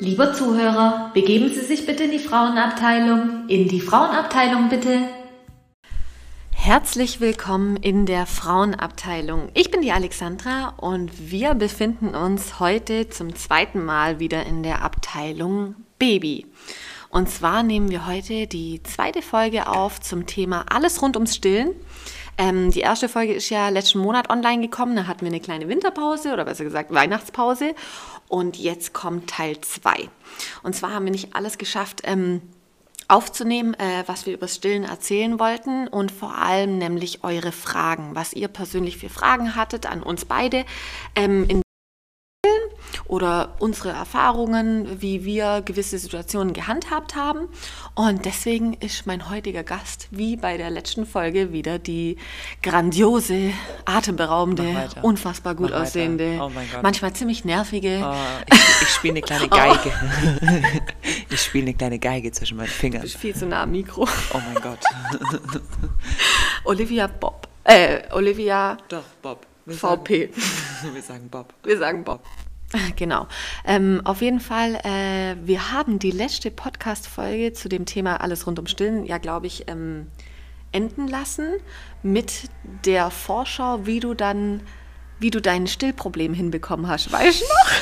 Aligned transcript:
Lieber 0.00 0.32
Zuhörer, 0.32 1.10
begeben 1.12 1.48
Sie 1.52 1.60
sich 1.60 1.84
bitte 1.84 2.04
in 2.04 2.12
die 2.12 2.20
Frauenabteilung. 2.20 3.48
In 3.48 3.66
die 3.66 3.80
Frauenabteilung 3.80 4.68
bitte. 4.68 5.00
Herzlich 6.52 7.20
willkommen 7.20 7.76
in 7.76 8.06
der 8.06 8.26
Frauenabteilung. 8.26 9.48
Ich 9.54 9.72
bin 9.72 9.80
die 9.80 9.90
Alexandra 9.90 10.74
und 10.76 11.10
wir 11.32 11.54
befinden 11.54 12.14
uns 12.14 12.60
heute 12.60 13.08
zum 13.08 13.34
zweiten 13.34 13.84
Mal 13.84 14.20
wieder 14.20 14.46
in 14.46 14.62
der 14.62 14.82
Abteilung 14.82 15.74
Baby. 15.98 16.46
Und 17.10 17.28
zwar 17.28 17.64
nehmen 17.64 17.90
wir 17.90 18.06
heute 18.06 18.46
die 18.46 18.80
zweite 18.84 19.20
Folge 19.20 19.66
auf 19.66 20.00
zum 20.00 20.26
Thema 20.26 20.66
Alles 20.68 21.02
rund 21.02 21.16
ums 21.16 21.34
Stillen. 21.34 21.74
Ähm, 22.36 22.70
die 22.70 22.80
erste 22.80 23.08
Folge 23.08 23.34
ist 23.34 23.50
ja 23.50 23.68
letzten 23.68 23.98
Monat 23.98 24.30
online 24.30 24.62
gekommen. 24.62 24.94
Da 24.94 25.08
hatten 25.08 25.22
wir 25.22 25.28
eine 25.28 25.40
kleine 25.40 25.68
Winterpause 25.68 26.32
oder 26.32 26.44
besser 26.44 26.62
gesagt 26.62 26.94
Weihnachtspause. 26.94 27.74
Und 28.28 28.56
jetzt 28.56 28.92
kommt 28.92 29.30
Teil 29.30 29.60
2. 29.60 30.08
Und 30.62 30.76
zwar 30.76 30.92
haben 30.92 31.04
wir 31.04 31.12
nicht 31.12 31.34
alles 31.34 31.58
geschafft, 31.58 32.02
ähm, 32.04 32.42
aufzunehmen, 33.08 33.74
äh, 33.74 34.04
was 34.06 34.26
wir 34.26 34.34
über 34.34 34.48
Stillen 34.48 34.84
erzählen 34.84 35.40
wollten 35.40 35.88
und 35.88 36.12
vor 36.12 36.36
allem 36.36 36.76
nämlich 36.76 37.24
eure 37.24 37.52
Fragen, 37.52 38.14
was 38.14 38.34
ihr 38.34 38.48
persönlich 38.48 38.98
für 38.98 39.08
Fragen 39.08 39.56
hattet 39.56 39.86
an 39.86 40.02
uns 40.02 40.26
beide. 40.26 40.66
Ähm, 41.16 41.46
in 41.48 41.62
oder 43.08 43.54
unsere 43.58 43.90
Erfahrungen, 43.90 45.00
wie 45.00 45.24
wir 45.24 45.62
gewisse 45.62 45.98
Situationen 45.98 46.52
gehandhabt 46.52 47.16
haben. 47.16 47.48
Und 47.94 48.26
deswegen 48.26 48.74
ist 48.74 49.06
mein 49.06 49.30
heutiger 49.30 49.64
Gast, 49.64 50.08
wie 50.10 50.36
bei 50.36 50.58
der 50.58 50.70
letzten 50.70 51.06
Folge, 51.06 51.52
wieder 51.52 51.78
die 51.78 52.18
grandiose, 52.62 53.52
atemberaubende, 53.86 54.88
unfassbar 55.02 55.54
gut 55.54 55.70
Mach 55.70 55.80
aussehende, 55.80 56.38
oh 56.40 56.50
manchmal 56.82 57.14
ziemlich 57.14 57.44
nervige. 57.44 58.02
Oh, 58.04 58.14
ich, 58.52 58.82
ich 58.82 58.88
spiele 58.88 59.14
eine 59.14 59.22
kleine 59.22 59.44
oh. 59.50 59.56
Geige. 59.56 59.92
Oh. 60.42 61.02
ich 61.30 61.40
spiele 61.40 61.64
eine 61.64 61.74
kleine 61.74 61.98
Geige 61.98 62.30
zwischen 62.30 62.58
meinen 62.58 62.68
Fingern. 62.68 63.00
Du 63.00 63.06
bist 63.06 63.16
viel 63.16 63.34
zu 63.34 63.46
nah 63.46 63.62
am 63.62 63.70
Mikro. 63.70 64.06
Oh 64.34 64.40
mein 64.52 64.62
Gott. 64.62 64.80
Olivia 66.64 67.06
Bob. 67.06 67.48
Äh, 67.64 68.02
Olivia. 68.12 68.76
Doch, 68.88 69.04
Bob. 69.22 69.46
Wir 69.64 69.76
VP. 69.76 70.30
Sagen, 70.32 70.94
wir 70.94 71.02
sagen 71.02 71.28
Bob. 71.28 71.54
Wir 71.62 71.78
sagen 71.78 72.04
Bob. 72.04 72.22
Genau. 72.96 73.26
Ähm, 73.64 74.00
auf 74.04 74.22
jeden 74.22 74.40
Fall, 74.40 74.76
äh, 74.84 75.36
wir 75.46 75.72
haben 75.72 75.98
die 75.98 76.10
letzte 76.10 76.50
Podcast-Folge 76.50 77.52
zu 77.52 77.68
dem 77.68 77.86
Thema 77.86 78.20
Alles 78.20 78.46
rund 78.46 78.58
um 78.58 78.66
Stillen, 78.66 79.04
ja, 79.04 79.18
glaube 79.18 79.46
ich, 79.46 79.68
ähm, 79.68 80.08
enden 80.72 81.08
lassen 81.08 81.54
mit 82.02 82.50
der 82.84 83.10
Vorschau, 83.10 83.86
wie 83.86 84.00
du 84.00 84.14
dann, 84.14 84.62
wie 85.18 85.30
du 85.30 85.40
dein 85.40 85.66
Stillproblem 85.66 86.34
hinbekommen 86.34 86.88
hast. 86.88 87.10
Weißt 87.10 87.40
du 87.40 87.44
noch? 87.44 87.72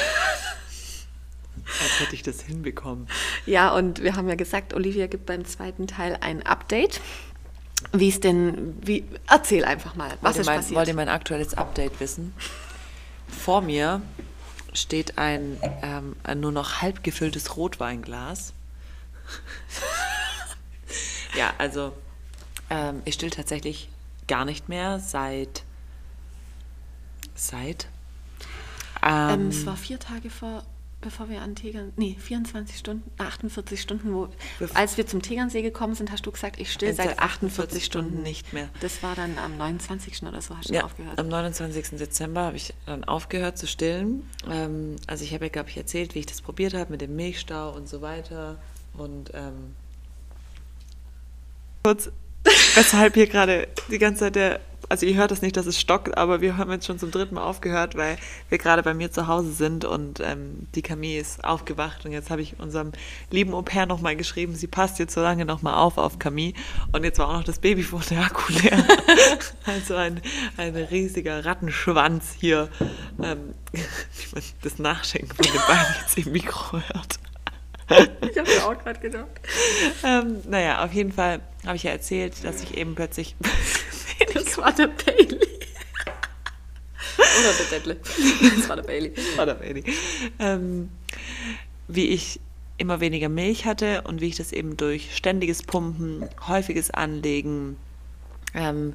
Als 1.82 2.00
hätte 2.00 2.14
ich 2.14 2.22
das 2.22 2.42
hinbekommen. 2.42 3.08
Ja, 3.44 3.74
und 3.74 4.02
wir 4.02 4.14
haben 4.14 4.28
ja 4.28 4.36
gesagt, 4.36 4.72
Olivia 4.72 5.08
gibt 5.08 5.26
beim 5.26 5.44
zweiten 5.44 5.88
Teil 5.88 6.16
ein 6.20 6.46
Update. 6.46 7.00
Wie 7.92 8.08
es 8.08 8.20
denn, 8.20 8.76
wie, 8.80 9.04
erzähl 9.28 9.64
einfach 9.64 9.96
mal, 9.96 10.10
was 10.20 10.36
wollt 10.36 10.40
ist 10.40 10.46
mein, 10.46 10.56
passiert? 10.56 10.78
Wollt 10.78 10.88
ihr 10.88 10.94
mein 10.94 11.08
aktuelles 11.08 11.54
Update 11.54 12.00
wissen? 12.00 12.34
Vor 13.28 13.60
mir 13.60 14.00
steht 14.76 15.18
ein, 15.18 15.58
ähm, 15.82 16.16
nur 16.40 16.52
noch 16.52 16.82
halb 16.82 17.02
gefülltes 17.02 17.56
Rotweinglas. 17.56 18.52
ja, 21.36 21.52
also 21.58 21.92
ähm, 22.70 23.02
ich 23.04 23.14
still 23.14 23.30
tatsächlich 23.30 23.88
gar 24.28 24.44
nicht 24.44 24.68
mehr 24.68 25.00
seit 25.00 25.64
seit 27.34 27.88
ähm, 29.02 29.48
es 29.48 29.66
war 29.66 29.76
vier 29.76 29.98
Tage 29.98 30.30
vor 30.30 30.64
bevor 31.06 31.30
wir 31.30 31.40
an 31.40 31.54
Tegern, 31.54 31.92
nee, 31.94 32.16
24 32.18 32.76
Stunden, 32.76 33.08
48 33.18 33.80
Stunden, 33.80 34.12
wo, 34.12 34.28
als 34.74 34.96
wir 34.96 35.06
zum 35.06 35.22
Tegernsee 35.22 35.62
gekommen 35.62 35.94
sind, 35.94 36.10
hast 36.10 36.26
du 36.26 36.32
gesagt, 36.32 36.58
ich 36.58 36.72
still 36.72 36.92
seit 36.92 37.20
48 37.20 37.84
Stunden 37.84 38.22
nicht 38.22 38.52
mehr. 38.52 38.68
Das 38.80 39.04
war 39.04 39.14
dann 39.14 39.38
am 39.38 39.56
29. 39.56 40.24
oder 40.24 40.42
so, 40.42 40.56
hast 40.56 40.68
du 40.68 40.74
ja, 40.74 40.82
aufgehört? 40.82 41.16
am 41.16 41.28
29. 41.28 41.96
Dezember 41.96 42.42
habe 42.42 42.56
ich 42.56 42.74
dann 42.86 43.04
aufgehört 43.04 43.56
zu 43.56 43.68
stillen. 43.68 44.28
Ähm, 44.50 44.96
also 45.06 45.22
ich 45.22 45.32
habe 45.32 45.44
ja, 45.44 45.48
glaube 45.48 45.70
ich, 45.70 45.76
erzählt, 45.76 46.16
wie 46.16 46.18
ich 46.18 46.26
das 46.26 46.42
probiert 46.42 46.74
habe 46.74 46.90
mit 46.90 47.00
dem 47.00 47.14
Milchstau 47.14 47.72
und 47.72 47.88
so 47.88 48.02
weiter 48.02 48.58
und 48.94 49.30
ähm, 49.32 49.76
kurz, 51.84 52.10
weshalb 52.74 53.14
hier 53.14 53.28
gerade 53.28 53.68
die 53.92 53.98
ganze 53.98 54.24
Zeit 54.24 54.34
der 54.34 54.60
also 54.88 55.06
ihr 55.06 55.16
hört 55.16 55.32
es 55.32 55.42
nicht, 55.42 55.56
dass 55.56 55.66
es 55.66 55.80
stockt, 55.80 56.16
aber 56.16 56.40
wir 56.40 56.56
haben 56.56 56.70
jetzt 56.70 56.86
schon 56.86 56.98
zum 56.98 57.10
dritten 57.10 57.34
Mal 57.34 57.44
aufgehört, 57.44 57.96
weil 57.96 58.16
wir 58.48 58.58
gerade 58.58 58.82
bei 58.82 58.94
mir 58.94 59.10
zu 59.10 59.26
Hause 59.26 59.52
sind 59.52 59.84
und 59.84 60.20
ähm, 60.20 60.66
die 60.74 60.82
Camille 60.82 61.20
ist 61.20 61.44
aufgewacht 61.44 62.04
und 62.04 62.12
jetzt 62.12 62.30
habe 62.30 62.42
ich 62.42 62.58
unserem 62.58 62.92
lieben 63.30 63.54
Au 63.54 63.62
pair 63.62 63.86
nochmal 63.86 64.16
geschrieben, 64.16 64.54
sie 64.54 64.66
passt 64.66 64.98
jetzt 64.98 65.14
so 65.14 65.20
lange 65.20 65.44
nochmal 65.44 65.74
auf 65.74 65.98
auf 65.98 66.18
Camille 66.18 66.54
und 66.92 67.04
jetzt 67.04 67.18
war 67.18 67.28
auch 67.28 67.34
noch 67.34 67.44
das 67.44 67.58
Babyfon 67.58 68.02
der 68.10 68.20
Akku 68.24 68.52
leer. 68.52 68.84
also 69.64 69.94
ein, 69.96 70.20
ein 70.56 70.76
riesiger 70.76 71.44
Rattenschwanz 71.44 72.34
hier, 72.38 72.68
ähm, 73.22 73.54
wie 73.72 74.34
man 74.34 74.42
das 74.62 74.78
Nachschenken 74.78 75.34
von 75.34 75.44
den 75.44 75.60
Beinen 75.66 75.94
jetzt 76.02 76.18
im 76.18 76.32
Mikro 76.32 76.80
hört. 76.80 77.18
Ich 77.88 78.38
habe 78.38 78.50
mir 78.50 78.66
auch 78.66 78.78
gerade 78.78 79.00
gedacht. 79.00 79.28
Ähm, 80.02 80.42
naja, 80.48 80.84
auf 80.84 80.92
jeden 80.92 81.12
Fall 81.12 81.40
habe 81.64 81.76
ich 81.76 81.84
ja 81.84 81.92
erzählt, 81.92 82.44
dass 82.44 82.62
ich 82.62 82.76
eben 82.76 82.94
plötzlich 82.94 83.36
das 84.34 84.58
war 84.58 84.72
der 84.72 84.88
Bailey. 84.88 85.38
Oder 87.18 87.52
der 87.58 87.78
Detlef. 87.78 87.98
Das 88.56 88.68
war 88.68 88.76
der 88.76 88.82
Bailey. 88.82 89.12
Das 89.14 89.36
war 89.36 89.46
der 89.46 89.54
Bailey. 89.54 89.84
Ähm, 90.38 90.90
wie 91.88 92.08
ich 92.08 92.40
immer 92.78 93.00
weniger 93.00 93.28
Milch 93.28 93.64
hatte 93.64 94.02
und 94.02 94.20
wie 94.20 94.28
ich 94.28 94.36
das 94.36 94.52
eben 94.52 94.76
durch 94.76 95.16
ständiges 95.16 95.62
Pumpen, 95.62 96.28
häufiges 96.46 96.90
Anlegen, 96.90 97.76
ähm, 98.54 98.94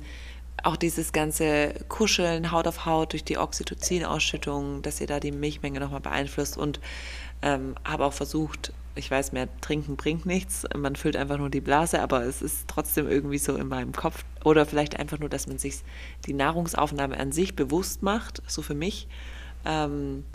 auch 0.64 0.76
dieses 0.76 1.14
ganze 1.14 1.74
Kuscheln, 1.88 2.52
Haut 2.52 2.68
auf 2.68 2.86
Haut 2.86 3.14
durch 3.14 3.24
die 3.24 3.38
Oxytocin-Ausschüttung, 3.38 4.82
dass 4.84 5.02
ihr 5.02 5.08
da 5.08 5.20
die 5.20 5.32
Milchmenge 5.32 5.80
nochmal 5.80 6.02
beeinflusst 6.02 6.58
und 6.58 6.80
ähm, 7.42 7.76
habe 7.84 8.06
auch 8.06 8.14
versucht, 8.14 8.72
ich 8.96 9.10
weiß, 9.10 9.32
mehr 9.32 9.48
trinken 9.62 9.96
bringt 9.96 10.26
nichts, 10.26 10.66
man 10.76 10.96
füllt 10.96 11.16
einfach 11.16 11.38
nur 11.38 11.50
die 11.50 11.62
Blase, 11.62 12.02
aber 12.02 12.24
es 12.24 12.42
ist 12.42 12.68
trotzdem 12.68 13.08
irgendwie 13.10 13.38
so 13.38 13.56
in 13.56 13.68
meinem 13.68 13.94
Kopf. 13.94 14.24
Oder 14.44 14.66
vielleicht 14.66 15.00
einfach 15.00 15.20
nur, 15.20 15.30
dass 15.30 15.48
man 15.48 15.58
sich 15.58 15.82
die 16.26 16.34
Nahrungsaufnahme 16.34 17.18
an 17.18 17.32
sich 17.32 17.56
bewusst 17.56 18.04
macht, 18.04 18.42
so 18.48 18.62
für 18.62 18.74
mich. 18.74 19.08
Ähm, 19.66 20.26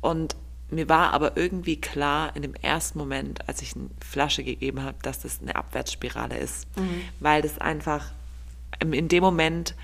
und 0.00 0.36
mir 0.70 0.88
war 0.88 1.12
aber 1.12 1.36
irgendwie 1.36 1.80
klar 1.80 2.34
in 2.34 2.42
dem 2.42 2.54
ersten 2.54 2.98
Moment, 2.98 3.48
als 3.48 3.62
ich 3.62 3.76
eine 3.76 3.88
Flasche 4.04 4.42
gegeben 4.42 4.82
habe, 4.82 4.96
dass 5.02 5.20
das 5.20 5.40
eine 5.40 5.54
Abwärtsspirale 5.54 6.36
ist. 6.36 6.66
Mhm. 6.76 7.02
Weil 7.20 7.42
das 7.42 7.58
einfach 7.58 8.12
in 8.80 9.08
dem 9.08 9.22
Moment 9.22 9.74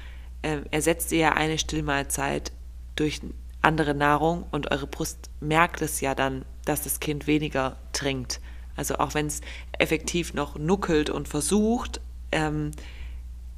äh, 0.42 0.58
ersetzt 0.70 1.12
ihr 1.12 1.18
ja 1.18 1.32
eine 1.32 1.58
Stillmahlzeit 1.58 2.52
durch 2.96 3.20
andere 3.62 3.94
Nahrung 3.94 4.44
und 4.50 4.70
eure 4.72 4.88
Brust 4.88 5.30
merkt 5.40 5.82
es 5.82 6.00
ja 6.00 6.14
dann, 6.14 6.44
dass 6.64 6.82
das 6.82 7.00
Kind 7.00 7.26
weniger 7.26 7.76
trinkt. 7.92 8.40
Also 8.76 8.96
auch 8.96 9.14
wenn 9.14 9.26
es 9.26 9.40
effektiv 9.78 10.34
noch 10.34 10.56
nuckelt 10.56 11.10
und 11.10 11.28
versucht, 11.28 12.00
ähm, 12.30 12.72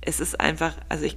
es 0.01 0.21
ist 0.21 0.41
einfach, 0.41 0.75
also 0.89 1.05
ich 1.05 1.17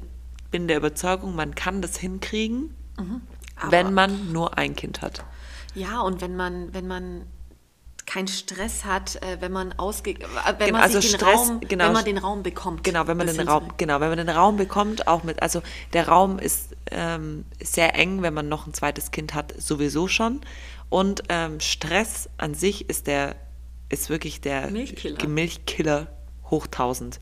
bin 0.52 0.68
der 0.68 0.78
Überzeugung, 0.78 1.36
man 1.36 1.56
kann 1.56 1.82
das 1.82 1.98
hinkriegen, 1.98 2.76
mhm. 2.98 3.22
wenn 3.70 3.94
man 3.94 4.32
nur 4.32 4.58
ein 4.58 4.76
Kind 4.76 5.02
hat. 5.02 5.26
Ja, 5.74 6.02
und 6.02 6.22
wenn 6.22 6.36
man, 6.36 6.74
wenn 6.74 6.88
man 6.88 7.26
keinen 8.08 8.30
Stress 8.30 8.86
hat, 8.86 9.18
äh, 9.18 9.42
wenn 9.42 9.52
man 9.52 9.74
ausge 9.74 10.12
äh, 10.12 10.18
wenn 10.58 10.68
genau, 10.68 10.72
man 10.72 10.82
also 10.82 11.00
den 11.00 11.10
Stress, 11.10 11.50
Raum, 11.50 11.60
genau, 11.60 11.86
wenn 11.86 11.94
man 11.94 12.06
den 12.06 12.18
Raum 12.18 12.42
bekommt. 12.42 12.84
Genau, 12.84 13.06
wenn 13.06 13.18
man 13.18 13.28
den 13.28 13.48
Raum, 13.48 13.74
genau, 13.78 14.00
wenn 14.00 14.10
man 14.10 14.18
den 14.18 14.30
Raum 14.30 14.56
bekommt, 14.56 15.08
auch 15.08 15.24
mit, 15.24 15.42
also 15.44 15.62
der 15.94 16.08
Raum 16.08 16.40
ist 16.40 16.76
ähm, 16.90 17.46
sehr 17.62 17.96
eng, 17.96 18.22
wenn 18.22 18.34
man 18.34 18.48
noch 18.48 18.66
ein 18.66 18.74
zweites 18.74 19.12
Kind 19.12 19.34
hat, 19.34 19.54
sowieso 19.62 20.08
schon. 20.08 20.42
Und 20.90 21.24
ähm, 21.30 21.60
Stress 21.60 22.30
an 22.38 22.54
sich 22.54 22.90
ist 22.90 23.08
der, 23.08 23.36
ist 23.90 24.10
wirklich 24.10 24.42
der 24.42 24.70
Milchkiller, 24.72 25.28
Milchkiller 25.28 26.08
hoch 26.50 26.66
1000. 26.66 27.20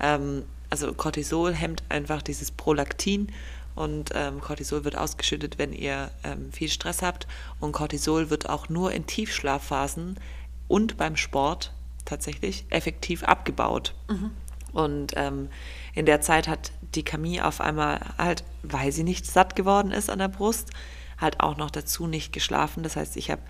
Ähm, 0.00 0.44
also 0.70 0.92
Cortisol 0.92 1.54
hemmt 1.54 1.82
einfach 1.88 2.22
dieses 2.22 2.50
Prolaktin 2.50 3.32
und 3.74 4.10
ähm, 4.14 4.40
Cortisol 4.40 4.84
wird 4.84 4.96
ausgeschüttet, 4.96 5.58
wenn 5.58 5.72
ihr 5.72 6.10
ähm, 6.24 6.50
viel 6.52 6.68
Stress 6.68 7.02
habt. 7.02 7.26
Und 7.60 7.72
Cortisol 7.72 8.30
wird 8.30 8.48
auch 8.48 8.68
nur 8.68 8.92
in 8.92 9.06
Tiefschlafphasen 9.06 10.18
und 10.66 10.96
beim 10.96 11.16
Sport 11.16 11.72
tatsächlich 12.04 12.64
effektiv 12.70 13.22
abgebaut. 13.22 13.94
Mhm. 14.08 14.30
Und 14.72 15.12
ähm, 15.16 15.48
in 15.94 16.06
der 16.06 16.20
Zeit 16.20 16.48
hat 16.48 16.72
die 16.94 17.02
Camille 17.02 17.44
auf 17.44 17.60
einmal 17.60 18.00
halt, 18.18 18.44
weil 18.62 18.92
sie 18.92 19.04
nicht 19.04 19.26
satt 19.26 19.56
geworden 19.56 19.92
ist 19.92 20.10
an 20.10 20.18
der 20.18 20.28
Brust, 20.28 20.70
halt 21.18 21.40
auch 21.40 21.56
noch 21.56 21.70
dazu 21.70 22.06
nicht 22.06 22.32
geschlafen. 22.32 22.82
Das 22.82 22.96
heißt, 22.96 23.16
ich 23.16 23.30
habe 23.30 23.42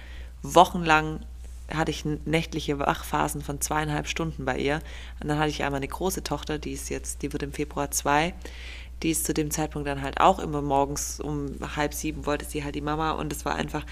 wochenlang 0.43 1.21
hatte 1.75 1.91
ich 1.91 2.05
nächtliche 2.05 2.79
Wachphasen 2.79 3.43
von 3.43 3.61
zweieinhalb 3.61 4.07
Stunden 4.07 4.45
bei 4.45 4.57
ihr. 4.57 4.81
Und 5.21 5.27
dann 5.27 5.39
hatte 5.39 5.51
ich 5.51 5.65
einmal 5.65 5.79
eine 5.79 5.89
große 5.89 6.23
Tochter, 6.23 6.59
die 6.59 6.73
ist 6.73 6.91
jetzt, 6.91 7.23
die 7.23 7.33
wird 7.33 7.43
im 7.43 7.53
Februar 7.53 7.91
zwei 7.91 8.35
die 9.03 9.11
ist 9.11 9.27
zu 9.27 9.35
dem 9.35 9.51
Zeitpunkt 9.51 9.87
dann 9.87 10.03
halt 10.03 10.21
auch 10.21 10.39
immer 10.39 10.63
morgens 10.63 11.21
um 11.21 11.55
halb 11.77 11.93
sieben 11.93 12.27
wollte 12.27 12.45
sie 12.45 12.65
halt 12.65 12.75
die 12.75 12.81
Mama 12.81 13.13
und 13.13 13.33
es 13.33 13.45
war 13.45 13.55
einfach, 13.55 13.85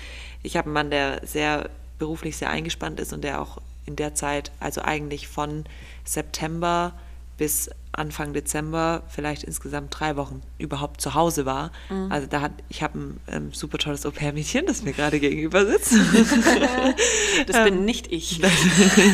ich 0.42 0.56
habe 0.56 0.66
einen 0.66 0.74
Mann, 0.74 0.90
der 0.90 1.20
sehr 1.26 1.68
beruflich 1.98 2.36
sehr 2.36 2.50
eingespannt 2.50 3.00
ist 3.00 3.12
und 3.12 3.22
der 3.22 3.40
auch 3.40 3.60
in 3.86 3.96
der 3.96 4.14
Zeit, 4.14 4.50
also 4.60 4.80
eigentlich 4.80 5.28
von 5.28 5.64
September 6.04 6.94
bis 7.36 7.70
Anfang 7.92 8.32
Dezember 8.32 9.02
vielleicht 9.08 9.44
insgesamt 9.44 9.98
drei 9.98 10.16
Wochen 10.16 10.42
überhaupt 10.58 11.00
zu 11.00 11.14
Hause 11.14 11.46
war. 11.46 11.70
Mhm. 11.88 12.10
Also 12.10 12.26
da 12.26 12.40
hat, 12.40 12.52
ich 12.68 12.82
habe 12.82 12.98
ein 12.98 13.20
ähm, 13.28 13.52
super 13.52 13.78
tolles 13.78 14.04
Au-pair-Mädchen, 14.04 14.66
das 14.66 14.82
mir 14.82 14.92
gerade 14.92 15.20
gegenüber 15.20 15.64
sitzt. 15.66 15.94
das 17.46 17.64
bin 17.64 17.84
nicht 17.84 18.10
ich. 18.10 18.40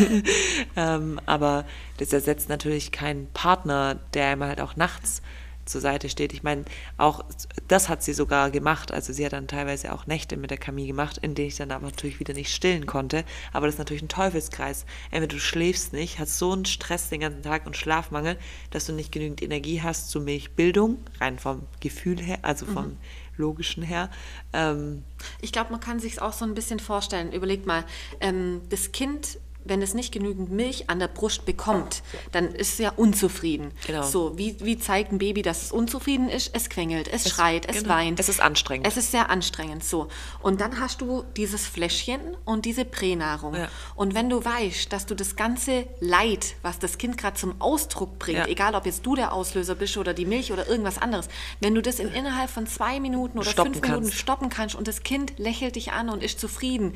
ähm, 0.76 1.20
aber 1.26 1.66
das 1.98 2.12
ersetzt 2.12 2.48
natürlich 2.48 2.92
keinen 2.92 3.28
Partner, 3.32 3.98
der 4.14 4.32
immer 4.32 4.48
halt 4.48 4.60
auch 4.60 4.76
nachts 4.76 5.22
zur 5.70 5.80
Seite 5.80 6.08
steht. 6.08 6.32
Ich 6.32 6.42
meine, 6.42 6.64
auch 6.96 7.24
das 7.68 7.88
hat 7.88 8.02
sie 8.02 8.12
sogar 8.12 8.50
gemacht. 8.50 8.92
Also 8.92 9.12
sie 9.12 9.24
hat 9.24 9.32
dann 9.32 9.48
teilweise 9.48 9.92
auch 9.92 10.06
Nächte 10.06 10.36
mit 10.36 10.50
der 10.50 10.58
Camille 10.58 10.88
gemacht, 10.88 11.18
in 11.18 11.34
denen 11.34 11.48
ich 11.48 11.56
dann 11.56 11.70
aber 11.70 11.86
natürlich 11.86 12.20
wieder 12.20 12.34
nicht 12.34 12.52
stillen 12.52 12.86
konnte. 12.86 13.24
Aber 13.52 13.66
das 13.66 13.74
ist 13.76 13.78
natürlich 13.78 14.02
ein 14.02 14.08
Teufelskreis. 14.08 14.84
Entweder 15.10 15.34
du 15.34 15.40
schläfst 15.40 15.92
nicht, 15.92 16.18
hast 16.18 16.38
so 16.38 16.52
einen 16.52 16.66
Stress 16.66 17.08
den 17.08 17.20
ganzen 17.20 17.42
Tag 17.42 17.66
und 17.66 17.76
Schlafmangel, 17.76 18.36
dass 18.70 18.86
du 18.86 18.92
nicht 18.92 19.12
genügend 19.12 19.42
Energie 19.42 19.82
hast 19.82 20.10
zur 20.10 20.22
Milchbildung, 20.22 20.98
rein 21.20 21.38
vom 21.38 21.62
Gefühl 21.80 22.20
her, 22.20 22.38
also 22.42 22.66
vom 22.66 22.88
mhm. 22.88 22.96
logischen 23.36 23.82
her. 23.82 24.10
Ähm, 24.52 25.04
ich 25.40 25.52
glaube, 25.52 25.70
man 25.70 25.80
kann 25.80 26.00
sich 26.00 26.20
auch 26.20 26.32
so 26.32 26.44
ein 26.44 26.54
bisschen 26.54 26.80
vorstellen. 26.80 27.32
Überleg 27.32 27.66
mal, 27.66 27.84
ähm, 28.20 28.62
das 28.68 28.92
Kind 28.92 29.38
wenn 29.70 29.80
es 29.80 29.94
nicht 29.94 30.12
genügend 30.12 30.50
Milch 30.50 30.90
an 30.90 30.98
der 30.98 31.08
Brust 31.08 31.46
bekommt, 31.46 32.02
dann 32.32 32.48
ist 32.54 32.74
es 32.74 32.78
ja 32.78 32.92
unzufrieden. 32.96 33.70
Genau. 33.86 34.02
So, 34.02 34.36
wie, 34.36 34.56
wie 34.60 34.78
zeigt 34.78 35.12
ein 35.12 35.18
Baby, 35.18 35.40
dass 35.40 35.62
es 35.62 35.72
unzufrieden 35.72 36.28
ist? 36.28 36.54
Es 36.54 36.68
quengelt, 36.68 37.08
es, 37.08 37.24
es 37.24 37.32
schreit, 37.32 37.66
es 37.68 37.78
genau. 37.78 37.94
weint. 37.94 38.20
Es 38.20 38.28
ist 38.28 38.40
anstrengend. 38.40 38.86
Es 38.86 38.96
ist 38.96 39.10
sehr 39.10 39.30
anstrengend. 39.30 39.82
So. 39.84 40.08
Und 40.42 40.60
dann 40.60 40.80
hast 40.80 41.00
du 41.00 41.24
dieses 41.36 41.66
Fläschchen 41.66 42.20
und 42.44 42.64
diese 42.66 42.84
Pränahrung. 42.84 43.54
Ja. 43.54 43.68
Und 43.94 44.14
wenn 44.14 44.28
du 44.28 44.44
weißt, 44.44 44.92
dass 44.92 45.06
du 45.06 45.14
das 45.14 45.36
ganze 45.36 45.86
Leid, 46.00 46.56
was 46.62 46.78
das 46.78 46.98
Kind 46.98 47.16
gerade 47.16 47.36
zum 47.38 47.60
Ausdruck 47.60 48.18
bringt, 48.18 48.38
ja. 48.38 48.46
egal 48.46 48.74
ob 48.74 48.84
jetzt 48.84 49.06
du 49.06 49.14
der 49.14 49.32
Auslöser 49.32 49.76
bist 49.76 49.96
oder 49.96 50.12
die 50.12 50.26
Milch 50.26 50.52
oder 50.52 50.68
irgendwas 50.68 50.98
anderes, 50.98 51.28
wenn 51.60 51.74
du 51.74 51.80
das 51.80 51.98
in 52.00 52.08
innerhalb 52.12 52.50
von 52.50 52.66
zwei 52.66 52.98
Minuten 52.98 53.38
oder 53.38 53.48
stoppen 53.48 53.74
fünf 53.74 53.86
Minuten 53.86 54.12
stoppen 54.12 54.48
kannst 54.48 54.74
und 54.74 54.88
das 54.88 55.02
Kind 55.02 55.38
lächelt 55.38 55.76
dich 55.76 55.92
an 55.92 56.08
und 56.08 56.22
ist 56.22 56.40
zufrieden, 56.40 56.94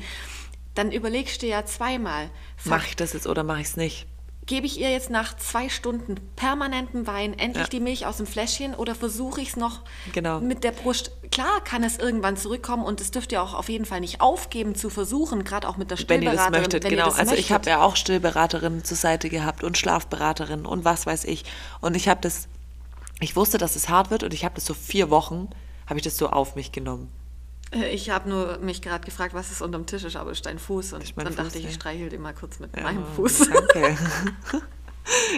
dann 0.75 0.91
überlegst 0.91 1.41
du 1.41 1.47
ja 1.47 1.65
zweimal. 1.65 2.29
Mache 2.65 2.87
ich 2.89 2.95
das 2.95 3.13
jetzt 3.13 3.27
oder 3.27 3.43
mache 3.43 3.61
ich 3.61 3.67
es 3.67 3.77
nicht? 3.77 4.07
Gebe 4.45 4.67
ich 4.67 4.79
ihr 4.79 4.91
jetzt 4.91 5.09
nach 5.09 5.35
zwei 5.37 5.69
Stunden 5.69 6.17
permanentem 6.35 7.07
Wein 7.07 7.33
endlich 7.33 7.63
ja. 7.63 7.69
die 7.69 7.79
Milch 7.79 8.05
aus 8.05 8.17
dem 8.17 8.27
Fläschchen 8.27 8.75
oder 8.75 8.93
versuche 8.93 9.41
ich 9.41 9.49
es 9.49 9.55
noch 9.55 9.81
genau. 10.13 10.39
mit 10.39 10.63
der 10.63 10.71
Brust? 10.71 11.09
Klar 11.31 11.63
kann 11.63 11.83
es 11.83 11.97
irgendwann 11.97 12.37
zurückkommen 12.37 12.83
und 12.83 13.01
es 13.01 13.09
dürft 13.09 13.31
ihr 13.31 13.41
auch 13.41 13.55
auf 13.55 13.69
jeden 13.69 13.85
Fall 13.85 14.01
nicht 14.01 14.21
aufgeben 14.21 14.75
zu 14.75 14.91
versuchen, 14.91 15.43
gerade 15.43 15.67
auch 15.67 15.77
mit 15.77 15.89
der 15.89 15.97
Stillberaterin. 15.97 16.37
Wenn 16.37 16.43
ihr 16.43 16.51
das 16.51 16.59
möchtet, 16.61 16.83
wenn 16.83 16.91
genau. 16.91 17.05
also 17.05 17.17
möchtet. 17.17 17.39
ich 17.39 17.51
habe 17.51 17.67
ja 17.67 17.81
auch 17.81 17.95
Stillberaterinnen 17.95 18.83
zur 18.83 18.97
Seite 18.97 19.29
gehabt 19.29 19.63
und 19.63 19.79
Schlafberaterinnen 19.79 20.67
und 20.67 20.85
was 20.85 21.07
weiß 21.07 21.23
ich. 21.23 21.43
Und 21.81 21.95
ich 21.95 22.07
habe 22.07 22.21
das, 22.21 22.47
ich 23.21 23.35
wusste, 23.35 23.57
dass 23.57 23.75
es 23.75 23.89
hart 23.89 24.11
wird 24.11 24.21
und 24.21 24.31
ich 24.31 24.45
habe 24.45 24.53
das 24.53 24.65
so 24.65 24.75
vier 24.75 25.09
Wochen, 25.09 25.49
habe 25.87 25.97
ich 25.97 26.03
das 26.03 26.17
so 26.17 26.29
auf 26.29 26.55
mich 26.55 26.71
genommen. 26.71 27.09
Äh, 27.75 27.89
ich 27.89 28.09
habe 28.09 28.29
nur 28.29 28.57
mich 28.59 28.81
gerade 28.81 29.05
gefragt, 29.05 29.33
was 29.33 29.51
ist 29.51 29.61
unterm 29.61 29.85
Tisch 29.85 30.03
ist, 30.03 30.15
aber 30.15 30.31
ist 30.31 30.45
dein 30.45 30.59
Fuß. 30.59 30.93
Und 30.93 31.03
dann 31.17 31.27
Fuß, 31.27 31.35
dachte 31.35 31.59
ich, 31.59 31.65
ich 31.65 31.73
streichel 31.73 32.09
dir 32.09 32.19
mal 32.19 32.33
kurz 32.33 32.59
mit 32.59 32.75
ja, 32.75 32.83
meinem 32.83 33.05
Fuß. 33.15 33.49
Danke. 33.73 33.97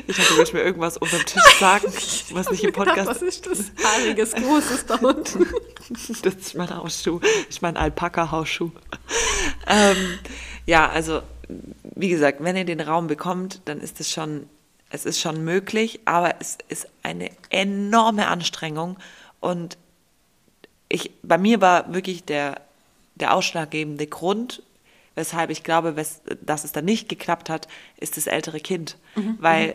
Ich 0.07 0.18
willst 0.38 0.54
mir 0.54 0.62
irgendwas 0.62 0.95
unterm 0.95 1.25
Tisch 1.25 1.44
sagen, 1.60 1.92
was 2.31 2.50
nicht 2.50 2.63
im 2.63 2.72
Podcast 2.72 3.07
Was 3.07 3.22
ist 3.22 3.45
das? 3.48 3.72
Haariges 3.84 4.31
Großes 4.34 4.86
da 4.86 4.95
unten. 4.95 5.45
Das 6.22 6.36
ist 6.36 6.56
mein 6.56 6.74
Hausschuh. 6.74 7.19
Ich 7.50 7.62
mein 7.62 7.75
Alpaka-Hausschuh. 7.75 8.72
Ähm, 9.68 10.19
ja, 10.66 10.89
also, 10.89 11.22
wie 11.95 12.10
gesagt, 12.10 12.42
wenn 12.42 12.56
ihr 12.56 12.63
den 12.63 12.80
Raum 12.80 13.07
bekommt, 13.07 13.62
dann 13.66 13.81
ist 13.81 14.00
es 14.00 14.12
schon, 14.12 14.48
es 14.89 15.06
ist 15.06 15.19
schon 15.19 15.44
möglich, 15.44 16.00
aber 16.06 16.36
es 16.39 16.57
ist 16.69 16.88
eine 17.04 17.30
enorme 17.50 18.28
Anstrengung 18.28 18.98
und 19.42 19.78
ich, 20.89 21.12
bei 21.24 21.38
mir 21.38 21.62
war 21.62 21.94
wirklich 21.94 22.24
der, 22.24 22.62
der 23.16 23.34
ausschlaggebende 23.34 24.07
Grund, 24.07 24.63
weshalb 25.16 25.50
ich 25.50 25.63
glaube, 25.63 25.95
wes, 25.95 26.22
dass 26.42 26.63
es 26.63 26.72
dann 26.72 26.86
nicht 26.86 27.10
geklappt 27.10 27.50
hat, 27.50 27.68
ist 27.98 28.18
das 28.18 28.28
ältere 28.28 28.60
Kind. 28.60 28.98
Mhm. 29.16 29.38
Weil 29.39 29.68
mhm. 29.69 29.74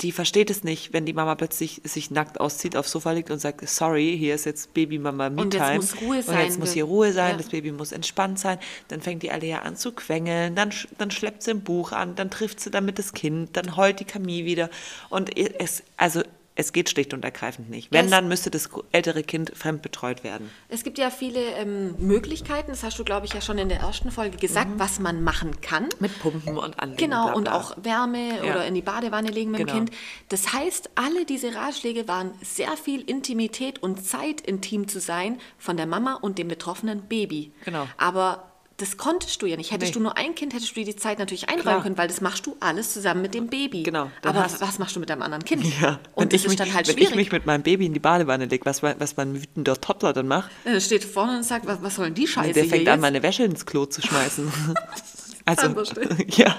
die 0.00 0.10
versteht 0.10 0.50
es 0.50 0.64
nicht, 0.64 0.92
wenn 0.92 1.04
die 1.04 1.12
Mama 1.12 1.34
plötzlich 1.34 1.82
sich 1.84 2.10
nackt 2.10 2.40
auszieht, 2.40 2.76
aufs 2.76 2.90
Sofa 2.90 3.12
liegt 3.12 3.30
und 3.30 3.38
sagt, 3.38 3.68
sorry, 3.68 4.16
hier 4.18 4.34
ist 4.34 4.46
jetzt 4.46 4.72
Baby-Mama 4.72 5.28
Me-Time. 5.30 5.42
Und 5.42 5.54
jetzt 5.54 5.76
muss 5.76 6.02
Ruhe 6.02 6.22
sein. 6.22 6.34
Und 6.34 6.44
jetzt 6.44 6.58
muss 6.58 6.72
hier 6.72 6.84
Ruhe 6.84 7.12
sein, 7.12 7.32
ja. 7.32 7.36
das 7.36 7.50
Baby 7.50 7.72
muss 7.72 7.92
entspannt 7.92 8.38
sein. 8.38 8.58
Dann 8.88 9.02
fängt 9.02 9.22
die 9.22 9.30
alle 9.30 9.46
ja 9.46 9.60
an 9.60 9.76
zu 9.76 9.92
quengeln, 9.92 10.56
dann, 10.56 10.70
dann 10.96 11.10
schleppt 11.10 11.42
sie 11.42 11.50
ein 11.50 11.62
Buch 11.62 11.92
an, 11.92 12.16
dann 12.16 12.30
trifft 12.30 12.60
sie 12.60 12.70
damit 12.70 12.98
das 12.98 13.12
Kind, 13.12 13.56
dann 13.56 13.76
heult 13.76 14.00
die 14.00 14.06
Camille 14.06 14.46
wieder. 14.46 14.70
Und 15.10 15.36
es, 15.36 15.82
also 15.98 16.22
es 16.56 16.72
geht 16.72 16.90
schlicht 16.90 17.14
und 17.14 17.24
ergreifend 17.24 17.70
nicht. 17.70 17.92
Wenn, 17.92 18.06
es, 18.06 18.10
dann 18.10 18.28
müsste 18.28 18.50
das 18.50 18.68
ältere 18.92 19.22
Kind 19.22 19.52
fremdbetreut 19.54 20.24
werden. 20.24 20.50
Es 20.68 20.84
gibt 20.84 20.98
ja 20.98 21.10
viele 21.10 21.40
ähm, 21.40 21.94
Möglichkeiten, 21.98 22.70
das 22.70 22.82
hast 22.82 22.98
du, 22.98 23.04
glaube 23.04 23.26
ich, 23.26 23.32
ja 23.32 23.40
schon 23.40 23.58
in 23.58 23.68
der 23.68 23.80
ersten 23.80 24.10
Folge 24.10 24.36
gesagt, 24.36 24.70
mhm. 24.70 24.78
was 24.78 24.98
man 24.98 25.22
machen 25.22 25.60
kann. 25.60 25.88
Mit 26.00 26.18
Pumpen 26.20 26.58
und 26.58 26.78
Anlegen. 26.78 26.98
Genau, 26.98 27.24
bla 27.24 27.32
bla. 27.32 27.38
und 27.38 27.48
auch 27.48 27.76
Wärme 27.82 28.36
ja. 28.36 28.42
oder 28.42 28.66
in 28.66 28.74
die 28.74 28.82
Badewanne 28.82 29.30
legen 29.30 29.52
mit 29.52 29.60
genau. 29.60 29.72
dem 29.72 29.86
Kind. 29.86 29.98
Das 30.28 30.52
heißt, 30.52 30.90
alle 30.96 31.24
diese 31.24 31.54
Ratschläge 31.54 32.08
waren 32.08 32.32
sehr 32.42 32.76
viel 32.76 33.00
Intimität 33.02 33.82
und 33.82 34.04
Zeit, 34.04 34.40
intim 34.40 34.88
zu 34.88 35.00
sein 35.00 35.40
von 35.56 35.76
der 35.76 35.86
Mama 35.86 36.14
und 36.14 36.38
dem 36.38 36.48
betroffenen 36.48 37.02
Baby. 37.02 37.52
Genau. 37.64 37.86
Aber 37.96 38.49
das 38.80 38.96
konntest 38.96 39.42
du 39.42 39.46
ja 39.46 39.56
nicht. 39.56 39.70
Hättest 39.70 39.90
nee. 39.90 39.98
du 39.98 40.00
nur 40.00 40.16
ein 40.16 40.34
Kind, 40.34 40.54
hättest 40.54 40.70
du 40.70 40.74
dir 40.76 40.86
die 40.86 40.96
Zeit 40.96 41.18
natürlich 41.18 41.48
einräumen 41.48 41.82
können, 41.82 41.98
weil 41.98 42.08
das 42.08 42.20
machst 42.20 42.46
du 42.46 42.56
alles 42.60 42.92
zusammen 42.92 43.22
mit 43.22 43.34
dem 43.34 43.48
Baby. 43.48 43.82
Genau. 43.82 44.10
Aber 44.24 44.46
was 44.58 44.78
machst 44.78 44.96
du 44.96 45.00
mit 45.00 45.10
deinem 45.10 45.22
anderen 45.22 45.44
Kind? 45.44 45.64
Ja. 45.80 46.00
Und 46.14 46.32
das 46.32 46.42
ist 46.42 46.48
mich, 46.48 46.56
dann 46.56 46.72
halt 46.72 46.88
wenn 46.88 46.94
schwierig. 46.94 47.12
Wenn 47.12 47.18
ich 47.18 47.26
mich 47.26 47.32
mit 47.32 47.46
meinem 47.46 47.62
Baby 47.62 47.86
in 47.86 47.92
die 47.92 48.00
Badewanne 48.00 48.46
lege, 48.46 48.64
was, 48.64 48.82
was 48.82 49.16
mein 49.16 49.40
wütender 49.40 49.80
Toddler 49.80 50.12
dann 50.12 50.28
macht. 50.28 50.50
Er 50.64 50.80
steht 50.80 51.04
vorne 51.04 51.38
und 51.38 51.42
sagt, 51.44 51.66
was, 51.66 51.82
was 51.82 51.96
soll 51.96 52.06
denn 52.06 52.14
die 52.14 52.26
Scheiße 52.26 52.52
Der 52.52 52.64
fängt 52.64 52.88
an, 52.88 53.00
meine 53.00 53.22
Wäsche 53.22 53.44
ins 53.44 53.66
Klo 53.66 53.86
zu 53.86 54.00
schmeißen. 54.02 54.50
Also, 55.58 55.82
ja, 56.28 56.56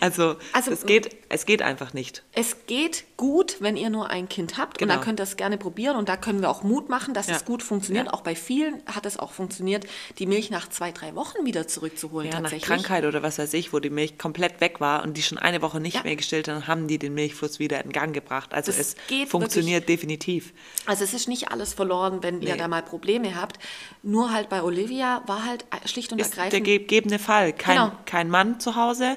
also, 0.00 0.36
also 0.52 0.70
es, 0.70 0.86
geht, 0.86 1.16
es 1.28 1.46
geht 1.46 1.62
einfach 1.62 1.92
nicht. 1.92 2.22
Es 2.32 2.66
geht 2.66 3.04
gut, 3.16 3.56
wenn 3.60 3.76
ihr 3.76 3.90
nur 3.90 4.10
ein 4.10 4.28
Kind 4.28 4.56
habt 4.56 4.78
genau. 4.78 4.94
und 4.94 4.98
da 4.98 5.04
könnt 5.04 5.20
ihr 5.20 5.24
es 5.24 5.36
gerne 5.36 5.58
probieren 5.58 5.96
und 5.96 6.08
da 6.08 6.16
können 6.16 6.40
wir 6.40 6.50
auch 6.50 6.62
Mut 6.62 6.88
machen, 6.88 7.14
dass 7.14 7.26
ja. 7.26 7.36
es 7.36 7.44
gut 7.44 7.62
funktioniert. 7.62 8.06
Ja. 8.06 8.12
Auch 8.12 8.22
bei 8.22 8.34
vielen 8.34 8.82
hat 8.86 9.06
es 9.06 9.18
auch 9.18 9.32
funktioniert, 9.32 9.86
die 10.18 10.26
Milch 10.26 10.50
nach 10.50 10.68
zwei, 10.68 10.92
drei 10.92 11.14
Wochen 11.14 11.44
wieder 11.44 11.66
zurückzuholen. 11.66 12.30
Ja, 12.30 12.40
nach 12.40 12.56
Krankheit 12.58 13.04
oder 13.04 13.22
was 13.22 13.38
weiß 13.38 13.54
ich, 13.54 13.72
wo 13.72 13.78
die 13.78 13.90
Milch 13.90 14.18
komplett 14.18 14.60
weg 14.60 14.80
war 14.80 15.02
und 15.02 15.16
die 15.16 15.22
schon 15.22 15.38
eine 15.38 15.62
Woche 15.62 15.80
nicht 15.80 15.96
ja. 15.96 16.02
mehr 16.02 16.16
gestillt 16.16 16.48
haben, 16.48 16.66
haben 16.66 16.88
die 16.88 16.98
den 16.98 17.14
Milchfluss 17.14 17.58
wieder 17.58 17.84
in 17.84 17.92
Gang 17.92 18.14
gebracht. 18.14 18.52
Also 18.54 18.72
das 18.72 18.96
es 19.10 19.28
funktioniert 19.28 19.82
wirklich. 19.82 20.00
definitiv. 20.00 20.52
Also 20.86 21.04
es 21.04 21.14
ist 21.14 21.28
nicht 21.28 21.50
alles 21.50 21.74
verloren, 21.74 22.22
wenn 22.22 22.38
nee. 22.38 22.48
ihr 22.48 22.56
da 22.56 22.68
mal 22.68 22.82
Probleme 22.82 23.34
habt. 23.34 23.58
Nur 24.02 24.32
halt 24.32 24.48
bei 24.48 24.62
Olivia 24.62 25.22
war 25.26 25.44
halt 25.44 25.64
schlicht 25.84 26.12
und 26.12 26.20
ist 26.20 26.30
ergreifend... 26.30 26.52
der 26.52 26.60
gegebene 26.60 27.18
Fall. 27.18 27.52
Kein, 27.52 27.76
genau 27.76 27.92
kein 28.06 28.30
Mann 28.30 28.60
zu 28.60 28.76
Hause, 28.76 29.16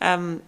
ähm, 0.00 0.40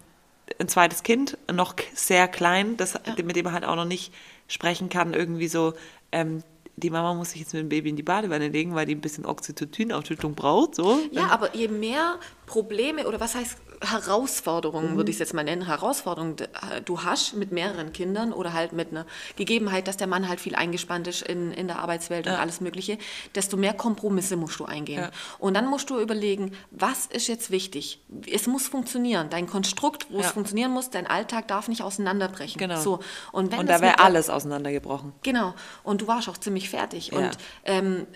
ein 0.58 0.68
zweites 0.68 1.02
Kind, 1.02 1.38
noch 1.52 1.74
sehr 1.94 2.28
klein, 2.28 2.76
das, 2.76 2.94
ja. 2.94 3.22
mit 3.22 3.36
dem 3.36 3.44
man 3.44 3.54
halt 3.54 3.64
auch 3.64 3.76
noch 3.76 3.84
nicht 3.84 4.12
sprechen 4.48 4.88
kann, 4.88 5.14
irgendwie 5.14 5.48
so, 5.48 5.74
ähm, 6.12 6.42
die 6.76 6.90
Mama 6.90 7.14
muss 7.14 7.32
sich 7.32 7.40
jetzt 7.40 7.52
mit 7.52 7.62
dem 7.62 7.68
Baby 7.68 7.90
in 7.90 7.96
die 7.96 8.02
Badewanne 8.02 8.48
legen, 8.48 8.74
weil 8.74 8.86
die 8.86 8.94
ein 8.94 9.00
bisschen 9.00 9.26
Oxytocin-Ausschüttung 9.26 10.34
braucht. 10.34 10.74
So. 10.74 10.98
Ja, 11.10 11.28
aber 11.28 11.54
je 11.54 11.68
mehr 11.68 12.18
Probleme 12.46 13.06
oder 13.06 13.20
was 13.20 13.34
heißt 13.34 13.58
Herausforderungen, 13.82 14.92
mhm. 14.92 14.96
würde 14.96 15.10
ich 15.10 15.16
es 15.16 15.20
jetzt 15.20 15.34
mal 15.34 15.42
nennen, 15.42 15.66
Herausforderungen 15.66 16.36
äh, 16.38 16.82
du 16.84 17.02
hast 17.02 17.34
mit 17.34 17.50
mehreren 17.50 17.92
Kindern 17.92 18.32
oder 18.32 18.52
halt 18.52 18.72
mit 18.72 18.90
einer 18.90 19.06
Gegebenheit, 19.36 19.88
dass 19.88 19.96
der 19.96 20.06
Mann 20.06 20.28
halt 20.28 20.40
viel 20.40 20.54
eingespannt 20.54 21.08
ist 21.08 21.22
in, 21.22 21.52
in 21.52 21.66
der 21.66 21.78
Arbeitswelt 21.78 22.26
ja. 22.26 22.34
und 22.34 22.40
alles 22.40 22.60
Mögliche, 22.60 22.98
desto 23.34 23.56
mehr 23.56 23.72
Kompromisse 23.72 24.36
musst 24.36 24.60
du 24.60 24.66
eingehen. 24.66 25.02
Ja. 25.02 25.10
Und 25.38 25.54
dann 25.54 25.66
musst 25.66 25.88
du 25.88 25.98
überlegen, 25.98 26.52
was 26.70 27.06
ist 27.06 27.26
jetzt 27.26 27.50
wichtig? 27.50 28.00
Es 28.30 28.46
muss 28.46 28.68
funktionieren. 28.68 29.30
Dein 29.30 29.46
Konstrukt, 29.46 30.06
wo 30.10 30.18
ja. 30.18 30.26
es 30.26 30.30
funktionieren 30.30 30.72
muss, 30.72 30.90
dein 30.90 31.06
Alltag 31.06 31.48
darf 31.48 31.68
nicht 31.68 31.82
auseinanderbrechen. 31.82 32.58
Genau. 32.58 32.80
So. 32.80 33.00
Und, 33.32 33.50
wenn 33.52 33.60
und 33.60 33.68
da 33.68 33.80
wäre 33.80 33.98
alles 33.98 34.28
auseinandergebrochen. 34.28 35.12
Genau. 35.22 35.54
Und 35.82 36.02
du 36.02 36.06
warst 36.06 36.28
auch 36.28 36.36
ziemlich 36.36 36.68
fertig. 36.68 37.12
Und 37.12 37.30
ähm, 37.64 38.06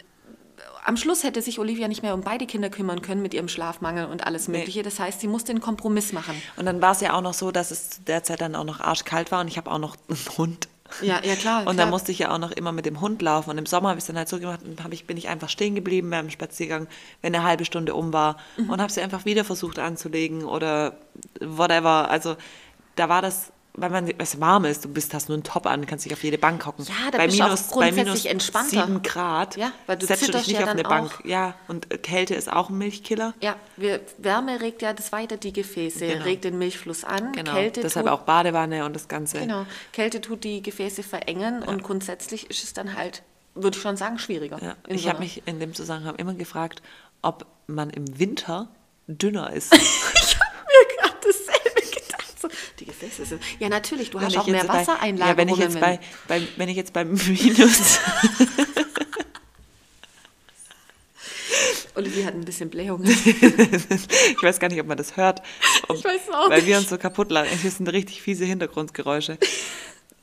am 0.85 0.99
Schluss 0.99 1.25
hätte 1.25 1.41
sich 1.41 1.59
Olivia 1.59 1.89
nicht 1.89 2.03
mehr 2.03 2.15
um 2.15 2.21
beide 2.21 2.47
Kinder 2.47 2.69
kümmern 2.69 3.01
können 3.01 3.23
mit 3.23 3.33
ihrem 3.33 3.49
Schlafmangel 3.49 4.07
und 4.07 4.27
alles 4.27 4.49
Mögliche. 4.49 4.81
Nee. 4.81 4.85
Das 4.85 5.01
heißt, 5.01 5.21
sie 5.21 5.29
musste 5.29 5.51
einen 5.51 5.63
Kompromiss 5.63 6.13
machen. 6.13 6.41
Und 6.57 6.67
dann 6.67 6.81
war 6.83 6.93
es 6.93 7.01
ja 7.01 7.15
auch 7.15 7.23
noch 7.23 7.35
so, 7.35 7.51
dass 7.51 7.71
es 7.71 8.05
derzeit 8.05 8.43
dann 8.43 8.55
auch 8.55 8.65
noch 8.65 8.81
arschkalt 8.81 9.33
war 9.33 9.41
und 9.41 9.49
ich 9.49 9.57
habe 9.57 9.71
auch 9.71 9.79
noch 9.79 9.97
einen 10.09 10.39
Hund. 10.39 10.69
Ja, 11.01 11.21
ja 11.25 11.35
klar. 11.35 11.67
Und 11.67 11.79
da 11.79 11.87
musste 11.87 12.13
ich 12.13 12.19
ja 12.19 12.31
auch 12.31 12.39
noch 12.39 12.53
immer 12.53 12.71
mit 12.71 12.85
dem 12.85 13.01
Hund 13.01 13.23
laufen. 13.23 13.51
Und 13.51 13.59
im 13.59 13.67
Sommer 13.67 13.89
habe 13.89 13.99
ich 13.99 14.03
es 14.03 14.07
dann 14.07 14.19
halt 14.19 14.29
so 14.29 14.39
gemacht, 14.39 14.61
hab 14.83 14.93
ich, 14.93 15.07
bin 15.07 15.17
ich 15.17 15.29
einfach 15.29 15.49
stehen 15.49 15.75
geblieben 15.75 16.11
beim 16.11 16.29
Spaziergang, 16.29 16.87
wenn 17.23 17.35
eine 17.35 17.45
halbe 17.45 17.65
Stunde 17.65 17.95
um 17.95 18.13
war 18.13 18.37
mhm. 18.59 18.69
und 18.69 18.81
habe 18.81 18.93
sie 18.93 19.01
einfach 19.01 19.25
wieder 19.25 19.45
versucht 19.45 19.79
anzulegen 19.79 20.45
oder 20.45 20.99
whatever. 21.41 22.11
Also 22.11 22.37
da 22.97 23.09
war 23.09 23.23
das 23.23 23.51
weil 23.77 23.91
man 23.91 24.09
es 24.19 24.41
warm 24.41 24.65
ist, 24.67 24.85
du 24.85 24.89
bist, 24.89 25.13
hast 25.15 25.29
nur 25.29 25.35
einen 25.37 25.43
Top 25.43 25.67
an, 25.67 25.85
kannst 25.87 26.05
dich 26.05 26.13
auf 26.13 26.23
jede 26.23 26.39
Bank 26.39 26.65
hocken. 26.65 26.85
Ja, 26.85 27.11
da 27.11 27.19
bei 27.19 27.27
bist 27.27 27.39
du 27.39 27.43
auch 27.43 27.49
minus, 27.49 27.63
bei 27.69 27.73
grundsätzlich 27.91 28.05
minus 28.07 28.25
entspannter. 28.27 28.87
7 28.87 29.03
Grad 29.03 29.57
Ja, 29.57 29.73
weil 29.87 29.97
du 29.97 30.07
setzt 30.07 30.29
du 30.29 30.33
dich 30.33 30.47
nicht 30.47 30.59
ja 30.61 30.65
auf 30.65 30.71
eine 30.71 30.83
Bank. 30.85 31.13
auch. 31.21 31.25
Ja, 31.25 31.55
und 31.67 31.93
äh, 31.93 31.99
Kälte 31.99 32.35
ist 32.37 32.53
auch 32.53 32.71
ein 32.71 32.79
Milchkiller. 32.79 33.35
Ja, 33.41 33.57
wir, 33.77 34.01
Wärme 34.19 34.61
regt 34.61 34.83
ja 34.83 34.93
das 34.93 35.11
weiter 35.11 35.37
die 35.37 35.53
Gefäße, 35.53 36.07
Genau. 36.07 36.25
regt 36.25 36.45
den 36.45 36.57
Milchfluss 36.59 37.03
an. 37.05 37.33
Genau, 37.33 37.53
Kälte 37.53 37.81
deshalb 37.81 38.07
tut, 38.07 38.13
auch 38.15 38.21
Badewanne 38.23 38.85
und 38.85 38.95
das 38.95 39.09
Ganze. 39.09 39.41
Genau, 39.41 39.67
Kälte 39.93 40.21
tut 40.21 40.45
die 40.45 40.63
Gefäße 40.63 41.03
verengen 41.03 41.63
und 41.65 41.83
grundsätzlich 41.83 42.49
ist 42.51 42.63
es 42.63 42.73
dann 42.75 42.97
halt, 42.97 43.23
würde 43.57 43.77
ich 43.77 43.83
schon 43.83 43.97
sagen, 43.97 44.19
schwieriger. 44.21 44.63
Ja. 44.63 44.77
Ich 44.87 45.03
so 45.03 45.09
habe 45.09 45.19
mich 45.19 45.43
in 45.47 45.59
dem 45.59 45.75
Zusammenhang 45.75 46.15
immer 46.17 46.35
gefragt, 46.35 46.81
ob 47.23 47.47
man 47.67 47.91
im 47.91 48.19
Winter 48.21 48.69
dünner 49.09 49.53
ist. 49.53 49.73
Ich 50.17 50.37
habe 50.41 50.55
mir 50.67 50.97
gerade 50.97 51.17
dasselbe 51.23 51.81
gedacht. 51.91 52.57
Die 53.05 53.11
Gefäße 53.11 53.27
sind. 53.27 53.43
Ja, 53.59 53.69
natürlich, 53.69 54.11
du 54.11 54.19
Wenn 54.19 54.27
hast 54.27 54.37
auch 54.39 54.47
mehr 54.47 54.67
Wassereinlagerungen. 54.69 55.29
Ja, 55.29 55.37
wenn 55.37 55.49
ich 55.49 55.59
jetzt 55.59 55.81
bei, 55.81 56.01
bei, 56.29 56.43
wenn 56.57 56.69
ich 56.69 56.77
jetzt 56.77 56.93
beim 56.93 57.13
Minus, 57.13 57.99
Olivia 61.97 62.27
hat 62.27 62.35
ein 62.35 62.45
bisschen 62.45 62.71
Blähungen. 62.71 63.09
ich 63.25 64.43
weiß 64.43 64.59
gar 64.59 64.69
nicht, 64.69 64.81
ob 64.81 64.87
man 64.89 64.97
das 64.97 65.17
hört. 65.17 65.43
Ob, 65.89 65.97
Ich 65.97 66.05
weiß 66.05 66.23
auch 66.33 66.51
Weil 66.51 66.67
wir 66.67 66.75
nicht. 66.75 66.79
uns 66.79 66.89
so 66.91 66.99
kaputt 66.99 67.31
lachen. 67.31 67.57
Das 67.63 67.77
sind 67.77 67.87
richtig 67.89 68.21
fiese 68.21 68.45
Hintergrundgeräusche. 68.45 69.39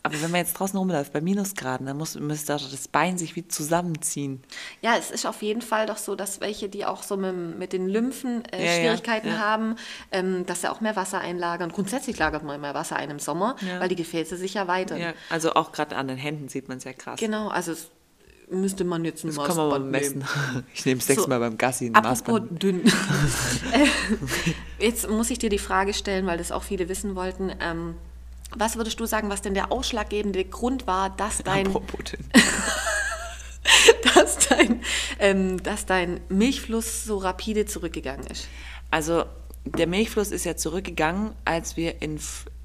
Aber 0.03 0.19
wenn 0.21 0.31
man 0.31 0.39
jetzt 0.39 0.53
draußen 0.53 0.77
rumläuft, 0.77 1.13
bei 1.13 1.21
Minusgraden, 1.21 1.85
dann 1.85 1.97
muss, 1.97 2.15
müsste 2.15 2.53
das 2.53 2.87
Bein 2.87 3.17
sich 3.19 3.35
wie 3.35 3.47
zusammenziehen. 3.47 4.41
Ja, 4.81 4.95
es 4.97 5.11
ist 5.11 5.25
auf 5.27 5.41
jeden 5.43 5.61
Fall 5.61 5.85
doch 5.85 5.97
so, 5.97 6.15
dass 6.15 6.41
welche, 6.41 6.69
die 6.69 6.85
auch 6.85 7.03
so 7.03 7.17
mit, 7.17 7.59
mit 7.59 7.73
den 7.73 7.87
Lymphen 7.87 8.43
äh, 8.51 8.65
Ja, 8.65 8.71
ja, 8.71 8.79
Schwierigkeiten 8.79 9.27
ja. 9.27 9.37
haben, 9.37 9.75
ähm, 10.11 10.45
dass 10.47 10.61
sie 10.61 10.71
auch 10.71 10.81
mehr 10.81 10.95
Wasser 10.95 11.19
einlagern. 11.19 11.71
Grundsätzlich 11.71 12.17
lagert 12.17 12.43
man 12.43 12.59
mehr 12.61 12.73
Wasser 12.73 12.95
ein 12.95 13.09
im 13.11 13.19
Sommer, 13.19 13.55
Ja. 13.61 13.79
weil 13.79 13.89
die 13.89 13.95
Gefäße 13.95 14.37
sich. 14.37 14.51
Ja, 14.55 14.67
also 15.29 15.53
auch 15.53 15.71
gerade 15.71 15.95
an 15.95 16.07
den 16.07 16.17
Händen 16.17 16.49
sieht 16.49 16.67
man 16.67 16.77
es 16.79 16.83
ja 16.83 16.93
krass. 16.93 17.19
Genau, 17.19 17.47
also 17.47 17.71
es 17.71 17.89
müsste 18.49 18.83
man 18.83 19.05
jetzt 19.05 19.23
ein 19.23 19.27
Das 19.33 19.37
kann 19.37 19.55
man 19.55 19.69
mal 19.69 19.79
Maßband 19.79 19.91
messen. 19.91 20.17
nehmen. 20.53 20.65
Ich 20.73 20.85
nehme 20.85 20.99
sechsmal 21.01 21.39
beim 21.39 21.57
Gassi 21.57 21.85
ein 21.87 21.91
Maßband. 21.93 22.61
dünn. 22.61 22.81
Äh, 23.71 23.87
Jetzt 24.79 25.09
muss 25.09 25.29
ich 25.29 25.39
dir 25.39 25.49
die 25.49 25.57
Frage 25.59 25.93
stellen, 25.93 26.25
weil 26.25 26.37
das 26.37 26.51
auch 26.51 26.63
viele 26.63 26.89
wissen 26.89 27.15
wollten. 27.15 27.51
Ähm, 27.61 27.95
was 28.55 28.75
würdest 28.75 28.99
du 28.99 29.05
sagen, 29.05 29.29
was 29.29 29.41
denn 29.41 29.53
der 29.53 29.71
ausschlaggebende 29.71 30.45
Grund 30.45 30.87
war, 30.87 31.09
dass 31.09 31.39
dein, 31.39 31.67
Apropos 31.67 31.99
dass 34.15 34.47
dein, 34.49 34.81
ähm, 35.19 35.61
dass 35.63 35.85
dein 35.85 36.19
Milchfluss 36.29 37.03
so 37.03 37.17
rapide 37.17 37.65
zurückgegangen 37.65 38.27
ist? 38.27 38.47
Also 38.89 39.25
der 39.65 39.87
Milchfluss 39.87 40.31
ist 40.31 40.43
ja 40.43 40.55
zurückgegangen, 40.55 41.33
als 41.45 41.77
wir, 41.77 42.01
in, 42.01 42.19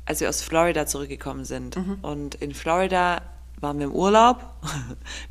als 0.06 0.20
wir 0.20 0.28
aus 0.28 0.42
Florida 0.42 0.86
zurückgekommen 0.86 1.44
sind. 1.44 1.76
Mhm. 1.76 1.98
Und 2.02 2.34
in 2.36 2.54
Florida 2.54 3.22
waren 3.60 3.78
wir 3.78 3.86
im 3.86 3.92
Urlaub 3.92 4.54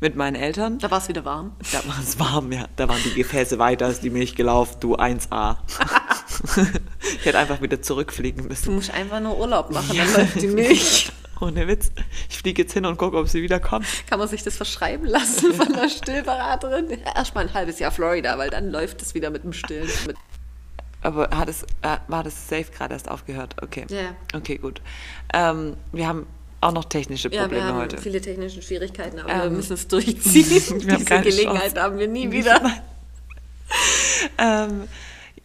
mit 0.00 0.16
meinen 0.16 0.36
Eltern. 0.36 0.78
Da 0.78 0.90
war 0.90 0.98
es 0.98 1.08
wieder 1.08 1.24
warm. 1.24 1.52
Da 1.72 1.86
war 1.86 1.98
es 2.00 2.18
warm, 2.18 2.52
ja. 2.52 2.66
Da 2.76 2.88
waren 2.88 3.00
die 3.04 3.14
Gefäße 3.14 3.58
weiter, 3.58 3.88
ist 3.88 4.02
die 4.02 4.10
Milch 4.10 4.34
gelaufen, 4.34 4.76
du 4.80 4.96
1A. 4.96 5.58
ich 7.18 7.24
hätte 7.24 7.38
einfach 7.38 7.60
wieder 7.62 7.80
zurückfliegen 7.82 8.42
Du 8.42 8.48
müssen. 8.48 8.74
musst 8.74 8.90
einfach 8.92 9.20
nur 9.20 9.38
Urlaub 9.38 9.70
machen, 9.70 9.96
dann 9.96 10.12
läuft 10.12 10.40
die 10.40 10.46
Milch. 10.48 11.10
Ohne 11.40 11.68
Witz. 11.68 11.90
Ich 12.30 12.38
fliege 12.38 12.62
jetzt 12.62 12.72
hin 12.72 12.86
und 12.86 12.96
gucke, 12.96 13.16
ob 13.18 13.28
sie 13.28 13.42
wieder 13.42 13.60
kommt. 13.60 13.86
Kann 14.08 14.18
man 14.18 14.26
sich 14.26 14.42
das 14.42 14.56
verschreiben 14.56 15.06
lassen 15.06 15.52
von 15.52 15.70
der 15.74 15.90
Stillberaterin? 15.90 16.90
Erstmal 17.14 17.44
ein 17.48 17.52
halbes 17.54 17.78
Jahr 17.78 17.90
Florida, 17.90 18.38
weil 18.38 18.48
dann 18.48 18.70
läuft 18.70 19.02
es 19.02 19.14
wieder 19.14 19.28
mit 19.30 19.44
dem 19.44 19.52
Stillen. 19.52 19.88
Aber 21.02 21.28
hat 21.30 21.48
es, 21.50 21.62
äh, 21.82 21.98
war 22.08 22.24
das 22.24 22.48
safe 22.48 22.64
gerade 22.74 22.94
erst 22.94 23.10
aufgehört? 23.10 23.54
Okay. 23.62 23.84
Ja. 23.90 24.16
Okay, 24.34 24.56
gut. 24.56 24.80
Ähm, 25.34 25.76
wir 25.92 26.06
haben 26.08 26.26
auch 26.62 26.72
noch 26.72 26.86
technische 26.86 27.28
ja, 27.28 27.32
wir 27.34 27.40
Probleme 27.42 27.64
haben 27.66 27.76
heute. 27.80 27.98
viele 27.98 28.20
technische 28.22 28.62
Schwierigkeiten, 28.62 29.18
aber 29.18 29.28
wir 29.28 29.44
Ähm, 29.44 29.56
müssen 29.56 29.74
es 29.74 29.86
durchziehen. 29.88 30.80
wir 30.88 30.96
Diese 30.96 31.20
Gelegenheit 31.20 31.62
Chance. 31.74 31.82
haben 31.82 31.98
wir 31.98 32.08
nie 32.08 32.30
wieder. 32.32 32.62
Ähm, 34.38 34.88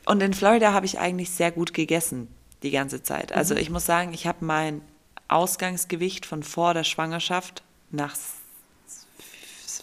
und 0.06 0.22
in 0.22 0.34
Florida 0.34 0.74
habe 0.74 0.86
ich 0.86 1.00
eigentlich 1.00 1.32
sehr 1.32 1.52
gut 1.52 1.74
gegessen 1.74 2.28
die 2.64 2.72
ganze 2.72 3.04
Zeit. 3.04 3.32
Mhm. 3.32 3.38
Also 3.38 3.56
ich 3.56 3.70
muss 3.70 3.86
sagen, 3.86 4.14
ich 4.14 4.28
habe 4.28 4.46
mein 4.46 4.82
Ausgangsgewicht 5.28 6.26
von 6.26 6.44
vor 6.44 6.74
der 6.74 6.84
Schwangerschaft 6.84 7.64
nach 7.90 8.16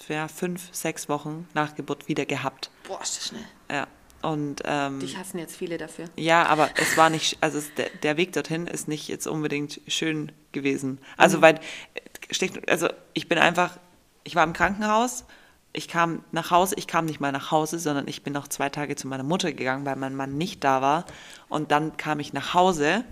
ja, 0.09 0.29
fünf, 0.29 0.69
sechs 0.73 1.09
Wochen 1.09 1.49
nach 1.55 1.75
Geburt 1.75 2.09
wieder 2.09 2.25
gehabt. 2.25 2.71
Boah, 2.87 3.01
ist 3.03 3.17
das 3.17 3.27
schnell. 3.29 3.45
Ja. 3.71 3.87
Und 4.21 4.63
ähm, 4.65 4.99
Dich 4.99 5.17
hassen 5.17 5.39
jetzt 5.39 5.57
viele 5.57 5.79
dafür. 5.79 6.07
ja, 6.17 6.45
aber 6.47 6.71
es 6.77 6.97
war 6.97 7.09
nicht, 7.09 7.39
also 7.41 7.59
es, 7.59 7.73
der, 7.75 7.89
der 8.03 8.17
Weg 8.17 8.33
dorthin 8.33 8.67
ist 8.67 8.89
nicht 8.89 9.07
jetzt 9.07 9.29
unbedingt 9.29 9.81
schön 9.87 10.33
gewesen. 10.51 10.99
Also 11.17 11.41
weil, 11.41 11.61
äh, 11.95 12.49
also 12.67 12.89
ich 13.15 13.29
bin 13.29 13.39
einfach, 13.39 13.79
ich 14.25 14.35
war 14.35 14.43
im 14.43 14.55
Krankenhaus, 14.55 15.25
ich 15.73 15.89
kam 15.89 16.25
nach 16.33 16.51
Hause, 16.51 16.75
ich 16.77 16.87
kam 16.87 17.05
nicht 17.05 17.21
mal 17.21 17.33
nach 17.33 17.51
Hause, 17.51 17.79
sondern 17.79 18.09
ich 18.09 18.23
bin 18.23 18.33
noch 18.33 18.49
zwei 18.49 18.69
Tage 18.69 18.97
zu 18.97 19.07
meiner 19.07 19.23
Mutter 19.23 19.53
gegangen, 19.53 19.85
weil 19.87 19.97
mein 19.97 20.17
Mann 20.17 20.37
nicht 20.37 20.65
da 20.65 20.83
war. 20.83 21.05
Und 21.49 21.71
dann 21.71 21.97
kam 21.97 22.21
ich 22.21 22.33
nach 22.33 22.55
Hause 22.55 23.05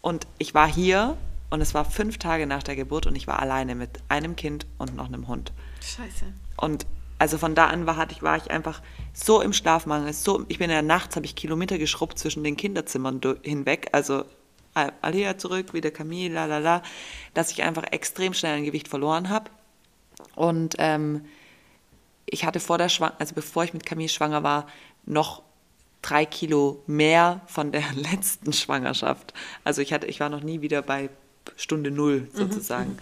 und 0.00 0.26
ich 0.38 0.54
war 0.54 0.68
hier 0.68 1.16
und 1.50 1.60
es 1.60 1.74
war 1.74 1.84
fünf 1.84 2.18
Tage 2.18 2.46
nach 2.46 2.62
der 2.62 2.76
Geburt 2.76 3.06
und 3.06 3.16
ich 3.16 3.26
war 3.26 3.40
alleine 3.40 3.74
mit 3.74 3.90
einem 4.08 4.36
Kind 4.36 4.66
und 4.78 4.94
noch 4.94 5.06
einem 5.06 5.28
Hund. 5.28 5.52
Scheiße. 5.80 6.26
Und 6.56 6.86
also 7.18 7.36
von 7.36 7.56
da 7.56 7.66
an 7.66 7.86
war, 7.86 7.96
hatte 7.96 8.12
ich, 8.12 8.22
war 8.22 8.36
ich 8.36 8.50
einfach 8.50 8.80
so 9.12 9.40
im 9.40 9.52
Schlafmangel. 9.52 10.12
So, 10.12 10.44
ich 10.46 10.58
bin 10.58 10.70
ja 10.70 10.82
nachts, 10.82 11.16
habe 11.16 11.26
ich 11.26 11.34
Kilometer 11.34 11.76
geschrubbt 11.76 12.18
zwischen 12.18 12.44
den 12.44 12.56
Kinderzimmern 12.56 13.20
hinweg. 13.42 13.88
Also 13.92 14.24
Al- 14.74 14.92
Alia 15.02 15.36
zurück, 15.36 15.74
wieder 15.74 15.90
Camille, 15.90 16.32
la 16.32 16.44
la 16.44 16.58
la, 16.58 16.82
dass 17.34 17.50
ich 17.50 17.64
einfach 17.64 17.82
extrem 17.90 18.34
schnell 18.34 18.58
ein 18.58 18.64
Gewicht 18.64 18.86
verloren 18.86 19.28
habe. 19.28 19.50
Und 20.36 20.76
ähm, 20.78 21.24
ich 22.30 22.44
hatte 22.44 22.60
vor 22.60 22.78
der 22.78 22.88
Schwang 22.88 23.12
also 23.18 23.34
bevor 23.34 23.64
ich 23.64 23.72
mit 23.72 23.86
Camille 23.86 24.08
schwanger 24.08 24.42
war, 24.42 24.66
noch 25.04 25.42
drei 26.02 26.24
Kilo 26.24 26.82
mehr 26.86 27.40
von 27.46 27.72
der 27.72 27.84
letzten 27.94 28.52
Schwangerschaft. 28.52 29.34
Also 29.64 29.82
ich 29.82 29.92
hatte, 29.92 30.06
ich 30.06 30.20
war 30.20 30.28
noch 30.28 30.42
nie 30.42 30.60
wieder 30.60 30.82
bei 30.82 31.10
Stunde 31.56 31.90
null 31.90 32.28
sozusagen. 32.32 32.98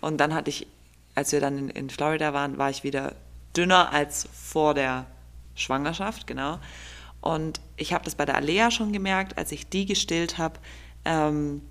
Und 0.00 0.18
dann 0.18 0.34
hatte 0.34 0.50
ich, 0.50 0.66
als 1.14 1.32
wir 1.32 1.40
dann 1.40 1.58
in, 1.58 1.68
in 1.70 1.90
Florida 1.90 2.32
waren, 2.32 2.58
war 2.58 2.70
ich 2.70 2.84
wieder 2.84 3.14
dünner 3.56 3.92
als 3.92 4.28
vor 4.32 4.74
der 4.74 5.06
Schwangerschaft, 5.54 6.26
genau. 6.26 6.58
Und 7.20 7.60
ich 7.76 7.92
habe 7.92 8.04
das 8.04 8.14
bei 8.14 8.24
der 8.24 8.36
Alea 8.36 8.70
schon 8.70 8.92
gemerkt, 8.92 9.36
als 9.36 9.50
ich 9.50 9.68
die 9.68 9.86
gestillt 9.86 10.38
habe. 10.38 10.60
Ähm, 11.04 11.62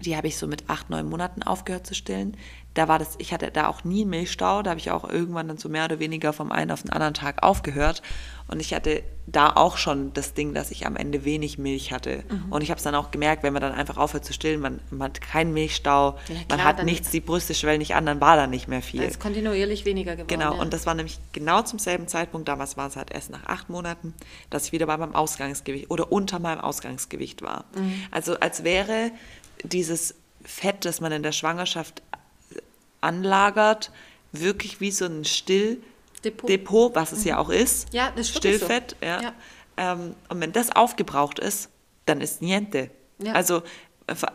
die 0.00 0.16
habe 0.16 0.26
ich 0.26 0.36
so 0.36 0.48
mit 0.48 0.68
acht, 0.68 0.90
neun 0.90 1.08
Monaten 1.08 1.42
aufgehört 1.44 1.86
zu 1.86 1.94
stillen. 1.94 2.36
Da 2.74 2.88
war 2.88 2.98
das, 2.98 3.14
ich 3.18 3.32
hatte 3.32 3.50
da 3.52 3.68
auch 3.68 3.84
nie 3.84 4.00
einen 4.02 4.10
Milchstau, 4.10 4.62
da 4.62 4.70
habe 4.70 4.80
ich 4.80 4.90
auch 4.90 5.08
irgendwann 5.08 5.46
dann 5.46 5.58
so 5.58 5.68
mehr 5.68 5.84
oder 5.84 6.00
weniger 6.00 6.32
vom 6.32 6.50
einen 6.50 6.72
auf 6.72 6.82
den 6.82 6.90
anderen 6.90 7.14
Tag 7.14 7.42
aufgehört. 7.44 8.02
Und 8.48 8.58
ich 8.60 8.74
hatte 8.74 9.02
da 9.26 9.52
auch 9.54 9.76
schon 9.78 10.12
das 10.12 10.34
Ding, 10.34 10.52
dass 10.54 10.70
ich 10.72 10.84
am 10.84 10.96
Ende 10.96 11.24
wenig 11.24 11.56
Milch 11.56 11.92
hatte. 11.92 12.24
Und 12.50 12.62
ich 12.62 12.70
habe 12.70 12.76
es 12.78 12.82
dann 12.84 12.94
auch 12.96 13.10
gemerkt, 13.12 13.42
wenn 13.44 13.52
man 13.52 13.62
dann 13.62 13.72
einfach 13.72 13.96
aufhört 13.96 14.24
zu 14.24 14.32
stillen, 14.34 14.60
man, 14.60 14.80
man 14.90 15.04
hat 15.10 15.20
keinen 15.20 15.54
Milchstau, 15.54 16.18
Ja, 16.28 16.34
man 16.34 16.46
klar, 16.48 16.64
hat 16.64 16.78
dann- 16.80 16.84
nichts, 16.86 17.10
die 17.10 17.20
Brüste 17.20 17.54
schwellen 17.54 17.78
nicht 17.78 17.94
an, 17.94 18.04
dann 18.06 18.20
war 18.20 18.36
da 18.36 18.46
nicht 18.48 18.66
mehr 18.68 18.82
viel. 18.82 19.00
Da 19.00 19.06
ist 19.06 19.20
kontinuierlich 19.20 19.84
weniger 19.84 20.16
geworden. 20.16 20.26
Genau, 20.28 20.54
ja. 20.54 20.60
und 20.60 20.72
das 20.74 20.84
war 20.84 20.94
nämlich 20.94 21.18
genau 21.32 21.62
zum 21.62 21.78
selben 21.78 22.06
Zeitpunkt, 22.08 22.48
damals 22.48 22.76
war 22.76 22.88
es 22.88 22.96
halt 22.96 23.12
erst 23.12 23.30
nach 23.30 23.44
acht 23.46 23.70
Monaten, 23.70 24.12
dass 24.50 24.66
ich 24.66 24.72
wieder 24.72 24.86
bei 24.86 24.96
meinem 24.96 25.14
Ausgangsgewicht 25.14 25.90
oder 25.90 26.10
unter 26.12 26.38
meinem 26.40 26.60
Ausgangsgewicht 26.60 27.40
war. 27.40 27.64
Mhm. 27.76 27.94
Also 28.10 28.38
als 28.40 28.62
wäre 28.64 29.10
dieses 29.62 30.16
Fett, 30.42 30.84
das 30.84 31.00
man 31.00 31.12
in 31.12 31.22
der 31.22 31.32
Schwangerschaft 31.32 32.02
anlagert, 33.04 33.90
wirklich 34.32 34.80
wie 34.80 34.90
so 34.90 35.04
ein 35.04 35.24
Stilldepot, 35.24 36.48
Depot. 36.48 36.94
was 36.94 37.12
es 37.12 37.24
ja 37.24 37.38
auch 37.38 37.50
ist. 37.50 37.92
Ja, 37.92 38.10
das 38.16 38.28
ist 38.28 38.34
wirklich 38.34 38.58
so. 38.58 38.64
Stillfett, 38.66 38.96
ja. 39.02 39.22
Ja. 39.22 39.32
Ähm, 39.76 40.14
und 40.28 40.40
wenn 40.40 40.52
das 40.52 40.74
aufgebraucht 40.74 41.38
ist, 41.38 41.68
dann 42.06 42.20
ist 42.20 42.42
niente. 42.42 42.90
Ja. 43.22 43.32
Also 43.32 43.62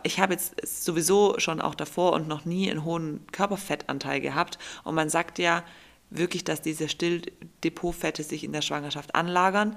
ich 0.02 0.18
habe 0.18 0.32
jetzt 0.32 0.54
sowieso 0.84 1.38
schon 1.38 1.60
auch 1.60 1.74
davor 1.74 2.12
und 2.12 2.26
noch 2.26 2.44
nie 2.44 2.70
einen 2.70 2.84
hohen 2.84 3.24
Körperfettanteil 3.30 4.20
gehabt. 4.20 4.58
Und 4.82 4.94
man 4.94 5.08
sagt 5.08 5.38
ja 5.38 5.62
wirklich, 6.10 6.42
dass 6.42 6.60
diese 6.60 6.88
Stilldepotfette 6.88 8.24
sich 8.24 8.42
in 8.42 8.52
der 8.52 8.62
Schwangerschaft 8.62 9.14
anlagern. 9.14 9.76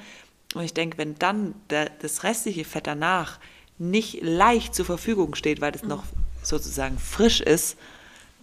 Und 0.56 0.64
ich 0.64 0.74
denke, 0.74 0.98
wenn 0.98 1.16
dann 1.16 1.54
der, 1.70 1.90
das 2.02 2.24
restliche 2.24 2.66
Fett 2.66 2.88
danach 2.88 3.40
nicht 3.78 4.22
leicht 4.22 4.74
zur 4.74 4.86
Verfügung 4.86 5.36
steht, 5.36 5.62
weil 5.62 5.76
es 5.76 5.84
noch 5.84 6.04
sozusagen 6.42 6.98
frisch 6.98 7.42
ist, 7.42 7.78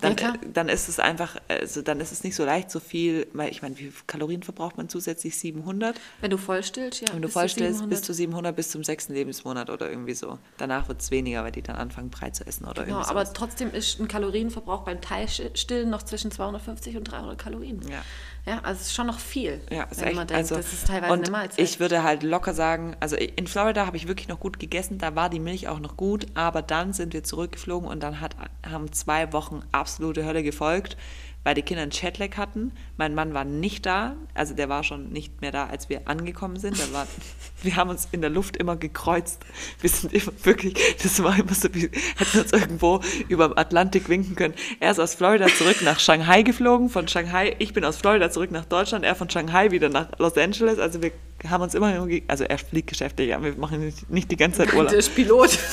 dann. 0.01 0.13
Ja, 0.13 0.17
klar. 0.17 0.35
dann 0.53 0.69
ist 0.69 0.89
es 0.89 0.99
einfach, 0.99 1.37
also 1.49 1.83
dann 1.83 2.01
ist 2.01 2.13
es 2.13 2.25
nicht 2.25 2.35
so 2.35 2.45
leicht 2.45 2.71
so 2.71 2.81
viel, 2.81 3.27
weil 3.33 3.51
ich 3.51 3.63
meine, 3.63 3.79
wie 3.79 3.85
viel 3.85 3.93
Kalorien 4.07 4.43
verbraucht 4.43 4.77
man 4.77 4.89
zusätzlich? 4.89 5.37
700? 5.37 6.01
Wenn 6.21 6.31
du 6.31 6.39
voll 6.39 6.63
stillst, 6.63 7.01
ja. 7.03 7.09
Wenn 7.13 7.23
du 7.23 7.29
700. 7.29 7.89
bis 7.89 8.03
zu 8.03 8.13
700 8.13 8.57
bis 8.57 8.71
zum 8.71 8.85
sechsten 8.85 9.15
Lebensmonat 9.15 9.71
oder 9.71 9.91
irgendwie 9.91 10.15
so. 10.15 10.39
Danach 10.59 10.89
wird 10.89 11.01
es 11.01 11.11
weniger, 11.11 11.45
weil 11.45 11.53
die 11.53 11.63
dann 11.63 11.77
anfangen, 11.77 12.11
brei 12.11 12.31
zu 12.31 12.47
essen 12.47 12.65
oder 12.65 12.85
Genau, 12.85 12.99
irgendwie 12.99 13.11
aber 13.11 13.25
sowas. 13.27 13.33
trotzdem 13.35 13.73
ist 13.73 14.01
ein 14.01 14.09
Kalorienverbrauch 14.09 14.83
beim 14.85 15.01
Teilstillen 15.01 15.91
noch 15.91 16.03
zwischen 16.03 16.31
250 16.31 16.97
und 16.97 17.05
300 17.05 17.39
Kalorien. 17.39 17.81
Ja. 17.89 18.03
Ja, 18.47 18.61
also 18.63 18.81
es 18.81 18.87
ist 18.89 18.95
schon 18.95 19.07
noch 19.07 19.19
viel. 19.19 19.61
Ja, 19.71 19.85
ist 19.85 20.01
wenn 20.01 20.09
echt, 20.09 20.17
man 20.17 20.27
denkt, 20.27 20.39
also, 20.39 20.57
das 20.57 20.73
ist 20.73 20.87
teilweise 20.87 21.13
und 21.13 21.21
eine 21.21 21.31
Mahlzeit. 21.31 21.61
Ich 21.61 21.79
würde 21.79 22.03
halt 22.03 22.23
locker 22.23 22.55
sagen, 22.55 22.97
also 23.01 23.17
in 23.17 23.47
Florida 23.47 23.87
habe 23.87 23.97
ich 23.97 24.09
wirklich 24.09 24.29
noch 24.29 24.41
gut 24.41 24.59
gegessen, 24.59 24.99
da 24.99 25.15
war 25.15 25.29
die 25.29 25.41
Milch 25.41 25.69
auch 25.69 25.79
noch 25.79 25.97
gut, 25.97 26.27
aber 26.35 26.63
dann 26.63 26.93
sind 26.93 27.13
wir 27.13 27.23
zurückgeflogen 27.23 27.89
und 27.89 28.03
dann 28.03 28.21
hat, 28.21 28.35
haben 28.69 28.93
zwei 28.93 29.33
Wochen 29.33 29.63
absolute 29.73 30.25
Hölle 30.25 30.43
gefolgt, 30.43 30.97
weil 31.45 31.55
die 31.55 31.63
Kinder 31.63 31.83
einen 31.83 31.91
Jetlag 31.91 32.37
hatten. 32.37 32.73
Mein 32.97 33.15
Mann 33.15 33.33
war 33.33 33.45
nicht 33.45 33.87
da, 33.87 34.17
also 34.35 34.55
der 34.55 34.69
war 34.69 34.85
schon 34.85 35.11
nicht 35.11 35.41
mehr 35.41 35.53
da, 35.53 35.67
als 35.67 35.89
wir 35.89 36.03
angekommen 36.07 36.59
sind. 36.59 36.79
War, 36.93 37.07
wir 37.63 37.77
haben 37.77 37.91
uns 37.91 38.09
in 38.13 38.21
der 38.21 38.31
Luft 38.31 38.57
immer 38.57 38.77
gekreuzt. 38.77 39.43
Wir 39.81 39.91
sind 39.91 40.13
immer 40.13 40.33
wirklich, 40.43 40.75
das 41.03 41.23
war 41.23 41.39
immer 41.39 41.55
so, 41.55 41.75
wie 41.75 41.83
hätten 41.83 42.35
wir 42.35 42.43
uns 42.43 42.53
irgendwo 42.53 43.01
über 43.29 43.49
dem 43.49 43.59
Atlantik 43.59 44.09
winken 44.09 44.37
können. 44.37 44.55
Er 44.81 44.91
ist 44.91 45.01
aus 45.01 45.15
Florida 45.15 45.47
zurück 45.47 45.83
nach 45.83 45.99
Shanghai 45.99 46.43
geflogen, 46.43 46.91
von 46.91 47.09
Shanghai, 47.09 47.57
ich 47.59 47.73
bin 47.73 47.85
aus 47.85 47.97
Florida 47.97 48.31
zurück 48.31 48.51
nach 48.51 48.67
Deutschland, 48.67 49.05
er 49.05 49.15
von 49.15 49.31
Shanghai 49.31 49.71
wieder 49.71 49.89
nach 49.89 50.19
Los 50.19 50.37
Angeles. 50.37 50.79
Also 50.79 51.03
wir 51.03 51.13
haben 51.49 51.63
uns 51.63 51.75
immer, 51.75 52.07
also 52.29 52.45
er 52.45 52.59
fliegt 52.59 52.89
geschäftlich, 52.89 53.31
wir 53.31 53.55
machen 53.57 53.81
nicht, 53.85 54.11
nicht 54.11 54.31
die 54.31 54.37
ganze 54.37 54.59
Zeit 54.59 54.75
Urlaub. 54.75 54.91
Der 54.91 54.99
ist 54.99 55.15
Pilot. 55.15 55.59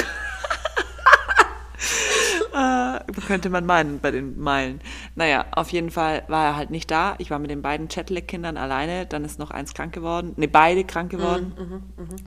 Äh, 2.53 2.99
könnte 3.27 3.49
man 3.49 3.65
meinen 3.65 3.99
bei 3.99 4.11
den 4.11 4.39
Meilen. 4.39 4.81
Naja, 5.15 5.45
auf 5.51 5.69
jeden 5.71 5.91
Fall 5.91 6.23
war 6.27 6.45
er 6.45 6.55
halt 6.55 6.69
nicht 6.69 6.89
da. 6.89 7.15
Ich 7.17 7.31
war 7.31 7.39
mit 7.39 7.51
den 7.51 7.61
beiden 7.61 7.87
Chatlag-Kindern 7.87 8.57
alleine. 8.57 9.05
Dann 9.05 9.25
ist 9.25 9.39
noch 9.39 9.51
eins 9.51 9.73
krank 9.73 9.93
geworden. 9.93 10.33
Ne, 10.37 10.47
beide 10.47 10.83
krank 10.83 11.11
geworden. 11.11 11.53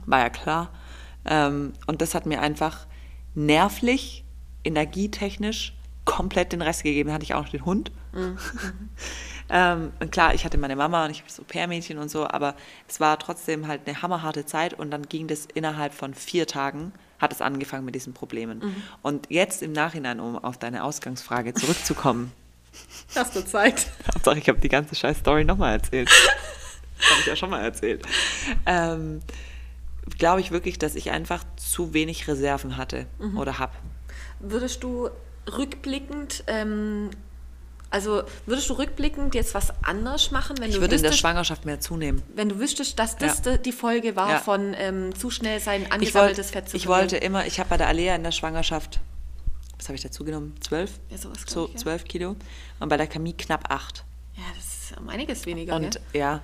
War 0.05 0.19
ja 0.19 0.29
klar. 0.29 0.69
Ähm, 1.25 1.73
und 1.87 2.01
das 2.01 2.15
hat 2.15 2.25
mir 2.25 2.41
einfach 2.41 2.87
nervlich, 3.35 4.23
energietechnisch 4.63 5.73
komplett 6.05 6.51
den 6.51 6.61
Rest 6.61 6.83
gegeben. 6.83 7.09
Da 7.09 7.15
hatte 7.15 7.23
ich 7.23 7.33
auch 7.33 7.43
noch 7.43 7.49
den 7.49 7.65
Hund. 7.65 7.91
ähm, 9.49 9.93
und 9.99 10.11
klar, 10.11 10.33
ich 10.33 10.43
hatte 10.45 10.57
meine 10.57 10.75
Mama 10.75 11.05
und 11.05 11.11
ich 11.11 11.21
habe 11.21 11.31
so 11.31 11.43
Pärmädchen 11.43 11.97
und 11.97 12.09
so, 12.09 12.27
aber 12.27 12.55
es 12.87 12.99
war 12.99 13.17
trotzdem 13.19 13.67
halt 13.67 13.81
eine 13.85 14.01
hammerharte 14.01 14.45
Zeit 14.45 14.73
und 14.73 14.91
dann 14.91 15.03
ging 15.03 15.27
das 15.27 15.45
innerhalb 15.45 15.93
von 15.93 16.13
vier 16.13 16.47
Tagen, 16.47 16.91
hat 17.21 17.31
es 17.31 17.41
angefangen 17.41 17.85
mit 17.85 17.95
diesen 17.95 18.13
Problemen. 18.13 18.75
Und 19.01 19.27
jetzt 19.29 19.61
im 19.61 19.71
Nachhinein, 19.71 20.19
um 20.19 20.37
auf 20.37 20.57
deine 20.57 20.83
Ausgangsfrage 20.83 21.53
zurückzukommen, 21.53 22.31
Hast 23.15 23.35
du 23.35 23.45
Zeit? 23.45 23.87
Hauptsache, 24.13 24.39
ich 24.39 24.47
habe 24.47 24.59
die 24.59 24.69
ganze 24.69 24.95
scheiß 24.95 25.19
Story 25.19 25.43
nochmal 25.43 25.73
erzählt. 25.73 26.09
habe 27.09 27.19
ich 27.19 27.25
ja 27.25 27.35
schon 27.35 27.49
mal 27.49 27.61
erzählt. 27.61 28.03
Ähm, 28.65 29.21
Glaube 30.17 30.41
ich 30.41 30.51
wirklich, 30.51 30.79
dass 30.79 30.95
ich 30.95 31.11
einfach 31.11 31.43
zu 31.57 31.93
wenig 31.93 32.27
Reserven 32.27 32.77
hatte 32.77 33.05
oder 33.35 33.59
habe. 33.59 33.73
Würdest 34.39 34.83
du 34.83 35.09
rückblickend, 35.51 36.43
ähm, 36.47 37.11
also 37.91 38.23
würdest 38.47 38.69
du 38.69 38.73
rückblickend 38.73 39.35
jetzt 39.35 39.53
was 39.53 39.71
anders 39.83 40.31
machen, 40.31 40.57
wenn 40.59 40.69
Ich 40.69 40.75
du 40.75 40.81
würde 40.81 40.95
in 40.95 41.01
der 41.01 41.11
wüsstest, 41.11 41.19
Schwangerschaft 41.21 41.65
mehr 41.65 41.79
zunehmen. 41.79 42.23
wenn 42.33 42.49
du 42.49 42.57
wüsstest, 42.59 42.97
dass 42.97 43.17
das 43.17 43.43
Ja. 43.45 43.57
die 43.57 43.71
Folge 43.71 44.15
war 44.15 44.31
Ja. 44.31 44.37
von 44.39 44.73
ähm, 44.75 45.13
zu 45.13 45.29
schnell 45.29 45.59
sein 45.59 45.83
Ich, 45.83 45.91
angesammeltes 45.91 46.47
wollt, 46.47 46.53
Fett 46.53 46.69
zu 46.69 46.77
ich 46.77 46.83
verlieren? 46.83 47.11
wollte 47.11 47.17
immer, 47.17 47.45
ich 47.45 47.59
habe 47.59 47.69
bei 47.69 47.77
der 47.77 47.87
Alea 47.87 48.15
in 48.15 48.23
der 48.23 48.31
Schwangerschaft, 48.31 48.99
was 49.77 49.87
habe 49.87 49.95
ich 49.95 50.01
dazu 50.03 50.23
genommen? 50.23 50.55
Zwölf? 50.61 50.91
Ja, 51.09 51.17
sowas 51.17 51.39
so 51.47 51.65
ich, 51.67 51.73
ja. 51.73 51.77
zwölf 51.79 52.03
Kilo. 52.05 52.35
Und 52.79 52.89
bei 52.89 52.97
der 52.97 53.07
Camille 53.07 53.35
knapp 53.35 53.65
acht. 53.71 54.03
Ja, 54.35 54.43
das 54.55 54.91
ist 54.91 54.97
um 54.99 55.09
einiges 55.09 55.45
weniger. 55.45 55.75
Und 55.75 55.91
gell? 55.91 56.01
ja, 56.13 56.41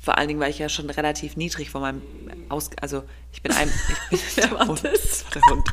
vor 0.00 0.16
allen 0.16 0.28
Dingen 0.28 0.40
war 0.40 0.48
ich 0.48 0.58
ja 0.58 0.70
schon 0.70 0.88
relativ 0.88 1.36
niedrig 1.36 1.68
von 1.70 1.82
meinem 1.82 2.02
Aus... 2.48 2.70
Also 2.80 3.02
ich 3.32 3.42
bin 3.42 3.52
ein... 3.52 3.70
Ich 4.10 4.34
bin 4.34 4.50
war 4.50 4.66
Hund. 4.66 4.82
der 4.82 5.42
Hund. 5.50 5.68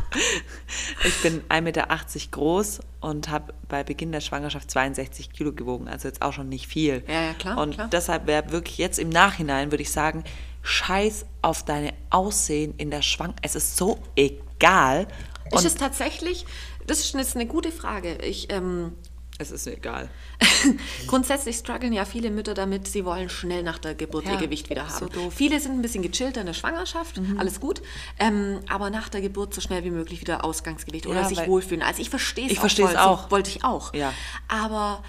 Ich 1.06 1.22
bin 1.22 1.42
1,80 1.50 1.62
Meter 1.62 1.88
groß 2.32 2.82
und 3.00 3.30
habe 3.30 3.54
bei 3.70 3.84
Beginn 3.84 4.12
der 4.12 4.20
Schwangerschaft 4.20 4.70
62 4.70 5.32
Kilo 5.32 5.54
gewogen. 5.54 5.88
Also 5.88 6.10
jetzt 6.10 6.22
auch 6.22 6.34
schon 6.34 6.50
nicht 6.50 6.68
viel. 6.68 7.04
Ja, 7.08 7.22
ja, 7.22 7.34
klar, 7.34 7.58
Und 7.58 7.76
klar. 7.76 7.88
deshalb 7.90 8.28
wäre 8.28 8.52
wirklich 8.52 8.78
jetzt 8.78 9.00
im 9.00 9.10
Nachhinein, 9.10 9.72
würde 9.72 9.84
ich 9.84 9.92
sagen, 9.92 10.26
scheiß 10.62 11.26
auf 11.42 11.64
deine 11.64 11.94
Aussehen 12.10 12.74
in 12.78 12.92
der 12.92 13.02
Schwangerschaft. 13.02 13.40
Es 13.46 13.56
ist 13.56 13.78
so 13.78 13.98
egal. 14.18 15.08
Ist 15.46 15.54
Und 15.60 15.66
es 15.66 15.76
tatsächlich, 15.76 16.46
das 16.86 17.00
ist 17.00 17.14
jetzt 17.14 17.36
eine 17.36 17.46
gute 17.46 17.72
Frage. 17.72 18.18
Ich, 18.18 18.52
ähm, 18.52 18.92
es 19.40 19.52
ist 19.52 19.68
egal. 19.68 20.10
grundsätzlich 21.08 21.56
strugglen 21.58 21.94
ja 21.94 22.06
viele 22.06 22.32
Mütter 22.32 22.54
damit, 22.54 22.88
sie 22.88 23.06
wollen 23.06 23.30
schnell 23.30 23.64
nach 23.64 23.78
der 23.78 23.96
Geburt 23.96 24.26
Ja, 24.26 24.32
ihr 24.34 24.38
Gewicht 24.38 24.70
wieder 24.70 24.86
so 24.90 25.06
haben. 25.06 25.10
doof. 25.14 25.34
Viele 25.36 25.60
sind 25.60 25.74
ein 25.74 25.82
bisschen 25.82 26.02
gechillter 26.04 26.42
in 26.42 26.48
der 26.48 26.54
Schwangerschaft, 26.54 27.22
alles 27.38 27.60
gut, 27.60 27.82
ähm, 28.20 28.60
aber 28.68 28.90
nach 28.90 29.10
der 29.10 29.22
Geburt 29.22 29.54
so 29.54 29.62
schnell 29.62 29.84
wie 29.84 29.92
möglich 29.92 30.22
wieder 30.22 30.44
Ausgangsgewicht 30.44 31.06
oder 31.08 31.22
Ja, 31.22 31.28
sich 31.28 31.38
weil- 31.38 31.48
wohlfühlen. 31.48 31.84
Also 31.84 32.02
ich 32.02 32.10
verstehe 32.10 32.46
es 32.46 32.52
Ich 32.52 32.58
auch 32.58 32.62
verstehe 32.62 32.86
es 32.86 32.92
voll, 32.92 33.00
auch. 33.02 33.24
So 33.26 33.32
wollte 33.32 33.50
ich 33.52 33.64
auch. 33.64 33.94
Ja. 33.94 34.14
Aber 34.48 35.04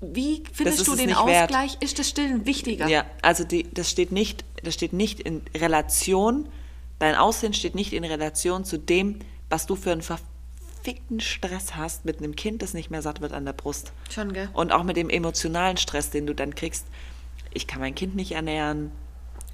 wie 0.00 0.42
findest 0.52 0.86
du 0.86 0.96
den 0.96 1.06
nicht 1.06 1.26
wert. 1.26 1.50
Ausgleich? 1.50 1.76
Ist 1.80 1.98
das 1.98 2.08
Stillen 2.08 2.46
wichtiger? 2.46 2.88
Ja, 2.88 3.04
also 3.20 3.44
die, 3.44 3.68
das, 3.74 3.90
steht 3.90 4.12
nicht, 4.12 4.44
das 4.62 4.72
steht 4.74 4.94
nicht 4.94 5.20
in 5.20 5.42
Relation, 5.54 6.48
dein 6.98 7.14
Aussehen 7.16 7.52
steht 7.52 7.74
nicht 7.74 7.92
in 7.92 8.04
Relation 8.04 8.64
zu 8.64 8.78
dem, 8.78 9.18
was 9.50 9.66
du 9.66 9.76
für 9.76 9.92
einen 9.92 10.00
verfickten 10.80 11.20
Stress 11.20 11.76
hast 11.76 12.04
mit 12.04 12.18
einem 12.18 12.34
Kind, 12.34 12.62
das 12.62 12.74
nicht 12.74 12.90
mehr 12.90 13.02
satt 13.02 13.20
wird 13.20 13.32
an 13.32 13.44
der 13.44 13.52
Brust. 13.52 13.92
Schon, 14.10 14.32
gell? 14.32 14.48
Und 14.54 14.72
auch 14.72 14.82
mit 14.82 14.96
dem 14.96 15.10
emotionalen 15.10 15.76
Stress, 15.76 16.10
den 16.10 16.26
du 16.26 16.34
dann 16.34 16.54
kriegst. 16.54 16.86
Ich 17.52 17.66
kann 17.66 17.80
mein 17.80 17.94
Kind 17.94 18.16
nicht 18.16 18.32
ernähren. 18.32 18.92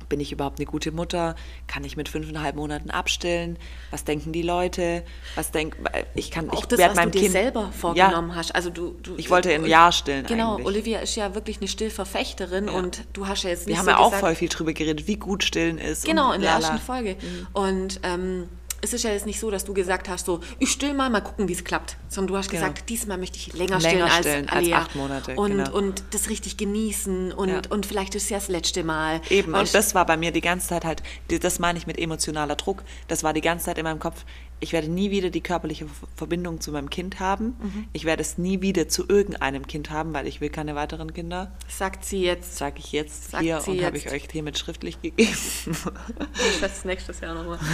Bin 0.09 0.21
ich 0.21 0.31
überhaupt 0.31 0.61
eine 0.61 0.67
gute 0.67 0.93
Mutter? 0.93 1.35
Kann 1.67 1.83
ich 1.83 1.97
mit 1.97 2.09
fünfeinhalb 2.09 2.55
Monaten 2.55 2.91
abstillen? 2.91 3.59
Was 3.91 4.05
denken 4.05 4.31
die 4.31 4.43
Leute? 4.43 5.03
Was 5.35 5.51
denk, 5.51 5.77
ich 6.15 6.31
kann, 6.31 6.49
Auch 6.49 6.61
ich 6.61 6.67
das, 6.67 6.79
was 6.79 6.95
meinem 6.95 7.11
du 7.11 7.19
dir 7.19 7.23
Kind, 7.23 7.33
selber 7.33 7.73
vorgenommen 7.73 8.37
hast. 8.37 8.55
Also 8.55 8.71
du, 8.71 8.95
du, 9.03 9.15
Ich 9.17 9.31
wollte 9.31 9.53
ein 9.53 9.67
Jahr 9.67 9.91
stillen 9.91 10.25
Genau, 10.27 10.53
eigentlich. 10.53 10.67
Olivia 10.67 11.01
ist 11.01 11.17
ja 11.17 11.35
wirklich 11.35 11.57
eine 11.57 11.67
Stillverfechterin 11.67 12.69
und 12.69 13.05
du 13.15 13.27
hast 13.27 13.43
ja 13.43 13.51
jetzt 13.51 13.67
nicht 13.67 13.75
Wir 13.75 13.79
haben 13.79 13.87
so 13.87 13.91
ja 13.91 13.99
auch 13.99 14.11
gesagt, 14.11 14.21
voll 14.21 14.35
viel 14.37 14.49
drüber 14.49 14.73
geredet, 14.75 15.09
wie 15.09 15.17
gut 15.17 15.43
stillen 15.43 15.79
ist. 15.79 16.05
Genau, 16.05 16.33
in 16.33 16.41
der 16.41 16.53
ersten 16.53 16.79
Folge. 16.79 17.17
Und 17.53 17.99
ähm, 18.05 18.49
es 18.87 18.93
ist 18.95 19.03
ja 19.03 19.11
jetzt 19.11 19.27
nicht 19.27 19.41
so, 19.41 19.51
dass 19.51 19.65
du 19.65 19.75
gesagt 19.75 20.09
hast, 20.09 20.27
so, 20.27 20.41
ich 20.59 20.71
still 20.71 20.95
mal, 20.95 21.11
mal 21.11 21.21
gucken, 21.21 21.49
wie 21.49 21.53
es 21.53 21.65
klappt. 21.65 21.97
Sondern 22.09 22.29
du 22.35 22.37
hast 22.39 22.51
Genau. 22.51 22.63
gesagt, 22.63 22.89
diesmal 22.89 23.19
möchte 23.19 23.37
ich 23.37 23.53
länger, 23.53 23.79
Länger 23.79 23.81
stillen 23.81 24.03
als 24.03 24.15
stillen 24.19 24.49
als 24.49 24.57
Alia. 24.59 24.79
acht 24.79 24.95
Monate, 24.97 25.35
Und, 25.35 25.51
genau. 25.57 25.73
und 25.77 26.03
das 26.13 26.29
richtig 26.31 26.57
genießen 26.57 27.33
und, 27.33 27.49
Ja. 27.49 27.61
und 27.71 27.85
vielleicht 27.87 28.15
ist 28.15 28.25
es 28.25 28.29
ja 28.31 28.39
das 28.39 28.49
letzte 28.49 28.85
Mal. 28.85 29.21
Eben, 29.29 29.55
und 29.55 29.75
das 29.75 29.95
war 29.95 30.07
bei 30.07 30.17
mir 30.17 30.31
die 30.31 30.41
ganze 30.41 30.69
Zeit 30.69 30.85
halt, 30.85 31.03
das 31.29 31.59
meine 31.59 31.79
ich 31.79 31.87
mit 31.87 31.99
emotionaler 31.99 32.55
Druck, 32.57 32.83
das 33.09 33.23
war 33.25 33.33
die 33.33 33.41
ganze 33.41 33.67
Zeit 33.67 33.79
in 33.79 33.85
meinem 33.85 33.99
Kopf, 33.99 34.25
ich 34.59 34.73
werde 34.73 34.89
nie 34.89 35.11
wieder 35.11 35.31
die 35.31 35.41
körperliche 35.43 35.87
Ver- 35.87 36.07
Verbindung 36.17 36.61
zu 36.61 36.73
meinem 36.73 36.89
Kind 36.91 37.21
haben, 37.21 37.57
Mhm. 37.61 37.89
ich 37.93 38.05
werde 38.05 38.23
es 38.23 38.39
nie 38.39 38.63
wieder 38.63 38.89
zu 38.89 39.07
irgendeinem 39.09 39.67
Kind 39.67 39.91
haben, 39.91 40.15
weil 40.15 40.27
ich 40.27 40.41
will 40.41 40.49
keine 40.49 40.75
weiteren 40.75 41.13
Kinder, 41.13 41.53
sagt 41.69 42.05
sie 42.05 42.23
jetzt. 42.23 42.57
sage 42.57 42.77
ich 42.79 42.93
jetzt 42.93 43.33
Sagt 43.33 43.43
hier 43.43 43.63
und 43.67 43.85
habe 43.85 43.99
ich 43.99 44.11
euch 44.11 44.27
hiermit 44.33 44.59
schriftlich 44.59 45.01
gegeben. 45.03 45.31
Ich 45.31 46.63
weiß 46.63 46.85
nächstes 46.87 47.21
Jahr 47.21 47.35
nochmal. 47.35 47.59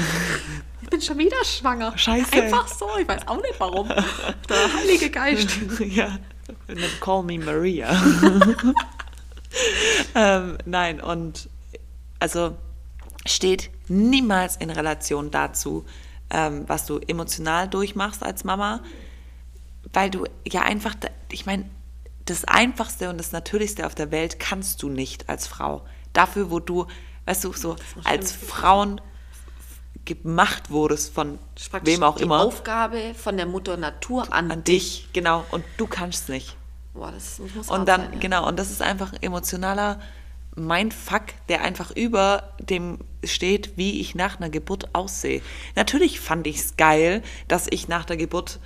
Ich 0.83 0.90
bin 0.90 1.01
schon 1.01 1.16
wieder 1.16 1.42
schwanger. 1.45 1.97
Scheiße. 1.97 2.33
Einfach 2.42 2.66
so, 2.66 2.88
ich 3.01 3.07
weiß 3.07 3.29
auch 3.29 3.40
nicht 3.40 3.55
warum. 3.59 3.87
Der 3.88 4.75
Heilige 4.81 5.11
Geist. 5.11 5.49
ja, 5.81 6.18
call 7.01 7.23
me 7.23 7.38
Maria. 7.38 7.88
ähm, 10.14 10.59
nein, 10.64 11.01
und 11.01 11.49
also 12.18 12.57
steht 13.27 13.71
niemals 13.88 14.57
in 14.57 14.71
Relation 14.71 15.31
dazu, 15.31 15.85
ähm, 16.33 16.64
was 16.66 16.87
du 16.87 16.99
emotional 16.99 17.68
durchmachst 17.68 18.23
als 18.25 18.42
Mama, 18.42 18.81
weil 19.92 20.11
du 20.11 20.25
ja 20.47 20.62
einfach, 20.62 20.95
ich 21.31 21.47
meine, 21.47 21.68
das 22.25 22.45
Einfachste 22.45 23.11
und 23.11 23.18
das 23.18 23.33
Natürlichste 23.33 23.87
auf 23.87 23.95
der 23.95 24.11
Welt 24.11 24.40
kannst 24.40 24.83
du 24.83 24.88
nicht 24.88 25.29
als 25.29 25.47
Frau. 25.47 25.85
Dafür, 26.12 26.51
wo 26.51 26.61
du, 26.61 26.87
weißt 27.27 27.45
du, 27.45 27.53
so 27.53 27.77
als 28.05 28.33
Frauen 28.33 29.01
gemacht 30.05 30.71
wurdest 30.71 31.14
von 31.14 31.38
praktisch 31.71 31.95
wem 31.95 32.03
auch 32.03 32.16
die 32.16 32.25
immer 32.25 32.40
Aufgabe 32.40 33.14
von 33.14 33.37
der 33.37 33.47
Mutter 33.47 33.77
Natur 33.77 34.33
an, 34.33 34.51
an 34.51 34.64
dich, 34.64 35.09
genau, 35.12 35.45
und 35.51 35.64
du 35.77 35.87
kannst 35.87 36.29
nicht. 36.29 36.57
Boah, 36.92 37.12
das 37.12 37.40
muss 37.55 37.68
Und 37.68 37.88
dann, 37.88 38.03
sein, 38.03 38.12
ja. 38.14 38.18
genau, 38.18 38.49
und 38.49 38.59
das 38.59 38.71
ist 38.71 38.83
einfach 38.83 39.12
ein 39.12 39.23
emotionaler 39.23 40.01
Mindfuck, 40.55 41.23
der 41.49 41.62
einfach 41.62 41.91
über 41.93 42.53
dem 42.61 42.99
steht, 43.25 43.77
wie 43.77 44.01
ich 44.01 44.15
nach 44.15 44.38
einer 44.38 44.51
Geburt 44.51 44.95
aussehe. 44.95 45.41
Natürlich 45.77 46.21
fand 46.21 46.47
ich 46.47 46.57
es 46.57 46.77
geil, 46.77 47.23
dass 47.49 47.67
ich 47.71 47.88
nach 47.88 48.05
der 48.05 48.17
Geburt 48.17 48.59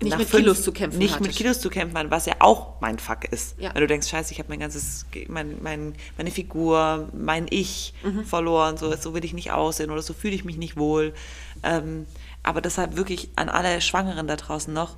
Nicht 0.00 0.10
nach 0.10 0.18
mit 0.18 0.30
Kilos 0.30 0.62
zu 0.62 0.72
kämpfen 0.72 0.98
Nicht 0.98 1.14
mit 1.14 1.22
hattest. 1.28 1.38
Kilos 1.38 1.60
zu 1.60 1.70
kämpfen 1.70 1.96
hatte, 1.96 2.10
was 2.10 2.26
ja 2.26 2.34
auch 2.40 2.80
mein 2.80 2.98
Fuck 2.98 3.26
ist. 3.26 3.54
Ja. 3.60 3.72
Weil 3.74 3.82
du 3.82 3.86
denkst, 3.86 4.08
scheiße, 4.08 4.32
ich 4.32 4.38
habe 4.38 4.48
mein 4.48 4.58
ganzes, 4.58 5.06
mein, 5.28 5.62
mein, 5.62 5.94
meine 6.16 6.30
Figur, 6.30 7.08
mein 7.12 7.46
Ich 7.50 7.94
Mhm. 8.02 8.24
verloren, 8.24 8.76
so, 8.76 8.94
so 8.96 9.14
will 9.14 9.24
ich 9.24 9.34
nicht 9.34 9.52
aussehen 9.52 9.90
oder 9.90 10.02
so 10.02 10.14
fühle 10.14 10.34
ich 10.34 10.44
mich 10.44 10.56
nicht 10.56 10.76
wohl. 10.76 11.14
Ähm, 11.62 12.06
aber 12.42 12.60
deshalb 12.60 12.96
wirklich 12.96 13.28
an 13.36 13.48
alle 13.48 13.80
Schwangeren 13.80 14.26
da 14.26 14.36
draußen 14.36 14.72
noch, 14.74 14.96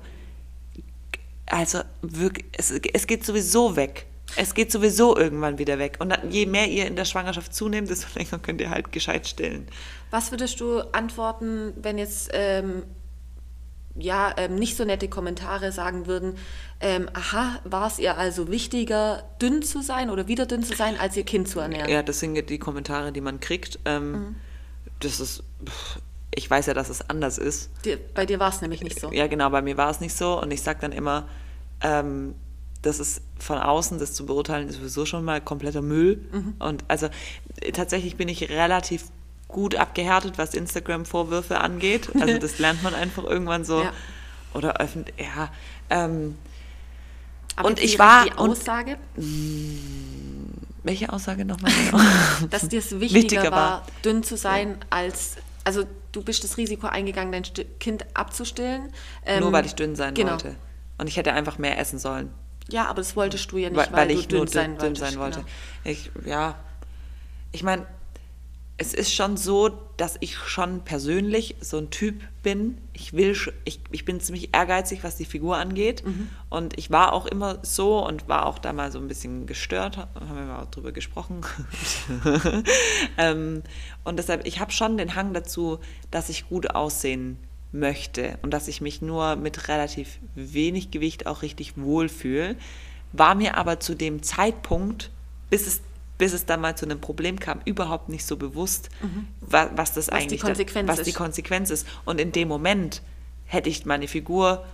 also 1.45 1.81
wirklich, 2.01 2.45
es, 2.53 2.71
es 2.71 3.07
geht 3.07 3.25
sowieso 3.25 3.75
weg. 3.75 4.07
Es 4.35 4.53
geht 4.53 4.71
sowieso 4.71 5.17
irgendwann 5.17 5.57
wieder 5.57 5.79
weg. 5.79 5.97
Und 5.99 6.17
je 6.29 6.45
mehr 6.45 6.67
ihr 6.67 6.85
in 6.85 6.95
der 6.95 7.05
Schwangerschaft 7.05 7.53
zunehmt, 7.53 7.89
desto 7.89 8.07
länger 8.19 8.39
könnt 8.39 8.61
ihr 8.61 8.69
halt 8.69 8.91
gescheit 8.91 9.27
stillen. 9.27 9.67
Was 10.11 10.31
würdest 10.31 10.59
du 10.59 10.81
antworten, 10.93 11.73
wenn 11.77 11.97
jetzt 11.97 12.29
ähm, 12.33 12.83
ja, 13.95 14.33
ähm, 14.37 14.55
nicht 14.55 14.77
so 14.77 14.85
nette 14.85 15.07
Kommentare 15.07 15.71
sagen 15.71 16.05
würden, 16.05 16.35
ähm, 16.79 17.09
aha, 17.13 17.59
war 17.63 17.87
es 17.87 17.99
ihr 17.99 18.17
also 18.17 18.49
wichtiger, 18.49 19.23
dünn 19.41 19.63
zu 19.63 19.81
sein 19.81 20.09
oder 20.09 20.27
wieder 20.27 20.45
dünn 20.45 20.63
zu 20.63 20.75
sein, 20.75 20.99
als 20.99 21.17
ihr 21.17 21.23
Kind 21.23 21.47
zu 21.47 21.59
ernähren? 21.59 21.89
Ja, 21.89 22.03
das 22.03 22.19
sind 22.19 22.49
die 22.49 22.59
Kommentare, 22.59 23.11
die 23.11 23.21
man 23.21 23.39
kriegt. 23.39 23.79
Ähm, 23.85 24.35
Das 24.99 25.19
ist, 25.19 25.43
ich 26.33 26.49
weiß 26.49 26.67
ja, 26.67 26.73
dass 26.73 26.89
es 26.89 27.07
anders 27.09 27.37
ist. 27.37 27.69
Dir, 27.85 27.97
bei 28.13 28.25
dir 28.25 28.39
war 28.39 28.49
es 28.49 28.61
nämlich 28.61 28.83
nicht 28.83 28.99
so. 28.99 29.11
Ja, 29.11 29.27
genau, 29.27 29.49
bei 29.49 29.61
mir 29.61 29.77
war 29.77 29.89
es 29.89 29.99
nicht 29.99 30.15
so. 30.15 30.41
Und 30.41 30.51
ich 30.51 30.61
sage 30.61 30.79
dann 30.81 30.91
immer, 30.91 31.27
ähm, 31.81 32.35
das 32.81 32.99
ist 32.99 33.21
von 33.39 33.57
außen, 33.57 33.99
das 33.99 34.13
zu 34.13 34.25
beurteilen, 34.25 34.69
ist 34.69 34.75
sowieso 34.77 35.05
schon 35.05 35.23
mal 35.25 35.41
kompletter 35.41 35.81
Müll. 35.81 36.21
Mhm. 36.31 36.53
Und 36.59 36.83
also 36.87 37.07
äh, 37.61 37.71
tatsächlich 37.71 38.15
bin 38.17 38.29
ich 38.29 38.49
relativ 38.49 39.05
gut 39.47 39.75
abgehärtet, 39.75 40.37
was 40.37 40.53
Instagram-Vorwürfe 40.53 41.59
angeht. 41.59 42.09
Also 42.19 42.37
das 42.39 42.59
lernt 42.59 42.83
man 42.83 42.93
einfach 42.93 43.23
irgendwann 43.23 43.63
so. 43.65 43.81
Ja. 43.83 43.91
Oder 44.53 44.77
öffentlich, 44.79 45.15
ja. 45.19 45.49
Ähm, 45.89 46.37
Aber 47.55 47.69
und 47.69 47.79
ich 47.81 47.93
die, 47.93 47.99
war- 47.99 48.25
Die 48.25 48.31
und- 48.31 48.51
Aussage, 48.51 48.97
welche 50.83 51.11
Aussage 51.11 51.45
nochmal 51.45 51.71
genau? 51.71 52.03
dass 52.49 52.67
dir 52.69 52.79
es 52.79 52.91
wichtiger, 52.99 53.21
Wichtiger 53.21 53.43
war, 53.51 53.51
war. 53.51 53.83
dünn 54.05 54.23
zu 54.23 54.37
sein, 54.37 54.77
als. 54.89 55.35
Also, 55.63 55.83
du 56.13 56.21
bist 56.23 56.43
das 56.45 56.55
Risiko 56.57 56.87
eingegangen, 56.87 57.31
dein 57.33 57.43
Kind 57.79 58.05
abzustillen. 58.13 58.93
Ähm, 59.25 59.41
Nur 59.41 59.51
weil 59.51 59.65
ich 59.65 59.75
dünn 59.75 59.95
sein 59.97 60.13
genau. 60.13 60.31
wollte. 60.31 60.55
Und 60.97 61.07
ich 61.07 61.17
hätte 61.17 61.33
einfach 61.33 61.57
mehr 61.57 61.77
essen 61.77 61.99
sollen. 61.99 62.31
Ja, 62.69 62.85
aber 62.85 63.01
das 63.01 63.15
wolltest 63.15 63.51
du 63.51 63.57
ja 63.57 63.69
nicht, 63.69 63.77
weil, 63.77 63.91
weil, 63.91 64.09
weil 64.09 64.11
ich 64.11 64.27
dünn, 64.27 64.39
nur 64.39 64.47
sein, 64.47 64.77
dünn, 64.77 64.93
dünn 64.93 64.95
sein 64.95 65.17
wollte. 65.19 65.39
Genau. 65.39 65.51
Ich, 65.83 66.11
ja, 66.25 66.55
ich 67.51 67.63
meine, 67.63 67.85
es 68.79 68.93
ist 68.93 69.13
schon 69.13 69.37
so, 69.37 69.69
dass 69.97 70.17
ich 70.19 70.37
schon 70.37 70.81
persönlich 70.81 71.55
so 71.61 71.79
ein 71.79 71.89
Typ 71.89 72.21
bin. 72.43 72.77
Ich 72.93 73.13
will, 73.13 73.35
ich, 73.65 73.79
ich 73.91 74.05
bin 74.05 74.19
ziemlich 74.19 74.53
ehrgeizig, 74.53 75.03
was 75.03 75.15
die 75.15 75.25
Figur 75.25 75.57
angeht. 75.57 76.05
Mhm. 76.05 76.29
Und 76.49 76.77
ich 76.77 76.91
war 76.91 77.13
auch 77.13 77.25
immer 77.25 77.57
so 77.63 78.05
und 78.05 78.27
war 78.27 78.45
auch 78.45 78.59
da 78.59 78.73
mal 78.73 78.91
so 78.91 78.99
ein 78.99 79.07
bisschen 79.07 79.47
gestört. 79.47 79.97
Haben 79.97 80.35
wir 80.35 80.45
mal 80.45 80.67
drüber 80.69 80.91
gesprochen. 80.91 81.41
ähm, 83.17 83.63
und 84.03 84.17
deshalb, 84.19 84.45
ich 84.45 84.59
habe 84.59 84.71
schon 84.71 84.97
den 84.97 85.15
Hang 85.15 85.33
dazu, 85.33 85.79
dass 86.11 86.29
ich 86.29 86.47
gut 86.47 86.69
aussehen 86.75 87.39
möchte 87.79 88.37
und 88.41 88.51
dass 88.51 88.67
ich 88.67 88.81
mich 88.81 89.01
nur 89.01 89.35
mit 89.35 89.67
relativ 89.67 90.19
wenig 90.35 90.91
Gewicht 90.91 91.27
auch 91.27 91.41
richtig 91.41 91.73
wohlfühle. 91.77 92.55
War 93.13 93.35
mir 93.35 93.55
aber 93.57 93.79
zu 93.79 93.95
dem 93.95 94.21
Zeitpunkt, 94.23 95.11
bis 95.49 95.65
es, 95.67 95.81
bis 96.17 96.33
es 96.33 96.45
dann 96.45 96.59
mal 96.61 96.75
zu 96.75 96.85
einem 96.85 96.99
Problem 96.99 97.39
kam, 97.39 97.61
überhaupt 97.65 98.09
nicht 98.09 98.25
so 98.25 98.35
bewusst, 98.37 98.89
wa, 99.41 99.69
was 99.75 99.93
das 99.93 100.07
die 100.07 100.11
eigentlich 100.13 100.41
dann- 100.41 100.49
Konsequenz 100.49 100.89
was 100.89 101.01
die 101.03 101.09
ist. 101.11 101.15
Konsequenz 101.15 101.69
ist. 101.69 101.87
Und 102.05 102.19
in 102.19 102.31
dem 102.31 102.47
Moment 102.47 103.01
hätte 103.45 103.69
ich 103.69 103.85
meine 103.85 104.07
Figur 104.07 104.65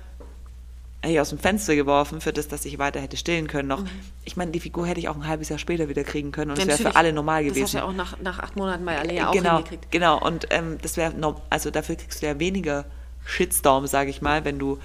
hier 1.04 1.22
aus 1.22 1.30
dem 1.30 1.40
Fenster 1.40 1.76
geworfen 1.76 2.22
für 2.22 2.34
das, 2.34 2.48
dass 2.48 2.66
ich 2.66 2.80
weiter 2.80 3.00
hätte 3.00 3.18
stillen 3.18 3.48
können 3.48 3.68
noch. 3.68 3.84
Ich 4.24 4.38
meine, 4.38 4.52
die 4.52 4.60
Figur 4.60 4.88
hätte 4.88 5.00
ich 5.00 5.10
auch 5.10 5.16
ein 5.16 5.28
halbes 5.28 5.50
Jahr 5.50 5.60
später 5.60 5.90
wieder 5.90 6.04
kriegen 6.04 6.32
können 6.32 6.52
und 6.52 6.60
es 6.60 6.68
wäre 6.68 6.78
für 6.78 6.96
alle 6.96 7.14
normal 7.14 7.44
gewesen. 7.44 7.62
Das 7.62 7.66
hast 7.66 7.74
du 7.74 7.78
ja 7.80 7.84
auch 7.84 7.94
nach, 7.94 8.20
nach 8.20 8.40
acht 8.40 8.56
Monaten 8.56 8.86
bei 8.86 8.98
Alea 8.98 9.30
auch 9.30 9.34
genau, 9.34 9.58
hingekriegt. 9.58 9.92
genau. 9.92 10.20
Und 10.20 10.48
ähm, 10.50 10.78
das 10.82 10.98
wäre, 10.98 11.14
also 11.50 11.72
dafür 11.72 11.96
kriegst 11.96 12.22
du 12.22 12.26
ja 12.26 12.40
weniger 12.40 12.86
Shitstorm, 13.26 13.88
sage 13.88 14.10
ich 14.10 14.22
mal, 14.22 14.46
wenn 14.46 14.60
du 14.60 14.80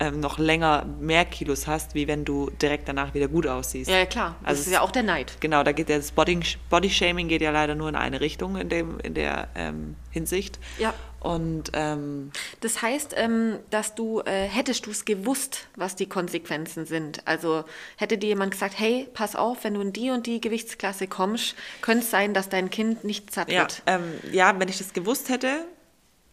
ähm, 0.00 0.20
noch 0.20 0.38
länger 0.38 0.86
mehr 1.00 1.24
Kilos 1.24 1.66
hast, 1.66 1.94
wie 1.94 2.06
wenn 2.06 2.24
du 2.24 2.50
direkt 2.62 2.88
danach 2.88 3.14
wieder 3.14 3.28
gut 3.28 3.46
aussiehst. 3.46 3.90
Ja, 3.90 4.06
klar. 4.06 4.36
Das 4.40 4.50
Also 4.50 4.62
ist 4.62 4.72
ja 4.72 4.80
auch 4.82 4.90
der 4.92 5.02
Neid. 5.02 5.36
Genau, 5.40 5.62
da 5.64 5.72
geht 5.72 5.88
ja 5.88 5.96
das 5.96 6.12
Body, 6.12 6.40
Body-Shaming 6.70 7.28
geht 7.28 7.42
ja 7.42 7.50
leider 7.50 7.74
nur 7.74 7.88
in 7.88 7.96
eine 7.96 8.20
Richtung 8.20 8.56
in, 8.56 8.68
dem, 8.68 9.00
in 9.00 9.14
der 9.14 9.48
ähm, 9.56 9.96
Hinsicht. 10.10 10.58
Ja. 10.78 10.94
Und 11.20 11.70
ähm, 11.72 12.30
Das 12.60 12.80
heißt, 12.80 13.14
ähm, 13.16 13.58
dass 13.70 13.94
du, 13.96 14.20
äh, 14.20 14.46
hättest 14.46 14.86
du 14.86 14.90
es 14.92 15.04
gewusst, 15.04 15.66
was 15.76 15.96
die 15.96 16.06
Konsequenzen 16.08 16.86
sind. 16.86 17.26
Also 17.26 17.64
hätte 17.96 18.18
dir 18.18 18.28
jemand 18.28 18.52
gesagt, 18.52 18.78
hey, 18.78 19.08
pass 19.14 19.34
auf, 19.34 19.64
wenn 19.64 19.74
du 19.74 19.80
in 19.80 19.92
die 19.92 20.10
und 20.10 20.26
die 20.26 20.40
Gewichtsklasse 20.40 21.08
kommst, 21.08 21.56
könnte 21.82 22.04
es 22.04 22.10
sein, 22.10 22.34
dass 22.34 22.48
dein 22.48 22.70
Kind 22.70 23.02
nicht 23.04 23.32
satt 23.34 23.50
ja, 23.50 23.62
wird. 23.62 23.82
ähm, 23.86 24.02
ja, 24.32 24.58
wenn 24.60 24.68
ich 24.68 24.78
das 24.78 24.92
gewusst 24.92 25.28
hätte, 25.28 25.64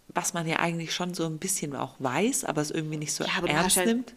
was 0.10 0.34
man 0.34 0.48
ja 0.48 0.58
eigentlich 0.58 0.94
schon 0.94 1.14
so 1.16 1.26
ein 1.26 1.40
bisschen 1.40 1.76
auch 1.76 1.96
weiß, 2.00 2.44
aber 2.46 2.62
es 2.62 2.70
irgendwie 2.72 2.98
nicht 2.98 3.12
so 3.14 3.24
Ja, 3.24 3.32
ernst 3.48 3.66
hast 3.66 3.76
ja- 3.78 3.86
nimmt. 3.86 4.14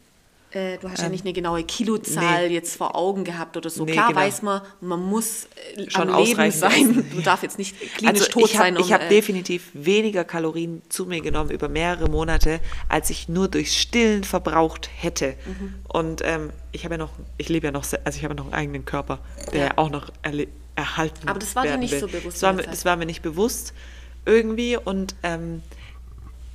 Äh, 0.50 0.78
du 0.78 0.88
hast 0.90 1.02
ja 1.02 1.11
nicht 1.11 1.24
eine 1.24 1.34
genaue 1.34 1.62
Kilozahl 1.62 2.48
nee. 2.48 2.54
jetzt 2.54 2.76
vor 2.76 2.96
Augen 2.96 3.24
gehabt 3.24 3.56
oder 3.58 3.68
so. 3.68 3.84
Nee, 3.84 3.92
Klar 3.92 4.08
genau. 4.08 4.20
weiß 4.20 4.42
man, 4.42 4.62
man 4.80 5.00
muss 5.02 5.46
äh, 5.76 5.90
Schon 5.90 6.08
am 6.08 6.24
Leben 6.24 6.50
sein. 6.50 7.04
Du 7.12 7.20
darfst 7.20 7.42
jetzt 7.42 7.58
nicht 7.58 7.78
klinisch 7.96 8.20
Also 8.22 8.30
tot 8.30 8.44
ich 8.50 8.58
habe 8.58 8.64
sein. 8.64 8.76
Um, 8.78 8.82
ich 8.82 8.92
hab 8.92 9.02
äh, 9.02 9.08
definitiv 9.08 9.70
weniger 9.74 10.24
Kalorien 10.24 10.80
zu 10.88 11.04
mir 11.04 11.20
genommen 11.20 11.50
über 11.50 11.68
mehrere 11.68 12.08
Monate, 12.08 12.61
als 12.88 13.11
ich 13.11 13.28
nur 13.28 13.48
durch 13.48 13.78
Stillen 13.78 14.24
verbraucht 14.24 14.88
hätte. 14.96 15.34
Mhm. 15.44 15.74
Und 15.87 16.22
ähm, 16.24 16.50
ich 16.72 16.84
habe 16.84 16.94
ja 16.94 16.98
noch, 16.98 17.12
ich 17.37 17.50
lebe 17.50 17.66
ja 17.66 17.70
noch, 17.72 17.84
also 18.04 18.16
ich 18.16 18.24
habe 18.24 18.34
ja 18.34 18.38
noch 18.38 18.46
einen 18.46 18.54
eigenen 18.54 18.84
Körper, 18.87 19.18
der 19.52 19.66
Ja. 19.66 19.72
auch 19.76 19.90
noch 19.90 20.11
erhalten 20.76 21.28
Aber 21.28 21.38
das 21.38 21.54
war 21.56 21.64
dir 21.64 21.76
nicht 21.76 21.92
will. 21.92 22.00
so 22.00 22.06
bewusst 22.08 22.42
Das 22.42 22.42
war, 22.42 22.54
das 22.54 22.84
war 22.84 22.96
mir 22.96 23.06
nicht 23.06 23.20
bewusst 23.22 23.74
irgendwie 24.24 24.76
und 24.76 25.14
ähm, 25.22 25.62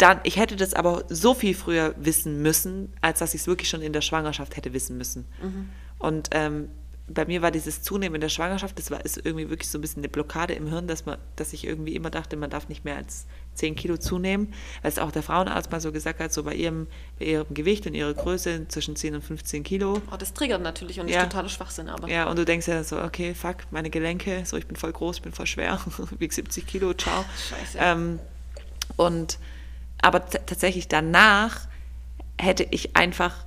dann, 0.03 0.19
ich 0.23 0.35
hätte 0.37 0.55
das 0.57 0.73
aber 0.73 1.05
so 1.07 1.33
viel 1.33 1.55
früher 1.55 1.95
wissen 1.97 2.41
müssen, 2.41 2.91
als 3.01 3.19
dass 3.19 3.33
ich 3.33 3.41
es 3.41 3.47
wirklich 3.47 3.69
schon 3.69 3.81
in 3.81 3.93
der 3.93 4.01
Schwangerschaft 4.01 4.57
hätte 4.57 4.73
wissen 4.73 4.97
müssen. 4.97 5.25
Mhm. 5.41 5.69
Und 5.97 6.29
ähm, 6.31 6.67
bei 7.07 7.25
mir 7.25 7.41
war 7.41 7.51
dieses 7.51 7.81
Zunehmen 7.81 8.15
in 8.15 8.21
der 8.21 8.29
Schwangerschaft, 8.29 8.77
das 8.79 8.89
war 8.91 9.03
ist 9.05 9.17
irgendwie 9.17 9.49
wirklich 9.49 9.69
so 9.69 9.77
ein 9.77 9.81
bisschen 9.81 10.01
eine 10.01 10.09
Blockade 10.09 10.53
im 10.53 10.67
Hirn, 10.67 10.87
dass 10.87 11.05
man, 11.05 11.17
dass 11.35 11.51
ich 11.53 11.65
irgendwie 11.65 11.95
immer 11.95 12.09
dachte, 12.09 12.35
man 12.37 12.49
darf 12.49 12.69
nicht 12.69 12.83
mehr 12.85 12.95
als 12.97 13.25
10 13.55 13.75
Kilo 13.75 13.97
zunehmen, 13.97 14.53
weil 14.81 14.89
es 14.91 14.99
auch 14.99 15.11
der 15.11 15.23
Frauenarzt 15.23 15.71
mal 15.71 15.79
so 15.81 15.91
gesagt 15.91 16.19
hat, 16.21 16.33
so 16.33 16.43
bei 16.43 16.53
ihrem, 16.55 16.87
bei 17.19 17.25
ihrem 17.25 17.53
Gewicht 17.53 17.85
und 17.87 17.93
ihrer 17.93 18.13
Größe 18.13 18.67
zwischen 18.69 18.95
10 18.95 19.15
und 19.15 19.21
15 19.21 19.63
Kilo. 19.63 20.01
oh, 20.11 20.15
das 20.17 20.33
triggert 20.33 20.61
natürlich 20.61 20.99
und 20.99 21.07
ist 21.07 21.15
Ja. 21.15 21.23
totaler 21.23 21.49
Schwachsinn. 21.49 21.89
Aber 21.89 22.09
Ja, 22.09 22.29
und 22.29 22.37
du 22.39 22.45
denkst 22.45 22.67
ja 22.67 22.83
so, 22.83 23.01
okay, 23.01 23.33
fuck, 23.33 23.57
meine 23.71 23.89
Gelenke, 23.89 24.43
so 24.45 24.57
ich 24.57 24.65
bin 24.65 24.75
voll 24.77 24.91
groß, 24.93 25.17
ich 25.17 25.23
bin 25.23 25.33
voll 25.33 25.47
schwer, 25.47 25.79
wieg 26.19 26.31
70 26.33 26.65
Kilo, 26.67 26.93
ciao. 26.93 27.23
Scheiße. 27.49 27.77
Ähm, 27.81 28.19
und 28.95 29.39
aber 30.03 30.25
tatsächlich 30.25 30.87
danach 30.87 31.67
hätte 32.39 32.67
ich 32.71 32.95
einfach, 32.95 33.45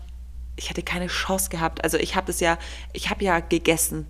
ich 0.57 0.71
hätte 0.71 0.83
keine 0.83 1.09
Chance 1.09 1.51
gehabt. 1.51 1.85
Also 1.85 1.99
ich 1.99 2.17
habe 2.17 2.27
das 2.27 2.41
ja, 2.41 2.59
ich 2.93 3.11
habe 3.11 3.25
ja 3.25 3.41
gegessen. 3.41 4.07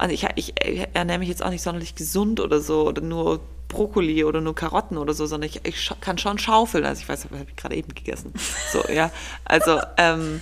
Und 0.00 0.10
ich, 0.10 0.26
ich 0.36 0.54
ernähre 0.94 1.18
mich 1.18 1.28
jetzt 1.28 1.42
auch 1.42 1.50
nicht 1.50 1.62
sonderlich 1.62 1.96
gesund 1.96 2.38
oder 2.38 2.60
so, 2.60 2.86
oder 2.86 3.02
nur 3.02 3.40
Brokkoli 3.66 4.24
oder 4.24 4.40
nur 4.40 4.54
Karotten 4.54 4.96
oder 4.96 5.12
so, 5.12 5.26
sondern 5.26 5.50
ich, 5.50 5.66
ich 5.66 5.92
kann 6.00 6.18
schon 6.18 6.38
schaufeln. 6.38 6.84
Also 6.84 7.02
ich 7.02 7.08
weiß, 7.08 7.24
habe 7.24 7.46
ich 7.48 7.56
gerade 7.56 7.74
eben 7.74 7.94
gegessen. 7.94 8.32
So, 8.72 8.84
ja. 8.92 9.10
Also, 9.44 9.80
ähm, 9.96 10.40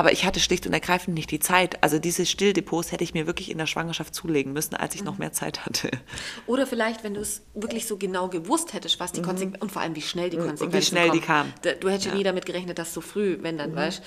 aber 0.00 0.12
ich 0.12 0.24
hatte 0.24 0.40
schlicht 0.40 0.66
und 0.66 0.72
ergreifend 0.72 1.14
nicht 1.14 1.30
die 1.30 1.40
Zeit. 1.40 1.82
Also 1.84 1.98
diese 1.98 2.24
Stilldepots 2.24 2.90
hätte 2.90 3.04
ich 3.04 3.12
mir 3.12 3.26
wirklich 3.26 3.50
in 3.50 3.58
der 3.58 3.66
Schwangerschaft 3.66 4.14
zulegen 4.14 4.54
müssen, 4.54 4.74
als 4.74 4.94
ich 4.94 5.04
noch 5.04 5.18
mehr 5.18 5.32
Zeit 5.32 5.66
hatte. 5.66 5.90
Oder 6.46 6.66
vielleicht, 6.66 7.04
wenn 7.04 7.12
du 7.12 7.20
es 7.20 7.42
wirklich 7.52 7.86
so 7.86 7.98
genau 7.98 8.28
gewusst 8.28 8.72
hättest, 8.72 8.98
was 8.98 9.12
die 9.12 9.20
Konsequenzen 9.20 9.60
und 9.60 9.70
vor 9.70 9.82
allem 9.82 9.94
wie 9.94 10.00
schnell 10.00 10.30
die 10.30 10.38
Konsequenzen 10.38 10.68
Mhm. 10.68 10.72
wie 10.72 10.82
schnell 10.82 11.10
die 11.10 11.20
kamen. 11.20 11.52
Du 11.80 11.90
hättest 11.90 12.06
ja. 12.06 12.14
nie 12.14 12.22
damit 12.24 12.46
gerechnet, 12.46 12.78
dass 12.78 12.94
so 12.94 13.02
früh, 13.02 13.36
wenn 13.42 13.58
dann, 13.58 13.76
weißt 13.76 14.02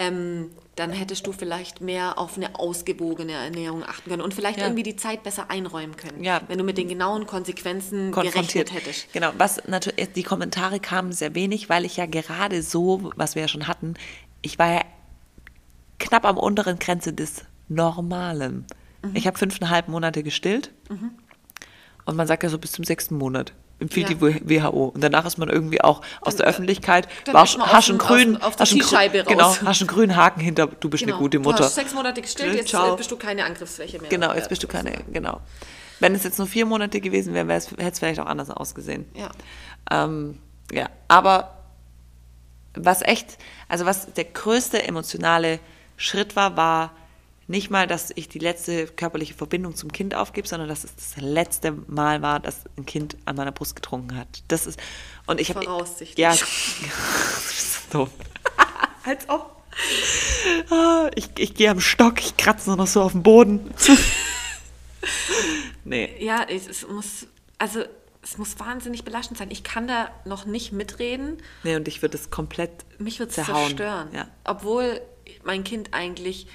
ähm, 0.00 0.50
dann 0.76 0.92
hättest 0.92 1.26
du 1.26 1.32
vielleicht 1.32 1.80
mehr 1.80 2.18
auf 2.18 2.36
eine 2.36 2.54
ausgewogene 2.60 3.32
Ernährung 3.32 3.82
achten 3.82 4.10
können 4.10 4.22
und 4.22 4.32
vielleicht 4.34 4.58
Ja. 4.60 4.66
irgendwie 4.66 4.84
die 4.84 4.94
Zeit 4.96 5.22
besser 5.24 5.50
einräumen 5.50 5.96
können, 5.96 6.22
Ja. 6.22 6.42
wenn 6.46 6.56
du 6.58 6.62
mit 6.62 6.78
den 6.78 6.86
genauen 6.88 7.26
Konsequenzen 7.26 8.12
konfrontiert 8.12 8.68
gerechnet 8.68 8.86
hättest. 8.86 9.12
Genau, 9.12 9.32
was 9.38 9.62
natürlich, 9.66 10.12
die 10.12 10.22
Kommentare 10.22 10.78
kamen 10.78 11.10
sehr 11.12 11.34
wenig, 11.34 11.68
weil 11.68 11.84
ich 11.84 11.96
ja 11.96 12.06
gerade 12.06 12.62
so, 12.62 13.10
was 13.16 13.34
wir 13.34 13.42
ja 13.42 13.48
schon 13.48 13.66
hatten, 13.66 13.94
ich 14.42 14.58
war 14.60 14.72
ja 14.72 14.82
knapp 15.98 16.24
am 16.24 16.36
unteren 16.38 16.78
Grenze 16.78 17.12
des 17.12 17.44
Normalen. 17.68 18.66
Mhm. 19.02 19.10
Ich 19.14 19.26
habe 19.26 19.38
fünfeinhalb 19.38 19.88
Monate 19.88 20.22
gestillt 20.22 20.72
und 22.04 22.16
man 22.16 22.26
sagt 22.26 22.42
ja 22.42 22.48
so 22.48 22.58
bis 22.58 22.72
zum 22.72 22.84
sechsten 22.84 23.16
Monat. 23.16 23.52
Empfiehlt 23.80 24.10
Ja. 24.10 24.16
die 24.16 24.50
WHO. 24.50 24.86
Und 24.86 25.04
danach 25.04 25.24
ist 25.24 25.38
man 25.38 25.48
irgendwie 25.48 25.80
auch 25.80 26.02
aus 26.20 26.34
der 26.34 26.46
Öffentlichkeit, 26.46 27.06
dann 27.26 27.34
war 27.34 27.42
hast 27.44 27.88
einen 27.88 27.98
grünen, 27.98 28.36
auf 28.42 28.56
Zielscheibe 28.56 29.22
genau, 29.22 29.44
raus. 29.44 29.60
hast 29.64 29.80
einen 29.82 29.86
grünen 29.86 30.16
Haken 30.16 30.40
hinter, 30.40 30.66
du 30.66 30.90
bist 30.90 31.04
eine 31.04 31.12
gute 31.12 31.38
Mutter. 31.38 31.58
Du 31.58 31.64
hast 31.64 31.76
sechs 31.76 31.94
Monate 31.94 32.20
gestillt, 32.20 32.56
jetzt 32.56 32.70
Ciao. 32.70 32.94
äh, 32.94 32.96
bist 32.96 33.10
du 33.12 33.16
keine 33.16 33.44
Angriffsfläche 33.44 34.00
mehr. 34.00 34.10
Genau, 34.10 34.34
jetzt 34.34 34.48
bist 34.48 34.64
du 34.64 34.66
keine, 34.66 35.04
genau. 35.12 35.40
Wenn 36.00 36.14
es 36.14 36.24
jetzt 36.24 36.38
nur 36.38 36.48
vier 36.48 36.66
Monate 36.66 37.00
gewesen 37.00 37.34
wäre, 37.34 37.48
hätte 37.52 37.74
es 37.76 37.98
vielleicht 37.98 38.18
auch 38.18 38.26
anders 38.26 38.50
ausgesehen. 38.50 39.04
Ja. 39.14 39.30
Ähm, 39.90 40.38
ja, 40.72 40.88
aber 41.06 41.54
was 42.74 43.02
echt, 43.02 43.38
also 43.68 43.84
was 43.86 44.12
der 44.12 44.24
größte 44.24 44.82
emotionale 44.82 45.60
Schritt 45.98 46.36
war, 46.36 46.56
war 46.56 46.92
nicht 47.48 47.70
mal, 47.70 47.86
dass 47.86 48.12
ich 48.14 48.28
die 48.28 48.38
letzte 48.38 48.86
körperliche 48.86 49.34
Verbindung 49.34 49.74
zum 49.74 49.90
Kind 49.92 50.14
aufgebe, 50.14 50.46
sondern 50.46 50.68
dass 50.68 50.84
es 50.84 50.94
das 50.94 51.16
letzte 51.16 51.72
Mal 51.72 52.22
war, 52.22 52.40
dass 52.40 52.64
ein 52.76 52.86
Kind 52.86 53.16
an 53.24 53.36
meiner 53.36 53.52
Brust 53.52 53.74
getrunken 53.76 54.16
hat. 54.16 54.28
Das 54.48 54.66
ist 54.66 54.78
und 55.26 55.40
ich 55.40 55.50
habe 55.50 55.62
Voraussichtlich. 55.62 56.18
ja, 56.18 56.34
so. 57.92 58.08
Als 59.04 59.28
ob. 59.28 59.56
Ah, 60.70 61.08
Ich, 61.14 61.30
ich 61.38 61.54
gehe 61.54 61.70
am 61.70 61.80
Stock, 61.80 62.20
ich 62.20 62.36
kratze 62.36 62.68
nur 62.70 62.76
noch 62.76 62.86
so 62.86 63.02
auf 63.02 63.12
dem 63.12 63.22
Boden. 63.22 63.72
nee. 65.84 66.14
Ja, 66.22 66.44
es, 66.48 66.86
muss, 66.86 67.26
also 67.58 67.82
es 68.22 68.36
muss 68.38 68.58
wahnsinnig 68.58 69.04
belastend 69.04 69.38
sein. 69.38 69.50
Ich 69.50 69.62
kann 69.64 69.88
da 69.88 70.10
noch 70.24 70.44
nicht 70.44 70.72
mitreden. 70.72 71.38
Nee, 71.62 71.76
und 71.76 71.88
ich 71.88 72.02
würde 72.02 72.16
es 72.18 72.30
komplett 72.30 72.70
Mich 72.98 73.18
wird 73.20 73.30
es 73.30 73.36
zerstören. 73.36 74.08
Ja. 74.12 74.28
Obwohl 74.44 75.00
mein 75.44 75.64
Kind 75.64 75.90
eigentlich 75.92 76.46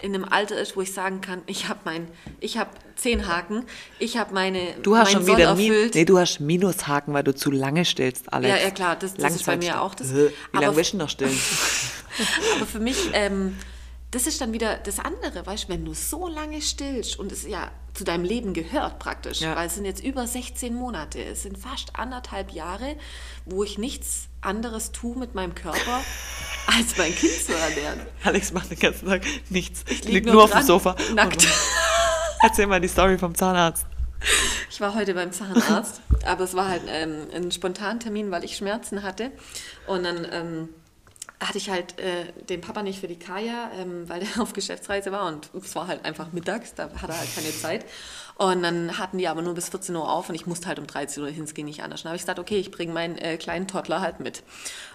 in 0.00 0.14
einem 0.14 0.24
Alter 0.24 0.60
ist, 0.60 0.76
wo 0.76 0.82
ich 0.82 0.92
sagen 0.94 1.20
kann, 1.20 1.42
ich 1.46 1.68
habe 1.68 1.80
mein, 1.84 2.06
ich 2.38 2.56
habe 2.56 2.70
zehn 2.94 3.26
Haken, 3.26 3.64
ich 3.98 4.16
habe 4.16 4.32
meine, 4.32 4.74
Du 4.82 4.96
hast 4.96 5.12
mein 5.12 5.24
schon 5.26 5.36
wieder 5.36 5.48
Soll 5.48 5.56
Mi 5.56 5.66
erfüllt. 5.68 5.94
nee, 5.96 6.04
du 6.04 6.18
hast 6.18 6.38
Minushaken, 6.40 7.14
weil 7.14 7.24
du 7.24 7.34
zu 7.34 7.50
lange 7.50 7.84
stillst, 7.84 8.32
Alex. 8.32 8.54
Ja, 8.56 8.62
ja, 8.64 8.70
klar, 8.70 8.94
das- 8.96 9.14
das 9.14 9.34
ist 9.34 9.44
bei 9.46 9.56
mir 9.56 9.80
auch 9.82 9.94
das. 9.96 10.14
Wie 10.14 10.28
Aber- 10.52 10.62
lange 10.66 10.76
willst 10.76 10.92
du 10.92 10.98
noch 10.98 11.08
stillen? 11.08 11.36
Aber 12.56 12.66
für 12.66 12.78
mich, 12.78 13.10
ähm, 13.12 13.56
das 14.10 14.26
ist 14.26 14.40
dann 14.40 14.52
wieder 14.52 14.76
das 14.78 14.98
andere, 15.00 15.44
weißt 15.44 15.64
du, 15.64 15.68
wenn 15.68 15.84
du 15.84 15.92
so 15.94 16.28
lange 16.28 16.62
stillst 16.62 17.18
und 17.18 17.30
es 17.30 17.46
ja 17.46 17.70
zu 17.92 18.04
deinem 18.04 18.24
Leben 18.24 18.54
gehört 18.54 18.98
praktisch, 18.98 19.40
Ja. 19.40 19.54
weil 19.56 19.66
es 19.66 19.74
sind 19.74 19.84
jetzt 19.84 20.02
über 20.02 20.26
16 20.26 20.74
Monate, 20.74 21.22
es 21.22 21.42
sind 21.42 21.58
fast 21.58 21.96
anderthalb 21.96 22.52
Jahre, 22.52 22.96
wo 23.44 23.64
ich 23.64 23.76
nichts 23.76 24.28
anderes 24.40 24.92
tue 24.92 25.18
mit 25.18 25.34
meinem 25.34 25.54
Körper, 25.54 26.00
als 26.66 26.96
mein 26.96 27.14
Kind 27.14 27.32
zu 27.32 27.52
ernähren. 27.54 28.00
Alex 28.24 28.52
macht 28.52 28.70
den 28.70 28.78
ganzen 28.78 29.08
Tag 29.08 29.22
nichts. 29.50 29.84
Ich 29.88 30.04
liegt 30.04 30.26
lieg 30.26 30.26
nur, 30.26 30.44
auf 30.44 30.52
dem 30.52 30.62
Sofa. 30.62 30.96
Nackt. 31.14 31.46
Erzähl 32.42 32.66
mal 32.66 32.80
die 32.80 32.88
Story 32.88 33.18
vom 33.18 33.34
Zahnarzt. 33.34 33.84
Ich 34.70 34.80
war 34.80 34.94
heute 34.94 35.12
beim 35.14 35.32
Zahnarzt, 35.32 36.00
aber 36.24 36.44
es 36.44 36.54
war 36.54 36.68
halt 36.68 36.82
ähm, 36.88 37.26
ein 37.34 37.50
Spontantermin, 37.52 38.30
weil 38.30 38.44
ich 38.44 38.56
Schmerzen 38.56 39.02
hatte. 39.02 39.32
Und 39.86 40.04
dann 40.04 40.26
ähm, 40.30 40.68
hatte 41.40 41.58
ich 41.58 41.70
halt 41.70 41.98
äh, 42.00 42.32
den 42.48 42.60
Papa 42.60 42.82
nicht 42.82 43.00
für 43.00 43.06
die 43.06 43.18
Kaya, 43.18 43.70
ähm, 43.78 44.08
weil 44.08 44.20
der 44.20 44.28
auf 44.42 44.52
Geschäftsreise 44.52 45.12
war 45.12 45.26
und 45.26 45.50
es 45.54 45.74
war 45.74 45.86
halt 45.86 46.04
einfach 46.04 46.32
mittags, 46.32 46.74
da 46.74 46.84
hat 46.84 47.10
er 47.10 47.18
halt 47.18 47.34
keine 47.34 47.50
Zeit. 47.50 47.84
Und 48.36 48.62
dann 48.62 48.98
hatten 48.98 49.18
die 49.18 49.26
aber 49.26 49.42
nur 49.42 49.54
bis 49.54 49.68
14 49.68 49.94
Uhr 49.96 50.10
auf 50.10 50.28
und 50.28 50.34
ich 50.34 50.46
musste 50.46 50.68
halt 50.68 50.78
um 50.78 50.86
13 50.86 51.22
Uhr 51.22 51.28
hin, 51.28 51.44
es 51.44 51.54
ging 51.54 51.66
nicht 51.66 51.82
anders. 51.82 52.02
Dann 52.02 52.10
habe 52.10 52.16
ich 52.16 52.22
gesagt, 52.22 52.38
okay, 52.38 52.56
ich 52.56 52.70
bringe 52.70 52.92
meinen 52.92 53.18
äh, 53.18 53.36
kleinen 53.36 53.66
Toddler 53.66 54.00
halt 54.00 54.20
mit. 54.20 54.42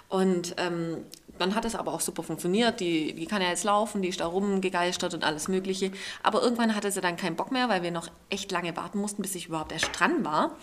Und 0.07 0.55
ähm, 0.57 1.05
dann 1.39 1.55
hat 1.55 1.65
es 1.65 1.75
aber 1.75 1.93
auch 1.93 1.99
super 1.99 2.23
funktioniert. 2.23 2.79
Die, 2.79 3.13
die 3.13 3.25
kann 3.25 3.41
ja 3.41 3.49
jetzt 3.49 3.63
laufen, 3.63 4.01
die 4.01 4.09
ist 4.09 4.19
da 4.19 4.27
rumgegeistert 4.27 5.13
und 5.13 5.23
alles 5.23 5.47
Mögliche. 5.47 5.91
Aber 6.21 6.41
irgendwann 6.41 6.75
hatte 6.75 6.91
sie 6.91 7.01
dann 7.01 7.17
keinen 7.17 7.35
Bock 7.35 7.51
mehr, 7.51 7.69
weil 7.69 7.83
wir 7.83 7.91
noch 7.91 8.07
echt 8.29 8.51
lange 8.51 8.75
warten 8.77 8.99
mussten, 8.99 9.21
bis 9.21 9.35
ich 9.35 9.47
überhaupt 9.47 9.71
erst 9.71 9.89
dran 9.99 10.23
war. 10.23 10.55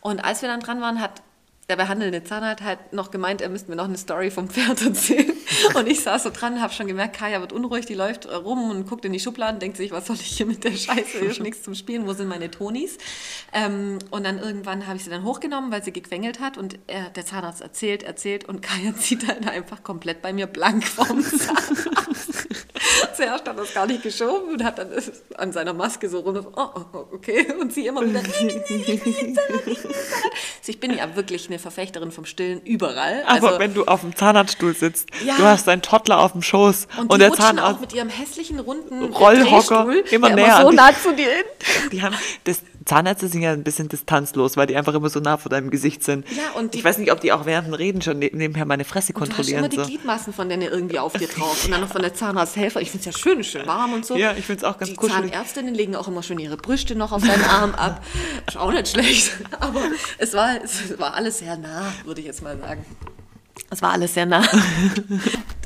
Und 0.00 0.24
als 0.24 0.42
wir 0.42 0.48
dann 0.48 0.60
dran 0.60 0.80
waren, 0.80 1.00
hat 1.00 1.22
der 1.68 1.76
behandelnde 1.76 2.22
Zahnarzt 2.22 2.62
halt 2.62 2.92
noch 2.92 3.10
gemeint, 3.10 3.40
er 3.40 3.48
müsste 3.48 3.70
mir 3.70 3.76
noch 3.76 3.86
eine 3.86 3.98
Story 3.98 4.30
vom 4.30 4.48
Pferd 4.48 4.82
erzählen. 4.84 5.32
Und 5.74 5.88
ich 5.88 6.00
saß 6.00 6.22
so 6.22 6.30
dran, 6.30 6.60
habe 6.60 6.72
schon 6.72 6.86
gemerkt, 6.86 7.16
Kaya 7.16 7.40
wird 7.40 7.52
unruhig, 7.52 7.86
die 7.86 7.94
läuft 7.94 8.26
rum 8.26 8.70
und 8.70 8.88
guckt 8.88 9.04
in 9.04 9.12
die 9.12 9.18
Schubladen, 9.18 9.58
denkt 9.58 9.76
sich, 9.76 9.90
was 9.90 10.06
soll 10.06 10.16
ich 10.16 10.36
hier 10.36 10.46
mit 10.46 10.62
der 10.62 10.72
Scheiße, 10.72 11.18
hier 11.18 11.30
ist 11.30 11.40
nichts 11.40 11.62
zum 11.62 11.74
Spielen, 11.74 12.06
wo 12.06 12.12
sind 12.12 12.28
meine 12.28 12.50
Tonis? 12.50 12.98
Ähm, 13.52 13.98
und 14.10 14.24
dann 14.24 14.38
irgendwann 14.38 14.86
habe 14.86 14.96
ich 14.96 15.04
sie 15.04 15.10
dann 15.10 15.24
hochgenommen, 15.24 15.72
weil 15.72 15.82
sie 15.82 15.92
gequengelt 15.92 16.38
hat 16.40 16.56
und 16.56 16.78
er, 16.86 17.10
der 17.10 17.26
Zahnarzt 17.26 17.62
erzählt, 17.62 18.02
erzählt 18.04 18.44
und 18.44 18.62
Kaya 18.62 18.94
zieht 18.96 19.28
dann 19.28 19.48
einfach 19.48 19.82
komplett 19.82 20.22
bei 20.22 20.32
mir 20.32 20.46
blank 20.46 20.86
vom 20.86 21.20
Zahnarzt. 21.22 22.35
Zuerst 23.16 23.48
hat 23.48 23.56
er 23.56 23.62
es 23.62 23.72
gar 23.74 23.86
nicht 23.86 24.02
geschoben 24.02 24.50
und 24.54 24.64
hat 24.64 24.78
dann 24.78 24.90
an 25.36 25.52
seiner 25.52 25.72
Maske 25.72 26.08
so 26.08 26.20
runter, 26.20 26.44
oh, 26.54 26.66
oh, 26.74 26.80
oh, 26.92 27.04
okay, 27.14 27.46
und 27.60 27.72
sie 27.72 27.86
immer 27.86 28.02
wieder, 28.06 28.20
also 28.20 28.32
ich 30.66 30.80
bin 30.80 30.96
ja 30.96 31.14
wirklich 31.16 31.48
eine 31.48 31.58
Verfechterin 31.58 32.10
vom 32.12 32.24
Stillen 32.26 32.60
überall. 32.62 33.22
Aber 33.26 33.48
Also- 33.48 33.58
wenn 33.58 33.74
du 33.74 33.84
auf 33.84 34.00
dem 34.00 34.14
Zahnarztstuhl 34.14 34.74
sitzt, 34.74 35.08
Ja. 35.24 35.36
du 35.36 35.44
hast 35.44 35.66
deinen 35.66 35.82
Toddler 35.82 36.18
auf 36.20 36.32
dem 36.32 36.42
Schoß 36.42 36.88
und, 36.98 37.10
und, 37.10 37.12
die 37.14 37.18
der 37.18 37.28
rutschen 37.30 37.44
auch 37.44 37.48
Zahnarzt, 37.50 37.80
mit 37.80 37.92
ihrem 37.94 38.08
hässlichen 38.08 38.58
runden 38.60 39.04
Rollhocker 39.12 39.86
immer 40.10 40.30
näher 40.30 40.58
so 40.60 40.68
an 40.68 40.70
dich. 40.70 40.76
nah 40.76 40.92
zu 40.94 41.14
dir 41.14 41.30
hin. 41.30 41.44
die 41.92 42.02
haben, 42.02 42.16
das, 42.44 42.60
Zahnärzte 42.86 43.28
sind 43.28 43.42
ja 43.42 43.52
ein 43.52 43.62
bisschen 43.64 43.88
distanzlos, 43.88 44.56
weil 44.56 44.66
die 44.66 44.76
einfach 44.76 44.94
immer 44.94 45.10
so 45.10 45.20
nah 45.20 45.36
vor 45.36 45.50
deinem 45.50 45.70
Gesicht 45.70 46.02
sind. 46.04 46.24
Ja, 46.30 46.58
und 46.58 46.72
die- 46.72 46.78
ich 46.78 46.84
weiß 46.84 46.96
nicht, 46.98 47.12
ob 47.12 47.20
die 47.20 47.32
auch 47.32 47.44
während 47.44 47.66
dem 47.66 47.74
Reden 47.74 48.00
schon 48.00 48.18
ne- 48.20 48.30
nebenher 48.32 48.64
meine 48.64 48.84
Fresse 48.84 49.12
Du 49.12 49.20
hast 49.20 49.26
immer 49.28 49.36
kontrollieren. 49.36 49.68
die 49.70 49.76
So. 49.76 49.82
Gliedmaßen 49.84 50.32
von 50.32 50.48
denen 50.48 50.62
irgendwie 50.62 50.98
auf 50.98 51.12
dir 51.12 51.28
drauf. 51.28 51.64
Und 51.64 51.72
dann 51.72 51.80
noch 51.82 51.88
von 51.90 52.00
der 52.00 52.14
Zahnarzthelfer. 52.14 52.80
Ich 52.80 52.90
finde 52.92 53.08
es 53.08 53.14
ja 53.14 53.20
schön, 53.20 53.44
schön 53.44 53.66
warm 53.66 53.92
und 53.92 54.06
so. 54.06 54.16
Ja, 54.16 54.32
ich 54.38 54.46
find's 54.46 54.64
auch 54.64 54.78
ganz 54.78 54.90
Die 54.90 54.96
kuschelig. 54.96 55.32
Zahnärztinnen 55.32 55.74
legen 55.74 55.96
auch 55.96 56.08
immer 56.08 56.22
schon 56.22 56.38
ihre 56.38 56.56
Brüste 56.56 56.94
noch 56.94 57.12
auf 57.12 57.22
deinen 57.26 57.44
Arm 57.44 57.74
ab. 57.74 58.02
Ist 58.46 58.56
auch 58.56 58.70
nicht 58.72 58.88
schlecht. 58.88 59.32
Aber 59.60 59.82
es 60.18 60.32
war, 60.32 60.50
es 60.64 60.98
war 60.98 61.14
alles 61.14 61.38
sehr 61.40 61.56
nah, 61.56 61.92
würde 62.04 62.20
ich 62.20 62.26
jetzt 62.26 62.40
mal 62.42 62.56
sagen. 62.58 62.84
Es 63.68 63.82
war 63.82 63.90
alles 63.92 64.14
sehr 64.14 64.26
nah. 64.26 64.42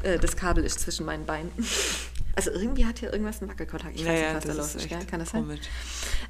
Äh, 0.02 0.18
das 0.18 0.34
Kabel 0.34 0.64
ist 0.64 0.80
zwischen 0.80 1.04
meinen 1.04 1.26
Beinen. 1.26 1.50
Also 2.46 2.58
irgendwie 2.58 2.86
hat 2.86 2.98
hier 2.98 3.12
irgendwas 3.12 3.40
einen 3.40 3.50
Wackelkontakt. 3.50 3.94
Ich 3.96 4.06
weiß 4.06 4.20
ja, 4.20 4.26
nicht, 4.34 4.36
was 4.36 4.44
da 4.44 4.62
los 4.62 4.74
ist 4.74 4.88
Gell? 4.88 5.04
Kann 5.04 5.20
das 5.20 5.30
sein? 5.30 5.58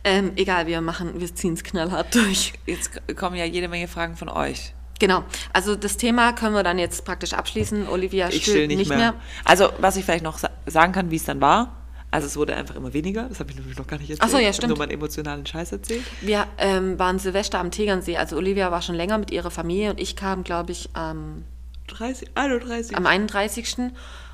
Ähm, 0.04 0.32
egal, 0.36 0.66
wir 0.66 0.80
machen, 0.80 1.20
wir 1.20 1.34
ziehen 1.34 1.54
es 1.54 1.62
knallhart 1.62 2.14
durch. 2.14 2.52
Jetzt 2.66 2.90
kommen 3.16 3.36
ja 3.36 3.44
jede 3.44 3.68
Menge 3.68 3.86
Fragen 3.86 4.16
von 4.16 4.28
euch. 4.28 4.74
Genau. 4.98 5.24
Also 5.52 5.76
das 5.76 5.96
Thema 5.96 6.32
können 6.32 6.54
wir 6.54 6.62
dann 6.62 6.78
jetzt 6.78 7.04
praktisch 7.04 7.32
abschließen. 7.32 7.88
Olivia 7.88 8.28
Ich 8.28 8.42
stillt 8.42 8.64
still 8.64 8.76
nicht, 8.76 8.88
mehr. 8.88 9.14
Also, 9.44 9.70
was 9.78 9.96
ich 9.96 10.04
vielleicht 10.04 10.24
noch 10.24 10.38
sa 10.38 10.50
sagen 10.66 10.92
kann, 10.92 11.10
wie 11.10 11.16
es 11.16 11.24
dann 11.24 11.40
war. 11.40 11.76
Also, 12.12 12.26
es 12.26 12.36
wurde 12.36 12.54
einfach 12.54 12.74
immer 12.74 12.92
weniger. 12.92 13.28
Das 13.28 13.40
habe 13.40 13.50
ich 13.50 13.56
nämlich 13.56 13.78
noch 13.78 13.86
gar 13.86 13.98
nicht 13.98 14.10
erzählt. 14.10 14.28
Ach 14.28 14.28
so, 14.28 14.38
ja, 14.38 14.52
stimmt. 14.52 14.70
nur 14.70 14.78
meinen 14.78 14.90
emotionalen 14.90 15.46
Scheiß 15.46 15.72
erzählt. 15.72 16.02
Wir 16.20 16.46
ähm, 16.58 16.98
waren 16.98 17.18
Silvester 17.18 17.58
am 17.58 17.70
Tegernsee. 17.70 18.16
Also 18.16 18.36
Olivia 18.36 18.70
war 18.70 18.82
schon 18.82 18.94
länger 18.94 19.16
mit 19.16 19.30
ihrer 19.30 19.50
Familie 19.50 19.90
und 19.90 20.00
ich 20.00 20.16
kam, 20.16 20.44
glaube 20.44 20.72
ich, 20.72 20.90
am 20.92 21.44
30, 21.86 22.30
31. 22.34 22.96
am 22.96 23.06
31. 23.06 23.92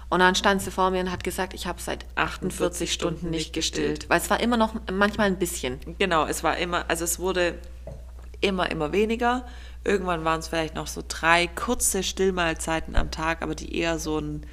Und 0.08 0.20
dann 0.20 0.34
stand 0.36 0.62
sie 0.62 0.70
vor 0.70 0.90
mir 0.90 1.00
und 1.00 1.10
hat 1.10 1.24
gesagt, 1.24 1.52
ich 1.52 1.66
habe 1.66 1.80
seit 1.80 2.04
48 2.14 2.16
48 2.16 2.92
Stunden 2.92 3.16
Stunden 3.18 3.30
nicht 3.30 3.52
gestillt. 3.52 4.08
Weil 4.08 4.20
es 4.20 4.30
war 4.30 4.38
immer 4.40 4.56
noch 4.56 4.74
manchmal 4.92 5.26
ein 5.26 5.38
bisschen. 5.38 5.80
Genau, 5.98 6.26
es 6.26 6.44
war 6.44 6.56
immer, 6.58 6.88
also 6.88 7.04
es 7.04 7.18
wurde 7.18 7.58
immer, 8.40 8.70
immer 8.70 8.92
weniger. 8.92 9.44
Irgendwann 9.84 10.24
waren 10.24 10.40
es 10.40 10.48
vielleicht 10.48 10.74
noch 10.74 10.86
so 10.86 11.02
drei 11.06 11.48
kurze 11.48 12.02
Stillmahlzeiten 12.02 12.94
am 12.94 13.10
Tag, 13.10 13.42
aber 13.42 13.54
die 13.54 13.76
eher 13.76 13.98
so 13.98 14.18
ein, 14.18 14.46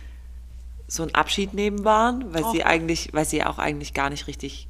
so 0.87 1.03
ein 1.03 1.13
Abschied 1.13 1.53
nehmen 1.53 1.83
waren, 1.83 2.33
weil 2.33 2.45
sie 2.51 2.63
eigentlich, 2.63 3.09
weil 3.13 3.25
sie 3.25 3.43
auch 3.43 3.57
eigentlich 3.59 3.93
gar 3.93 4.09
nicht 4.09 4.27
richtig, 4.27 4.67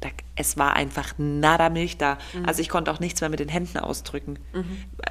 da, 0.00 0.08
es 0.36 0.56
war 0.56 0.74
einfach 0.74 1.14
nada 1.16 1.68
Milch 1.68 1.96
da. 1.96 2.18
Also 2.44 2.60
ich 2.60 2.68
konnte 2.68 2.90
auch 2.90 3.00
nichts 3.00 3.20
mehr 3.20 3.30
mit 3.30 3.40
den 3.40 3.48
Händen 3.48 3.78
ausdrücken. 3.78 4.38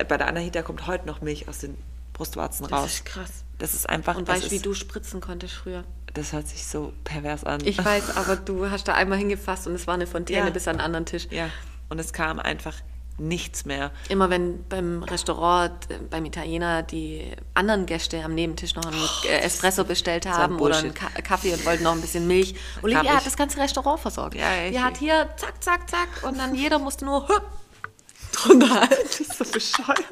Bei 0.08 0.18
der 0.18 0.28
Anahita 0.28 0.62
kommt 0.62 0.88
heute 0.88 1.08
noch 1.08 1.22
Milch 1.22 1.48
aus 1.48 1.60
den 1.60 1.78
Brustwarzen 2.14 2.68
Das 2.68 2.80
raus. 2.80 2.94
ist 2.94 3.06
krass. 3.06 3.43
Das 3.64 3.74
ist 3.74 3.88
einfach, 3.90 4.18
Und 4.18 4.28
weißt 4.28 4.48
du, 4.48 4.52
wie 4.52 4.60
du 4.60 4.74
spritzen 4.74 5.22
konntest 5.22 5.54
früher? 5.54 5.86
das 6.16 6.34
hört 6.34 6.48
sich 6.50 6.68
so 6.68 6.92
pervers 7.06 7.46
an. 7.46 7.62
Ich 7.64 7.78
weiß, 7.86 8.18
aber 8.18 8.36
du 8.36 8.70
hast 8.70 8.90
da 8.90 8.94
einmal 8.94 9.18
hingefasst 9.18 9.68
und 9.68 9.74
es 9.76 9.88
war 9.88 9.94
eine 9.94 10.06
Fontäne 10.06 10.48
Ja. 10.48 10.50
bis 10.50 10.68
an 10.68 10.76
den 10.76 10.82
anderen 10.82 11.06
Tisch. 11.06 11.28
ja, 11.32 11.50
und 11.88 11.98
es 11.98 12.12
kam 12.12 12.40
einfach 12.40 12.76
nichts 13.18 13.64
mehr. 13.64 13.92
Immer 14.10 14.30
wenn 14.30 14.64
beim 14.68 15.02
Restaurant, 15.04 15.72
äh, 15.90 15.98
beim 16.10 16.26
Italiener 16.26 16.84
die 16.84 17.32
anderen 17.54 17.86
Gäste 17.86 18.22
am 18.22 18.36
Nebentisch 18.36 18.76
noch 18.76 18.86
einen 18.86 19.02
äh, 19.30 19.38
Espresso 19.40 19.86
bestellt 19.86 20.28
ein 20.28 20.34
haben 20.34 20.60
oder 20.60 20.78
einen. 20.80 20.94
Ka 20.94 21.08
Kaffee 21.24 21.54
und 21.54 21.64
wollten 21.66 21.84
noch 21.84 21.94
ein 21.94 22.02
bisschen 22.02 22.28
Milch. 22.28 22.56
Olivia 22.82 23.16
hat 23.16 23.26
das 23.26 23.38
ganze 23.38 23.60
Restaurant 23.62 24.00
versorgt. 24.02 24.36
Ja, 24.36 24.70
Die 24.70 24.80
hat 24.82 24.98
hier 24.98 25.30
zack, 25.38 25.64
zack, 25.64 25.90
zack 25.90 26.10
und 26.24 26.38
dann 26.38 26.54
jeder 26.64 26.80
musste 26.80 27.06
nur 27.06 27.26
drunter 28.34 28.70
halten. 28.82 28.96
Das 29.04 29.20
ist 29.22 29.38
so 29.38 29.46
bescheuert. 29.46 30.04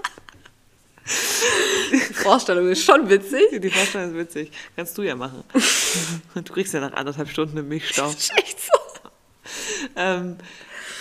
Die 1.91 1.97
Vorstellung 2.13 2.67
ist 2.69 2.83
schon 2.83 3.09
witzig. 3.09 3.59
Die 3.61 3.69
Vorstellung 3.69 4.11
ist 4.11 4.17
witzig. 4.17 4.51
Kannst 4.75 4.97
du 4.97 5.01
ja 5.03 5.15
machen. 5.15 5.43
Du 6.35 6.53
kriegst 6.53 6.73
ja 6.73 6.79
nach 6.79 6.93
anderthalb 6.93 7.27
Stunden 7.29 7.57
einen 7.57 7.67
Milchstau. 7.67 8.07
Ist 8.09 8.31
echt 8.37 8.57
so. 8.61 8.71
Ähm, 9.97 10.37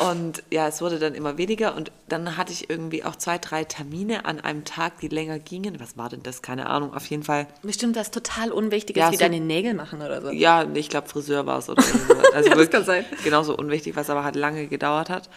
und 0.00 0.42
ja, 0.50 0.66
es 0.66 0.80
wurde 0.80 0.98
dann 0.98 1.14
immer 1.14 1.36
weniger 1.38 1.76
und 1.76 1.92
dann 2.08 2.36
hatte 2.36 2.52
ich 2.52 2.68
irgendwie 2.70 3.04
auch 3.04 3.14
zwei, 3.16 3.38
drei 3.38 3.62
Termine 3.64 4.24
an 4.24 4.40
einem 4.40 4.64
Tag, 4.64 4.98
die 5.00 5.08
länger 5.08 5.38
gingen. 5.38 5.78
Was 5.78 5.96
war 5.96 6.08
denn 6.08 6.22
das? 6.24 6.42
Keine 6.42 6.66
Ahnung. 6.66 6.94
Auf 6.94 7.06
jeden 7.06 7.22
Fall. 7.22 7.46
Bestimmt 7.62 7.94
was 7.96 8.10
total 8.10 8.50
Unwichtiges, 8.50 9.00
Ja, 9.00 9.10
wie 9.12 9.16
so- 9.16 9.20
deine 9.20 9.38
Nägel 9.40 9.74
machen 9.74 10.00
oder 10.02 10.20
so. 10.22 10.30
Ja, 10.30 10.66
ich 10.74 10.88
glaube 10.88 11.08
Friseur 11.08 11.46
war 11.46 11.58
es 11.58 11.68
oder 11.68 11.82
irgendwas. 11.84 12.16
Also 12.34 12.48
Ja, 12.48 12.54
das 12.56 12.70
kann 12.70 12.84
sein. 12.84 13.04
genauso 13.22 13.56
unwichtig, 13.56 13.94
was 13.94 14.08
aber 14.10 14.24
halt 14.24 14.36
lange 14.36 14.66
gedauert 14.66 15.10
hat. 15.10 15.28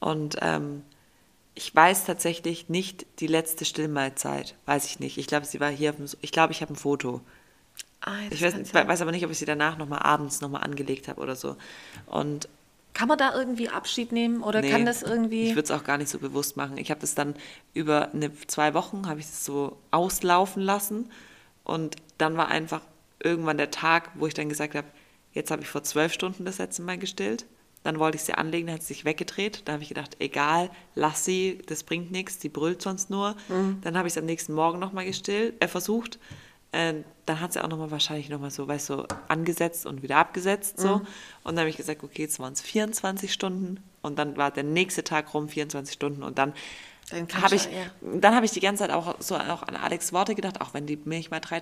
Und 0.00 0.36
ähm, 0.42 0.82
ich 1.54 1.74
weiß 1.74 2.04
tatsächlich 2.04 2.68
nicht 2.68 3.06
die 3.20 3.26
letzte 3.26 3.64
Stillmahlzeit. 3.64 4.56
Weiß 4.66 4.86
ich 4.86 5.00
nicht. 5.00 5.18
Ich 5.18 5.26
glaube, 5.26 5.46
sie 5.46 5.60
war 5.60 5.70
hier 5.70 5.92
dem, 5.92 6.06
ich 6.20 6.32
glaube, 6.32 6.52
ich 6.52 6.62
habe 6.62 6.72
ein 6.72 6.76
Foto. 6.76 7.20
Ah, 8.00 8.16
Ich 8.30 8.42
weiß, 8.42 8.72
weiß 8.72 9.02
aber 9.02 9.10
nicht, 9.12 9.24
ob 9.24 9.30
ich 9.30 9.38
sie 9.38 9.44
danach 9.44 9.76
nochmal 9.76 10.00
abends 10.00 10.40
nochmal 10.40 10.62
angelegt 10.62 11.08
habe 11.08 11.20
oder 11.20 11.36
so. 11.36 11.56
Und 12.06 12.48
Kann 12.94 13.08
man 13.08 13.18
da 13.18 13.34
irgendwie 13.34 13.68
Abschied 13.68 14.12
nehmen 14.12 14.42
oder 14.42 14.62
nee, 14.62 14.70
kann 14.70 14.84
das 14.86 15.02
irgendwie... 15.02 15.48
Ich 15.48 15.54
würde 15.54 15.62
es 15.64 15.70
auch 15.70 15.84
gar 15.84 15.98
nicht 15.98 16.08
so 16.10 16.18
bewusst 16.18 16.56
machen. 16.56 16.78
Ich 16.78 16.90
habe 16.90 17.00
das 17.00 17.14
dann 17.14 17.34
über 17.74 18.12
eine, 18.12 18.32
zwei 18.46 18.74
Wochen, 18.74 19.06
habe 19.08 19.20
ich 19.20 19.26
das 19.26 19.44
so 19.44 19.78
auslaufen 19.90 20.62
lassen. 20.62 21.10
Und 21.64 21.96
dann 22.18 22.36
war 22.36 22.48
einfach 22.48 22.82
irgendwann 23.22 23.58
der 23.58 23.70
Tag, 23.70 24.10
wo 24.14 24.26
ich 24.26 24.34
dann 24.34 24.48
gesagt 24.48 24.74
habe, 24.74 24.88
jetzt 25.32 25.50
habe 25.50 25.62
ich 25.62 25.68
vor 25.68 25.82
zwölf 25.84 26.12
Stunden 26.12 26.44
das 26.44 26.58
letzte 26.58 26.82
Mal 26.82 26.98
gestillt. 26.98 27.46
Dann 27.82 27.98
wollte 27.98 28.16
ich 28.16 28.24
sie 28.24 28.34
anlegen, 28.34 28.66
dann 28.66 28.76
hat 28.76 28.82
sie 28.82 28.94
sich 28.94 29.04
weggedreht. 29.04 29.62
Dann 29.64 29.74
habe 29.74 29.82
ich 29.82 29.88
gedacht, 29.88 30.16
egal, 30.18 30.70
lass 30.94 31.24
sie, 31.24 31.58
das 31.66 31.82
bringt 31.82 32.10
nichts, 32.10 32.38
die 32.38 32.48
brüllt 32.48 32.82
sonst 32.82 33.08
nur. 33.08 33.36
Mhm. 33.48 33.78
Dann 33.82 33.96
habe 33.96 34.06
ich 34.06 34.14
es 34.14 34.18
am 34.18 34.26
nächsten 34.26 34.52
Morgen 34.52 34.78
nochmal 34.78 35.06
gestillt, 35.06 35.54
äh, 35.62 35.68
versucht. 35.68 36.18
Äh, 36.72 36.94
dann 37.26 37.40
hat 37.40 37.52
sie 37.52 37.64
auch 37.64 37.68
nochmal 37.68 37.90
wahrscheinlich 37.90 38.28
nochmal 38.28 38.50
so, 38.50 38.68
weißt 38.68 38.90
du, 38.90 38.96
so 38.96 39.06
angesetzt 39.28 39.86
und 39.86 40.02
wieder 40.02 40.18
abgesetzt. 40.18 40.78
So. 40.78 40.98
Mhm. 40.98 41.06
Und 41.44 41.56
dann 41.56 41.60
habe 41.60 41.70
ich 41.70 41.76
gesagt, 41.76 42.04
okay, 42.04 42.22
jetzt 42.22 42.38
waren 42.38 42.52
es 42.52 42.60
24 42.60 43.32
Stunden. 43.32 43.82
Und 44.02 44.18
dann 44.18 44.36
war 44.36 44.50
der 44.50 44.64
nächste 44.64 45.02
Tag 45.02 45.32
rum, 45.32 45.48
24 45.48 45.94
Stunden. 45.94 46.22
Und 46.22 46.38
dann 46.38 46.52
dann 47.10 47.42
habe 47.42 47.56
ich, 47.56 47.64
ja. 47.64 48.32
hab 48.34 48.44
ich 48.44 48.52
die 48.52 48.60
ganze 48.60 48.84
Zeit 48.84 48.90
auch 48.90 49.16
so 49.20 49.36
auch 49.36 49.62
an 49.64 49.76
Alex 49.76 50.12
Worte 50.12 50.34
gedacht, 50.34 50.60
auch 50.60 50.74
wenn 50.74 50.86
die 50.86 50.96
Milch 50.96 51.30
mal 51.30 51.40
drei, 51.40 51.60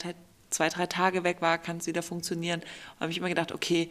zwei, 0.51 0.69
drei 0.69 0.87
Tage 0.87 1.25
weg 1.25 1.41
war, 1.41 1.59
kann 1.59 1.79
es 1.79 1.87
wieder 1.87 2.03
funktionieren. 2.03 2.61
Und 2.61 3.01
habe 3.01 3.11
ich 3.11 3.19
immer 3.19 3.29
gedacht, 3.29 3.53
okay, 3.53 3.91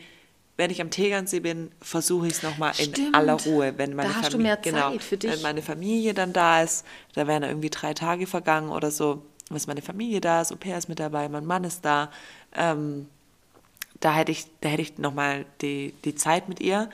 wenn 0.58 0.72
ich 0.72 0.82
am 0.82 0.89
Tegernsee 0.89 1.39
bin, 1.39 1.72
versuche 1.82 2.28
ich 2.28 2.34
es 2.34 2.43
nochmal 2.43 2.74
in 2.80 3.13
aller 3.13 3.34
Ruhe. 3.34 3.78
Wenn 3.78 3.96
meine 3.96 4.10
da 4.10 4.15
hast 4.15 4.32
Familie, 4.32 4.58
genau. 4.62 4.91
Wenn 4.91 5.41
meine 5.43 5.62
Familie 5.62 6.15
dann 6.15 6.34
da 6.34 6.63
ist, 6.63 6.84
da 7.13 7.28
wären 7.28 7.43
irgendwie 7.43 7.70
drei 7.70 7.93
Tage 7.93 8.26
vergangen 8.26 8.70
oder 8.70 8.89
so. 8.89 9.22
Wenn 9.50 9.62
meine 9.67 9.84
Familie 9.84 10.20
da 10.20 10.41
ist, 10.41 10.52
Au 10.52 10.58
ist 10.58 10.89
mit 10.89 11.00
dabei, 11.00 11.30
mein 11.30 11.46
Mann 11.46 11.63
ist 11.63 11.86
da. 11.86 12.12
Ähm, 12.56 13.08
da 14.00 14.13
hätte 14.13 14.32
ich, 14.32 14.46
da 14.62 14.70
hätte 14.70 14.82
ich 14.82 14.98
nochmal 14.98 15.46
die, 15.62 15.93
die 16.04 16.15
Zeit 16.15 16.50
mit 16.50 16.60
ihr. 16.60 16.89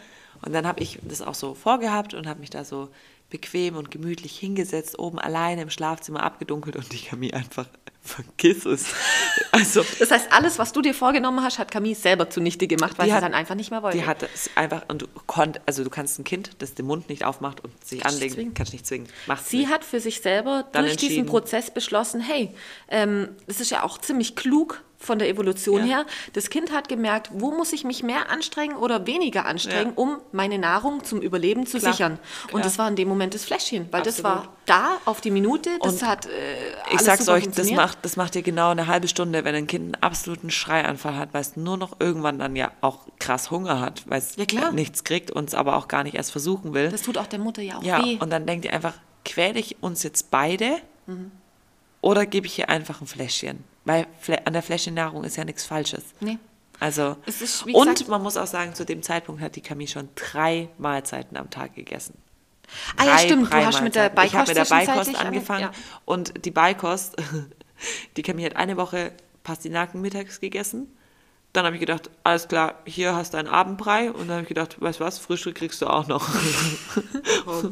Und 0.45 0.53
dann 0.53 0.67
habe 0.67 0.81
ich 0.81 0.99
das 1.01 1.21
auch 1.21 1.35
so 1.35 1.53
vorgehabt 1.53 2.13
und 2.13 2.27
habe 2.27 2.41
mich 2.41 2.49
da 2.49 2.65
so 2.65 2.89
bequem 3.29 3.77
und 3.77 3.91
gemütlich 3.91 4.37
hingesetzt, 4.37 4.99
oben 4.99 5.19
alleine 5.19 5.63
im 5.63 5.69
Schlafzimmer 5.69 6.21
abgedunkelt 6.21 6.75
und 6.75 6.91
die 6.91 6.99
Camille 6.99 7.33
einfach 7.33 7.67
vergiss 8.03 8.65
es. 8.65 8.87
Also, 9.51 9.83
das 9.99 10.11
heißt, 10.11 10.31
alles, 10.31 10.59
was 10.59 10.73
du 10.73 10.81
dir 10.81 10.93
vorgenommen 10.93 11.41
hast, 11.41 11.57
hat 11.57 11.71
Camille 11.71 11.95
selber 11.95 12.29
zunichte 12.29 12.67
gemacht, 12.67 12.97
weil 12.97 13.07
sie 13.07 13.13
hat, 13.13 13.23
dann 13.23 13.33
einfach 13.33 13.55
nicht 13.55 13.71
mehr 13.71 13.81
wollte. 13.81 13.97
Die 13.97 14.05
hat 14.05 14.23
es 14.23 14.49
einfach, 14.55 14.83
und 14.89 15.03
du 15.03 15.07
konnt, 15.25 15.61
also 15.65 15.83
du 15.83 15.89
kannst 15.89 16.19
ein 16.19 16.23
Kind, 16.23 16.51
das 16.59 16.73
den 16.73 16.85
Mund 16.85 17.07
nicht 17.09 17.23
aufmacht 17.23 17.63
und 17.63 17.71
sich 17.83 18.01
kannst 18.01 18.17
anlegen, 18.17 18.33
zwingen. 18.35 18.53
kannst 18.53 18.73
nicht 18.73 18.85
zwingen. 18.85 19.07
Macht's 19.25 19.49
sie 19.49 19.59
nicht. 19.59 19.69
hat 19.69 19.85
für 19.85 19.99
sich 19.99 20.21
selber 20.21 20.65
dann 20.71 20.85
durch 20.85 20.97
diesen 20.97 21.25
Prozess 21.25 21.71
beschlossen, 21.71 22.19
hey, 22.19 22.53
ähm, 22.89 23.29
das 23.47 23.61
ist 23.61 23.71
ja 23.71 23.83
auch 23.83 23.97
ziemlich 23.97 24.35
klug, 24.35 24.81
von 25.03 25.19
der 25.19 25.29
Evolution 25.29 25.81
ja. 25.81 25.97
her. 25.97 26.05
Das 26.33 26.49
Kind 26.49 26.71
hat 26.71 26.87
gemerkt, 26.87 27.29
wo 27.33 27.51
muss 27.51 27.73
ich 27.73 27.83
mich 27.83 28.03
mehr 28.03 28.29
anstrengen 28.29 28.75
oder 28.75 29.05
weniger 29.05 29.45
anstrengen, 29.45 29.91
ja. 29.91 29.93
um 29.95 30.17
meine 30.31 30.57
Nahrung 30.57 31.03
zum 31.03 31.21
Überleben 31.21 31.65
zu 31.65 31.79
Klar. 31.79 31.93
sichern. 31.93 32.19
Klar. 32.19 32.55
Und 32.55 32.65
das 32.65 32.77
war 32.77 32.87
in 32.87 32.95
dem 32.95 33.07
Moment 33.07 33.33
das 33.33 33.45
Fläschchen, 33.45 33.87
weil 33.91 34.01
Absolut. 34.01 34.17
das 34.17 34.23
war 34.23 34.47
da 34.65 34.97
auf 35.05 35.21
die 35.21 35.31
Minute. 35.31 35.69
Das 35.81 36.01
Und 36.01 36.07
hat 36.07 36.25
äh, 36.25 36.29
Ich 36.93 37.01
sag's 37.01 37.27
euch, 37.27 37.49
das 37.49 37.71
macht, 37.71 37.99
das 38.01 38.15
macht 38.15 38.35
ihr 38.35 38.41
genau 38.41 38.69
eine 38.69 38.87
halbe 38.87 39.07
Stunde, 39.07 39.43
wenn 39.43 39.55
ein 39.55 39.67
Kind 39.67 39.95
einen 39.95 40.03
absoluten 40.03 40.49
Schreianfall 40.49 41.17
hat, 41.17 41.33
weil 41.33 41.41
es 41.41 41.55
nur 41.57 41.77
noch 41.77 41.99
irgendwann 41.99 42.39
dann 42.39 42.55
ja 42.55 42.71
auch 42.81 42.99
krass 43.19 43.51
Hunger 43.51 43.79
hat, 43.79 44.03
weil 44.07 44.19
es 44.19 44.35
ja, 44.35 44.71
nichts 44.71 45.03
kriegt 45.03 45.31
und 45.31 45.49
es 45.49 45.55
aber 45.55 45.75
auch 45.75 45.87
gar 45.87 46.03
nicht 46.03 46.15
erst 46.15 46.31
versuchen 46.31 46.73
will. 46.73 46.89
Das 46.89 47.01
tut 47.01 47.17
auch 47.17 47.27
der 47.27 47.39
Mutter 47.39 47.61
ja 47.61 47.77
auch 47.77 47.83
ja, 47.83 48.03
weh. 48.03 48.17
Und 48.19 48.29
dann 48.29 48.45
denkt 48.45 48.65
ihr 48.65 48.73
einfach, 48.73 48.93
quäle 49.25 49.59
ich 49.59 49.81
uns 49.81 50.03
jetzt 50.03 50.31
beide 50.31 50.77
mhm. 51.07 51.31
oder 52.01 52.25
gebe 52.25 52.47
ich 52.47 52.59
ihr 52.59 52.69
einfach 52.69 53.01
ein 53.01 53.07
Fläschchen? 53.07 53.63
Weil 53.85 54.07
an 54.45 54.53
der 54.53 54.63
Fläschchennahrung 54.63 55.23
ist 55.23 55.35
ja 55.35 55.45
nichts 55.45 55.65
Falsches. 55.65 56.03
Nee. 56.19 56.37
Also, 56.79 57.15
ist, 57.25 57.63
und 57.63 57.73
gesagt, 57.73 58.07
man 58.09 58.21
muss 58.21 58.35
auch 58.35 58.47
sagen, 58.47 58.73
zu 58.75 58.85
dem 58.85 59.03
Zeitpunkt 59.03 59.41
hat 59.41 59.55
die 59.55 59.61
Camille 59.61 59.89
schon 59.89 60.09
drei 60.15 60.69
Mahlzeiten 60.77 61.37
am 61.37 61.49
Tag 61.49 61.75
gegessen. 61.75 62.17
Ah 62.97 63.05
ja, 63.05 63.17
stimmt, 63.19 63.53
du 63.53 63.65
hast 63.65 63.81
mit 63.81 63.95
der 63.95 64.09
Beikost 64.09 64.33
Ich 64.33 64.39
habe 64.39 64.49
mit 64.49 64.57
der 64.57 64.75
Beikost 64.75 65.15
angefangen 65.15 65.61
ja. 65.61 65.71
und 66.05 66.45
die 66.45 66.51
Beikost, 66.51 67.15
die 68.17 68.21
Camille 68.21 68.49
hat 68.49 68.55
eine 68.55 68.77
Woche 68.77 69.11
Pastinaken 69.43 70.01
mittags 70.01 70.39
gegessen. 70.39 70.87
Dann 71.51 71.65
habe 71.65 71.75
ich 71.75 71.79
gedacht, 71.79 72.09
alles 72.23 72.47
klar, 72.47 72.79
hier 72.85 73.15
hast 73.15 73.33
du 73.33 73.37
einen 73.37 73.47
Abendbrei. 73.47 74.11
Und 74.11 74.21
dann 74.21 74.31
habe 74.31 74.41
ich 74.41 74.47
gedacht, 74.47 74.81
weißt 74.81 74.99
du 74.99 75.03
was, 75.03 75.19
Frühstück 75.19 75.55
kriegst 75.55 75.81
du 75.83 75.87
auch 75.87 76.07
noch. 76.07 76.27
oh, 77.45 77.69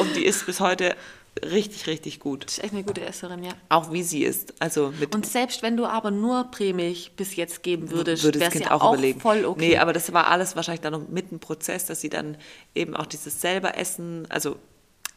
und 0.00 0.16
die 0.16 0.24
ist 0.24 0.46
bis 0.46 0.60
heute 0.60 0.94
richtig, 1.42 1.86
richtig 1.86 2.20
gut. 2.20 2.44
Das 2.44 2.58
ist 2.58 2.64
echt 2.64 2.72
eine 2.72 2.84
gute 2.84 3.00
Esserin, 3.00 3.42
ja. 3.42 3.52
Auch 3.68 3.92
wie 3.92 4.02
sie 4.02 4.24
ist. 4.24 4.54
Also 4.60 4.92
mit 4.98 5.14
und 5.14 5.26
selbst 5.26 5.62
wenn 5.62 5.76
du 5.76 5.86
aber 5.86 6.10
nur 6.10 6.44
Prämilch 6.50 7.12
bis 7.16 7.36
jetzt 7.36 7.62
geben 7.62 7.90
würdest, 7.90 8.24
würde 8.24 8.38
das 8.38 8.52
Kind 8.52 8.66
ja 8.66 8.72
auch, 8.72 8.82
auch 8.82 8.92
überlegen. 8.94 9.20
voll 9.20 9.44
okay. 9.44 9.68
Nee, 9.70 9.78
aber 9.78 9.92
das 9.92 10.12
war 10.12 10.28
alles 10.28 10.56
wahrscheinlich 10.56 10.80
dann 10.80 10.92
noch 10.92 11.08
mit 11.08 11.30
dem 11.30 11.40
Prozess, 11.40 11.86
dass 11.86 12.00
sie 12.00 12.08
dann 12.10 12.36
eben 12.74 12.96
auch 12.96 13.06
dieses 13.06 13.40
selber 13.40 13.76
Essen, 13.76 14.26
also 14.30 14.56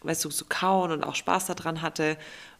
weißt 0.04 0.26
du, 0.26 0.32
so 0.32 0.46
kauen 0.48 0.92
und 0.92 1.04
auch 1.04 1.16
Spaß 1.16 1.48
daran 1.48 1.82
hatte. 1.82 2.18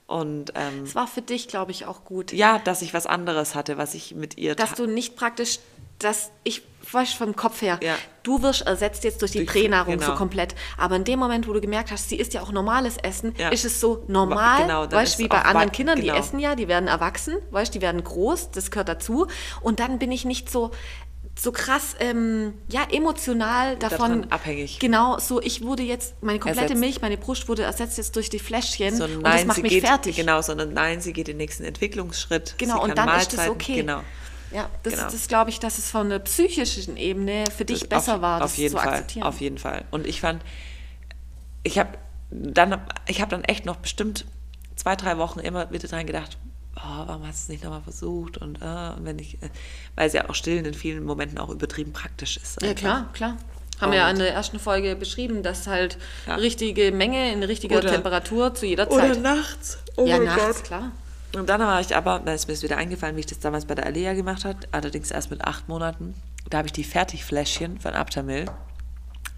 Und 0.08 0.52
ähm, 0.56 0.84
es 0.84 0.94
war 0.94 1.08
für 1.08 1.22
dich, 1.22 1.48
glaube 1.48 1.72
ich, 1.72 1.86
auch 1.86 2.04
gut. 2.04 2.34
Ja, 2.34 2.60
dass 2.60 2.82
ich 2.82 2.94
was 2.94 3.08
anderes 3.08 3.56
hatte, 3.56 3.78
was 3.78 3.94
ich 3.94 4.14
mit 4.14 4.38
ihr. 4.38 4.56
Dass 4.56 4.74
du 4.74 4.86
nicht 4.86 5.16
praktisch, 5.16 5.60
dass 6.04 6.32
ich 6.44 6.64
weißt, 6.92 7.14
vom 7.14 7.36
Kopf 7.36 7.62
her, 7.62 7.80
ja. 7.82 7.96
du 8.24 8.42
wirst 8.42 8.64
ersetzt 8.64 9.04
jetzt 9.04 9.22
durch 9.22 9.32
die 9.32 9.46
durch, 9.46 9.50
Pränahrung 9.50 9.96
genau. 9.96 10.12
so 10.12 10.16
komplett. 10.16 10.56
Aber 10.78 10.96
in 10.96 11.04
dem 11.04 11.20
Moment, 11.20 11.48
wo 11.48 11.54
du 11.54 11.62
gemerkt 11.62 11.92
hast, 11.92 12.10
sie 12.10 12.16
isst 12.18 12.34
ja 12.34 12.42
auch 12.42 12.52
normales 12.52 12.98
Essen, 12.98 13.34
ja. 13.38 13.50
ist 13.50 13.66
es 13.66 13.80
so 13.80 14.04
normal, 14.08 14.64
genau, 14.64 14.92
weißt 14.92 15.20
wie 15.20 15.28
bei 15.28 15.42
anderen 15.42 15.72
Kindern, 15.72 16.00
genau. 16.00 16.14
die 16.14 16.20
essen 16.20 16.40
ja, 16.40 16.56
die 16.56 16.68
werden 16.68 16.88
erwachsen, 16.88 17.36
weißt 17.52 17.74
die 17.74 17.82
werden 17.82 18.04
groß, 18.04 18.52
das 18.52 18.72
gehört 18.72 18.90
dazu. 18.90 19.28
Und 19.62 19.80
dann 19.80 20.00
bin 20.00 20.12
ich 20.12 20.26
nicht 20.26 20.50
so, 20.50 20.72
so 21.40 21.52
krass, 21.52 21.96
ähm, 22.00 22.54
ja, 22.68 22.82
emotional 22.92 23.78
davon, 23.78 24.30
abhängig. 24.32 24.80
Genau, 24.80 25.18
so 25.20 25.42
ich 25.42 25.64
wurde 25.64 25.84
jetzt, 25.84 26.22
meine 26.22 26.40
komplette 26.40 26.74
ersetzt. 26.74 26.80
Milch, 26.80 27.02
meine 27.02 27.18
Brust 27.18 27.48
wurde 27.48 27.64
ersetzt 27.64 27.98
jetzt 27.98 28.16
durch 28.16 28.30
die 28.30 28.40
Fläschchen 28.40 28.96
so, 28.96 29.08
nein, 29.08 29.18
und 29.18 29.26
das 29.26 29.46
macht 29.46 29.62
mich 29.62 29.72
geht, 29.72 29.86
fertig. 29.86 30.16
Genau, 30.16 30.42
sondern 30.42 30.74
nein, 30.74 31.02
sie 31.02 31.14
geht 31.14 31.28
den 31.28 31.38
nächsten 31.38 31.64
Entwicklungsschritt. 31.64 32.56
Genau, 32.58 32.84
und 32.84 32.98
dann 32.98 33.06
Mahlzeiten, 33.06 33.40
ist 33.40 33.46
das 33.46 33.50
okay. 33.50 33.76
Genau. 33.76 34.02
Ja, 34.54 34.70
das, 34.84 34.94
genau. 34.94 35.10
das 35.10 35.28
glaube 35.28 35.50
ich, 35.50 35.60
dass 35.60 35.78
es 35.78 35.90
von 35.90 36.10
der 36.10 36.20
psychischen 36.20 36.98
Ebene 36.98 37.46
für 37.56 37.66
dich 37.66 37.82
das 37.82 37.90
besser 37.90 38.16
auf, 38.16 38.22
war, 38.22 38.40
das 38.40 38.52
auf 38.52 38.58
jeden 38.58 38.72
zu 38.76 38.78
Fall, 38.78 38.90
akzeptieren. 38.90 39.24
Auf 39.24 39.42
jeden 39.42 39.58
Fall. 39.58 39.86
Und 39.92 40.08
ich 40.08 40.22
fand, 40.22 40.44
ich 41.64 41.80
habe 41.80 41.98
dann, 42.32 42.82
ich 43.08 43.22
habe 43.22 43.32
dann 43.32 43.44
echt 43.44 43.66
noch 43.66 43.78
bestimmt 43.78 44.26
zwei, 44.76 44.96
drei 44.96 45.18
Wochen 45.18 45.40
immer 45.40 45.72
wieder 45.72 45.88
dran 45.88 46.06
gedacht, 46.06 46.38
oh, 46.76 47.04
warum 47.06 47.28
hast 47.28 47.40
du 47.40 47.44
es 47.44 47.50
nicht 47.50 47.64
nochmal 47.64 47.82
versucht? 47.82 48.38
Und, 48.38 48.62
uh, 48.62 48.94
und 48.98 49.06
wenn 49.06 49.20
ich, 49.20 49.36
äh, 49.42 49.50
weil 49.96 50.08
es 50.08 50.14
ja 50.14 50.30
auch 50.30 50.36
stillen 50.36 50.66
in 50.66 50.74
vielen 50.74 51.04
Momenten 51.04 51.38
auch 51.38 51.50
übertrieben 51.50 51.94
praktisch 51.94 52.38
ist. 52.38 52.62
Einfach. 52.62 52.68
Ja, 52.68 52.74
klar, 52.74 53.14
klar. 53.14 53.38
Haben 53.80 53.94
wir 53.94 54.00
ja 54.00 54.10
in 54.12 54.20
der 54.20 54.32
ersten 54.32 54.60
Folge 54.60 54.96
beschrieben, 54.96 55.42
dass 55.42 55.66
halt 55.66 55.98
ja. 56.28 56.36
richtige 56.36 56.92
Menge 56.92 57.34
in 57.34 57.42
richtiger 57.42 57.78
oder, 57.78 57.90
Temperatur 57.90 58.54
zu 58.54 58.68
jeder 58.68 58.88
Zeit. 58.88 59.12
Oder 59.12 59.20
nachts. 59.20 59.80
Oh 59.96 60.06
ja, 60.06 60.20
nachts, 60.20 60.58
Gott. 60.58 60.64
klar. 60.66 60.92
Und 61.36 61.48
dann 61.48 61.62
war 61.62 61.80
ich 61.80 61.96
aber, 61.96 62.20
da 62.20 62.34
ist 62.34 62.48
mir 62.48 62.62
wieder 62.62 62.78
eingefallen, 62.78 63.16
wie 63.16 63.22
ich 63.22 63.26
das 63.26 63.40
damals 63.40 63.66
bei 63.66 63.76
der 63.76 63.86
Alea 63.86 64.14
gemacht 64.14 64.44
habe, 64.46 64.60
allerdings 64.72 65.12
erst 65.12 65.32
mit 65.32 65.44
acht 65.46 65.70
Monaten. 65.70 66.14
Da 66.50 66.58
habe 66.58 66.68
ich 66.68 66.74
die 66.74 66.84
Fertigfläschchen 66.84 67.80
von 67.80 67.94
Aptamil 67.94 68.46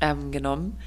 ähm, 0.02 0.32
genommen 0.32 0.80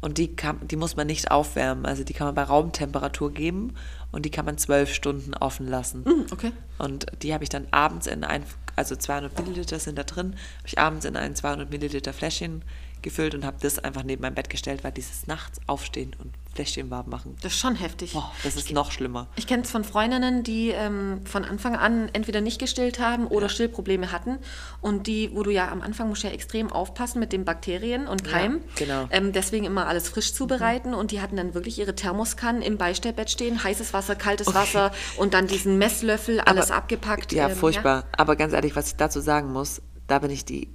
und 0.00 0.18
die, 0.18 0.34
kann, 0.34 0.66
die 0.66 0.76
muss 0.76 0.96
man 0.96 1.06
nicht 1.06 1.30
aufwärmen. 1.30 1.86
Also 1.86 2.04
die 2.04 2.12
kann 2.12 2.26
man 2.26 2.34
bei 2.34 2.42
Raumtemperatur 2.42 3.32
geben 3.32 3.74
und 4.10 4.24
die 4.24 4.30
kann 4.30 4.44
man 4.44 4.58
zwölf 4.58 4.92
Stunden 4.92 5.34
offen 5.34 5.66
lassen. 5.66 6.02
Mm, 6.02 6.32
okay. 6.32 6.52
Und 6.78 7.06
die 7.22 7.32
habe 7.32 7.44
ich 7.44 7.50
dann 7.50 7.66
abends 7.70 8.06
in 8.06 8.24
ein, 8.24 8.44
also 8.76 8.96
200 8.96 9.38
Milliliter 9.38 9.78
sind 9.78 9.96
da 9.96 10.02
drin, 10.02 10.34
habe 10.58 10.66
ich 10.66 10.78
abends 10.78 11.04
in 11.04 11.16
ein 11.16 11.34
200 11.34 11.70
Milliliter 11.70 12.12
Fläschchen 12.12 12.64
gefüllt 13.00 13.34
und 13.34 13.44
habe 13.44 13.56
das 13.60 13.78
einfach 13.78 14.02
neben 14.02 14.22
mein 14.22 14.34
Bett 14.34 14.50
gestellt, 14.50 14.84
weil 14.84 14.92
dieses 14.92 15.26
nachts 15.26 15.60
aufstehen 15.66 16.14
und 16.18 16.32
Fläschchen 16.54 16.90
warm 16.90 17.08
machen. 17.08 17.36
Das 17.42 17.52
ist 17.52 17.58
schon 17.58 17.76
heftig. 17.76 18.12
Boah, 18.12 18.30
das 18.42 18.56
ist 18.56 18.66
ich, 18.66 18.72
noch 18.72 18.92
schlimmer. 18.92 19.28
Ich 19.36 19.46
kenne 19.46 19.62
es 19.62 19.70
von 19.70 19.84
Freundinnen, 19.84 20.42
die 20.42 20.68
ähm, 20.68 21.20
von 21.24 21.44
Anfang 21.44 21.76
an 21.76 22.10
entweder 22.12 22.40
nicht 22.40 22.58
gestillt 22.58 22.98
haben 22.98 23.26
oder 23.26 23.46
ja. 23.46 23.48
Stillprobleme 23.48 24.12
hatten. 24.12 24.38
Und 24.80 25.06
die, 25.06 25.30
wo 25.34 25.42
du 25.42 25.50
ja 25.50 25.70
am 25.70 25.80
Anfang 25.80 26.08
musst 26.08 26.24
ja 26.24 26.30
extrem 26.30 26.70
aufpassen 26.70 27.20
mit 27.20 27.32
den 27.32 27.44
Bakterien 27.44 28.06
und 28.06 28.24
Keimen. 28.24 28.58
Ja, 28.58 28.84
genau. 28.86 29.08
Ähm, 29.10 29.32
deswegen 29.32 29.64
immer 29.64 29.86
alles 29.86 30.08
frisch 30.08 30.34
zubereiten. 30.34 30.90
Mhm. 30.90 30.96
Und 30.96 31.10
die 31.10 31.20
hatten 31.20 31.36
dann 31.36 31.54
wirklich 31.54 31.78
ihre 31.78 31.94
Thermoskannen 31.94 32.62
im 32.62 32.76
Beistellbett 32.76 33.30
stehen, 33.30 33.62
heißes 33.62 33.92
Wasser, 33.92 34.14
kaltes 34.14 34.48
okay. 34.48 34.58
Wasser 34.58 34.92
und 35.16 35.34
dann 35.34 35.46
diesen 35.46 35.78
Messlöffel, 35.78 36.40
alles 36.40 36.70
Aber, 36.70 36.78
abgepackt. 36.78 37.32
Ja, 37.32 37.48
ähm, 37.48 37.56
furchtbar. 37.56 38.00
Ja. 38.00 38.08
Aber 38.18 38.36
ganz 38.36 38.52
ehrlich, 38.52 38.76
was 38.76 38.88
ich 38.88 38.96
dazu 38.96 39.20
sagen 39.20 39.52
muss, 39.52 39.80
da 40.06 40.18
bin 40.18 40.30
ich 40.30 40.44
die 40.44 40.68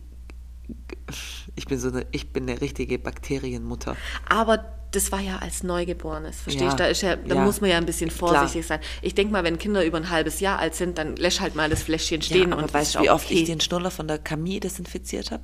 ich 1.55 1.65
bin 1.65 1.79
so 1.79 1.89
eine, 1.89 2.05
ich 2.11 2.33
bin 2.33 2.49
eine 2.49 2.59
richtige 2.59 2.99
Bakterienmutter. 2.99 3.95
Aber 4.27 4.76
das 4.91 5.11
war 5.11 5.19
ja 5.19 5.37
als 5.37 5.63
Neugeborenes, 5.63 6.41
verstehst 6.41 6.65
du? 6.65 6.69
Ja, 6.69 6.75
da, 6.75 6.85
ist 6.87 7.01
ja, 7.01 7.15
da 7.15 7.35
ja, 7.35 7.43
muss 7.43 7.61
man 7.61 7.69
ja 7.69 7.77
ein 7.77 7.85
bisschen 7.85 8.09
vorsichtig 8.09 8.65
klar. 8.65 8.79
sein. 8.79 8.87
Ich 9.01 9.15
denke 9.15 9.33
mal, 9.33 9.43
wenn 9.43 9.57
Kinder 9.57 9.83
über 9.83 9.97
ein 9.97 10.09
halbes 10.09 10.39
Jahr 10.39 10.59
alt 10.59 10.75
sind, 10.75 10.97
dann 10.97 11.15
lässt 11.15 11.41
halt 11.41 11.55
mal 11.55 11.69
das 11.69 11.83
Fläschchen 11.83 12.21
stehen. 12.21 12.51
Ja, 12.51 12.57
und 12.57 12.73
weißt 12.73 12.95
du, 12.95 13.01
wie 13.01 13.09
oft 13.09 13.25
okay. 13.25 13.41
ich 13.41 13.43
den 13.45 13.59
Schnuller 13.59 13.91
von 13.91 14.07
der 14.07 14.17
Camille 14.17 14.61
desinfiziert 14.61 15.31
habe? 15.31 15.43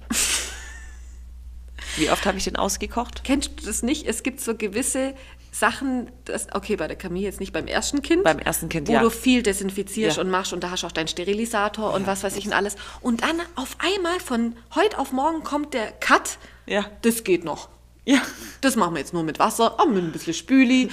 wie 1.97 2.09
oft 2.09 2.25
habe 2.25 2.37
ich 2.37 2.45
den 2.45 2.55
ausgekocht? 2.55 3.23
Kennst 3.23 3.51
du 3.57 3.65
das 3.65 3.83
nicht? 3.83 4.07
Es 4.07 4.23
gibt 4.23 4.39
so 4.39 4.55
gewisse 4.55 5.13
Sachen, 5.51 6.09
das, 6.25 6.47
okay, 6.53 6.77
bei 6.77 6.87
der 6.87 6.97
Camille 6.97 7.25
jetzt 7.25 7.39
nicht 7.39 7.53
beim 7.53 7.67
ersten 7.67 8.01
Kind. 8.01 8.23
Beim 8.23 8.39
ersten 8.39 8.69
Kind, 8.69 8.87
wo 8.87 8.93
ja. 8.93 9.01
du 9.01 9.09
viel 9.09 9.43
desinfizierst 9.43 10.17
ja. 10.17 10.23
und 10.23 10.29
machst 10.29 10.53
und 10.53 10.63
da 10.63 10.71
hast 10.71 10.83
du 10.83 10.87
auch 10.87 10.91
deinen 10.91 11.07
Sterilisator 11.07 11.89
ja, 11.89 11.95
und 11.95 12.07
was 12.07 12.23
weiß 12.23 12.37
ich 12.37 12.47
und 12.47 12.53
alles. 12.53 12.75
Und 13.01 13.21
dann 13.21 13.39
auf 13.55 13.77
einmal 13.79 14.19
von 14.19 14.55
heute 14.73 14.97
auf 14.97 15.11
morgen 15.11 15.43
kommt 15.43 15.73
der 15.73 15.91
Cut. 15.91 16.39
Ja. 16.65 16.85
Das 17.01 17.23
geht 17.23 17.43
noch. 17.43 17.69
Ja. 18.05 18.21
Das 18.61 18.75
machen 18.75 18.95
wir 18.95 18.99
jetzt 18.99 19.13
nur 19.13 19.23
mit 19.23 19.39
Wasser, 19.39 19.77
oh, 19.79 19.87
mit 19.87 20.03
ein 20.03 20.11
bisschen 20.11 20.33
Spüli. 20.33 20.89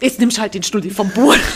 Jetzt 0.00 0.18
nimmst 0.18 0.36
du 0.36 0.42
halt 0.42 0.54
den 0.54 0.62
Stulli 0.62 0.90
vom 0.90 1.10
Boden. 1.10 1.40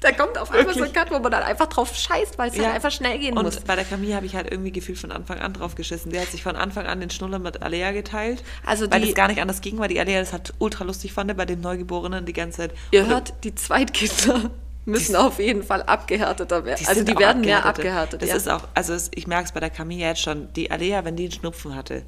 Da 0.00 0.12
kommt 0.12 0.38
auf 0.38 0.50
einmal 0.50 0.74
so 0.74 0.82
ein 0.82 0.92
Cut, 0.92 1.10
wo 1.10 1.18
man 1.18 1.30
dann 1.30 1.42
einfach 1.42 1.66
drauf 1.66 1.94
scheißt, 1.94 2.38
weil 2.38 2.48
es 2.48 2.56
ja. 2.56 2.64
halt 2.64 2.76
einfach 2.76 2.90
schnell 2.90 3.18
gehen 3.18 3.36
und 3.36 3.44
muss. 3.44 3.58
Und 3.58 3.66
bei 3.66 3.76
der 3.76 3.84
Camille 3.84 4.16
habe 4.16 4.24
ich 4.24 4.34
halt 4.34 4.50
irgendwie 4.50 4.72
gefühlt 4.72 4.98
von 4.98 5.12
Anfang 5.12 5.38
an 5.40 5.52
drauf 5.52 5.74
geschissen. 5.74 6.10
Der 6.10 6.22
hat 6.22 6.28
sich 6.28 6.42
von 6.42 6.56
Anfang 6.56 6.86
an 6.86 7.00
den 7.00 7.10
Schnuller 7.10 7.38
mit 7.38 7.62
Alea 7.62 7.92
geteilt, 7.92 8.42
also 8.64 8.90
weil 8.90 9.04
es 9.04 9.14
gar 9.14 9.28
nicht 9.28 9.42
anders 9.42 9.60
ging, 9.60 9.78
weil 9.78 9.88
die 9.88 10.00
Alea 10.00 10.20
das 10.20 10.32
hat 10.32 10.54
ultra 10.58 10.84
lustig 10.84 11.12
fand 11.12 11.36
bei 11.36 11.44
dem 11.44 11.60
Neugeborenen 11.60 12.24
die 12.24 12.32
ganze 12.32 12.62
Zeit. 12.62 12.74
Ihr 12.92 13.06
hört, 13.06 13.34
die 13.44 13.54
Zweitkinder 13.54 14.50
müssen 14.86 15.12
die, 15.12 15.18
auf 15.18 15.38
jeden 15.38 15.62
Fall 15.62 15.82
abgehärteter 15.82 16.64
werden. 16.64 16.80
Die 16.80 16.88
also 16.88 17.04
die 17.04 17.18
werden 17.18 17.42
mehr 17.42 17.66
abgehärtet. 17.66 18.22
Das 18.22 18.30
ja. 18.30 18.36
ist 18.36 18.48
auch, 18.48 18.68
also 18.74 18.96
ich 19.14 19.26
merke 19.26 19.44
es 19.44 19.52
bei 19.52 19.60
der 19.60 19.70
Camille 19.70 20.06
jetzt 20.06 20.22
schon, 20.22 20.50
die 20.54 20.70
Alea, 20.70 21.04
wenn 21.04 21.16
die 21.16 21.24
einen 21.24 21.32
Schnupfen 21.32 21.74
hatte, 21.74 22.04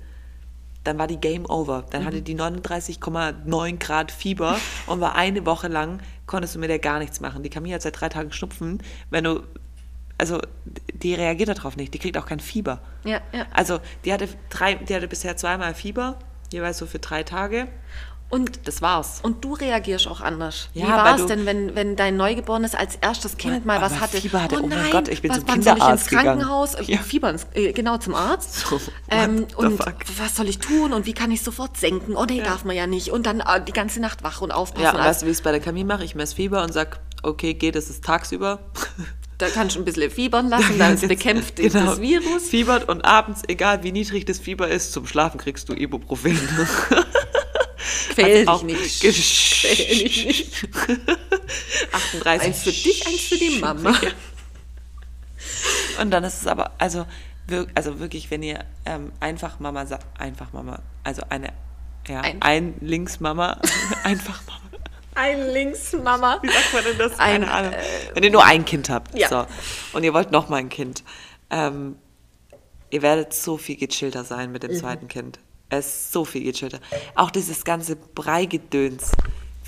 dann 0.85 0.99
war 0.99 1.07
die 1.07 1.19
Game 1.19 1.47
Over. 1.47 1.85
Dann 1.91 2.05
hatte 2.05 2.23
die 2.23 2.35
39,9 2.35 3.79
Grad 3.79 4.11
Fieber 4.11 4.59
und 4.87 5.01
war 5.01 5.15
eine 5.15 5.47
Woche 5.47 5.69
lang, 5.69 6.01
konntest 6.27 6.55
du 6.55 6.59
mit 6.59 6.71
der 6.71 6.79
gar 6.79 6.99
nichts 6.99 7.21
machen. 7.21 7.43
Die 7.43 7.51
Camille 7.51 7.75
hat 7.75 7.83
seit 7.83 8.01
drei 8.01 8.09
Tagen 8.09 8.33
Schnupfen. 8.33 8.83
Wenn 9.11 9.25
du, 9.25 9.43
also 10.19 10.41
die 10.93 11.15
reagiert 11.15 11.49
darauf 11.49 11.77
nicht, 11.77 11.95
die 11.95 11.99
kriegt 11.99 12.19
auch 12.19 12.27
kein 12.27 12.41
Fieber. 12.41 12.81
Ja, 13.05 13.21
ja. 13.33 13.47
Also 13.53 13.81
die 14.05 14.13
hatte, 14.13 14.29
drei, 14.51 14.75
die 14.75 14.95
hatte 14.95 15.09
bisher 15.09 15.37
zweimal 15.37 15.75
Fieber, 15.75 16.19
jeweils 16.53 16.79
so 16.79 16.87
für 16.87 16.99
drei 16.99 17.23
Tage. 17.23 17.69
Und 18.33 18.67
Das 18.67 18.81
war's. 18.81 19.21
Und 19.23 19.45
du 19.45 19.53
reagierst 19.53 20.09
auch 20.09 20.23
anders. 20.23 20.71
Ja, 20.73 20.87
Wie 20.87 20.91
war 20.91 21.17
es 21.17 21.27
denn, 21.27 21.45
wenn, 21.45 21.75
wenn 21.75 21.97
dein 21.97 22.17
Neugeborenes 22.17 22.75
als 22.75 22.97
erstes 22.97 23.37
Kind 23.37 23.67
mal 23.67 23.79
was 23.83 24.01
hatte? 24.01 24.17
Fieber 24.23 24.43
hatte, 24.43 24.57
oh 24.63 24.67
mein 24.67 24.79
nein, 24.79 24.91
Gott, 24.91 25.09
ich 25.09 25.21
bin 25.21 25.31
was, 25.33 25.41
zum 25.41 25.49
wann 25.49 25.63
soll 25.63 25.77
ich 25.77 25.83
ins 25.85 26.07
Kinderarzt 26.07 26.09
gegangen. 26.09 26.27
Krankenhaus? 26.41 26.75
Äh, 26.77 26.83
Ja. 26.85 26.99
Fieber, 26.99 27.29
ins, 27.29 27.47
äh, 27.53 27.73
genau, 27.73 27.99
zum 27.99 28.15
Arzt. 28.15 28.65
So, 28.71 28.81
ähm, 29.11 29.47
und 29.57 29.77
fuck? 29.77 29.97
was 30.17 30.35
soll 30.37 30.49
ich 30.49 30.59
tun 30.59 30.95
und 30.95 31.05
wie 31.05 31.13
kann 31.13 31.31
ich 31.31 31.43
sofort 31.43 31.77
senken? 31.77 32.17
Oh 32.17 32.25
nee, 32.25 32.41
darf 32.41 32.65
man 32.65 32.75
ja 32.75 32.87
nicht. 32.87 33.11
Und 33.11 33.27
dann 33.27 33.41
äh, 33.41 33.63
die 33.63 33.73
ganze 33.75 34.01
Nacht 34.01 34.23
wach 34.25 34.41
und 34.41 34.51
aufpassen. 34.51 34.83
Ja, 34.83 34.93
und 34.93 34.99
weißt 35.01 35.21
du, 35.23 35.27
wie 35.27 35.31
ich 35.31 35.37
es 35.37 35.43
bei 35.43 35.51
der 35.53 35.61
Camille 35.61 35.85
mache? 35.85 36.03
Ich 36.05 36.15
messe 36.15 36.35
Fieber 36.35 36.63
und 36.63 36.73
sag, 36.73 37.01
okay, 37.23 37.53
geht, 37.53 37.77
es 37.77 37.91
ist 37.91 38.03
tagsüber. 38.03 38.61
da 39.39 39.49
kannst 39.51 39.77
du 39.77 39.81
ein 39.81 39.85
bisschen 39.85 40.11
fiebern 40.11 40.49
lassen, 40.49 40.79
dann 40.79 40.93
Jetzt- 40.93 41.07
bekämpft 41.09 41.57
genau, 41.57 41.85
das 41.87 42.01
Virus. 42.01 42.49
Fiebert 42.49 42.89
und 42.89 43.05
abends, 43.05 43.43
egal 43.49 43.83
wie 43.83 43.93
niedrig 43.93 44.25
das 44.25 44.39
Fieber 44.39 44.69
ist, 44.69 44.93
zum 44.95 45.07
Schlafen 45.07 45.37
kriegst 45.39 45.69
du 45.69 45.75
Ibuprofen. 45.75 46.39
Quäl 48.15 48.41
dich 48.41 48.49
Auch 48.49 48.63
nicht. 48.63 49.01
Quäl 49.01 49.13
dich 49.13 50.25
nicht. 50.27 50.69
38. 51.93 52.27
Eins 52.47 52.63
für 52.63 52.71
dich, 52.73 53.07
eins 53.07 53.21
für 53.23 53.37
die 53.39 53.59
Mama. 53.61 53.95
Und 56.01 56.11
dann 56.11 56.25
ist 56.25 56.41
es 56.43 56.47
aber, 56.47 56.73
also, 56.79 57.07
wir, 57.47 57.67
also 57.75 57.99
wirklich, 58.01 58.31
wenn 58.31 58.43
ihr 58.43 58.65
ähm, 58.87 59.13
einfach 59.21 59.61
Mama 59.61 59.87
sagt, 59.87 60.07
einfach 60.21 60.53
Mama, 60.53 60.81
also 61.05 61.23
eine, 61.29 61.53
ja, 62.09 62.21
Ein- 62.21 62.43
ein, 62.43 62.75
Linksmama, 62.81 63.61
einfach 64.05 64.41
Mama. 64.47 64.59
Ein 65.15 65.51
Linksmama. 65.53 66.39
Wie 66.43 66.49
sagt 66.49 66.73
man 66.73 66.85
denn 66.85 66.99
das? 66.99 67.19
Ein, 67.19 67.43
Keine 67.43 67.51
Ahnung. 67.53 67.73
wenn 68.15 68.23
ihr 68.23 68.31
nur 68.31 68.45
ein 68.45 68.65
Kind 68.65 68.89
habt 68.89 69.17
ja. 69.17 69.29
so, 69.29 69.47
und 69.93 70.05
ihr 70.05 70.15
wollt 70.15 70.33
noch 70.33 70.49
mal 70.49 70.57
ein 70.57 70.71
Kind, 70.71 71.05
ähm, 71.51 71.97
ihr 72.91 73.03
werdet 73.03 73.35
so 73.35 73.59
viel 73.59 73.77
gechillter 73.77 74.25
sein 74.25 74.53
mit 74.53 74.63
dem 74.63 74.73
Mhm. 74.73 74.77
zweiten 74.77 75.09
Kind. 75.09 75.39
Es 75.79 75.87
ist 75.87 76.13
so 76.13 76.25
viel 76.25 76.43
gechillter. 76.45 76.81
Auch 77.15 77.31
dieses 77.31 77.65
ganze 77.65 77.97
Breigedöns, 77.97 79.13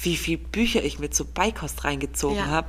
wie 0.02 0.16
viel 0.16 0.36
Bücher 0.38 0.82
ich 0.84 0.98
mit 0.98 1.14
so 1.14 1.24
Beikost 1.24 1.84
reingezogen 1.84 2.36
Ja. 2.38 2.46
habe. 2.46 2.68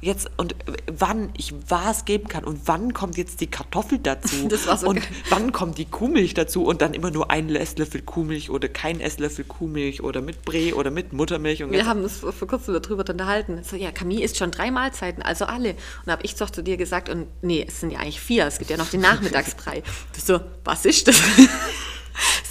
Jetzt 0.00 0.28
und 0.36 0.56
wann 0.90 1.30
ich 1.36 1.54
was 1.68 2.04
geben 2.06 2.26
kann 2.26 2.42
und 2.42 2.62
wann 2.64 2.92
kommt 2.92 3.16
jetzt 3.16 3.40
die 3.40 3.46
Kartoffel 3.46 3.98
dazu 3.98 4.34
Das 4.48 4.66
war 4.66 4.76
so 4.76 4.88
und 4.88 4.96
geil. 4.96 5.08
wann 5.28 5.52
kommt 5.52 5.78
die 5.78 5.84
Kuhmilch 5.84 6.34
dazu 6.34 6.64
und 6.64 6.82
dann 6.82 6.92
immer 6.94 7.12
nur 7.12 7.30
ein 7.30 7.54
Esslöffel 7.54 8.02
Kuhmilch 8.02 8.50
oder 8.50 8.68
kein 8.68 8.98
Esslöffel 9.00 9.44
Kuhmilch 9.44 10.02
oder 10.02 10.20
mit 10.20 10.44
Bree 10.44 10.72
oder 10.72 10.90
mit 10.90 11.12
Muttermilch 11.12 11.62
und 11.62 11.70
Wir 11.70 11.86
haben 11.86 12.02
uns 12.02 12.16
vor 12.16 12.48
kurzem 12.48 12.74
darüber 12.82 13.04
unterhalten. 13.08 13.62
So, 13.62 13.76
ja, 13.76 13.92
Camille 13.92 14.24
isst 14.24 14.38
schon 14.38 14.50
drei 14.50 14.72
Mahlzeiten, 14.72 15.22
also 15.22 15.44
alle. 15.44 15.76
Und 16.04 16.10
habe 16.10 16.24
ich 16.24 16.34
doch 16.34 16.50
zu 16.50 16.62
dir 16.64 16.76
gesagt, 16.78 17.08
und 17.08 17.28
nee, 17.42 17.64
es 17.68 17.78
sind 17.78 17.92
ja 17.92 18.00
eigentlich 18.00 18.20
vier, 18.20 18.46
es 18.46 18.58
gibt 18.58 18.70
ja 18.72 18.78
noch 18.78 18.88
den 18.90 19.00
Nachmittagsbrei. 19.08 19.84
Du 20.16 20.20
so, 20.20 20.40
was 20.64 20.84
ist 20.84 21.06
das? 21.06 21.20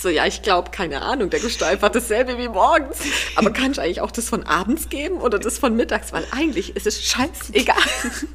So, 0.02 0.10
ja, 0.10 0.26
ich 0.26 0.42
glaube, 0.42 0.72
keine 0.72 1.02
Ahnung, 1.04 1.30
der 1.30 1.40
kostet 1.40 1.64
einfach 1.64 1.90
dasselbe 1.90 2.38
wie 2.38 2.48
morgens. 2.48 2.98
Aber 3.36 3.52
kannst 3.52 3.78
du 3.78 3.84
eigentlich 3.84 4.02
auch 4.02 4.12
das 4.12 4.28
von 4.30 4.44
abends 4.44 4.90
geben 4.90 5.18
oder 5.18 5.38
das 5.38 5.60
von 5.60 5.76
mittags? 5.76 6.12
Weil 6.12 6.26
eigentlich 6.32 6.76
ist 6.76 6.88
es 6.88 7.04
scheißegal. 7.04 7.76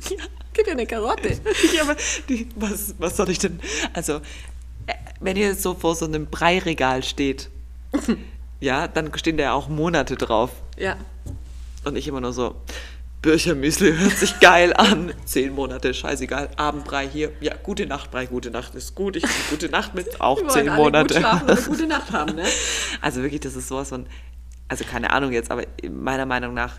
Ja, 0.09 0.17
gib 0.55 0.67
mir 0.67 0.73
eine 0.73 0.87
Karotte. 0.87 1.39
Ja, 1.75 1.83
aber 1.83 1.97
die, 2.29 2.49
was, 2.55 2.95
was 2.99 3.17
soll 3.17 3.31
ich 3.31 3.39
denn? 3.39 3.61
Also, 3.93 4.17
äh, 4.87 4.95
wenn 5.21 5.37
ihr 5.37 5.55
so 5.55 5.75
vor 5.75 5.95
so 5.97 6.05
einem 6.05 6.27
Breiregal 6.27 7.03
steht, 7.03 7.51
ja, 8.61 8.87
dann 8.89 9.11
stehen 9.19 9.37
da 9.37 9.45
ja 9.45 9.53
auch 9.53 9.69
Monate 9.69 10.17
drauf. 10.17 10.51
Ja, 10.79 10.97
Und 11.85 11.97
ich 11.97 12.07
immer 12.09 12.21
nur 12.21 12.33
so, 12.33 12.55
Birchermüsli 13.27 13.93
hört 13.99 14.17
sich 14.17 14.39
geil 14.39 14.73
an. 14.73 15.13
Zehn 15.25 15.53
Monate, 15.53 15.93
scheißegal. 15.93 16.49
Abendbrei 16.57 17.09
hier. 17.09 17.33
Ja, 17.41 17.55
gute 17.61 17.85
Nacht, 17.85 18.13
Brei, 18.13 18.27
gute 18.27 18.53
Nacht 18.53 18.77
ist 18.77 18.95
gut. 18.95 19.17
Ich 19.17 19.25
gute 19.51 19.69
Nacht 19.69 19.97
mit, 19.97 20.21
auch 20.21 20.41
wir 20.41 20.49
zehn 20.49 20.69
alle 20.69 20.81
Monate. 20.81 21.15
gut 21.15 21.23
schlafen 21.23 21.43
und 21.43 21.51
eine 21.51 21.67
gute 21.67 21.87
Nacht 21.89 22.13
haben, 22.13 22.37
ne? 22.37 22.45
Also 23.01 23.23
wirklich, 23.23 23.41
das 23.41 23.57
ist 23.57 23.67
sowas 23.67 23.89
von, 23.89 24.07
also 24.69 24.85
keine 24.85 25.11
Ahnung 25.11 25.33
jetzt, 25.33 25.51
aber 25.51 25.65
meiner 25.91 26.25
Meinung 26.25 26.55
nach 26.55 26.75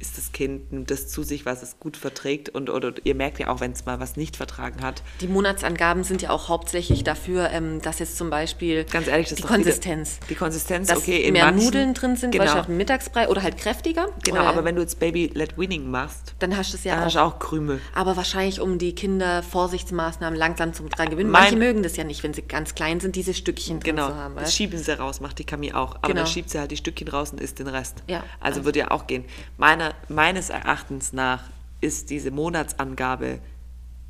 ist 0.00 0.16
das 0.16 0.32
Kind, 0.32 0.72
nimmt 0.72 0.90
das 0.90 1.08
zu 1.08 1.22
sich, 1.22 1.44
was 1.44 1.62
es 1.62 1.78
gut 1.78 1.96
verträgt 1.96 2.48
und 2.48 2.70
oder 2.70 2.92
ihr 3.04 3.14
merkt 3.14 3.38
ja 3.38 3.48
auch, 3.48 3.60
wenn 3.60 3.72
es 3.72 3.84
mal 3.84 4.00
was 4.00 4.16
nicht 4.16 4.34
vertragen 4.36 4.82
hat. 4.82 5.02
Die 5.20 5.28
Monatsangaben 5.28 6.04
sind 6.04 6.22
ja 6.22 6.30
auch 6.30 6.48
hauptsächlich 6.48 7.04
dafür, 7.04 7.50
ähm, 7.50 7.82
dass 7.82 7.98
jetzt 7.98 8.16
zum 8.16 8.30
Beispiel 8.30 8.84
Ganz 8.84 9.08
ehrlich, 9.08 9.28
das 9.28 9.36
die 9.36 9.44
wieder- 9.44 9.54
Konsistenz. 9.54 10.18
die 10.30 10.34
Konsistenz, 10.34 10.88
dass 10.88 10.98
okay, 10.98 11.18
in 11.18 11.34
mehr 11.34 11.44
manchen- 11.44 11.64
Nudeln 11.66 11.92
drin 11.94 12.16
sind, 12.16 12.30
genau. 12.32 12.62
dem 12.62 12.78
Mittagsbrei 12.78 13.28
oder 13.28 13.42
halt 13.42 13.58
kräftiger. 13.58 14.08
Genau, 14.24 14.40
oder, 14.40 14.48
aber 14.48 14.64
wenn 14.64 14.76
du 14.76 14.80
jetzt 14.82 14.98
Baby 15.00 15.30
Let 15.34 15.58
Winning 15.58 15.90
machst, 15.90 16.34
dann 16.38 16.56
hast 16.56 16.72
du 16.72 16.78
es 16.78 16.84
ja 16.84 16.94
dann 16.94 17.02
auch. 17.02 17.06
hast 17.06 17.16
du 17.16 17.20
auch 17.22 17.38
Krümel. 17.38 17.80
Aber 17.94 18.16
wahrscheinlich, 18.16 18.60
um 18.60 18.78
die 18.78 18.94
Kinder 18.94 19.42
Vorsichtsmaßnahmen 19.42 20.38
langsam 20.38 20.72
zum 20.72 20.88
dran 20.88 21.10
gewöhnen. 21.10 21.30
Manche 21.30 21.50
Mein- 21.50 21.58
mögen 21.58 21.82
das 21.82 21.96
ja 21.96 22.04
nicht, 22.04 22.22
wenn 22.22 22.32
sie 22.32 22.42
ganz 22.42 22.74
klein 22.74 23.00
sind, 23.00 23.16
diese 23.16 23.34
Stückchen 23.34 23.80
drin 23.80 23.96
Genau, 23.96 24.08
zu 24.08 24.14
haben. 24.14 24.34
das 24.36 24.44
weißt? 24.44 24.54
schieben 24.56 24.78
sie 24.78 24.98
raus, 24.98 25.20
macht 25.20 25.38
die 25.38 25.44
Camille 25.44 25.76
auch. 25.76 25.96
Aber 25.96 26.08
Genau. 26.08 26.20
dann 26.22 26.26
schiebt 26.26 26.48
sie 26.48 26.58
halt 26.58 26.70
die 26.70 26.76
Stückchen 26.78 27.08
raus 27.08 27.32
und 27.32 27.40
isst 27.42 27.58
den 27.58 27.68
Rest. 27.68 28.02
Ja, 28.08 28.20
Also 28.40 28.60
also- 28.60 28.64
würde 28.64 28.78
ja 28.78 28.90
auch 28.90 29.06
gehen. 29.06 29.24
Meiner, 29.58 29.89
meines 30.08 30.50
Erachtens 30.50 31.12
nach 31.12 31.44
ist 31.80 32.10
diese 32.10 32.30
Monatsangabe 32.30 33.40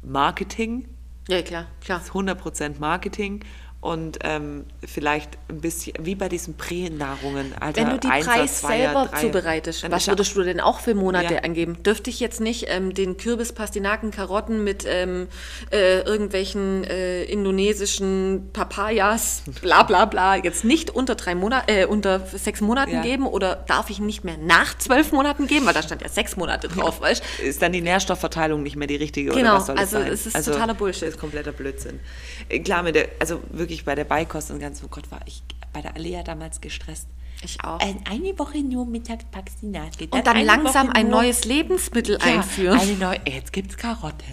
Marketing, 0.02 0.88
Ja, 1.28 1.42
klar, 1.42 1.66
klar. 1.80 2.00
100% 2.00 2.78
Marketing 2.80 3.44
und 3.82 4.18
ähm, 4.24 4.66
vielleicht 4.86 5.38
ein 5.48 5.62
bisschen, 5.62 5.94
wie 6.00 6.14
bei 6.14 6.28
diesen 6.28 6.54
Pränahrungen. 6.54 7.54
Alter, 7.58 7.80
Wenn 7.80 7.90
du 7.90 7.98
die 7.98 8.08
Preis 8.08 8.60
selber 8.60 9.06
Dreier, 9.06 9.20
zubereitest, 9.22 9.90
was 9.90 10.06
würdest 10.06 10.36
du 10.36 10.42
denn 10.42 10.60
auch 10.60 10.80
für 10.80 10.94
Monate 10.94 11.34
Ja. 11.34 11.40
angeben? 11.40 11.82
Dürfte 11.82 12.10
ich 12.10 12.20
jetzt 12.20 12.40
nicht 12.42 12.66
ähm, 12.68 12.92
den 12.92 13.16
Kürbis, 13.16 13.52
Pastinaken, 13.54 14.10
Karotten 14.10 14.62
mit 14.64 14.84
ähm, 14.86 15.28
äh, 15.72 16.00
irgendwelchen 16.02 16.84
äh, 16.84 17.22
indonesischen 17.24 18.50
Papayas, 18.52 19.42
bla 19.62 19.82
bla 19.84 20.04
bla, 20.04 20.36
jetzt 20.36 20.62
nicht 20.64 20.90
unter 20.90 21.14
drei 21.14 21.34
Monate, 21.34 21.72
äh, 21.72 21.86
unter 21.86 22.20
sechs 22.26 22.60
Monaten 22.60 22.90
Ja. 22.92 23.02
geben 23.02 23.26
oder 23.26 23.64
darf 23.66 23.88
ich 23.88 23.98
nicht 23.98 24.24
mehr 24.24 24.36
nach 24.36 24.76
zwölf 24.76 25.12
Monaten 25.12 25.46
geben, 25.46 25.64
weil 25.64 25.72
da 25.74 25.82
stand 25.82 26.02
ja 26.02 26.08
sechs 26.08 26.36
Monate 26.36 26.68
drauf, 26.68 27.00
weißt 27.00 27.22
du? 27.38 27.44
ist 27.44 27.62
dann 27.62 27.72
die 27.72 27.80
Nährstoffverteilung 27.80 28.62
nicht 28.62 28.76
mehr 28.76 28.88
die 28.88 28.96
richtige 28.96 29.30
Genau, 29.32 29.52
oder 29.52 29.56
was 29.60 29.66
soll 29.66 29.78
also 29.78 29.96
es 29.98 30.24
sein? 30.24 30.32
es 30.34 30.38
ist 30.38 30.44
totaler 30.52 30.74
Bullshit. 30.74 31.02
Das 31.04 31.10
ist 31.14 31.18
kompletter 31.20 31.52
Blödsinn. 31.52 32.00
Äh, 32.48 32.58
Klar, 32.60 32.82
mit 32.82 32.94
der, 32.94 33.08
also 33.20 33.40
wirklich 33.50 33.69
bei 33.84 33.94
der 33.94 34.04
Beikost 34.04 34.50
und 34.50 34.58
ganz, 34.60 34.82
oh 34.84 34.88
Gott, 34.88 35.10
war 35.10 35.20
ich 35.26 35.42
bei 35.72 35.80
der 35.82 35.94
Alea 35.96 36.22
damals 36.22 36.60
gestresst. 36.60 37.06
Ich 37.42 37.64
auch. 37.64 37.80
Ein- 37.80 38.04
Eine 38.10 38.38
Woche 38.38 38.58
nur 38.58 38.84
mittags 38.84 39.24
Paxinat. 39.30 39.92
Und 40.10 40.26
dann 40.26 40.44
langsam 40.44 40.90
ein 40.90 41.08
neues 41.08 41.46
Lebensmittel 41.46 42.18
einführen. 42.18 42.78
Eine 42.78 42.92
neue, 42.94 43.20
jetzt 43.26 43.52
gibt's 43.54 43.78
Karotte. 43.78 44.24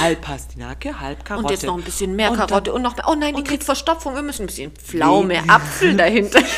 Halb 0.00 0.22
Pastinake, 0.22 0.98
halb 0.98 1.22
Karotte. 1.22 1.44
Und 1.46 1.50
jetzt 1.50 1.64
noch 1.66 1.76
ein 1.76 1.82
bisschen 1.82 2.16
mehr 2.16 2.30
Und 2.30 2.38
dann- 2.38 2.46
Karotte 2.48 2.72
und 2.72 2.80
noch 2.80 2.96
mehr. 2.96 3.06
Oh 3.08 3.14
nein, 3.14 3.34
die 3.36 3.44
kriegt 3.44 3.62
Verstopfung. 3.64 4.14
Wir 4.14 4.22
müssen 4.22 4.44
ein 4.44 4.46
bisschen 4.46 4.70
Pflaume, 4.72 5.42
Apfel 5.48 5.96
dahinter. 5.96 6.40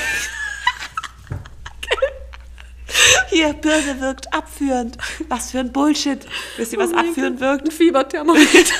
Hier, 3.30 3.52
Birne 3.52 4.00
wirkt 4.00 4.32
abführend. 4.32 4.96
Was 5.28 5.50
für 5.50 5.58
ein 5.60 5.72
Bullshit. 5.72 6.24
Wisst 6.56 6.72
ihr, 6.72 6.78
was 6.78 6.92
Oh 6.92 6.96
abführend 6.96 7.38
Gott, 7.38 7.48
wirkt? 7.48 7.64
Ein 7.68 7.70
Fieberthermometer. 7.72 8.74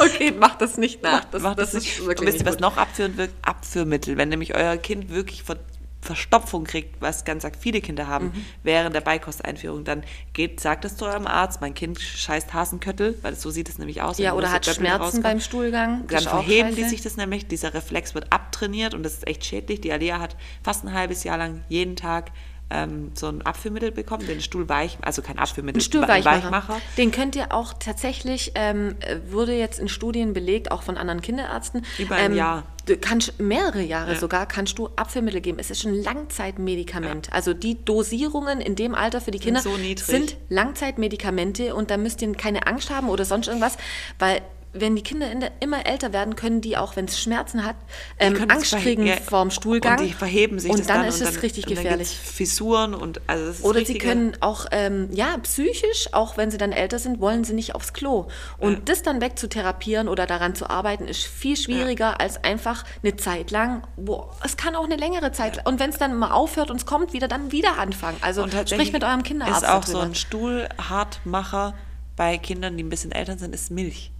Okay, 0.00 0.32
mach 0.38 0.56
das 0.56 0.76
nicht 0.78 1.02
nach. 1.02 1.24
Das, 1.24 1.42
Macht 1.42 1.58
das 1.58 1.72
das 1.72 1.82
ist 1.82 1.88
nicht. 1.88 2.00
Und 2.00 2.06
wirklich 2.08 2.28
wisst 2.34 2.40
ihr, 2.40 2.46
was 2.46 2.58
noch 2.60 2.76
abführend 2.76 3.16
wirkt? 3.16 3.34
Abführmittel. 3.42 4.16
Wenn 4.16 4.28
nämlich 4.28 4.54
euer 4.54 4.76
Kind 4.76 5.10
wirklich 5.10 5.42
Ver 5.42 5.56
Verstopfung 6.02 6.62
kriegt, 6.62 7.00
was 7.00 7.24
ganz 7.24 7.44
arg 7.44 7.54
viele 7.58 7.80
Kinder 7.80 8.06
haben, 8.06 8.26
Mhm. 8.26 8.44
während 8.62 8.94
der 8.94 9.00
Beikosteinführung, 9.00 9.82
dann 9.82 10.04
geht, 10.34 10.60
sagt 10.60 10.84
es 10.84 10.96
zu 10.96 11.04
eurem 11.04 11.26
Arzt, 11.26 11.60
mein 11.60 11.74
Kind 11.74 11.98
scheißt 12.00 12.54
Hasenköttel, 12.54 13.18
weil 13.22 13.34
so 13.34 13.50
sieht 13.50 13.68
es 13.68 13.78
nämlich 13.78 14.02
aus. 14.02 14.18
Ja, 14.18 14.34
oder 14.34 14.42
das 14.42 14.52
hat 14.52 14.66
Schmerzen 14.66 15.02
rauskommt. 15.02 15.24
beim 15.24 15.40
Stuhlgang. 15.40 16.04
Das 16.06 16.22
Dann 16.22 16.34
ist 16.40 16.46
verheben 16.46 16.76
die 16.76 16.84
sich 16.84 17.02
das 17.02 17.16
nämlich, 17.16 17.48
dieser 17.48 17.74
Reflex 17.74 18.14
wird 18.14 18.32
abtrainiert 18.32 18.94
und 18.94 19.02
das 19.02 19.14
ist 19.14 19.26
echt 19.26 19.44
schädlich. 19.44 19.80
Die 19.80 19.90
Alia 19.90 20.20
hat 20.20 20.36
fast 20.62 20.84
ein 20.84 20.92
halbes 20.92 21.24
Jahr 21.24 21.38
lang 21.38 21.64
jeden 21.68 21.96
Tag 21.96 22.30
ähm, 22.68 23.12
so 23.14 23.28
ein 23.28 23.42
Abführmittel 23.42 23.92
bekommen, 23.92 24.26
den 24.26 24.40
Stuhlweich, 24.40 24.98
also 25.02 25.22
kein 25.22 25.38
Abführmittel, 25.38 25.78
Ein 25.78 25.84
Stuhlweichmacher. 25.84 26.44
Weichmacher. 26.44 26.80
Den 26.96 27.12
könnt 27.12 27.36
ihr 27.36 27.52
auch 27.52 27.74
tatsächlich, 27.74 28.52
ähm, 28.56 28.96
äh, 29.00 29.18
wurde 29.30 29.52
jetzt 29.54 29.78
in 29.78 29.88
Studien 29.88 30.32
belegt, 30.32 30.72
auch 30.72 30.82
von 30.82 30.96
anderen 30.96 31.20
Kinderärzten. 31.20 31.84
Über 31.98 32.16
ein 32.16 32.32
ähm, 32.32 32.36
Jahr. 32.36 32.64
Du 32.86 32.96
kannst 32.96 33.40
mehrere 33.40 33.82
Jahre 33.82 34.12
Ja. 34.12 34.18
sogar 34.18 34.46
kannst 34.46 34.78
du 34.78 34.88
Abführmittel 34.96 35.40
geben. 35.40 35.58
Es 35.60 35.70
ist 35.70 35.82
schon 35.82 35.92
ein 35.92 36.02
Langzeitmedikament. 36.02 37.32
Also 37.32 37.52
die 37.52 37.84
Dosierungen 37.84 38.60
in 38.60 38.76
dem 38.76 38.94
Alter 38.94 39.20
für 39.20 39.32
die 39.32 39.40
Kinder 39.40 39.60
so 39.60 39.76
sind 39.96 40.36
Langzeitmedikamente 40.48 41.74
und 41.74 41.90
da 41.90 41.96
müsst 41.96 42.22
ihr 42.22 42.32
keine 42.34 42.66
Angst 42.66 42.90
haben 42.90 43.08
oder 43.08 43.24
sonst 43.24 43.48
irgendwas, 43.48 43.76
weil 44.18 44.40
wenn 44.80 44.96
die 44.96 45.02
Kinder 45.02 45.30
in 45.30 45.40
der, 45.40 45.52
immer 45.60 45.86
älter 45.86 46.12
werden, 46.12 46.36
können 46.36 46.60
die 46.60 46.76
auch, 46.76 46.96
wenn 46.96 47.06
es 47.06 47.20
Schmerzen 47.20 47.64
hat, 47.64 47.76
ähm, 48.18 48.36
Angst 48.48 48.74
kriegen 48.76 49.06
ja, 49.06 49.16
vorm 49.16 49.50
Stuhlgang. 49.50 49.98
Und 49.98 50.06
die 50.06 50.12
verheben 50.12 50.58
sich 50.58 50.70
Und 50.70 50.88
dann 50.88 51.00
dann 51.00 51.06
ist 51.08 51.20
es 51.20 51.42
richtig 51.42 51.64
dann 51.64 51.74
gefährlich. 51.74 52.08
gibt's 52.10 52.30
Fissuren 52.32 52.94
und 52.94 53.20
also 53.26 53.66
Oder 53.66 53.84
sie 53.84 53.98
können 53.98 54.36
auch, 54.40 54.66
ähm, 54.72 55.08
ja, 55.12 55.36
psychisch, 55.42 56.08
auch 56.12 56.36
wenn 56.36 56.50
sie 56.50 56.58
dann 56.58 56.72
älter 56.72 56.98
sind, 56.98 57.20
wollen 57.20 57.44
sie 57.44 57.54
nicht 57.54 57.74
aufs 57.74 57.92
Klo. 57.92 58.28
Und 58.58 58.72
Ja. 58.72 58.78
das 58.84 59.02
dann 59.02 59.20
wegzutherapieren 59.20 60.08
oder 60.08 60.26
daran 60.26 60.54
zu 60.54 60.68
arbeiten, 60.68 61.06
ist 61.08 61.24
viel 61.24 61.56
schwieriger 61.56 62.20
als 62.20 62.42
einfach 62.44 62.84
eine 63.02 63.16
Zeit 63.16 63.50
lang, 63.50 63.82
wo 63.96 64.30
es 64.44 64.56
kann 64.56 64.74
auch 64.74 64.84
eine 64.84 64.96
längere 64.96 65.32
Zeit. 65.32 65.66
Und 65.66 65.80
wenn 65.80 65.90
es 65.90 65.98
dann 65.98 66.14
mal 66.16 66.30
aufhört 66.32 66.70
und 66.70 66.76
es 66.76 66.86
kommt 66.86 67.12
wieder, 67.12 67.28
dann 67.28 67.52
wieder 67.52 67.78
anfangen. 67.78 68.18
Also 68.20 68.46
sprich 68.48 68.92
mit 68.92 69.04
eurem 69.04 69.22
Kinderarzt 69.22 69.62
Ist 69.62 69.68
auch 69.68 69.80
darüber. 69.84 70.00
so 70.00 70.06
ein 70.06 70.14
Stuhlhartmacher 70.14 71.74
bei 72.16 72.38
Kindern, 72.38 72.76
die 72.76 72.82
ein 72.82 72.88
bisschen 72.88 73.12
älter 73.12 73.36
sind, 73.36 73.54
ist 73.54 73.70
Milch. 73.70 74.10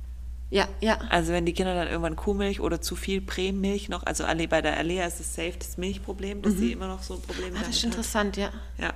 Ja, 0.50 0.68
ja. 0.80 0.98
Also 1.10 1.32
wenn 1.32 1.44
die 1.44 1.52
Kinder 1.52 1.74
dann 1.74 1.88
irgendwann 1.88 2.16
Kuhmilch 2.16 2.60
oder 2.60 2.80
zu 2.80 2.94
viel 2.96 3.20
Prämilch 3.20 3.88
noch, 3.88 4.04
also 4.04 4.24
bei 4.24 4.62
der 4.62 4.76
Alea 4.76 5.06
ist 5.06 5.20
es 5.20 5.34
safe 5.34 5.54
das 5.58 5.76
Milchproblem, 5.76 6.42
dass 6.42 6.56
die 6.56 6.72
immer 6.72 6.86
noch 6.86 7.02
so 7.02 7.14
ein 7.14 7.20
Problem 7.20 7.54
Ah, 7.56 7.60
das 7.60 7.70
ist 7.70 7.78
hat. 7.78 7.84
interessant, 7.84 8.36
ja. 8.36 8.50
Ja. 8.78 8.92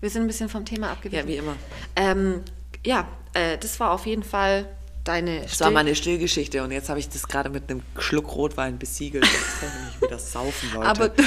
Wir 0.00 0.10
sind 0.10 0.22
ein 0.22 0.26
bisschen 0.26 0.48
vom 0.48 0.64
Thema 0.64 0.90
abgewichen. 0.90 1.20
ja, 1.20 1.28
wie 1.28 1.36
immer. 1.36 1.56
Ähm, 1.96 2.42
ja, 2.84 3.06
äh, 3.34 3.58
das 3.58 3.78
war 3.78 3.90
auf 3.92 4.06
jeden 4.06 4.22
Fall 4.22 4.66
deine 5.04 5.42
Das 5.42 5.60
war 5.60 5.70
meine 5.70 5.94
Stillgeschichte 5.94 6.62
und 6.62 6.70
jetzt 6.72 6.88
habe 6.88 6.98
ich 6.98 7.08
das 7.08 7.28
gerade 7.28 7.50
mit 7.50 7.70
einem 7.70 7.82
Schluck 7.98 8.34
Rotwein 8.34 8.78
besiegelt. 8.78 9.24
Jetzt 9.24 9.60
kann 9.60 9.70
ich 9.94 10.02
wieder 10.02 10.18
saufen, 10.18 10.70
Leute. 10.74 10.88
Aber 10.88 11.08
du, 11.10 11.22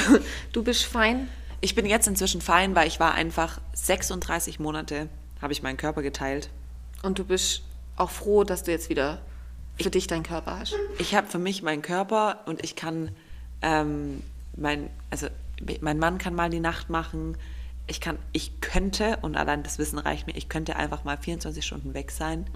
du 0.52 0.62
bist 0.64 0.84
fein. 0.84 1.28
ich 1.60 1.74
bin 1.74 1.86
jetzt 1.86 2.06
inzwischen 2.08 2.40
fein, 2.40 2.74
weil 2.74 2.88
ich 2.88 2.98
war 3.00 3.14
einfach 3.14 3.60
36 3.74 4.58
Monate, 4.58 5.08
habe 5.40 5.52
ich 5.52 5.62
meinen 5.62 5.76
Körper 5.76 6.02
geteilt. 6.02 6.50
Und 7.02 7.18
du 7.18 7.24
bist 7.24 7.62
auch 7.96 8.10
froh, 8.10 8.44
dass 8.44 8.64
du 8.64 8.70
jetzt 8.72 8.88
wieder 8.90 9.20
für 9.80 9.90
dich 9.90 10.06
deinen 10.06 10.22
Körper 10.22 10.58
hast. 10.60 10.74
Ich 10.98 11.14
habe 11.14 11.26
für 11.26 11.38
mich 11.38 11.62
meinen 11.62 11.82
Körper 11.82 12.40
und 12.46 12.62
ich 12.62 12.76
kann, 12.76 13.10
ähm, 13.62 14.22
mein, 14.56 14.88
also 15.10 15.26
mein 15.80 15.98
Mann 15.98 16.18
kann 16.18 16.34
mal 16.34 16.50
die 16.50 16.60
Nacht 16.60 16.90
machen. 16.90 17.36
Ich 17.86 18.00
kann, 18.00 18.18
ich 18.32 18.60
könnte, 18.62 19.18
und 19.20 19.36
allein 19.36 19.62
das 19.62 19.78
Wissen 19.78 19.98
reicht 19.98 20.26
mir, 20.26 20.34
ich 20.34 20.48
könnte 20.48 20.76
einfach 20.76 21.04
mal 21.04 21.18
24 21.18 21.64
Stunden 21.66 21.92
weg 21.92 22.10
sein. 22.12 22.46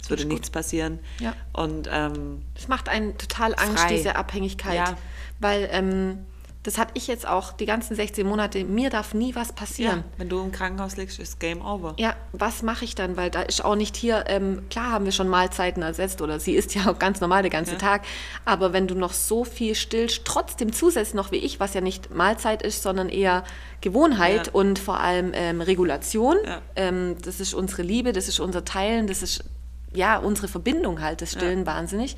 Es 0.00 0.08
würde 0.08 0.24
nichts 0.24 0.48
passieren. 0.48 0.98
Ja. 1.20 1.34
Und 1.52 1.88
ähm, 1.92 2.42
Das 2.54 2.68
macht 2.68 2.88
einen 2.88 3.18
total 3.18 3.54
Angst, 3.54 3.80
Frei. 3.82 3.96
diese 3.96 4.16
Abhängigkeit. 4.16 4.76
Ja. 4.76 4.96
Weil 5.40 5.68
ähm, 5.72 6.24
das 6.64 6.76
hatte 6.76 6.90
ich 6.94 7.06
jetzt 7.06 7.26
auch 7.26 7.52
die 7.52 7.64
ganzen 7.66 7.94
16 7.94 8.26
Monate. 8.26 8.62
Mir 8.64 8.90
darf 8.90 9.14
nie 9.14 9.34
was 9.34 9.48
ja, 9.48 9.54
passieren. 9.54 10.04
wenn 10.18 10.28
du 10.28 10.40
im 10.42 10.52
Krankenhaus 10.52 10.96
liegst, 10.96 11.18
ist 11.18 11.38
Game 11.40 11.64
Over. 11.64 11.94
Ja, 11.98 12.14
was 12.32 12.62
mache 12.62 12.84
ich 12.84 12.94
dann? 12.94 13.16
Weil 13.16 13.30
da 13.30 13.42
ist 13.42 13.64
auch 13.64 13.76
nicht 13.76 13.96
hier, 13.96 14.24
ähm, 14.26 14.62
klar 14.68 14.90
haben 14.90 15.04
wir 15.04 15.12
schon 15.12 15.28
Mahlzeiten 15.28 15.82
ersetzt 15.82 16.20
oder 16.20 16.40
sie 16.40 16.54
isst 16.54 16.74
ja 16.74 16.90
auch 16.90 16.98
ganz 16.98 17.20
normal 17.20 17.42
den 17.42 17.52
ganzen 17.52 17.74
Ja. 17.74 17.78
Tag, 17.78 18.02
aber 18.44 18.72
wenn 18.72 18.86
du 18.88 18.94
noch 18.96 19.12
so 19.12 19.44
viel 19.44 19.74
stillst, 19.76 20.24
trotzdem 20.24 20.72
zusätzlich 20.72 21.14
noch 21.14 21.30
wie 21.32 21.36
ich, 21.36 21.60
was 21.60 21.74
ja 21.74 21.80
nicht 21.80 22.14
Mahlzeit 22.14 22.62
ist, 22.62 22.82
sondern 22.82 23.08
eher 23.08 23.44
Gewohnheit 23.80 24.48
Ja. 24.48 24.52
und 24.52 24.78
vor 24.78 24.98
allem 25.00 25.30
ähm, 25.34 25.60
Regulation, 25.60 26.36
Ja. 26.44 26.60
ähm, 26.76 27.16
das 27.24 27.40
ist 27.40 27.54
unsere 27.54 27.82
Liebe, 27.82 28.12
das 28.12 28.28
ist 28.28 28.40
unser 28.40 28.64
Teilen, 28.64 29.06
das 29.06 29.22
ist 29.22 29.44
ja 29.94 30.18
unsere 30.18 30.48
Verbindung 30.48 31.00
halt, 31.00 31.22
das 31.22 31.32
Stillen 31.32 31.64
wahnsinnig. 31.64 32.16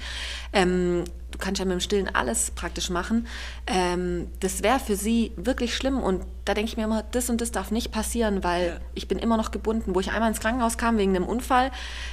Ähm, 0.53 1.05
du 1.31 1.39
kannst 1.39 1.59
ja 1.59 1.65
mit 1.65 1.73
dem 1.73 1.81
Stillen 1.81 2.15
alles 2.15 2.51
praktisch 2.51 2.91
machen. 2.91 3.27
Ähm, 3.67 4.29
das 4.41 4.63
wäre 4.63 4.81
für 4.81 4.97
sie 4.97 5.33
wirklich 5.37 5.75
schlimm 5.75 5.99
und 6.01 6.25
da 6.45 6.55
denke 6.55 6.71
ich 6.71 6.77
mir 6.77 6.85
immer, 6.85 7.05
das 7.13 7.31
und 7.31 7.41
das 7.41 7.53
darf 7.53 7.71
nicht 7.71 7.93
passieren, 7.93 8.43
weil 8.43 8.67
Ja. 8.67 8.77
ich 8.95 9.07
bin 9.07 9.19
immer 9.19 9.37
noch 9.37 9.51
gebunden. 9.53 9.95
Wo 9.95 10.01
ich 10.01 10.11
einmal 10.11 10.29
ins 10.31 10.41
Krankenhaus 10.41 10.79
kam 10.79 10.99
wegen 10.99 11.15
einem 11.15 11.27
Unfall, 11.27 11.71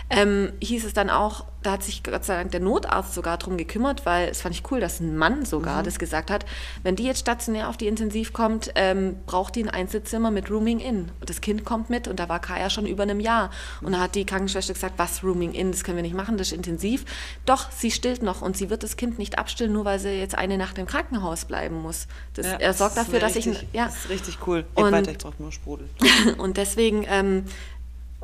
ähm, 0.09 0.51
hieß 0.61 0.85
es 0.85 0.93
dann 0.93 1.09
auch, 1.09 1.45
da 1.63 1.71
hat 1.73 1.83
sich 1.83 2.03
Gott 2.03 2.23
sei 2.23 2.35
Dank 2.35 2.51
der 2.51 2.59
Notarzt 2.59 3.13
sogar 3.13 3.37
drum 3.37 3.57
gekümmert, 3.57 4.05
weil 4.05 4.29
es 4.29 4.41
fand 4.41 4.53
ich 4.53 4.69
cool, 4.71 4.79
dass 4.79 4.99
ein 4.99 5.17
Mann 5.17 5.43
sogar 5.43 5.81
das 5.81 5.97
gesagt 5.97 6.29
hat. 6.29 6.45
Wenn 6.83 6.95
die 6.95 7.03
jetzt 7.03 7.19
stationär 7.19 7.67
auf 7.67 7.77
die 7.77 7.87
Intensiv 7.87 8.31
kommt, 8.31 8.71
ähm, 8.75 9.17
braucht 9.25 9.55
die 9.55 9.63
ein 9.63 9.69
Einzelzimmer 9.69 10.29
mit 10.29 10.51
Rooming 10.51 10.79
In. 10.79 11.11
Und 11.19 11.29
das 11.29 11.41
Kind 11.41 11.65
kommt 11.65 11.89
mit 11.89 12.07
und 12.07 12.19
da 12.19 12.29
war 12.29 12.39
Kaya 12.39 12.69
schon 12.69 12.85
über 12.85 13.03
einem 13.03 13.19
Jahr. 13.19 13.49
Und 13.81 13.93
da 13.93 13.99
hat 13.99 14.15
die 14.15 14.25
Krankenschwester 14.25 14.73
gesagt, 14.73 14.93
was 14.97 15.23
Rooming 15.23 15.53
In, 15.53 15.71
das 15.71 15.83
können 15.83 15.97
wir 15.97 16.03
nicht 16.03 16.15
machen, 16.15 16.37
das 16.37 16.47
ist 16.49 16.53
intensiv. 16.53 17.05
Doch, 17.45 17.71
sie 17.71 17.91
stillt 17.91 18.21
noch 18.21 18.41
und 18.41 18.55
sie 18.55 18.69
wird 18.69 18.83
das 18.83 18.95
Kind 18.97 19.06
nicht 19.17 19.39
abstillen, 19.39 19.73
nur 19.73 19.85
weil 19.85 19.99
sie 19.99 20.09
jetzt 20.09 20.35
eine 20.35 20.57
Nacht 20.57 20.77
im 20.77 20.85
Krankenhaus 20.85 21.45
bleiben 21.45 21.81
muss. 21.81 22.07
Das, 22.33 22.45
Ja, 22.45 22.53
er 22.53 22.73
sorgt 22.73 22.97
das 22.97 23.05
dafür, 23.05 23.19
dass 23.19 23.35
ich... 23.35 23.47
richtig, 23.47 23.67
Ja, 23.73 23.85
Das 23.85 23.95
ist 23.95 24.09
richtig 24.09 24.37
cool. 24.47 24.65
Und- 24.75 24.83
Und 24.85 24.91
weiter, 24.91 25.11
ich 25.11 25.17
brauche 25.17 25.41
nur 25.41 25.51
Sprudel. 25.51 25.89
und 26.37 26.57
deswegen, 26.57 27.05
ähm, 27.09 27.45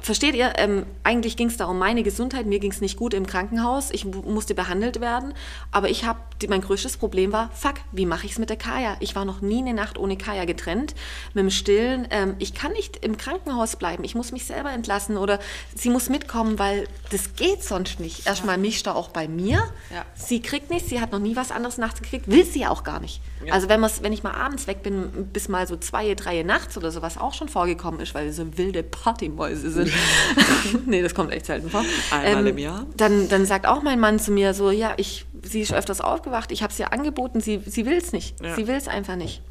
versteht 0.03 0.35
ihr, 0.35 0.53
ähm, 0.57 0.85
eigentlich 1.03 1.35
ging 1.37 1.47
es 1.47 1.57
da 1.57 1.65
um 1.65 1.79
meine 1.79 2.03
Gesundheit. 2.03 2.45
Mir 2.45 2.59
ging 2.59 2.71
es 2.71 2.81
nicht 2.81 2.97
gut 2.97 3.13
im 3.13 3.25
Krankenhaus. 3.25 3.89
Ich 3.91 4.05
mu- 4.05 4.21
musste 4.21 4.53
behandelt 4.53 5.01
werden. 5.01 5.33
Aber 5.71 5.89
ich 5.89 6.05
habe, 6.05 6.19
mein 6.47 6.61
größtes 6.61 6.97
Problem 6.97 7.31
war, 7.31 7.49
fuck, 7.53 7.75
wie 7.91 8.05
mache 8.05 8.25
ich 8.25 8.33
es 8.33 8.39
mit 8.39 8.49
der 8.49 8.57
Kaya? 8.57 8.97
Ich 8.99 9.15
war 9.15 9.25
noch 9.25 9.41
nie 9.41 9.59
eine 9.59 9.73
Nacht 9.73 9.97
ohne 9.97 10.17
Kaya 10.17 10.45
getrennt. 10.45 10.93
Mit 11.33 11.43
dem 11.43 11.49
Stillen, 11.49 12.07
ähm, 12.11 12.35
ich 12.39 12.53
kann 12.53 12.73
nicht 12.73 12.97
im 13.03 13.17
Krankenhaus 13.17 13.77
bleiben. 13.77 14.03
Ich 14.03 14.13
muss 14.13 14.31
mich 14.31 14.45
selber 14.45 14.71
entlassen 14.71 15.17
oder 15.17 15.39
sie 15.75 15.89
muss 15.89 16.09
mitkommen, 16.09 16.59
weil 16.59 16.87
das 17.11 17.35
geht 17.35 17.63
sonst 17.63 17.99
nicht. 17.99 18.27
Erstmal 18.27 18.57
mischt 18.57 18.85
er 18.87 18.95
auch 18.95 19.07
bei 19.09 19.27
mir. 19.27 19.63
Ja. 19.91 20.05
Sie 20.15 20.41
kriegt 20.41 20.69
nichts, 20.69 20.89
sie 20.89 20.99
hat 20.99 21.11
noch 21.11 21.19
nie 21.19 21.35
was 21.35 21.51
anderes 21.51 21.77
nachts 21.77 22.01
gekriegt, 22.01 22.29
will 22.29 22.45
sie 22.45 22.59
ja 22.61 22.69
auch 22.69 22.83
gar 22.83 22.99
nicht. 22.99 23.21
Ja. 23.45 23.53
Also 23.53 23.69
wenn, 23.69 23.81
wenn 23.81 24.13
ich 24.13 24.23
mal 24.23 24.33
abends 24.33 24.67
weg 24.67 24.83
bin, 24.83 25.27
bis 25.31 25.47
mal 25.49 25.65
so 25.67 25.77
zwei, 25.77 26.13
drei 26.15 26.43
nachts 26.43 26.77
oder 26.77 26.91
sowas 26.91 27.17
auch 27.17 27.33
schon 27.33 27.47
vorgekommen 27.49 27.99
ist, 28.01 28.13
weil 28.13 28.25
wir 28.25 28.33
so 28.33 28.57
wilde 28.57 28.83
Partymäuse 28.83 29.71
sind. 29.71 29.92
nee, 30.85 31.01
das 31.01 31.13
kommt 31.13 31.31
echt 31.31 31.45
selten 31.45 31.69
vor. 31.69 31.83
Einmal 32.11 32.47
im 32.47 32.57
Jahr. 32.57 32.85
Dann, 32.95 33.29
dann 33.29 33.45
sagt 33.45 33.65
auch 33.65 33.81
mein 33.81 33.99
Mann 33.99 34.19
zu 34.19 34.31
mir 34.31 34.53
so, 34.53 34.71
ja, 34.71 34.93
ich, 34.97 35.25
sie 35.43 35.61
ist 35.61 35.73
öfters 35.73 36.01
aufgewacht, 36.01 36.51
ich 36.51 36.63
habe 36.63 36.71
es 36.71 36.79
ihr 36.79 36.93
angeboten, 36.93 37.41
sie, 37.41 37.61
sie 37.65 37.85
will 37.85 37.97
es 37.97 38.11
nicht. 38.11 38.41
Ja. 38.41 38.55
Sie 38.55 38.67
will 38.67 38.75
es 38.75 38.87
einfach 38.87 39.15
nicht. 39.15 39.41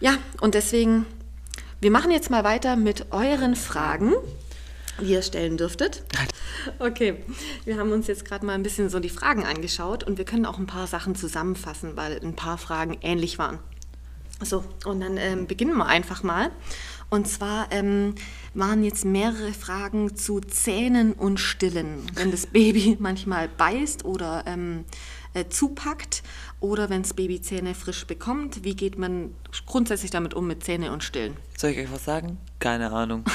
Ja, 0.00 0.16
und 0.40 0.54
deswegen, 0.54 1.06
wir 1.80 1.90
machen 1.90 2.10
jetzt 2.10 2.30
mal 2.30 2.44
weiter 2.44 2.76
mit 2.76 3.12
euren 3.12 3.56
Fragen, 3.56 4.12
die 5.00 5.12
ihr 5.12 5.22
stellen 5.22 5.56
dürftet. 5.56 6.02
Okay, 6.78 7.16
wir 7.64 7.78
haben 7.78 7.92
uns 7.92 8.06
jetzt 8.06 8.24
gerade 8.24 8.44
mal 8.46 8.52
ein 8.52 8.62
bisschen 8.62 8.88
so 8.88 9.00
die 9.00 9.08
Fragen 9.08 9.44
angeschaut 9.44 10.04
und 10.04 10.18
wir 10.18 10.24
können 10.24 10.46
auch 10.46 10.58
ein 10.58 10.66
paar 10.66 10.86
Sachen 10.86 11.14
zusammenfassen, 11.14 11.96
weil 11.96 12.20
ein 12.22 12.36
paar 12.36 12.58
Fragen 12.58 12.98
ähnlich 13.02 13.38
waren. 13.38 13.58
So, 14.42 14.64
und 14.84 15.00
dann 15.00 15.16
ähm, 15.16 15.46
beginnen 15.46 15.76
wir 15.76 15.86
einfach 15.86 16.22
mal. 16.22 16.50
Und 17.14 17.28
zwar 17.28 17.68
ähm, 17.70 18.16
waren 18.54 18.82
jetzt 18.82 19.04
mehrere 19.04 19.52
Fragen 19.52 20.16
zu 20.16 20.40
Zähnen 20.40 21.12
und 21.12 21.38
Stillen. 21.38 22.04
Wenn 22.14 22.32
das 22.32 22.46
Baby 22.46 22.96
manchmal 23.00 23.46
beißt 23.46 24.04
oder 24.04 24.42
ähm, 24.46 24.84
äh, 25.32 25.44
zupackt 25.48 26.24
oder 26.64 26.88
wenn 26.88 27.02
das 27.02 27.12
Baby 27.12 27.42
Zähne 27.42 27.74
frisch 27.74 28.06
bekommt, 28.06 28.64
wie 28.64 28.74
geht 28.74 28.98
man 28.98 29.34
grundsätzlich 29.66 30.10
damit 30.10 30.32
um 30.32 30.46
mit 30.46 30.64
Zähne 30.64 30.92
und 30.92 31.04
Stillen? 31.04 31.36
Soll 31.58 31.70
ich 31.70 31.78
euch 31.78 31.92
was 31.92 32.06
sagen? 32.06 32.38
Keine 32.58 32.90
Ahnung. 32.90 33.24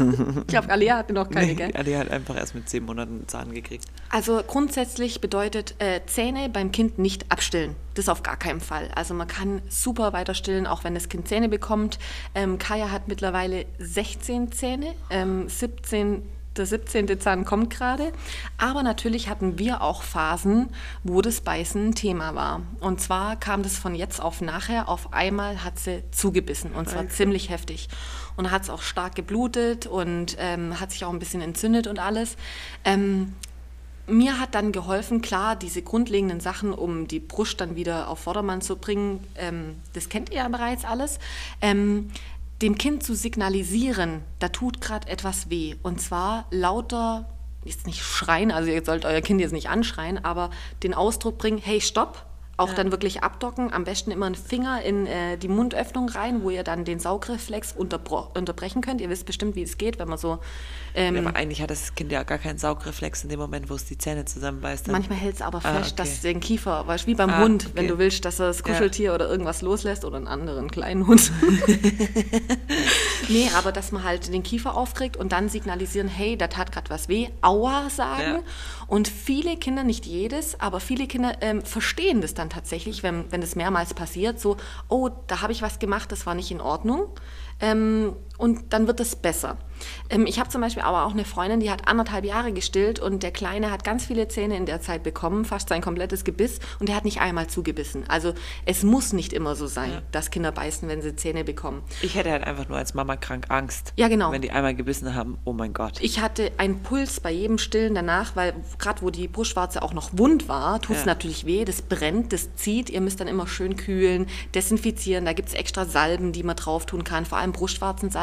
Ich 0.00 0.46
glaube, 0.46 0.70
Alia 0.70 0.96
hatte 0.96 1.12
noch 1.12 1.28
keine, 1.28 1.48
Nee, 1.48 1.54
gell? 1.54 1.72
Ali 1.74 1.92
hat 1.92 2.10
einfach 2.10 2.34
erst 2.34 2.54
mit 2.54 2.68
zehn 2.68 2.84
Monaten 2.84 3.24
Zahn 3.26 3.52
gekriegt. 3.52 3.84
Also 4.08 4.40
grundsätzlich 4.46 5.20
bedeutet 5.20 5.74
äh, 5.78 6.00
Zähne 6.06 6.48
beim 6.48 6.72
Kind 6.72 6.98
nicht 6.98 7.30
abstillen. 7.30 7.76
Das 7.94 8.08
auf 8.08 8.22
gar 8.22 8.38
keinen 8.38 8.60
Fall. 8.60 8.88
Also 8.94 9.12
man 9.12 9.28
kann 9.28 9.60
super 9.68 10.14
weiter 10.14 10.32
stillen, 10.32 10.66
auch 10.66 10.84
wenn 10.84 10.94
das 10.94 11.10
Kind 11.10 11.28
Zähne 11.28 11.50
bekommt. 11.50 11.98
Ähm, 12.34 12.56
Kaya 12.58 12.90
hat 12.90 13.08
mittlerweile 13.08 13.66
16 13.78 14.52
Zähne, 14.52 14.94
ähm, 15.10 15.48
17 15.48 16.22
der 16.56 16.66
17. 16.66 17.20
Zahn 17.20 17.44
kommt 17.44 17.70
gerade. 17.70 18.12
Aber 18.58 18.82
natürlich 18.82 19.28
hatten 19.28 19.58
wir 19.58 19.82
auch 19.82 20.02
Phasen, 20.02 20.70
wo 21.04 21.22
das 21.22 21.40
Beißen 21.40 21.88
ein 21.88 21.94
Thema 21.94 22.34
war. 22.34 22.62
Und 22.80 23.00
zwar 23.00 23.36
kam 23.36 23.62
das 23.62 23.78
von 23.78 23.94
jetzt 23.94 24.20
auf 24.20 24.40
nachher. 24.40 24.88
Auf 24.88 25.12
einmal 25.12 25.64
hat 25.64 25.78
sie 25.78 26.02
zugebissen 26.10 26.72
und 26.72 26.88
zwar 26.88 27.08
ziemlich 27.08 27.50
heftig. 27.50 27.88
Und 28.36 28.50
hat 28.50 28.62
es 28.62 28.70
auch 28.70 28.82
stark 28.82 29.14
geblutet 29.14 29.86
und 29.86 30.36
ähm, 30.38 30.80
hat 30.80 30.92
sich 30.92 31.04
auch 31.04 31.12
ein 31.12 31.18
bisschen 31.18 31.42
entzündet 31.42 31.86
und 31.86 31.98
alles. 31.98 32.36
Ähm, 32.84 33.34
mir 34.10 34.40
hat 34.40 34.54
dann 34.54 34.72
geholfen, 34.72 35.22
klar, 35.22 35.56
diese 35.56 35.82
grundlegenden 35.82 36.40
Sachen, 36.40 36.72
um 36.72 37.06
die 37.06 37.20
Brust 37.20 37.60
dann 37.60 37.76
wieder 37.76 38.08
auf 38.08 38.20
Vordermann 38.20 38.60
zu 38.60 38.76
bringen, 38.76 39.24
ähm, 39.36 39.76
das 39.92 40.08
kennt 40.08 40.30
ihr 40.30 40.38
ja 40.38 40.48
bereits 40.48 40.84
alles, 40.84 41.18
ähm, 41.60 42.10
dem 42.62 42.76
Kind 42.76 43.02
zu 43.02 43.14
signalisieren, 43.14 44.22
da 44.38 44.48
tut 44.48 44.80
gerade 44.80 45.08
etwas 45.08 45.50
weh. 45.50 45.76
Und 45.82 46.00
zwar 46.00 46.46
lauter, 46.50 47.28
jetzt 47.64 47.86
nicht 47.86 48.02
schreien, 48.02 48.50
also 48.50 48.70
ihr 48.70 48.84
sollt 48.84 49.04
euer 49.04 49.20
Kind 49.20 49.40
jetzt 49.40 49.52
nicht 49.52 49.70
anschreien, 49.70 50.22
aber 50.24 50.50
den 50.82 50.94
Ausdruck 50.94 51.38
bringen, 51.38 51.58
hey, 51.58 51.80
stopp. 51.80 52.26
Auch 52.60 52.74
dann 52.74 52.90
wirklich 52.90 53.22
abdocken, 53.22 53.72
am 53.72 53.84
besten 53.84 54.10
immer 54.10 54.26
einen 54.26 54.34
Finger 54.34 54.82
in 54.82 55.06
äh, 55.06 55.36
die 55.38 55.48
Mundöffnung 55.48 56.08
rein, 56.10 56.42
wo 56.42 56.50
ihr 56.50 56.62
dann 56.62 56.84
den 56.84 56.98
Saugreflex 57.00 57.72
unterbrechen 57.76 58.82
könnt. 58.82 59.00
Ihr 59.00 59.08
wisst 59.10 59.24
bestimmt, 59.26 59.56
wie 59.56 59.62
es 59.62 59.78
geht, 59.78 59.98
wenn 59.98 60.08
man 60.08 60.18
so 60.18 60.38
ähm, 60.94 61.26
Aber 61.26 61.36
eigentlich 61.36 61.62
hat 61.62 61.70
das 61.70 61.94
Kind 61.94 62.12
ja 62.12 62.22
gar 62.22 62.38
keinen 62.38 62.58
Saugreflex 62.58 63.22
in 63.22 63.30
dem 63.30 63.38
Moment, 63.40 63.70
wo 63.70 63.74
es 63.74 63.84
die 63.86 63.96
Zähne 63.96 64.24
zusammenbeißt. 64.24 64.86
Dann- 64.88 64.92
Manchmal 64.92 65.18
hält 65.18 65.36
es 65.36 65.42
aber 65.42 65.58
Ah, 65.58 65.74
fest, 65.78 65.92
okay. 65.92 65.96
dass 65.96 66.20
den 66.20 66.40
Kiefer, 66.40 66.86
weißt, 66.86 67.06
wie 67.06 67.14
beim 67.14 67.30
Ah, 67.30 67.40
Hund, 67.40 67.70
wenn 67.74 67.84
okay. 67.84 67.92
du 67.92 67.98
willst, 67.98 68.24
dass 68.24 68.38
er 68.40 68.48
das 68.48 68.58
Ja. 68.58 68.64
Kuscheltier 68.64 69.14
oder 69.14 69.28
irgendwas 69.28 69.62
loslässt 69.62 70.04
oder 70.04 70.16
einen 70.16 70.28
anderen 70.28 70.70
kleinen 70.70 71.06
Hund. 71.06 71.30
Nee, 73.28 73.48
aber 73.56 73.70
dass 73.70 73.92
man 73.92 74.02
halt 74.02 74.32
den 74.32 74.42
Kiefer 74.42 74.74
aufkriegt 74.76 75.16
und 75.16 75.30
dann 75.30 75.48
signalisieren, 75.48 76.08
hey, 76.08 76.36
da 76.36 76.48
tat 76.48 76.72
gerade 76.72 76.90
was 76.90 77.08
weh, 77.08 77.28
aua 77.42 77.88
sagen. 77.88 78.22
Ja. 78.22 78.42
Und 78.88 79.06
viele 79.06 79.56
Kinder, 79.56 79.84
nicht 79.84 80.04
jedes, 80.04 80.58
aber 80.58 80.80
viele 80.80 81.06
Kinder 81.06 81.34
ähm, 81.40 81.62
verstehen 81.62 82.20
das 82.22 82.34
dann 82.34 82.49
tatsächlich, 82.50 83.02
wenn, 83.02 83.30
wenn 83.32 83.40
das 83.40 83.56
mehrmals 83.56 83.94
passiert, 83.94 84.38
so, 84.38 84.56
oh, 84.88 85.08
da 85.26 85.40
habe 85.40 85.52
ich 85.52 85.62
was 85.62 85.78
gemacht, 85.78 86.12
das 86.12 86.26
war 86.26 86.34
nicht 86.34 86.50
in 86.50 86.60
Ordnung. 86.60 87.08
Ähm, 87.60 88.14
und 88.40 88.72
dann 88.72 88.86
wird 88.86 88.98
es 89.00 89.14
besser. 89.16 89.56
Ähm, 90.10 90.26
ich 90.26 90.38
habe 90.38 90.48
zum 90.50 90.60
Beispiel 90.60 90.82
aber 90.82 91.04
auch 91.06 91.12
eine 91.12 91.24
Freundin, 91.24 91.60
die 91.60 91.70
hat 91.70 91.86
anderthalb 91.88 92.24
Jahre 92.24 92.52
gestillt 92.52 92.98
und 92.98 93.22
der 93.22 93.30
Kleine 93.30 93.70
hat 93.70 93.82
ganz 93.84 94.04
viele 94.06 94.28
Zähne 94.28 94.56
in 94.56 94.66
der 94.66 94.80
Zeit 94.82 95.02
bekommen, 95.02 95.44
fast 95.44 95.68
sein 95.70 95.80
komplettes 95.80 96.24
Gebiss 96.24 96.58
und 96.80 96.88
der 96.88 96.96
hat 96.96 97.04
nicht 97.04 97.20
einmal 97.20 97.46
zugebissen. 97.46 98.04
Also 98.08 98.34
es 98.66 98.82
muss 98.82 99.12
nicht 99.12 99.32
immer 99.32 99.54
so 99.56 99.66
sein, 99.66 99.90
Ja. 99.92 100.02
dass 100.12 100.30
Kinder 100.30 100.52
beißen, 100.52 100.88
wenn 100.88 101.00
sie 101.02 101.16
Zähne 101.16 101.44
bekommen. 101.44 101.82
Ich 102.02 102.14
hätte 102.14 102.30
halt 102.30 102.44
einfach 102.44 102.68
nur 102.68 102.76
als 102.76 102.92
Mama 102.94 103.16
krank 103.16 103.46
Angst. 103.48 103.92
Ja, 103.96 104.08
genau. 104.08 104.32
Wenn 104.32 104.42
die 104.42 104.50
einmal 104.50 104.74
gebissen 104.74 105.14
haben, 105.14 105.38
oh 105.44 105.52
mein 105.52 105.72
Gott. 105.72 105.98
Ich 106.00 106.20
hatte 106.20 106.52
einen 106.58 106.82
Puls 106.82 107.20
bei 107.20 107.30
jedem 107.30 107.56
Stillen 107.58 107.94
danach, 107.94 108.36
weil 108.36 108.54
gerade 108.78 109.00
wo 109.02 109.10
die 109.10 109.28
Brustwarze 109.28 109.82
auch 109.82 109.94
noch 109.94 110.10
wund 110.12 110.48
war, 110.48 110.80
tut 110.82 110.96
es 110.96 111.02
Ja. 111.02 111.06
natürlich 111.06 111.46
weh, 111.46 111.64
das 111.64 111.80
brennt, 111.82 112.32
das 112.34 112.54
zieht. 112.54 112.90
Ihr 112.90 113.00
müsst 113.00 113.20
dann 113.20 113.28
immer 113.28 113.46
schön 113.46 113.76
kühlen, 113.76 114.26
desinfizieren. 114.54 115.24
Da 115.24 115.32
gibt 115.32 115.48
es 115.48 115.54
extra 115.54 115.84
Salben, 115.86 116.32
die 116.32 116.42
man 116.42 116.56
drauf 116.56 116.84
tun 116.86 117.04
kann. 117.04 117.24
Vor 117.24 117.38
allem 117.38 117.52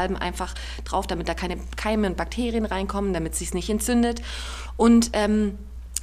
Brustwarzensalben 0.07 0.17
einfach 0.17 0.53
drauf, 0.85 1.07
damit 1.07 1.27
da 1.27 1.33
keine 1.33 1.57
Keime 1.75 2.07
und 2.07 2.17
Bakterien 2.17 2.65
reinkommen, 2.65 3.13
damit 3.13 3.33
es 3.33 3.39
sich 3.39 3.53
nicht 3.53 3.69
entzündet. 3.69 4.21
Und 4.75 5.11
ähm, 5.13 5.57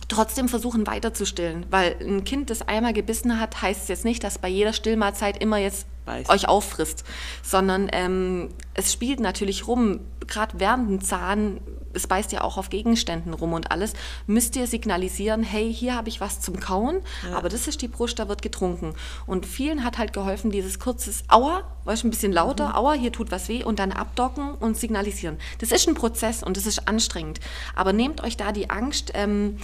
trotzdem 0.09 0.49
versuchen 0.49 0.87
weiter 0.87 1.15
zu 1.15 1.27
stillen, 1.27 1.67
weil 1.71 1.97
ein 2.01 2.25
Kind, 2.25 2.51
das 2.51 2.63
einmal 2.63 2.93
gebissen 2.93 3.41
hat, 3.41 3.63
heißt 3.63 3.83
es 3.83 3.89
jetzt 3.89 4.05
nicht, 4.05 4.23
dass 4.23 4.39
bei 4.39 4.49
jeder 4.49 4.73
Stillmahlzeit 4.73 5.43
immer 5.43 5.59
jetzt 5.59 5.87
Beißt. 6.05 6.31
euch 6.31 6.49
auffrisst, 6.49 7.05
sondern 7.43 7.89
ähm, 7.93 8.51
es 8.75 8.93
spielt 8.93 9.21
natürlich 9.21 9.67
rum, 9.67 10.01
gerade 10.27 10.59
während 10.59 10.91
dem 10.91 11.01
Zahn, 11.01 11.61
es 11.95 12.07
beißt 12.07 12.33
ja 12.33 12.43
auch 12.43 12.57
auf 12.57 12.71
Gegenständen 12.71 13.35
rum 13.35 13.53
und 13.53 13.71
alles, 13.71 13.95
müsst 14.27 14.57
ihr 14.57 14.67
signalisieren, 14.67 15.43
hey, 15.43 15.73
hier 15.73 15.95
habe 15.95 16.09
ich 16.09 16.21
was 16.21 16.41
zum 16.41 16.61
Kauen, 16.61 17.01
aber 17.35 17.49
das 17.49 17.67
ist 17.69 17.83
die 17.83 17.89
Brust, 17.89 18.19
da 18.19 18.29
wird 18.29 18.43
getrunken. 18.43 18.95
Und 19.27 19.47
vielen 19.47 19.85
hat 19.85 19.99
halt 19.99 20.13
geholfen, 20.13 20.51
dieses 20.51 20.79
kurzes 20.79 21.25
Aua, 21.29 21.63
weißt 21.85 22.03
du, 22.03 22.09
ein 22.09 22.11
bisschen 22.11 22.33
lauter, 22.33 22.77
Aua, 22.77 22.95
hier 22.95 23.13
tut 23.13 23.31
was 23.31 23.49
weh 23.49 23.65
und 23.65 23.79
dann 23.79 23.93
abdocken 23.93 24.53
und 24.55 24.77
signalisieren. 24.77 25.39
Das 25.59 25.73
ist 25.73 25.89
ein 25.89 25.95
Prozess 25.95 26.43
und 26.43 26.57
das 26.57 26.67
ist 26.67 26.89
anstrengend, 26.89 27.41
aber 27.75 27.93
nehmt 27.93 28.23
euch 28.23 28.37
da 28.37 28.53
die 28.53 28.71
Angst, 28.71 29.13
ähm, 29.15 29.59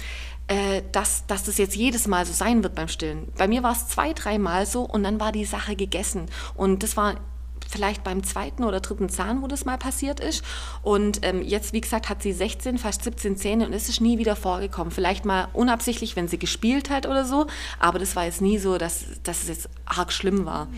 äh, 0.50 0.82
dass, 0.90 1.26
dass 1.26 1.44
das 1.44 1.58
jetzt 1.58 1.76
jedes 1.76 2.08
Mal 2.08 2.26
so 2.26 2.32
sein 2.32 2.64
wird 2.64 2.74
beim 2.74 2.88
Stillen. 2.88 3.28
Bei 3.38 3.46
mir 3.46 3.62
war 3.62 3.70
es 3.70 3.86
zwei, 3.86 4.12
dreimal 4.12 4.66
so 4.66 4.82
und 4.82 5.04
dann 5.04 5.20
war 5.20 5.30
die 5.30 5.44
Sache 5.44 5.76
gegessen. 5.76 6.26
Und 6.56 6.82
das 6.82 6.96
war 6.96 7.14
vielleicht 7.70 8.04
beim 8.04 8.22
zweiten 8.22 8.64
oder 8.64 8.80
dritten 8.80 9.08
Zahn, 9.08 9.42
wo 9.42 9.46
das 9.46 9.64
mal 9.64 9.78
passiert 9.78 10.20
ist. 10.20 10.44
Und 10.82 11.20
ähm, 11.22 11.42
jetzt, 11.42 11.72
wie 11.72 11.80
gesagt, 11.80 12.08
hat 12.08 12.22
sie 12.22 12.32
16, 12.32 12.78
fast 12.78 13.04
17 13.04 13.36
Zähne 13.36 13.66
und 13.66 13.72
es 13.72 13.88
ist 13.88 14.00
nie 14.00 14.18
wieder 14.18 14.36
vorgekommen. 14.36 14.90
Vielleicht 14.90 15.24
mal 15.24 15.48
unabsichtlich, 15.52 16.16
wenn 16.16 16.28
sie 16.28 16.38
gespielt 16.38 16.90
hat 16.90 17.06
oder 17.06 17.24
so, 17.24 17.46
aber 17.78 17.98
das 17.98 18.16
war 18.16 18.24
jetzt 18.24 18.40
nie 18.40 18.58
so, 18.58 18.78
dass, 18.78 19.04
dass 19.22 19.42
es 19.42 19.48
jetzt 19.48 19.68
arg 19.86 20.12
schlimm 20.12 20.46
war. 20.46 20.68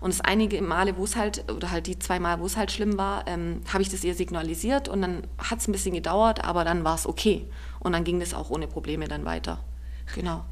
Und 0.00 0.12
das 0.12 0.20
einige 0.20 0.62
Male, 0.62 0.96
wo 0.96 1.04
es 1.04 1.16
halt, 1.16 1.50
oder 1.50 1.70
halt 1.70 1.86
die 1.86 1.98
zwei 1.98 2.20
Mal, 2.20 2.40
wo 2.40 2.46
es 2.46 2.56
halt 2.56 2.70
schlimm 2.72 2.96
war, 2.98 3.26
ähm, 3.26 3.62
habe 3.72 3.82
ich 3.82 3.88
das 3.88 4.04
ihr 4.04 4.14
signalisiert 4.14 4.88
und 4.88 5.02
dann 5.02 5.26
hat 5.38 5.60
es 5.60 5.68
ein 5.68 5.72
bisschen 5.72 5.94
gedauert, 5.94 6.44
aber 6.44 6.64
dann 6.64 6.84
war 6.84 6.94
es 6.94 7.06
okay. 7.06 7.46
Und 7.80 7.92
dann 7.92 8.04
ging 8.04 8.20
das 8.20 8.34
auch 8.34 8.50
ohne 8.50 8.66
Probleme 8.66 9.08
dann 9.08 9.24
weiter. 9.24 9.58
Genau. 10.14 10.44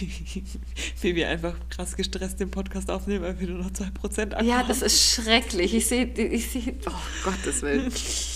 Wie 1.00 1.14
wir 1.14 1.28
einfach 1.28 1.54
krass 1.70 1.96
gestresst 1.96 2.40
den 2.40 2.50
Podcast 2.50 2.90
aufnehmen, 2.90 3.24
weil 3.24 3.40
wir 3.40 3.48
nur 3.48 3.58
noch 3.58 3.70
2% 3.70 4.34
Akku 4.34 4.44
Ja, 4.44 4.62
das 4.62 4.82
ist 4.82 5.14
schrecklich. 5.14 5.74
Ich 5.74 5.86
sehe, 5.86 6.04
ich 6.06 6.50
sehe, 6.50 6.74
oh 6.86 6.92
Gottes 7.24 7.62
Willen. 7.62 7.92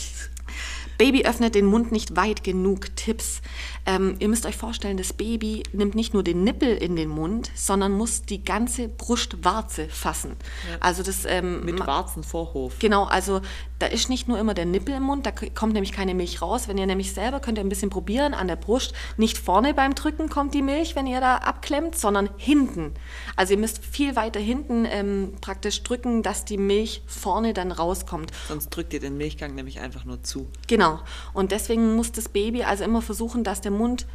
Baby 1.00 1.24
öffnet 1.24 1.54
den 1.54 1.64
Mund 1.64 1.92
nicht 1.92 2.14
weit 2.14 2.44
genug. 2.44 2.94
Tipps. 2.94 3.40
Ähm, 3.86 4.16
ihr 4.18 4.28
müsst 4.28 4.44
euch 4.44 4.56
vorstellen, 4.56 4.98
das 4.98 5.14
Baby 5.14 5.62
nimmt 5.72 5.94
nicht 5.94 6.12
nur 6.12 6.22
den 6.22 6.44
Nippel 6.44 6.76
in 6.76 6.94
den 6.94 7.08
Mund, 7.08 7.50
sondern 7.54 7.92
muss 7.92 8.20
die 8.20 8.44
ganze 8.44 8.88
Brustwarze 8.88 9.88
fassen. 9.88 10.36
Also 10.78 11.02
das 11.02 11.24
ähm, 11.24 11.64
Mit 11.64 11.80
Warzenvorhof. 11.80 12.78
Genau, 12.80 13.04
also 13.04 13.40
da 13.78 13.86
ist 13.86 14.10
nicht 14.10 14.28
nur 14.28 14.38
immer 14.38 14.52
der 14.52 14.66
Nippel 14.66 14.94
im 14.94 15.04
Mund, 15.04 15.24
da 15.24 15.30
kommt 15.30 15.72
nämlich 15.72 15.92
keine 15.92 16.14
Milch 16.14 16.42
raus. 16.42 16.68
Wenn 16.68 16.76
ihr 16.76 16.84
nämlich 16.84 17.14
selber 17.14 17.40
könnt 17.40 17.56
ihr 17.56 17.64
ein 17.64 17.70
bisschen 17.70 17.88
probieren 17.88 18.34
an 18.34 18.46
der 18.46 18.56
Brust, 18.56 18.92
nicht 19.16 19.38
vorne 19.38 19.72
beim 19.72 19.94
Drücken 19.94 20.28
kommt 20.28 20.52
die 20.52 20.60
Milch, 20.60 20.96
wenn 20.96 21.06
ihr 21.06 21.20
da 21.20 21.36
abklemmt, 21.36 21.96
sondern 21.96 22.28
hinten. 22.36 22.92
Also 23.36 23.54
ihr 23.54 23.58
müsst 23.58 23.82
viel 23.82 24.16
weiter 24.16 24.38
hinten 24.38 24.84
ähm, 24.84 25.32
praktisch 25.40 25.82
drücken, 25.82 26.22
dass 26.22 26.44
die 26.44 26.58
Milch 26.58 27.02
vorne 27.06 27.54
dann 27.54 27.72
rauskommt. 27.72 28.32
Sonst 28.48 28.68
drückt 28.68 28.92
ihr 28.92 29.00
den 29.00 29.16
Milchgang 29.16 29.54
nämlich 29.54 29.80
einfach 29.80 30.04
nur 30.04 30.22
zu. 30.22 30.46
Genau. 30.66 30.89
Und 31.32 31.52
deswegen 31.52 31.94
muss 31.96 32.12
das 32.12 32.28
Baby 32.28 32.62
also 32.64 32.84
immer 32.84 33.02
versuchen, 33.02 33.44
dass 33.44 33.60
der 33.60 33.70
Mund 33.72 34.06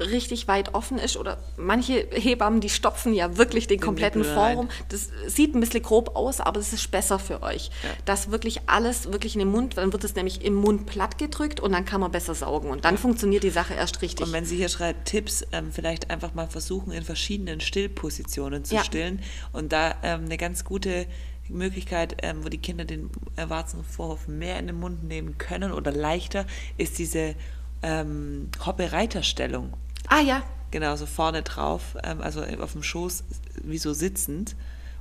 richtig 0.00 0.46
weit 0.46 0.74
offen 0.74 0.98
ist 0.98 1.16
oder 1.16 1.38
manche 1.56 2.06
Hebammen, 2.12 2.60
die 2.60 2.68
stopfen 2.68 3.14
ja 3.14 3.36
wirklich 3.36 3.66
den, 3.66 3.80
kompletten 3.80 4.20
Nippel 4.20 4.36
rein. 4.36 4.54
Forum. 4.54 4.68
Das 4.90 5.08
sieht 5.26 5.54
ein 5.54 5.60
bisschen 5.60 5.82
grob 5.82 6.14
aus, 6.14 6.40
aber 6.40 6.60
das 6.60 6.72
ist 6.72 6.90
besser 6.90 7.18
für 7.18 7.42
euch. 7.42 7.70
Ja. 7.82 7.90
Dass 8.04 8.30
wirklich 8.30 8.60
alles 8.66 9.10
wirklich 9.12 9.34
in 9.34 9.40
den 9.40 9.48
Mund, 9.50 9.76
dann 9.76 9.92
wird 9.92 10.04
es 10.04 10.14
nämlich 10.14 10.44
im 10.44 10.54
Mund 10.54 10.86
platt 10.86 11.18
gedrückt 11.18 11.58
und 11.58 11.72
dann 11.72 11.84
kann 11.84 12.00
man 12.00 12.12
besser 12.12 12.34
saugen 12.34 12.70
und 12.70 12.84
dann 12.84 12.96
funktioniert 12.96 13.42
die 13.42 13.50
Sache 13.50 13.74
erst 13.74 14.00
richtig. 14.02 14.24
Und 14.26 14.32
wenn 14.32 14.44
sie 14.44 14.56
hier 14.56 14.68
schreibt 14.68 15.08
Tipps, 15.08 15.44
ähm, 15.52 15.72
vielleicht 15.72 16.10
einfach 16.10 16.34
mal 16.34 16.46
versuchen, 16.46 16.92
in 16.92 17.02
verschiedenen 17.02 17.60
Stillpositionen 17.60 18.64
zu 18.64 18.76
Ja. 18.76 18.84
stillen. 18.84 19.20
Und 19.52 19.72
da 19.72 19.96
ähm, 20.02 20.26
eine 20.26 20.36
ganz 20.36 20.64
gute 20.64 21.06
Möglichkeit, 21.48 22.16
ähm, 22.22 22.44
wo 22.44 22.48
die 22.48 22.58
Kinder 22.58 22.84
den 22.84 23.10
Warzenvorhof 23.36 24.28
mehr 24.28 24.58
in 24.58 24.66
den 24.66 24.78
Mund 24.78 25.04
nehmen 25.04 25.38
können 25.38 25.72
oder 25.72 25.92
leichter, 25.92 26.46
ist 26.76 26.98
diese 26.98 27.34
ähm, 27.82 28.50
Hoppe-Reiterstellung. 28.64 29.74
ah 30.08 30.20
ja, 30.20 30.42
Genau, 30.70 30.96
so 30.96 31.06
vorne 31.06 31.42
drauf, 31.42 31.96
ähm, 32.04 32.20
also 32.20 32.42
auf 32.42 32.72
dem 32.72 32.82
Schoß, 32.82 33.24
wie 33.62 33.78
so 33.78 33.94
sitzend. 33.94 34.54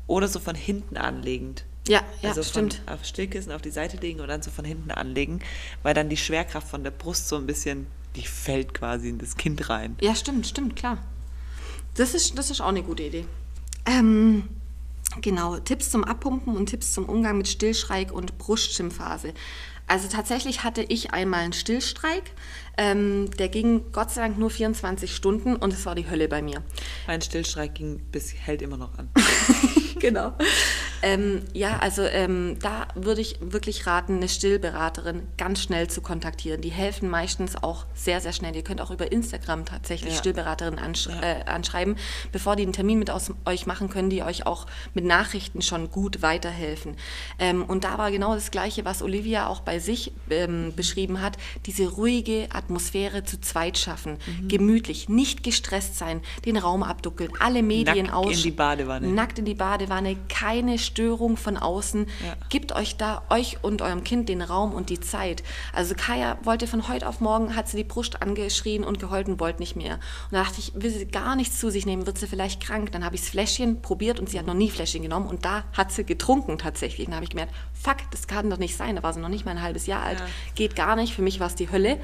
Oder 0.07 0.29
so 0.29 0.39
von 0.39 0.55
hinten 0.55 0.95
anlegend. 0.95 1.65
ja, 1.85 2.01
ja, 2.21 2.29
also 2.29 2.41
stimmt. 2.41 2.81
Auf 2.85 3.03
Stillkissen 3.03 3.51
auf 3.51 3.61
die 3.61 3.71
Seite 3.71 3.97
legen 3.97 4.21
und 4.21 4.29
dann 4.29 4.41
so 4.41 4.49
von 4.51 4.63
hinten 4.63 4.89
anlegen, 4.89 5.41
weil 5.83 5.93
dann 5.93 6.07
die 6.07 6.15
Schwerkraft 6.15 6.69
von 6.69 6.85
der 6.85 6.91
Brust 6.91 7.27
so 7.27 7.35
ein 7.35 7.45
bisschen, 7.45 7.87
die 8.15 8.21
fällt 8.21 8.73
quasi 8.73 9.09
in 9.09 9.17
das 9.17 9.35
Kind 9.35 9.69
rein. 9.69 9.97
Ja, 9.99 10.15
stimmt, 10.15 10.47
stimmt, 10.47 10.77
klar. 10.77 10.99
Das 11.95 12.13
ist, 12.13 12.37
das 12.37 12.49
ist 12.49 12.61
auch 12.61 12.67
eine 12.67 12.83
gute 12.83 13.03
Idee. 13.03 13.25
Ähm, 13.85 14.47
genau, 15.21 15.57
Tipps 15.57 15.91
zum 15.91 16.03
Abpumpen 16.03 16.55
und 16.55 16.67
Tipps 16.67 16.93
zum 16.93 17.05
Umgang 17.05 17.37
mit 17.37 17.47
Stillschreik 17.47 18.11
und 18.11 18.37
Brustschimmphase. 18.37 19.33
Also 19.87 20.09
tatsächlich 20.09 20.63
hatte 20.63 20.83
ich 20.83 21.11
einmal 21.11 21.41
einen 21.41 21.53
Stillstreik. 21.53 22.33
Ähm, 22.77 23.31
der 23.39 23.47
ging 23.47 23.91
Gott 23.93 24.11
sei 24.11 24.21
Dank 24.21 24.37
nur 24.37 24.49
24 24.49 25.15
Stunden 25.15 25.55
und 25.55 25.73
es 25.73 25.85
war 25.85 25.95
die 25.95 26.09
Hölle 26.09 26.27
bei 26.27 26.41
mir. 26.41 26.61
Mein 27.07 27.21
Stillstreik 27.21 27.75
ging 27.75 27.99
bis, 28.11 28.33
hält 28.33 28.61
immer 28.61 28.77
noch 28.77 28.97
an. 28.97 29.09
genau. 30.01 30.33
Ähm, 31.03 31.43
ja, 31.53 31.77
also 31.79 32.01
ähm, 32.01 32.57
da 32.61 32.87
würde 32.95 33.21
ich 33.21 33.37
wirklich 33.39 33.85
raten, 33.85 34.15
eine 34.17 34.27
Stillberaterin 34.29 35.27
ganz 35.37 35.61
schnell 35.61 35.87
zu 35.89 36.01
kontaktieren. 36.01 36.61
Die 36.61 36.69
helfen 36.71 37.07
meistens 37.09 37.55
auch 37.61 37.85
sehr, 37.93 38.19
sehr 38.19 38.33
schnell. 38.33 38.55
Ihr 38.55 38.63
könnt 38.63 38.81
auch 38.81 38.89
über 38.89 39.11
Instagram 39.11 39.65
tatsächlich 39.65 40.13
Ja. 40.13 40.19
Stillberaterinnen 40.19 40.79
ansch 40.79 41.07
Ja. 41.07 41.21
äh, 41.21 41.43
anschreiben. 41.45 41.97
Bevor 42.31 42.55
die 42.55 42.63
einen 42.63 42.73
Termin 42.73 42.97
mit 42.97 43.11
aus 43.11 43.31
euch 43.45 43.67
machen, 43.67 43.89
können 43.89 44.09
die 44.09 44.23
euch 44.23 44.47
auch 44.47 44.65
mit 44.95 45.05
Nachrichten 45.05 45.61
schon 45.61 45.91
gut 45.91 46.21
weiterhelfen. 46.23 46.95
Ähm, 47.37 47.63
und 47.63 47.83
da 47.83 47.97
war 47.99 48.09
genau 48.11 48.33
das 48.33 48.49
Gleiche, 48.49 48.83
was 48.85 49.01
Olivia 49.03 49.47
auch 49.47 49.59
bei 49.61 49.77
sich 49.79 50.11
ähm, 50.31 50.73
beschrieben 50.75 51.21
hat. 51.21 51.37
Diese 51.67 51.87
ruhige 51.89 52.47
Atmosphäre 52.51 53.23
zu 53.23 53.39
zweit 53.39 53.77
schaffen. 53.77 54.17
Mhm. 54.41 54.47
Gemütlich, 54.47 55.09
nicht 55.09 55.43
gestresst 55.43 55.97
sein, 55.97 56.21
den 56.45 56.57
Raum 56.57 56.81
abduckeln, 56.81 57.31
alle 57.39 57.61
Medien 57.61 58.07
Nackt 58.07 58.15
aus. 58.15 58.37
in 58.37 58.43
die 58.43 58.51
Badewanne. 58.51 59.07
Nackt 59.07 59.37
in 59.37 59.45
die 59.45 59.53
Badewanne, 59.53 59.86
keine 60.29 60.77
Störung 60.77 61.37
von 61.37 61.57
außen. 61.57 62.05
Ja. 62.05 62.35
Gebt 62.49 62.73
euch 62.73 62.97
da, 62.97 63.23
euch 63.29 63.63
und 63.63 63.81
eurem 63.81 64.03
Kind 64.03 64.29
den 64.29 64.41
Raum 64.41 64.73
und 64.73 64.89
die 64.89 64.99
Zeit. 64.99 65.43
Also 65.73 65.95
Kaya 65.95 66.37
wollte 66.43 66.67
von 66.67 66.87
heute 66.87 67.07
auf 67.07 67.19
morgen, 67.19 67.55
hat 67.55 67.67
sie 67.67 67.77
die 67.77 67.83
Brust 67.83 68.21
angeschrien 68.21 68.83
und 68.83 68.99
geheult 68.99 69.27
und 69.27 69.39
wollte 69.39 69.59
nicht 69.59 69.75
mehr. 69.75 69.95
Und 69.95 70.33
da 70.33 70.43
dachte 70.43 70.59
ich, 70.59 70.71
will 70.75 70.91
sie 70.91 71.05
gar 71.05 71.35
nichts 71.35 71.59
zu 71.59 71.69
sich 71.69 71.85
nehmen, 71.85 72.05
wird 72.05 72.17
sie 72.17 72.27
vielleicht 72.27 72.61
krank. 72.61 72.91
Dann 72.91 73.03
habe 73.03 73.15
ich 73.15 73.21
das 73.21 73.29
Fläschchen 73.29 73.81
probiert 73.81 74.19
und 74.19 74.29
sie 74.29 74.39
hat 74.39 74.45
noch 74.45 74.53
nie 74.53 74.69
Fläschchen 74.69 75.01
genommen 75.01 75.27
und 75.27 75.45
da 75.45 75.63
hat 75.73 75.91
sie 75.91 76.03
getrunken 76.03 76.57
tatsächlich. 76.57 77.07
Und 77.07 77.11
dann 77.11 77.17
habe 77.17 77.25
ich 77.25 77.31
gemerkt, 77.31 77.53
fuck, 77.73 77.97
das 78.11 78.27
kann 78.27 78.49
doch 78.49 78.57
nicht 78.57 78.75
sein. 78.75 78.95
Da 78.95 79.03
war 79.03 79.13
sie 79.13 79.19
noch 79.19 79.29
nicht 79.29 79.45
mal 79.45 79.51
ein 79.51 79.61
halbes 79.61 79.85
Jahr 79.87 80.03
alt. 80.03 80.19
Ja. 80.19 80.25
Geht 80.55 80.75
gar 80.75 80.95
nicht, 80.95 81.13
für 81.13 81.21
mich 81.21 81.39
war 81.39 81.47
es 81.47 81.55
die 81.55 81.71
Hölle. 81.71 81.99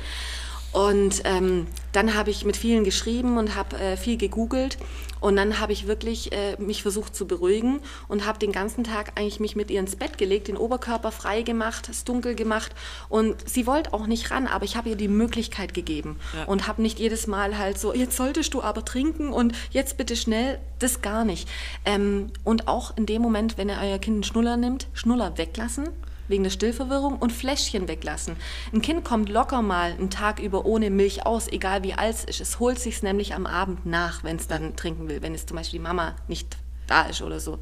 Und 0.74 1.22
ähm, 1.26 1.68
dann 1.92 2.16
habe 2.16 2.32
ich 2.32 2.46
mit 2.46 2.58
vielen 2.58 2.84
geschrieben 2.84 3.38
und 3.38 3.56
habe 3.56 3.78
äh, 3.78 3.96
viel 3.96 4.18
gegoogelt 4.18 4.80
und 5.24 5.38
dann 5.38 5.62
habe 5.62 5.72
ich 5.72 5.88
wirklich 5.88 6.34
äh, 6.34 6.58
mich 6.60 6.82
versucht 6.82 7.16
zu 7.16 7.26
beruhigen 7.26 7.80
und 8.10 8.26
habe 8.26 8.40
den 8.40 8.52
ganzen 8.52 8.84
Tag 8.84 9.14
eigentlich 9.16 9.40
mich 9.40 9.56
mit 9.56 9.72
ihr 9.72 9.80
ins 9.80 9.96
Bett 9.96 10.18
gelegt, 10.18 10.50
den 10.50 10.58
Oberkörper 10.58 11.14
frei 11.14 11.44
gemacht, 11.44 11.88
es 11.88 12.04
dunkel 12.04 12.36
gemacht 12.36 12.74
und 13.08 13.36
sie 13.50 13.66
wollte 13.66 13.94
auch 13.94 14.06
nicht 14.06 14.32
ran, 14.32 14.48
aber 14.48 14.66
ich 14.66 14.76
habe 14.76 14.90
ihr 14.90 14.98
die 14.98 15.08
Möglichkeit 15.08 15.74
gegeben 15.74 16.20
Ja. 16.36 16.44
und 16.44 16.68
habe 16.68 16.82
nicht 16.82 17.00
jedes 17.00 17.26
Mal 17.26 17.58
halt 17.58 17.80
so, 17.80 17.94
jetzt 17.94 18.18
solltest 18.18 18.54
du 18.54 18.62
aber 18.62 18.84
trinken 18.84 19.32
und 19.32 19.54
jetzt 19.72 19.96
bitte 19.96 20.18
schnell, 20.18 20.60
das 20.80 21.02
gar 21.02 21.24
nicht. 21.24 21.48
Ähm, 21.86 22.28
und 22.44 22.68
auch 22.68 22.98
in 22.98 23.06
dem 23.06 23.22
Moment, 23.22 23.58
wenn 23.58 23.70
ihr 23.70 23.78
euer 23.82 24.00
Kind 24.00 24.16
einen 24.16 24.24
Schnuller 24.24 24.58
nimmt, 24.58 24.88
Schnuller 24.94 25.38
weglassen 25.38 25.88
wegen 26.28 26.44
der 26.44 26.50
Stillverwirrung 26.50 27.18
und 27.18 27.32
Fläschchen 27.32 27.88
weglassen. 27.88 28.36
Ein 28.72 28.82
Kind 28.82 29.04
kommt 29.04 29.30
locker 29.30 29.62
mal 29.62 29.92
einen 29.92 30.10
Tag 30.10 30.40
über 30.40 30.66
ohne 30.66 30.90
Milch 30.90 31.26
aus, 31.26 31.48
egal 31.48 31.84
wie 31.84 31.94
alt 31.94 32.16
es 32.16 32.24
ist. 32.24 32.42
Es 32.42 32.60
holt 32.60 32.80
sich 32.80 33.02
nämlich 33.04 33.34
am 33.34 33.46
Abend 33.46 33.86
nach, 33.86 34.24
wenn 34.24 34.38
es 34.38 34.48
dann 34.48 34.76
trinken 34.76 35.10
will, 35.10 35.22
wenn 35.22 35.36
es 35.36 35.46
zum 35.46 35.58
Beispiel 35.58 35.80
die 35.80 35.84
Mama 35.84 36.16
nicht 36.28 36.58
da 36.88 37.04
ist 37.04 37.22
oder 37.22 37.40
so. 37.40 37.60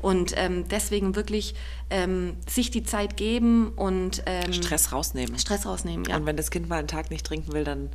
Und 0.00 0.32
ähm, 0.36 0.68
deswegen 0.68 1.16
wirklich 1.16 1.54
ähm, 1.90 2.36
sich 2.48 2.70
die 2.70 2.82
Zeit 2.82 3.16
geben 3.16 3.68
und 3.70 4.22
ähm, 4.26 4.52
Stress 4.52 4.92
rausnehmen. 4.92 5.38
Stress 5.38 5.66
rausnehmen, 5.66 6.04
ja. 6.06 6.16
Und 6.16 6.26
wenn 6.26 6.36
das 6.36 6.50
Kind 6.50 6.68
mal 6.68 6.78
einen 6.78 6.88
Tag 6.88 7.10
nicht 7.10 7.26
trinken 7.26 7.52
will, 7.52 7.64
dann 7.64 7.90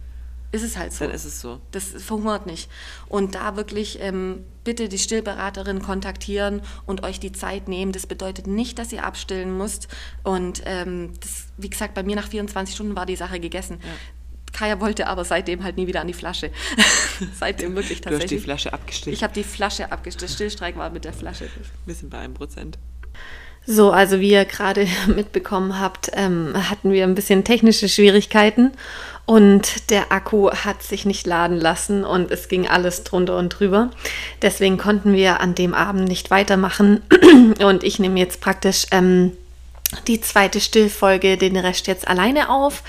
ist 0.54 0.62
es 0.62 0.78
halt 0.78 0.94
so. 0.94 1.06
Dann 1.06 1.14
ist 1.14 1.26
es 1.26 1.42
so. 1.42 1.60
Das 1.72 1.86
verhungert 1.86 2.46
nicht. 2.46 2.70
Und 3.10 3.34
da 3.34 3.58
wirklich 3.58 3.98
ähm, 4.00 4.46
bitte 4.64 4.88
die 4.88 5.00
Stillberaterin 5.00 5.82
kontaktieren 5.82 6.62
und 6.86 7.04
euch 7.04 7.20
die 7.20 7.32
Zeit 7.32 7.68
nehmen. 7.68 7.92
Das 7.92 8.06
bedeutet 8.06 8.46
nicht, 8.46 8.78
dass 8.78 8.94
ihr 8.94 9.04
abstillen 9.04 9.58
müsst. 9.58 9.88
Und 10.24 10.62
ähm, 10.66 11.14
das, 11.20 11.46
wie 11.58 11.72
gesagt, 11.72 11.96
bei 11.96 12.04
mir 12.04 12.16
nach 12.16 12.28
24 12.28 12.76
Stunden 12.76 12.96
war 12.96 13.08
die 13.08 13.16
Sache 13.16 13.40
gegessen. 13.40 13.80
Ja. 13.82 13.90
Kaya 14.54 14.80
wollte 14.80 15.08
aber 15.08 15.26
seitdem 15.26 15.64
halt 15.64 15.76
nie 15.76 15.88
wieder 15.88 16.02
an 16.02 16.08
die 16.08 16.14
Flasche. 16.14 16.52
seitdem 17.40 17.76
wirklich 17.76 18.02
tatsächlich. 18.02 18.30
Du 18.30 18.36
hast 18.36 18.40
die 18.42 18.46
Flasche 18.46 18.74
abgestillt. 18.74 19.16
Ich 19.16 19.24
habe 19.24 19.34
die 19.34 19.44
Flasche 19.44 19.92
abgestillt. 19.92 20.30
Der 20.30 20.36
Stillstreik 20.36 20.78
war 20.78 20.92
mit 20.92 21.04
der 21.04 21.14
Flasche. 21.14 21.50
Wir 21.88 21.96
sind 21.96 22.12
bei 22.12 22.20
einem 22.20 22.36
Prozent. 22.36 22.78
So, 23.66 23.92
also 23.92 24.20
wie 24.20 24.32
ihr 24.32 24.46
gerade 24.46 24.88
mitbekommen 25.08 25.80
habt, 25.80 26.12
ähm, 26.14 26.54
hatten 26.70 26.92
wir 26.92 27.04
ein 27.04 27.16
bisschen 27.16 27.44
technische 27.44 27.90
Schwierigkeiten 27.90 28.72
und 29.26 29.90
der 29.90 30.12
Akku 30.12 30.52
hat 30.52 30.84
sich 30.84 31.06
nicht 31.06 31.26
laden 31.26 31.58
lassen 31.58 32.04
und 32.04 32.30
es 32.30 32.50
ging 32.50 32.68
alles 32.68 33.04
drunter 33.04 33.38
und 33.38 33.50
drüber. 33.50 33.90
Deswegen 34.42 34.78
konnten 34.78 35.14
wir 35.14 35.40
an 35.40 35.56
dem 35.56 35.74
Abend 35.74 36.08
nicht 36.08 36.30
weitermachen 36.30 37.02
und 37.64 37.84
ich 37.84 38.00
nehme 38.00 38.20
jetzt 38.20 38.42
praktisch 38.42 38.88
ähm, 38.92 39.32
die 40.08 40.20
zweite 40.20 40.60
Stillfolge, 40.60 41.38
den 41.38 41.56
Rest 41.56 41.88
jetzt 41.88 42.08
alleine 42.08 42.50
auf, 42.50 42.84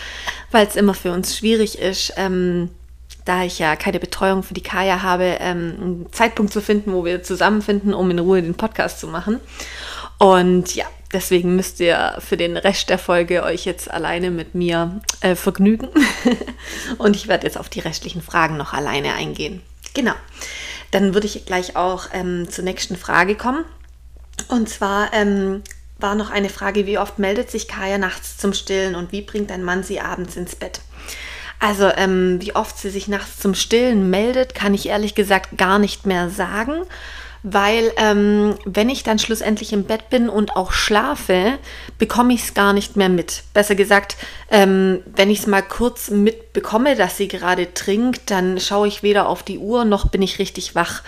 weil 0.51 0.67
es 0.67 0.75
immer 0.75 0.95
für 0.95 1.13
uns 1.13 1.37
schwierig 1.37 1.79
ist. 1.79 2.15
Ähm, 2.17 2.71
da 3.25 3.43
ich 3.43 3.59
ja 3.59 3.75
keine 3.77 4.01
Betreuung 4.01 4.43
für 4.43 4.55
die 4.55 4.63
Kaya 4.63 5.03
habe, 5.03 5.39
ähm, 5.41 5.75
einen 5.81 6.07
Zeitpunkt 6.13 6.53
zu 6.53 6.61
finden, 6.61 6.93
wo 6.93 7.05
wir 7.05 7.23
zusammenfinden, 7.23 7.95
um 7.95 8.11
in 8.11 8.19
Ruhe 8.19 8.43
den 8.43 8.55
Podcast 8.55 9.01
zu 9.01 9.07
machen. 9.07 9.41
Und 10.19 10.75
ja, 10.75 10.85
deswegen 11.15 11.57
müsst 11.57 11.81
ihr 11.81 12.17
für 12.19 12.37
den 12.37 12.57
Rest 12.57 12.91
der 12.91 12.99
Folge 12.99 13.43
euch 13.43 13.65
jetzt 13.65 13.91
alleine 13.91 14.31
mit 14.31 14.55
mir 14.55 15.01
äh, 15.21 15.35
vergnügen. 15.35 15.89
Und 16.99 17.17
ich 17.17 17.29
werde 17.29 17.47
jetzt 17.47 17.57
auf 17.57 17.69
die 17.69 17.81
restlichen 17.81 18.21
Fragen 18.21 18.57
noch 18.57 18.75
alleine 18.75 19.15
eingehen. 19.15 19.63
Genau. 19.95 20.15
Dann 20.91 21.15
würde 21.15 21.27
ich 21.27 21.47
gleich 21.47 21.77
auch 21.77 22.09
ähm, 22.13 22.49
zur 22.51 22.65
nächsten 22.65 22.97
Frage 22.97 23.37
kommen. 23.37 23.65
Und 24.49 24.69
zwar 24.69 25.13
ähm, 25.15 25.63
war 25.99 26.15
noch 26.15 26.31
eine 26.31 26.49
Frage, 26.49 26.87
wie 26.87 26.99
oft 26.99 27.19
meldet 27.19 27.51
sich 27.51 27.69
Kaya 27.69 27.99
nachts 27.99 28.37
zum 28.37 28.53
Stillen 28.53 28.95
und 28.95 29.13
wie 29.13 29.23
bringt 29.23 29.51
dein 29.51 29.65
Mann 29.65 29.83
sie 29.83 30.01
abends 30.01 30.37
ins 30.37 30.57
Bett? 30.57 30.81
Also 31.61 31.91
ähm, 31.97 32.43
wie 32.43 32.55
oft 32.55 32.77
sie 32.77 32.91
sich 32.91 33.09
nachts 33.09 33.39
zum 33.39 33.55
Stillen 33.55 34.11
meldet, 34.11 34.55
kann 34.55 34.75
ich 34.75 34.87
ehrlich 34.87 35.15
gesagt 35.15 35.57
gar 35.57 35.79
nicht 35.79 36.05
mehr 36.05 36.29
sagen 36.29 36.85
weil 37.45 37.93
ähm, 37.99 38.55
wenn 38.65 38.89
ich 38.89 39.03
dann 39.03 39.19
schlussendlich 39.19 39.75
im 39.75 39.85
Bett 39.85 40.09
bin 40.09 40.31
und 40.31 40.57
auch 40.57 40.73
schlafe, 40.73 41.59
bekomme 41.99 42.33
ich 42.33 42.43
es 42.43 42.55
gar 42.55 42.73
nicht 42.73 42.97
mehr 42.97 43.11
mit. 43.11 43.45
Besser 43.53 43.75
gesagt, 43.75 44.17
ähm, 44.51 45.03
wenn 45.15 45.29
ich 45.29 45.41
es 45.41 45.47
mal 45.47 45.61
kurz 45.61 46.11
mitbekomme, 46.11 46.97
dass 46.97 47.19
sie 47.19 47.29
gerade 47.29 47.75
trinkt, 47.75 48.31
dann 48.31 48.59
schaue 48.59 48.89
ich 48.89 49.03
weder 49.03 49.29
auf 49.29 49.43
die 49.43 49.59
Uhr 49.59 49.85
noch 49.85 50.09
bin 50.09 50.23
ich 50.23 50.39
richtig 50.39 50.75
wach. 50.75 51.03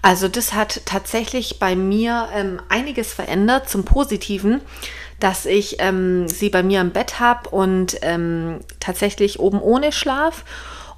Also 0.00 0.28
das 0.28 0.54
hat 0.54 0.80
tatsächlich 0.86 1.58
bei 1.58 1.76
mir 1.76 2.30
ähm, 2.34 2.60
einiges 2.70 3.12
verändert 3.12 3.68
zum 3.68 3.84
Positiven 3.84 4.60
dass 5.20 5.46
ich 5.46 5.76
ähm, 5.78 6.26
sie 6.26 6.50
bei 6.50 6.64
mir 6.64 6.80
im 6.80 6.90
Bett 6.90 7.20
habe 7.20 7.48
und 7.50 7.96
ähm, 8.02 8.58
tatsächlich 8.80 9.38
oben 9.38 9.60
ohne 9.60 9.92
Schlaf 9.92 10.44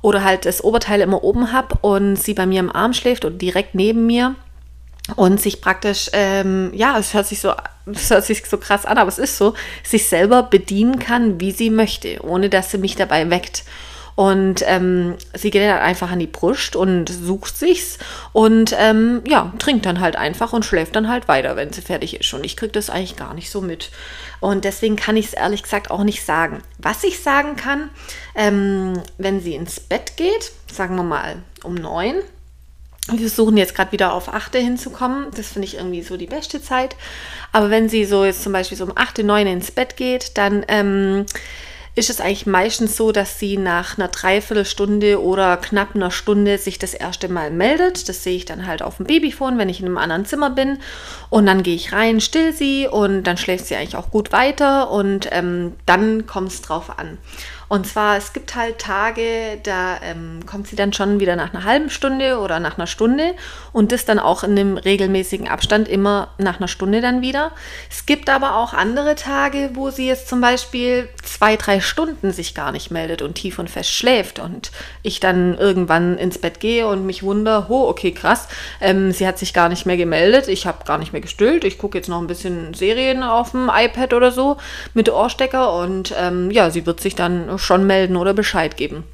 oder 0.01 0.24
halt 0.24 0.47
das 0.47 0.64
Oberteil 0.64 1.03
immer 1.03 1.22
oben 1.22 1.53
habe 1.53 1.76
und 1.82 2.16
sie 2.16 2.32
bei 2.32 2.47
mir 2.47 2.61
im 2.61 2.74
Arm 2.74 2.95
schläft 2.95 3.26
und 3.26 3.42
direkt 3.42 3.74
neben 3.74 4.07
mir 4.07 4.34
und 5.16 5.40
sich 5.40 5.61
praktisch, 5.61 6.09
ähm, 6.12 6.70
ja, 6.74 6.98
es 6.98 7.12
hört 7.12 7.26
sich 7.26 7.40
so, 7.40 7.52
es 7.86 8.11
hört 8.11 8.24
sich 8.24 8.44
so 8.46 8.57
krass 8.57 8.86
an, 8.86 8.98
aber 8.98 9.09
es 9.09 9.18
ist 9.18 9.36
so, 9.36 9.55
sich 9.82 10.09
selber 10.09 10.44
bedienen 10.44 10.98
kann, 10.98 11.40
wie 11.40 11.52
sie 11.52 11.70
möchte, 11.70 12.24
ohne 12.24 12.48
dass 12.48 12.70
sie 12.70 12.78
mich 12.78 12.96
dabei 12.96 13.28
weckt. 13.28 13.64
Und 14.16 14.62
ähm, 14.66 15.16
sie 15.34 15.50
geht 15.50 15.62
dann 15.62 15.80
einfach 15.80 16.12
an 16.12 16.20
die 16.20 16.28
Brust 16.28 16.76
und 16.76 17.09
sucht 17.09 17.59
sich's 17.59 17.98
und 18.32 18.74
ähm, 18.78 19.22
ja, 19.26 19.52
trinkt 19.59 19.86
dann 19.86 19.98
halt 19.98 20.14
einfach 20.14 20.52
und 20.52 20.64
schläft 20.64 20.94
dann 20.94 21.09
halt 21.09 21.26
weiter, 21.26 21.57
wenn 21.57 21.72
sie 21.72 21.82
fertig 21.82 22.20
ist. 22.20 22.32
Und 22.32 22.44
ich 22.46 22.57
kriege 22.57 22.70
das 22.70 22.90
eigentlich 22.90 23.16
gar 23.16 23.34
nicht 23.34 23.50
so 23.50 23.61
mit. 23.61 23.90
Und 24.38 24.64
deswegen 24.64 24.94
kann 24.94 25.16
ich 25.16 25.26
es 25.26 25.32
ehrlich 25.32 25.64
gesagt 25.64 25.90
auch 25.90 26.05
nicht 26.05 26.24
sagen. 26.24 26.62
Was 26.78 27.02
ich 27.02 27.24
sagen 27.24 27.57
kann, 27.57 27.90
ähm, 28.36 29.02
wenn 29.18 29.40
sie 29.40 29.57
ins 29.57 29.80
Bett 29.80 30.16
geht, 30.16 30.52
sagen 30.72 30.94
wir 30.94 31.02
mal 31.02 31.42
um 31.64 31.74
neun, 31.74 32.14
wir 33.11 33.18
versuchen 33.18 33.57
jetzt 33.57 33.74
gerade 33.74 33.92
wieder 33.92 34.12
auf 34.14 34.32
8 34.32 34.57
hinzukommen. 34.57 35.26
Das 35.36 35.48
finde 35.48 35.66
ich 35.66 35.76
irgendwie 35.76 36.02
so 36.02 36.16
die 36.16 36.26
beste 36.26 36.62
Zeit. 36.62 36.96
Aber 37.52 37.70
wenn 37.70 37.88
sie 37.88 38.05
so 38.05 38.24
jetzt 38.24 38.42
zum 38.42 38.52
Beispiel 38.52 38.78
so 38.78 38.84
um 38.84 38.92
8, 38.94 39.18
9 39.18 39.46
ins 39.46 39.70
Bett 39.70 39.96
geht, 39.96 40.38
dann 40.38 40.64
ähm, 40.68 41.26
ist 41.96 42.11
es 42.11 42.20
eigentlich 42.20 42.46
meistens 42.46 42.96
so, 42.96 43.12
dass 43.12 43.38
sie 43.38 43.57
nach 43.57 43.98
einer 43.98 44.09
Dreiviertelstunde 44.09 45.22
oder 45.22 45.57
knapp 45.59 45.94
einer 45.94 46.11
Stunde 46.11 46.59
sich 46.59 46.78
das 46.78 46.92
erste 46.92 47.28
Mal 47.28 47.50
meldet. 47.50 48.09
Das 48.09 48.24
sehe 48.24 48.36
ich 48.36 48.46
dann 48.46 48.66
halt 48.66 48.82
auf 48.82 48.96
dem 48.96 49.07
Babyphone, 49.07 49.59
wenn 49.59 49.68
ich 49.68 49.80
in 49.80 49.86
einem 49.86 49.98
anderen 49.98 50.24
Zimmer 50.24 50.50
bin. 50.50 50.78
Und 51.30 51.46
dann 51.46 51.62
gehe 51.62 51.76
ich 51.76 51.92
rein, 51.92 52.20
still 52.20 52.52
sie 52.52 52.88
und 52.88 53.24
dann 53.24 53.36
schläft 53.36 53.66
sie 53.66 53.76
eigentlich 53.76 53.96
auch 53.96 54.11
gut 54.11 54.32
weiter 54.32 54.90
und 54.90 55.28
ähm, 55.30 55.74
dann 55.86 56.26
kommt 56.26 56.52
es 56.52 56.62
drauf 56.62 56.98
an. 56.98 57.18
Und 57.74 57.88
zwar, 57.88 58.16
es 58.16 58.32
gibt 58.32 58.54
halt 58.54 58.78
Tage, 58.78 59.58
da 59.64 59.96
ähm, 60.00 60.46
kommt 60.46 60.68
sie 60.68 60.76
dann 60.76 60.92
schon 60.92 61.18
wieder 61.18 61.34
nach 61.34 61.52
einer 61.52 61.64
halben 61.64 61.90
Stunde 61.90 62.38
oder 62.38 62.60
nach 62.60 62.78
einer 62.78 62.86
Stunde 62.86 63.34
und 63.72 63.90
das 63.90 64.04
dann 64.04 64.20
auch 64.20 64.44
in 64.44 64.52
einem 64.52 64.76
regelmäßigen 64.76 65.48
Abstand 65.48 65.88
immer 65.88 66.28
nach 66.38 66.58
einer 66.58 66.68
Stunde 66.68 67.00
dann 67.00 67.20
wieder. 67.20 67.50
Es 67.90 68.06
gibt 68.06 68.30
aber 68.30 68.54
auch 68.54 68.74
andere 68.74 69.16
Tage, 69.16 69.70
wo 69.74 69.90
sie 69.90 70.06
jetzt 70.06 70.28
zum 70.28 70.40
Beispiel 70.40 71.08
zwei, 71.24 71.56
drei 71.56 71.80
Stunden 71.80 72.30
sich 72.30 72.54
gar 72.54 72.70
nicht 72.70 72.92
meldet 72.92 73.22
und 73.22 73.34
tief 73.34 73.58
und 73.58 73.68
fest 73.68 73.90
schläft 73.90 74.38
und 74.38 74.70
ich 75.02 75.18
dann 75.18 75.58
irgendwann 75.58 76.16
ins 76.16 76.38
Bett 76.38 76.60
gehe 76.60 76.86
und 76.86 77.04
mich 77.04 77.24
wundere, 77.24 77.66
oh, 77.70 77.88
okay, 77.88 78.12
krass, 78.12 78.46
ähm, 78.80 79.10
sie 79.10 79.26
hat 79.26 79.40
sich 79.40 79.52
gar 79.52 79.68
nicht 79.68 79.84
mehr 79.84 79.96
gemeldet, 79.96 80.46
ich 80.46 80.68
habe 80.68 80.84
gar 80.84 80.98
nicht 80.98 81.12
mehr 81.12 81.22
gestillt, 81.22 81.64
ich 81.64 81.78
gucke 81.78 81.98
jetzt 81.98 82.08
noch 82.08 82.20
ein 82.20 82.28
bisschen 82.28 82.72
Serien 82.72 83.24
auf 83.24 83.50
dem 83.50 83.68
iPad 83.68 84.14
oder 84.14 84.30
so 84.30 84.58
mit 84.92 85.10
Ohrstecker 85.10 85.74
und 85.74 86.14
ähm, 86.16 86.52
ja, 86.52 86.70
sie 86.70 86.86
wird 86.86 87.00
sich 87.00 87.16
dann 87.16 87.58
schon 87.64 87.86
melden 87.86 88.16
oder 88.16 88.34
Bescheid 88.34 88.76
geben. 88.76 89.04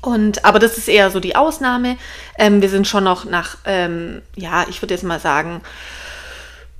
Und, 0.00 0.44
aber 0.44 0.58
das 0.58 0.78
ist 0.78 0.88
eher 0.88 1.10
so 1.10 1.20
die 1.20 1.36
Ausnahme. 1.36 1.98
Ähm, 2.38 2.62
wir 2.62 2.70
sind 2.70 2.88
schon 2.88 3.04
noch 3.04 3.24
nach, 3.24 3.58
ähm, 3.66 4.22
ja, 4.34 4.64
ich 4.68 4.80
würde 4.80 4.94
jetzt 4.94 5.04
mal 5.04 5.20
sagen, 5.20 5.60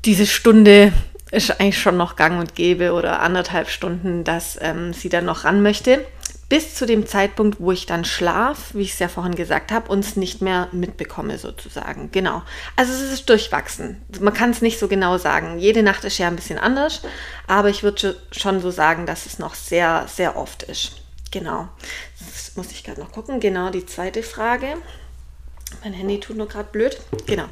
diese 0.04 0.26
Stunde 0.26 0.92
ist 1.30 1.60
eigentlich 1.60 1.80
schon 1.80 1.96
noch 1.96 2.16
gang 2.16 2.40
und 2.40 2.54
gäbe 2.54 2.92
oder 2.92 3.20
anderthalb 3.20 3.68
Stunden, 3.68 4.24
dass 4.24 4.58
ähm, 4.60 4.92
sie 4.92 5.08
dann 5.08 5.24
noch 5.24 5.44
ran 5.44 5.62
möchte. 5.62 6.04
Bis 6.52 6.74
zu 6.74 6.84
dem 6.84 7.06
Zeitpunkt, 7.06 7.60
wo 7.60 7.72
ich 7.72 7.86
dann 7.86 8.04
schlaf, 8.04 8.74
wie 8.74 8.82
ich 8.82 8.92
es 8.92 8.98
ja 8.98 9.08
vorhin 9.08 9.34
gesagt 9.34 9.72
habe, 9.72 9.90
und 9.90 10.00
es 10.00 10.16
nicht 10.16 10.42
mehr 10.42 10.68
mitbekomme 10.70 11.38
sozusagen. 11.38 12.10
Genau. 12.12 12.42
Also 12.76 12.92
es 12.92 13.10
ist 13.10 13.30
durchwachsen. 13.30 14.02
Man 14.20 14.34
kann 14.34 14.50
es 14.50 14.60
nicht 14.60 14.78
so 14.78 14.86
genau 14.86 15.16
sagen. 15.16 15.58
Jede 15.58 15.82
Nacht 15.82 16.04
ist 16.04 16.18
ja 16.18 16.28
ein 16.28 16.36
bisschen 16.36 16.58
anders, 16.58 17.00
aber 17.46 17.70
ich 17.70 17.82
würde 17.82 18.20
schon 18.32 18.60
so 18.60 18.70
sagen, 18.70 19.06
dass 19.06 19.24
es 19.24 19.38
noch 19.38 19.54
sehr, 19.54 20.04
sehr 20.14 20.36
oft 20.36 20.62
ist. 20.64 21.00
Genau. 21.30 21.70
Das 22.18 22.54
muss 22.54 22.70
ich 22.70 22.84
gerade 22.84 23.00
noch 23.00 23.12
gucken. 23.12 23.40
Genau, 23.40 23.70
die 23.70 23.86
zweite 23.86 24.22
Frage. 24.22 24.74
Mein 25.82 25.94
Handy 25.94 26.20
tut 26.20 26.36
nur 26.36 26.48
gerade 26.48 26.68
blöd. 26.70 27.00
Genau. 27.24 27.46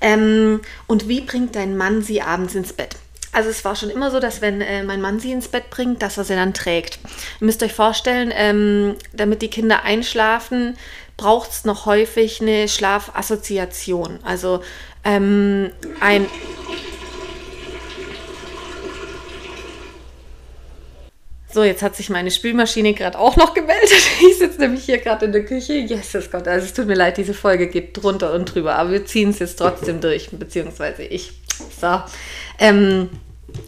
Ähm, 0.00 0.62
und 0.88 1.06
wie 1.06 1.20
bringt 1.20 1.54
dein 1.54 1.76
Mann 1.76 2.02
sie 2.02 2.22
abends 2.22 2.56
ins 2.56 2.72
Bett? 2.72 2.96
Also 3.32 3.48
es 3.48 3.64
war 3.64 3.74
schon 3.74 3.88
immer 3.88 4.10
so, 4.10 4.20
dass 4.20 4.42
wenn 4.42 4.60
äh, 4.60 4.82
mein 4.82 5.00
Mann 5.00 5.18
sie 5.18 5.32
ins 5.32 5.48
Bett 5.48 5.70
bringt, 5.70 6.02
dass 6.02 6.18
er 6.18 6.24
sie 6.24 6.34
dann 6.34 6.52
trägt. 6.52 6.98
Ihr 7.40 7.46
müsst 7.46 7.62
euch 7.62 7.72
vorstellen, 7.72 8.30
ähm, 8.34 8.96
damit 9.14 9.40
die 9.40 9.48
Kinder 9.48 9.84
einschlafen, 9.84 10.76
braucht 11.16 11.50
es 11.50 11.64
noch 11.64 11.86
häufig 11.86 12.42
eine 12.42 12.68
Schlafassoziation. 12.68 14.18
Also 14.22 14.62
ähm, 15.04 15.70
ein 16.00 16.26
So, 21.54 21.62
jetzt 21.64 21.82
hat 21.82 21.94
sich 21.94 22.08
meine 22.08 22.30
Spülmaschine 22.30 22.94
gerade 22.94 23.18
auch 23.18 23.36
noch 23.36 23.52
gemeldet. 23.52 23.90
Ich 24.26 24.38
sitze 24.38 24.58
nämlich 24.58 24.84
hier 24.84 24.98
gerade 24.98 25.26
in 25.26 25.32
der 25.32 25.44
Küche. 25.44 25.74
Jesus 25.74 26.30
Gott, 26.30 26.48
also 26.48 26.64
es 26.64 26.72
tut 26.72 26.86
mir 26.86 26.94
leid, 26.94 27.18
diese 27.18 27.34
Folge 27.34 27.68
geht 27.68 28.02
drunter 28.02 28.32
und 28.32 28.46
drüber, 28.46 28.76
aber 28.76 28.92
wir 28.92 29.04
ziehen 29.04 29.30
es 29.30 29.38
jetzt 29.38 29.56
trotzdem 29.56 30.00
durch, 30.00 30.30
beziehungsweise 30.30 31.02
ich. 31.02 31.32
So, 31.78 32.00
ähm, 32.62 33.10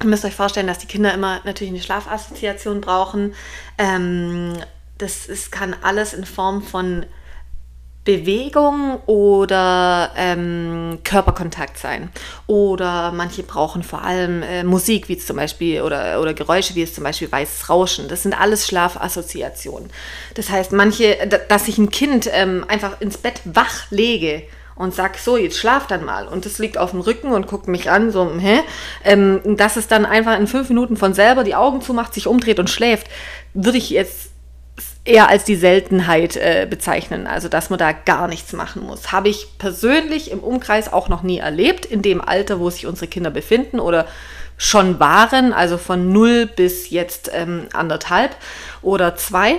ihr 0.01 0.07
müsst 0.07 0.25
euch 0.25 0.35
vorstellen, 0.35 0.69
dass 0.69 0.79
die 0.79 0.87
Kinder 0.87 1.13
immer 1.13 1.41
natürlich 1.45 1.73
eine 1.73 1.83
Schlafassoziation 1.83 2.81
brauchen. 2.81 3.35
Ähm, 3.77 4.55
das 4.99 5.27
ist, 5.27 5.51
kann 5.51 5.75
alles 5.83 6.15
in 6.15 6.25
Form 6.25 6.63
von 6.63 7.05
Bewegung 8.05 9.01
oder 9.07 10.13
ähm, 10.17 10.99
Körperkontakt 11.03 11.77
sein. 11.77 12.11
Oder 12.47 13.11
manche 13.11 13.43
brauchen 13.43 13.83
vor 13.83 14.03
allem 14.03 14.43
äh, 14.43 14.63
Musik, 14.63 15.09
wie 15.09 15.19
zum 15.19 15.37
Beispiel, 15.37 15.83
oder, 15.83 16.21
oder 16.21 16.33
Geräusche, 16.33 16.77
wie 16.77 16.83
es 16.83 16.95
zum 16.95 17.03
Beispiel 17.03 17.33
weißes 17.33 17.69
Rauschen. 17.69 18.07
Das 18.07 18.23
sind 18.23 18.39
alles 18.39 18.69
Schlafassoziationen. 18.69 19.91
Das 20.35 20.51
heißt, 20.51 20.71
manche, 20.73 21.17
dass 21.49 21.67
ich 21.67 21.79
ein 21.79 21.91
Kind 21.91 22.29
ähm, 22.31 22.65
einfach 22.69 23.01
ins 23.01 23.17
Bett 23.17 23.41
wach 23.45 23.91
lege 23.91 24.45
und 24.77 24.95
sag 24.95 25.19
so, 25.19 25.37
jetzt 25.37 25.59
schlaf 25.59 25.87
dann 25.87 26.05
mal. 26.05 26.27
Und 26.27 26.47
das 26.47 26.59
liegt 26.59 26.79
auf 26.79 26.91
dem 26.91 27.01
Rücken 27.01 27.33
und 27.33 27.47
guckt 27.47 27.69
mich 27.69 27.91
an, 27.91 28.11
so, 28.11 28.31
hä? 28.39 28.61
Ähm, 29.05 29.41
dass 29.57 29.77
es 29.77 29.87
dann 29.87 30.05
einfach 30.05 30.39
in 30.39 30.47
fünf 30.47 30.69
Minuten 30.69 30.97
von 30.97 31.15
selber 31.15 31.45
die 31.45 31.55
Augen 31.55 31.81
zumacht, 31.81 32.15
sich 32.15 32.27
umdreht 32.27 32.59
und 32.59 32.71
schläft, 32.71 33.09
würde 33.55 33.79
ich 33.79 33.91
jetzt 33.91 34.31
eher 35.05 35.29
als 35.29 35.45
die 35.45 35.57
Seltenheit 35.57 36.37
äh, 36.37 36.67
bezeichnen, 36.69 37.27
also 37.27 37.49
dass 37.49 37.71
man 37.71 37.79
da 37.79 37.93
gar 37.93 38.27
nichts 38.27 38.53
machen 38.53 38.83
muss. 38.83 39.13
Habe 39.13 39.29
ich 39.29 39.59
persönlich 39.59 40.31
im 40.31 40.41
Umkreis 40.41 40.93
auch 40.93 41.09
noch 41.09 41.23
nie 41.23 41.39
erlebt, 41.39 41.85
in 41.85 42.03
dem 42.03 42.21
Alter, 42.21 42.59
wo 42.59 42.71
sich 42.71 42.87
unsere 42.87 43.07
Kinder 43.07 43.31
befinden 43.31 43.81
oder 43.81 44.07
schon 44.57 45.01
waren, 45.01 45.53
also 45.53 45.79
von 45.79 46.13
null 46.13 46.47
bis 46.47 46.91
jetzt 46.91 47.31
ähm, 47.35 47.67
anderthalb 47.73 48.37
oder 48.83 49.17
zwei, 49.17 49.59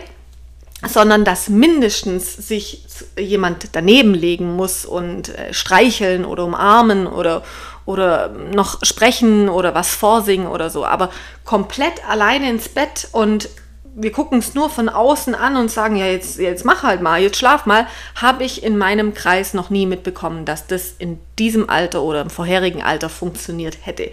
sondern 0.88 1.24
dass 1.26 1.50
mindestens 1.50 2.36
sich 2.36 2.84
jemand 3.20 3.70
daneben 3.74 4.14
legen 4.14 4.56
muss 4.56 4.86
und 4.86 5.30
äh, 5.30 5.54
streicheln 5.54 6.26
oder 6.26 6.46
umarmen 6.46 7.08
oder 7.08 7.44
oder 7.86 8.30
noch 8.30 8.84
sprechen 8.84 9.48
oder 9.48 9.76
was 9.76 9.94
vorsingen 9.94 10.48
oder 10.48 10.72
so, 10.72 10.86
aber 10.86 11.12
komplett 11.44 12.08
alleine 12.10 12.50
ins 12.50 12.68
Bett 12.68 13.08
und 13.12 13.48
wir 13.96 14.12
gucken 14.12 14.40
es 14.40 14.54
nur 14.54 14.70
von 14.70 14.90
außen 14.90 15.36
an 15.36 15.56
und 15.56 15.72
sagen, 15.72 15.96
ja, 15.96 16.06
jetzt, 16.06 16.38
jetzt 16.38 16.66
mach 16.66 16.84
halt 16.84 17.02
mal, 17.02 17.22
jetzt 17.22 17.38
schlaf 17.38 17.66
mal, 17.66 17.88
habe 18.16 18.44
ich 18.44 18.62
in 18.62 18.78
meinem 18.78 19.14
Kreis 19.14 19.54
noch 19.54 19.70
nie 19.70 19.86
mitbekommen, 19.86 20.44
dass 20.44 20.68
das 20.68 20.96
in 21.00 21.18
diesem 21.40 21.70
Alter 21.70 22.02
oder 22.02 22.22
im 22.22 22.30
vorherigen 22.30 22.84
Alter 22.84 23.08
funktioniert 23.08 23.78
hätte. 23.84 24.12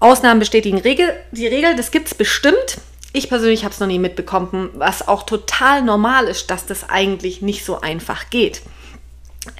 Ausnahmen 0.00 0.40
bestätigen 0.40 0.78
Regel, 0.78 1.14
die 1.32 1.46
Regel, 1.46 1.76
das 1.76 1.90
gibt 1.90 2.08
es 2.08 2.14
bestimmt. 2.14 2.78
Ich 3.16 3.28
persönlich 3.28 3.62
habe 3.62 3.72
es 3.72 3.78
noch 3.78 3.86
nie 3.86 4.00
mitbekommen, 4.00 4.70
was 4.74 5.06
auch 5.06 5.22
total 5.22 5.82
normal 5.82 6.24
ist, 6.24 6.50
dass 6.50 6.66
das 6.66 6.90
eigentlich 6.90 7.42
nicht 7.42 7.64
so 7.64 7.80
einfach 7.80 8.28
geht. 8.28 8.60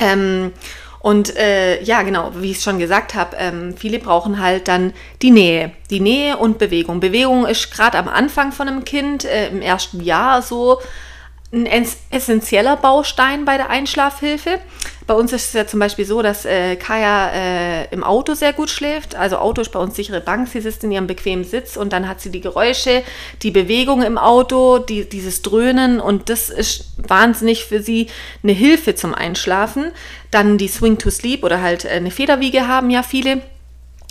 Ähm, 0.01 0.53
und 0.99 1.37
äh, 1.37 1.81
ja, 1.85 2.03
genau, 2.03 2.33
wie 2.35 2.51
ich 2.51 2.57
es 2.57 2.65
schon 2.65 2.81
gesagt 2.81 3.15
habe, 3.15 3.37
ähm, 3.39 3.77
viele 3.77 4.01
brauchen 4.01 4.41
halt 4.41 4.67
dann 4.67 4.93
die 5.23 5.31
Nähe. 5.31 5.71
Die 5.89 6.01
Nähe 6.01 6.37
und 6.37 6.59
Bewegung. 6.59 6.99
Bewegung 6.99 7.47
ist 7.47 7.71
gerade 7.71 7.97
am 7.97 8.09
Anfang 8.09 8.51
von 8.51 8.67
einem 8.67 8.85
Kind, 8.85 9.25
äh, 9.25 9.51
im 9.51 9.63
ersten 9.63 10.03
Jahr 10.03 10.43
so 10.43 10.81
ein 11.53 11.87
essentieller 12.11 12.77
Baustein 12.77 13.45
bei 13.45 13.57
der 13.57 13.71
Einschlafhilfe. 13.71 14.59
Bei 15.07 15.13
uns 15.15 15.35
ist 15.35 15.49
es 15.49 15.53
ja 15.53 15.67
zum 15.67 15.81
Beispiel 15.81 16.07
so, 16.07 16.23
dass 16.23 16.47
äh, 16.47 16.77
Kaya 16.77 17.31
äh, 17.33 17.85
im 17.93 18.03
Auto 18.03 18.33
sehr 18.33 18.55
gut 18.55 18.71
schläft. 18.71 19.15
Also 19.15 19.37
Auto 19.37 19.61
ist 19.61 19.71
bei 19.71 19.79
uns 19.79 19.97
sichere 19.97 20.23
Bank. 20.23 20.49
Sie 20.49 20.63
sitzt 20.63 20.83
in 20.83 20.93
ihrem 20.93 21.07
bequemen 21.07 21.45
Sitz 21.45 21.77
und 21.77 21.93
dann 21.93 22.09
hat 22.09 22.23
sie 22.23 22.31
die 22.31 22.41
Geräusche, 22.41 23.03
die 23.43 23.51
Bewegung 23.51 24.03
im 24.03 24.17
Auto, 24.17 24.79
die, 24.79 25.07
dieses 25.07 25.43
Dröhnen 25.43 26.01
und 26.01 26.31
das 26.31 26.49
ist 26.49 26.95
wahnsinnig 26.97 27.67
für 27.67 27.83
sie 27.83 28.07
eine 28.43 28.53
Hilfe 28.53 28.95
zum 28.95 29.13
Einschlafen. 29.13 29.93
Dann 30.31 30.57
die 30.57 30.69
Swing 30.69 30.97
to 30.97 31.11
Sleep 31.11 31.45
oder 31.45 31.61
halt 31.61 31.85
äh, 31.85 31.89
eine 31.91 32.11
Federwiege 32.11 32.67
haben 32.67 32.89
ja 32.89 33.03
viele 33.03 33.43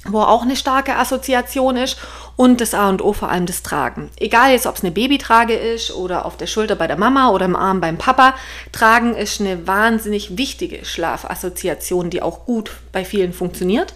wo 0.06 0.22
auch 0.22 0.42
eine 0.42 0.56
starke 0.56 0.98
Assoziation 0.98 1.78
ist 1.78 1.98
und 2.36 2.62
das 2.62 2.74
A 2.74 2.90
und 2.90 3.02
O 3.02 3.14
vor 3.14 3.30
allem 3.30 3.46
das 3.46 3.64
Tragen. 3.64 4.10
Egal 4.18 4.52
jetzt, 4.52 4.66
ob 4.66 4.76
es 4.76 4.84
eine 4.84 4.92
Babytrage 4.92 5.54
ist 5.54 5.94
oder 5.94 6.26
auf 6.26 6.38
der 6.38 6.48
Schulter 6.48 6.76
bei 6.76 6.88
der 6.88 6.98
Mama 6.98 7.30
oder 7.30 7.46
im 7.46 7.56
Arm 7.56 7.80
beim 7.80 7.98
Papa, 7.98 8.36
Tragen 8.72 9.16
ist 9.16 9.40
eine 9.40 9.66
wahnsinnig 9.68 10.38
wichtige 10.38 10.84
Schlafassoziation, 10.84 12.10
die 12.10 12.22
auch 12.22 12.46
gut 12.46 12.72
bei 12.92 13.06
vielen 13.06 13.34
funktioniert. 13.34 13.94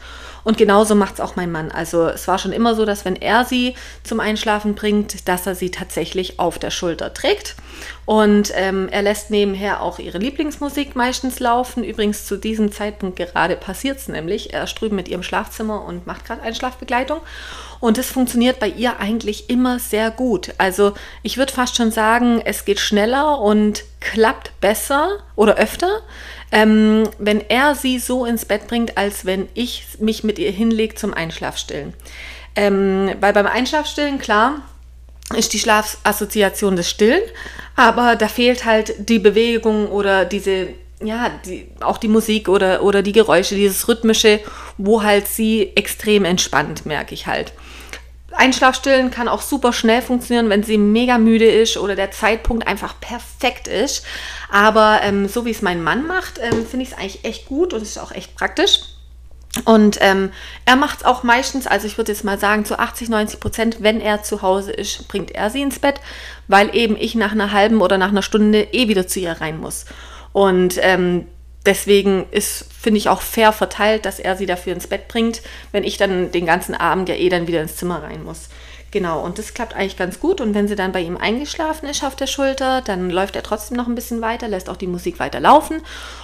Und 0.48 0.58
genauso 0.58 0.96
macht 0.96 1.16
es 1.16 1.20
auch 1.20 1.36
mein 1.36 1.52
Mann. 1.52 1.74
Also 1.74 2.08
es 2.08 2.26
war 2.30 2.40
schon 2.40 2.54
immer 2.54 2.74
so, 2.74 2.86
dass 2.86 3.04
wenn 3.04 3.18
er 3.18 3.44
sie 3.44 3.76
zum 4.04 4.22
Einschlafen 4.22 4.76
bringt, 4.76 5.28
dass 5.28 5.46
er 5.46 5.56
sie 5.56 5.72
tatsächlich 5.72 6.40
auf 6.40 6.58
der 6.58 6.72
Schulter 6.72 7.14
trägt. 7.14 7.58
Und 8.06 8.54
ähm, 8.56 8.88
er 8.90 9.02
lässt 9.02 9.30
nebenher 9.30 9.82
auch 9.82 10.00
ihre 10.00 10.20
Lieblingsmusik 10.20 10.96
meistens 10.96 11.42
laufen. 11.42 11.84
Übrigens 11.84 12.26
zu 12.26 12.38
diesem 12.38 12.72
Zeitpunkt 12.72 13.18
gerade 13.18 13.58
passiert 13.58 13.98
es 13.98 14.08
nämlich. 14.08 14.54
Er 14.54 14.64
ist 14.64 14.76
drüben 14.76 14.96
mit 14.96 15.10
ihrem 15.10 15.22
Schlafzimmer 15.22 15.84
und 15.84 16.08
macht 16.08 16.24
gerade 16.24 16.44
Einschlafbegleitung. 16.44 17.20
Und 17.80 17.98
es 17.98 18.10
funktioniert 18.10 18.60
bei 18.60 18.70
ihr 18.70 19.00
eigentlich 19.00 19.50
immer 19.50 19.80
sehr 19.80 20.12
gut. 20.12 20.54
Also 20.58 20.94
ich 21.24 21.38
würde 21.38 21.54
fast 21.54 21.76
schon 21.76 21.92
sagen, 21.92 22.42
es 22.44 22.66
geht 22.66 22.80
schneller 22.80 23.40
und 23.40 23.84
klappt 24.00 24.60
besser 24.62 25.20
oder 25.36 25.56
öfter, 25.56 26.02
ähm, 26.52 27.04
wenn 27.20 27.42
er 27.42 27.76
sie 27.76 28.00
so 28.00 28.26
ins 28.26 28.46
Bett 28.46 28.68
bringt, 28.68 28.98
als 28.98 29.26
wenn 29.26 29.48
ich 29.54 29.86
mich 30.00 30.24
mit 30.24 30.40
ihr 30.40 30.52
hinlege 30.52 30.96
zum 30.96 31.14
Einschlafstillen. 31.14 31.94
Ähm, 32.56 33.12
weil 33.20 33.34
beim 33.34 33.46
Einschlafstillen, 33.46 34.18
klar, 34.18 34.62
ist 35.36 35.54
die 35.54 35.60
Schlafassoziation 35.60 36.76
des 36.76 36.90
Stillen, 36.90 37.22
aber 37.76 38.16
da 38.16 38.28
fehlt 38.28 38.66
halt 38.66 39.10
die 39.10 39.20
Bewegung 39.20 39.88
oder 39.90 40.26
diese, 40.26 40.70
ja, 41.04 41.30
die, 41.46 41.68
auch 41.82 41.98
die 41.98 42.08
Musik 42.08 42.48
oder, 42.48 42.82
oder 42.82 43.02
die 43.02 43.12
Geräusche, 43.12 43.56
dieses 43.56 43.88
Rhythmische, 43.88 44.40
wo 44.78 45.04
halt 45.04 45.28
sie 45.28 45.74
extrem 45.76 46.24
entspannt, 46.24 46.86
merke 46.86 47.14
ich 47.14 47.28
halt. 47.28 47.52
Einschlafstillen 48.38 49.12
kann 49.12 49.28
auch 49.28 49.42
super 49.42 49.74
schnell 49.74 50.02
funktionieren, 50.02 50.50
wenn 50.50 50.64
sie 50.64 50.78
mega 50.78 51.18
müde 51.18 51.46
ist 51.46 51.78
oder 51.78 51.96
der 51.96 52.12
Zeitpunkt 52.12 52.68
einfach 52.68 53.00
perfekt 53.00 53.68
ist. 53.68 54.06
Aber 54.50 55.00
ähm, 55.04 55.28
so 55.28 55.46
wie 55.46 55.52
es 55.52 55.62
mein 55.62 55.84
Mann 55.84 56.06
macht, 56.08 56.40
ähm, 56.42 56.66
finde 56.66 56.84
ich 56.84 56.92
es 56.92 56.98
eigentlich 56.98 57.26
echt 57.26 57.48
gut 57.48 57.74
und 57.74 57.82
ist 57.82 58.00
auch 58.00 58.12
echt 58.12 58.36
praktisch. 58.36 58.82
Und 59.66 59.98
ähm, 60.02 60.32
er 60.66 60.76
macht 60.76 61.00
es 61.00 61.06
auch 61.06 61.24
meistens, 61.24 61.68
also 61.68 61.88
ich 61.88 61.98
würde 61.98 62.12
jetzt 62.12 62.24
mal 62.24 62.38
sagen, 62.38 62.66
zu 62.66 62.78
80, 62.78 63.10
90 63.10 63.40
Prozent, 63.40 63.78
wenn 63.80 64.02
er 64.02 64.24
zu 64.24 64.42
Hause 64.42 64.72
ist, 64.72 65.08
bringt 65.08 65.32
er 65.32 65.50
sie 65.50 65.62
ins 65.62 65.80
Bett, 65.80 66.00
weil 66.48 66.76
eben 66.76 66.96
ich 66.96 67.16
nach 67.16 67.32
einer 67.32 67.52
halben 67.52 67.82
oder 67.82 67.98
nach 67.98 68.10
einer 68.10 68.22
Stunde 68.22 68.62
eh 68.72 68.88
wieder 68.88 69.08
zu 69.08 69.20
ihr 69.20 69.34
rein 69.34 69.60
muss. 69.60 69.86
Und 70.32 70.78
ähm, 70.82 71.26
deswegen 71.68 72.26
ist, 72.32 72.66
finde 72.74 72.98
ich, 72.98 73.10
auch 73.10 73.22
fair 73.22 73.52
verteilt, 73.52 74.06
dass 74.06 74.20
er 74.20 74.36
sie 74.36 74.48
dafür 74.48 74.74
ins 74.74 74.88
Bett 74.88 75.08
bringt, 75.08 75.42
wenn 75.72 75.84
ich 75.84 75.98
dann 75.98 76.32
den 76.32 76.46
ganzen 76.46 76.74
Abend 76.74 77.10
ja 77.10 77.16
eh 77.16 77.30
dann 77.30 77.48
wieder 77.48 77.62
ins 77.62 77.76
Zimmer 77.76 78.02
rein 78.02 78.24
muss. 78.24 78.50
Genau, 78.90 79.24
und 79.24 79.38
das 79.38 79.54
klappt 79.54 79.76
eigentlich 79.76 79.98
ganz 79.98 80.20
gut. 80.20 80.40
Und 80.40 80.54
wenn 80.54 80.68
sie 80.68 80.76
dann 80.76 80.94
bei 80.94 81.02
ihm 81.02 81.18
eingeschlafen 81.18 81.90
ist 81.90 82.04
auf 82.04 82.16
der 82.16 82.28
Schulter, 82.28 82.82
dann 82.82 83.10
läuft 83.10 83.36
er 83.36 83.44
trotzdem 83.44 83.78
noch 83.78 83.88
ein 83.88 83.96
bisschen 83.96 84.22
weiter, 84.22 84.48
lässt 84.48 84.70
auch 84.70 84.78
die 84.78 84.88
Musik 84.88 85.20
weiter 85.20 85.42
laufen 85.42 85.82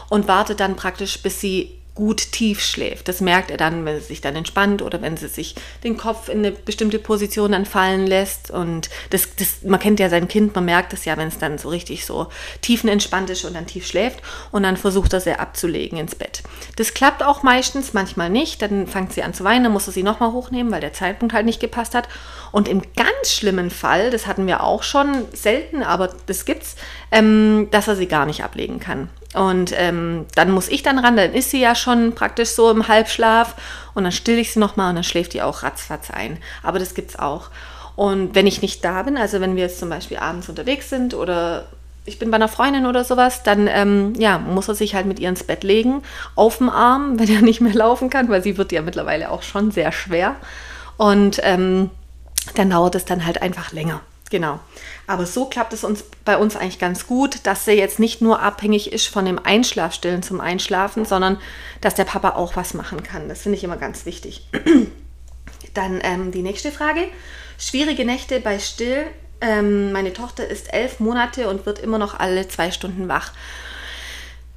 und 0.09 0.27
wartet 0.27 0.61
dann 0.61 0.77
praktisch, 0.77 1.21
bis 1.21 1.41
sie 1.41 1.77
gut 1.95 2.31
tief 2.31 2.59
schläft. 2.59 3.07
Das 3.07 3.21
merkt 3.21 3.51
er 3.51 3.57
dann, 3.57 3.85
wenn 3.85 3.99
sie 3.99 4.07
sich 4.07 4.21
dann 4.21 4.35
entspannt 4.35 4.81
oder 4.81 5.01
wenn 5.01 5.15
sie 5.15 5.27
sich 5.27 5.53
den 5.83 5.95
Kopf 5.95 6.27
in 6.27 6.39
eine 6.39 6.51
bestimmte 6.51 6.97
Position 6.97 7.51
dann 7.51 7.65
fallen 7.65 8.07
lässt. 8.07 8.49
Und 8.49 8.89
das, 9.11 9.35
das, 9.35 9.61
man 9.63 9.79
kennt 9.79 9.99
ja 9.99 10.09
sein 10.09 10.27
Kind, 10.27 10.55
man 10.55 10.65
merkt 10.65 10.93
es 10.93 11.05
ja, 11.05 11.17
wenn 11.17 11.27
es 11.27 11.37
dann 11.37 11.59
so 11.59 11.69
richtig 11.69 12.05
so 12.05 12.29
tiefenentspannt 12.61 13.29
ist 13.29 13.45
und 13.45 13.53
dann 13.53 13.67
tief 13.67 13.85
schläft. 13.85 14.21
Und 14.51 14.63
dann 14.63 14.75
versucht 14.75 15.13
er 15.13 15.21
sie 15.21 15.37
abzulegen 15.37 15.99
ins 15.99 16.15
Bett. 16.15 16.41
Das 16.77 16.95
klappt 16.95 17.21
auch 17.21 17.43
meistens, 17.43 17.93
manchmal 17.93 18.31
nicht. 18.31 18.61
Dann 18.63 18.87
fängt 18.87 19.13
sie 19.13 19.21
an 19.21 19.35
zu 19.35 19.43
weinen, 19.43 19.65
dann 19.65 19.73
muss 19.73 19.87
er 19.87 19.93
sie 19.93 20.03
nochmal 20.03 20.31
hochnehmen, 20.31 20.71
weil 20.71 20.81
der 20.81 20.93
Zeitpunkt 20.93 21.33
halt 21.33 21.45
nicht 21.45 21.59
gepasst 21.59 21.93
hat. 21.93 22.09
Und 22.51 22.67
im 22.67 22.81
ganz 22.95 23.31
schlimmen 23.31 23.69
Fall, 23.69 24.09
das 24.09 24.25
hatten 24.25 24.47
wir 24.47 24.63
auch 24.63 24.81
schon 24.81 25.25
selten, 25.33 25.83
aber 25.83 26.09
das 26.25 26.45
gibt's, 26.45 26.75
ähm, 27.11 27.67
dass 27.69 27.87
er 27.87 27.95
sie 27.95 28.07
gar 28.07 28.25
nicht 28.25 28.43
ablegen 28.43 28.79
kann. 28.79 29.09
Und 29.33 29.73
ähm, 29.75 30.25
dann 30.35 30.51
muss 30.51 30.67
ich 30.67 30.83
dann 30.83 30.99
ran, 30.99 31.17
dann 31.17 31.33
ist 31.33 31.49
sie 31.49 31.59
ja 31.59 31.73
schon 31.73 32.13
praktisch 32.13 32.49
so 32.49 32.69
im 32.69 32.87
Halbschlaf 32.87 33.55
und 33.95 34.03
dann 34.03 34.11
still 34.11 34.37
ich 34.37 34.53
sie 34.53 34.59
nochmal 34.59 34.89
und 34.89 34.95
dann 34.95 35.03
schläft 35.03 35.33
die 35.33 35.41
auch 35.41 35.63
ratzfatz 35.63 36.11
ein. 36.11 36.37
Aber 36.61 36.77
das 36.77 36.93
gibt's 36.93 37.17
auch. 37.17 37.49
Und 37.95 38.35
wenn 38.35 38.47
ich 38.47 38.61
nicht 38.61 38.83
da 38.85 39.03
bin, 39.03 39.17
also 39.17 39.41
wenn 39.41 39.55
wir 39.55 39.63
jetzt 39.63 39.79
zum 39.79 39.89
Beispiel 39.89 40.17
abends 40.17 40.49
unterwegs 40.49 40.89
sind 40.89 41.13
oder 41.13 41.65
ich 42.05 42.19
bin 42.19 42.31
bei 42.31 42.35
einer 42.35 42.47
Freundin 42.47 42.85
oder 42.85 43.03
sowas, 43.03 43.43
dann 43.43 43.67
ähm, 43.67 44.13
ja, 44.17 44.37
muss 44.37 44.67
er 44.67 44.75
sich 44.75 44.93
halt 44.93 45.05
mit 45.05 45.19
ihr 45.19 45.29
ins 45.29 45.43
Bett 45.43 45.63
legen, 45.63 46.03
auf 46.35 46.57
dem 46.57 46.69
Arm, 46.69 47.19
wenn 47.19 47.29
er 47.29 47.41
nicht 47.41 47.61
mehr 47.61 47.73
laufen 47.73 48.09
kann, 48.09 48.29
weil 48.29 48.43
sie 48.43 48.57
wird 48.57 48.71
ja 48.71 48.81
mittlerweile 48.81 49.31
auch 49.31 49.43
schon 49.43 49.71
sehr 49.71 49.91
schwer. 49.91 50.35
Und 50.97 51.39
ähm, 51.43 51.89
dann 52.55 52.69
dauert 52.69 52.95
es 52.95 53.05
dann 53.05 53.25
halt 53.25 53.41
einfach 53.41 53.71
länger. 53.71 54.01
Genau. 54.29 54.59
Aber 55.05 55.25
so 55.25 55.45
klappt 55.45 55.73
es 55.73 55.83
uns 55.83 56.03
bei 56.23 56.37
uns 56.37 56.55
eigentlich 56.55 56.79
ganz 56.79 57.07
gut, 57.07 57.39
dass 57.43 57.67
er 57.67 57.75
jetzt 57.75 57.99
nicht 57.99 58.21
nur 58.21 58.41
abhängig 58.41 58.93
ist 58.93 59.07
von 59.07 59.25
dem 59.25 59.37
Einschlafstillen 59.37 60.23
zum 60.23 60.39
Einschlafen, 60.39 61.03
sondern 61.03 61.39
dass 61.81 61.95
der 61.95 62.05
Papa 62.05 62.31
auch 62.31 62.55
was 62.55 62.73
machen 62.73 63.03
kann. 63.03 63.27
Das 63.27 63.41
finde 63.41 63.57
ich 63.57 63.63
immer 63.63 63.77
ganz 63.77 64.05
wichtig. 64.05 64.47
Dann 65.73 65.99
ähm, 66.03 66.31
die 66.31 66.41
nächste 66.41 66.71
Frage. 66.71 67.07
Schwierige 67.57 68.05
Nächte 68.05 68.39
bei 68.39 68.59
Still. 68.59 69.05
Ähm, 69.41 69.91
meine 69.91 70.13
Tochter 70.13 70.47
ist 70.47 70.73
elf 70.73 71.01
Monate 71.01 71.49
und 71.49 71.65
wird 71.65 71.79
immer 71.79 71.97
noch 71.97 72.17
alle 72.17 72.47
zwei 72.47 72.71
Stunden 72.71 73.09
wach. 73.09 73.33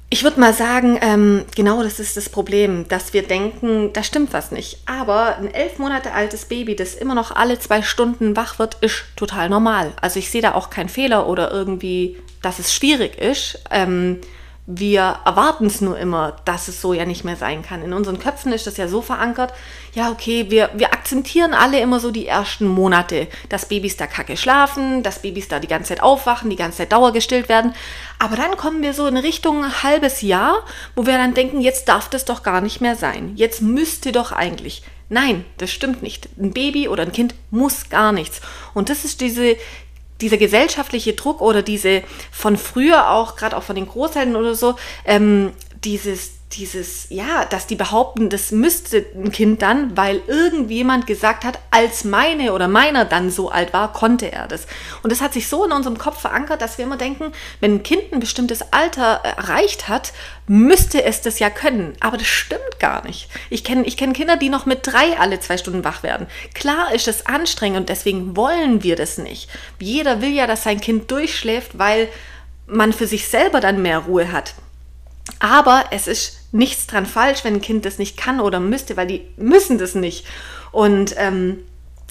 Ich 0.09 0.23
würde 0.23 0.39
mal 0.39 0.53
sagen, 0.53 0.97
ähm, 1.01 1.43
genau 1.53 1.83
das 1.83 1.99
ist 1.99 2.15
das 2.15 2.29
Problem, 2.29 2.87
dass 2.87 3.11
wir 3.11 3.23
denken, 3.23 3.91
da 3.91 4.03
stimmt 4.03 4.31
was 4.31 4.51
nicht. 4.51 4.79
Aber 4.85 5.35
ein 5.35 5.53
elf 5.53 5.79
Monate 5.79 6.13
altes 6.13 6.45
Baby, 6.45 6.77
das 6.77 6.95
immer 6.95 7.13
noch 7.13 7.31
alle 7.31 7.59
zwei 7.59 7.81
Stunden 7.81 8.37
wach 8.37 8.57
wird, 8.57 8.75
ist 8.75 9.03
total 9.17 9.49
normal. 9.49 9.91
Also 9.99 10.19
ich 10.19 10.31
sehe 10.31 10.41
da 10.41 10.53
auch 10.53 10.69
keinen 10.69 10.87
Fehler 10.87 11.27
oder 11.27 11.51
irgendwie, 11.51 12.15
dass 12.41 12.57
es 12.57 12.73
schwierig 12.73 13.17
ist. 13.17 13.61
Ähm, 13.69 14.21
wir 14.69 15.19
erwarten 15.23 15.67
es 15.67 15.79
nur 15.79 15.97
immer, 15.97 16.35
dass 16.43 16.67
es 16.67 16.81
so 16.81 16.91
ja 16.91 17.05
nicht 17.05 17.23
mehr 17.23 17.37
sein 17.37 17.61
kann. 17.61 17.83
In 17.83 17.93
unseren 17.93 18.19
Köpfen 18.19 18.51
ist 18.51 18.67
das 18.67 18.75
ja 18.75 18.89
so 18.89 19.01
verankert, 19.01 19.53
ja, 19.93 20.11
okay, 20.11 20.51
wir, 20.51 20.69
wir 20.75 20.91
akzeptieren 20.91 21.53
alle 21.53 21.79
immer 21.79 22.01
so 22.01 22.11
die 22.11 22.27
ersten 22.27 22.67
Monate, 22.67 23.29
dass 23.47 23.69
Babys 23.69 23.95
da 23.95 24.07
kacke 24.07 24.35
schlafen, 24.35 25.03
dass 25.03 25.21
Babys 25.21 25.47
da 25.47 25.59
die 25.59 25.69
ganze 25.69 25.89
Zeit 25.89 26.03
aufwachen, 26.03 26.49
die 26.49 26.57
ganze 26.57 26.79
Zeit 26.79 26.91
dauergestillt 26.91 27.47
werden. 27.47 27.73
Aber 28.19 28.35
dann 28.35 28.57
kommen 28.57 28.81
wir 28.83 28.93
so 28.93 29.07
in 29.07 29.15
Richtung 29.15 29.63
ein 29.63 29.83
halbes 29.83 30.21
Jahr, 30.21 30.57
wo 30.95 31.05
wir 31.05 31.17
dann 31.17 31.33
denken, 31.33 31.61
jetzt 31.61 31.87
darf 31.87 32.09
das 32.09 32.25
doch 32.25 32.43
gar 32.43 32.59
nicht 32.59 32.81
mehr 32.81 32.97
sein. 32.97 33.31
Jetzt 33.35 33.61
müsste 33.61 34.11
doch 34.11 34.33
eigentlich. 34.33 34.83
Nein, 35.07 35.45
das 35.57 35.71
stimmt 35.71 36.03
nicht. 36.03 36.27
Ein 36.37 36.51
Baby 36.51 36.89
oder 36.89 37.03
ein 37.03 37.13
Kind 37.13 37.33
muss 37.51 37.89
gar 37.89 38.11
nichts. 38.11 38.41
Und 38.73 38.89
das 38.89 39.05
ist 39.05 39.21
diese, 39.21 39.55
dieser 40.21 40.37
gesellschaftliche 40.37 41.13
Druck 41.13 41.41
oder 41.41 41.61
diese 41.61 42.03
von 42.31 42.57
früher 42.57 43.11
auch, 43.11 43.35
gerade 43.35 43.55
auch 43.55 43.63
von 43.63 43.75
den 43.75 43.87
Großeltern 43.87 44.35
oder 44.35 44.55
so, 44.55 44.75
ähm, 45.05 45.53
dieses 45.83 46.36
dieses, 46.53 47.07
ja, 47.09 47.45
dass 47.45 47.67
die 47.67 47.75
behaupten, 47.75 48.29
das 48.29 48.51
müsste 48.51 49.05
ein 49.15 49.31
Kind 49.31 49.61
dann, 49.61 49.97
weil 49.97 50.21
irgendjemand 50.27 51.05
gesagt 51.05 51.43
hat, 51.43 51.59
als 51.71 52.05
meine 52.05 52.53
oder 52.53 52.69
meiner 52.69 53.03
dann 53.03 53.29
so 53.29 53.49
alt 53.49 53.73
war, 53.73 53.91
konnte 53.91 54.31
er 54.31 54.47
das. 54.47 54.65
Und 55.03 55.11
das 55.11 55.19
hat 55.19 55.33
sich 55.33 55.49
so 55.49 55.65
in 55.65 55.73
unserem 55.73 55.97
Kopf 55.97 56.21
verankert, 56.21 56.61
dass 56.61 56.77
wir 56.77 56.85
immer 56.85 56.97
denken, 56.97 57.33
wenn 57.59 57.75
ein 57.75 57.83
Kind 57.83 58.13
ein 58.13 58.21
bestimmtes 58.21 58.71
Alter 58.71 59.21
erreicht 59.23 59.89
hat, 59.89 60.13
müsste 60.47 61.03
es 61.03 61.21
das 61.21 61.39
ja 61.39 61.49
können. 61.49 61.95
Aber 61.99 62.17
das 62.17 62.27
stimmt 62.27 62.79
gar 62.79 63.05
nicht. 63.05 63.29
Ich 63.49 63.65
kenne 63.65 63.85
ich 63.85 63.97
kenn 63.97 64.13
Kinder, 64.13 64.37
die 64.37 64.49
noch 64.49 64.65
mit 64.65 64.79
drei 64.87 65.19
alle 65.19 65.41
zwei 65.41 65.57
Stunden 65.57 65.83
wach 65.83 66.01
werden. 66.01 66.27
Klar 66.53 66.93
ist 66.93 67.09
es 67.09 67.25
anstrengend 67.25 67.81
und 67.81 67.89
deswegen 67.89 68.37
wollen 68.37 68.83
wir 68.83 68.95
das 68.95 69.17
nicht. 69.17 69.49
Jeder 69.79 70.21
will 70.21 70.31
ja, 70.31 70.47
dass 70.47 70.63
sein 70.63 70.79
Kind 70.79 71.11
durchschläft, 71.11 71.77
weil 71.77 72.07
man 72.67 72.93
für 72.93 73.07
sich 73.07 73.27
selber 73.27 73.59
dann 73.59 73.81
mehr 73.81 73.99
Ruhe 73.99 74.31
hat. 74.31 74.53
Aber 75.39 75.85
es 75.91 76.07
ist 76.07 76.36
nichts 76.51 76.87
dran 76.87 77.05
falsch, 77.05 77.43
wenn 77.43 77.55
ein 77.55 77.61
Kind 77.61 77.85
das 77.85 77.97
nicht 77.97 78.17
kann 78.17 78.39
oder 78.39 78.59
müsste, 78.59 78.97
weil 78.97 79.07
die 79.07 79.27
müssen 79.37 79.77
das 79.77 79.95
nicht. 79.95 80.25
Und 80.71 81.15
ähm, 81.17 81.59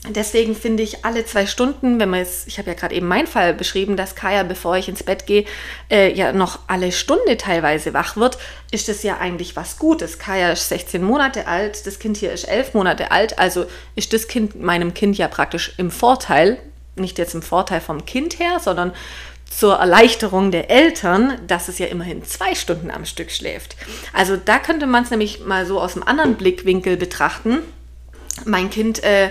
deswegen 0.08 0.54
finde 0.54 0.82
ich 0.82 1.04
alle 1.04 1.24
zwei 1.24 1.46
Stunden, 1.46 1.98
wenn 1.98 2.10
man 2.10 2.20
jetzt, 2.20 2.46
ich 2.46 2.58
habe 2.58 2.68
ja 2.68 2.74
gerade 2.74 2.94
eben 2.94 3.08
meinen 3.08 3.26
Fall 3.26 3.54
beschrieben, 3.54 3.96
dass 3.96 4.14
Kaya, 4.14 4.42
bevor 4.42 4.76
ich 4.76 4.88
ins 4.88 5.02
Bett 5.02 5.26
gehe, 5.26 5.44
äh, 5.90 6.12
ja 6.12 6.32
noch 6.32 6.60
alle 6.66 6.92
Stunde 6.92 7.36
teilweise 7.36 7.94
wach 7.94 8.16
wird, 8.16 8.38
ist 8.70 8.88
das 8.88 9.02
ja 9.02 9.18
eigentlich 9.18 9.56
was 9.56 9.78
Gutes. 9.78 10.18
Kaya 10.18 10.52
ist 10.52 10.68
16 10.68 11.02
Monate 11.02 11.46
alt, 11.46 11.86
das 11.86 11.98
Kind 11.98 12.16
hier 12.16 12.32
ist 12.32 12.44
11 12.44 12.74
Monate 12.74 13.10
alt, 13.10 13.38
also 13.38 13.66
ist 13.94 14.12
das 14.12 14.28
Kind 14.28 14.60
meinem 14.60 14.94
Kind 14.94 15.18
ja 15.18 15.28
praktisch 15.28 15.74
im 15.78 15.90
Vorteil, 15.90 16.58
nicht 16.96 17.18
jetzt 17.18 17.34
im 17.34 17.42
Vorteil 17.42 17.80
vom 17.80 18.04
Kind 18.06 18.38
her, 18.38 18.58
sondern 18.60 18.92
zur 19.50 19.76
Erleichterung 19.76 20.50
der 20.50 20.70
Eltern, 20.70 21.38
dass 21.46 21.68
es 21.68 21.78
ja 21.78 21.86
immerhin 21.86 22.24
zwei 22.24 22.54
Stunden 22.54 22.90
am 22.90 23.04
Stück 23.04 23.30
schläft. 23.30 23.76
Also 24.12 24.36
da 24.36 24.58
könnte 24.58 24.86
man 24.86 25.04
es 25.04 25.10
nämlich 25.10 25.40
mal 25.40 25.66
so 25.66 25.80
aus 25.80 25.94
einem 25.94 26.02
anderen 26.02 26.34
Blickwinkel 26.34 26.96
betrachten. 26.96 27.58
Mein 28.44 28.70
Kind 28.70 29.02
äh, 29.02 29.30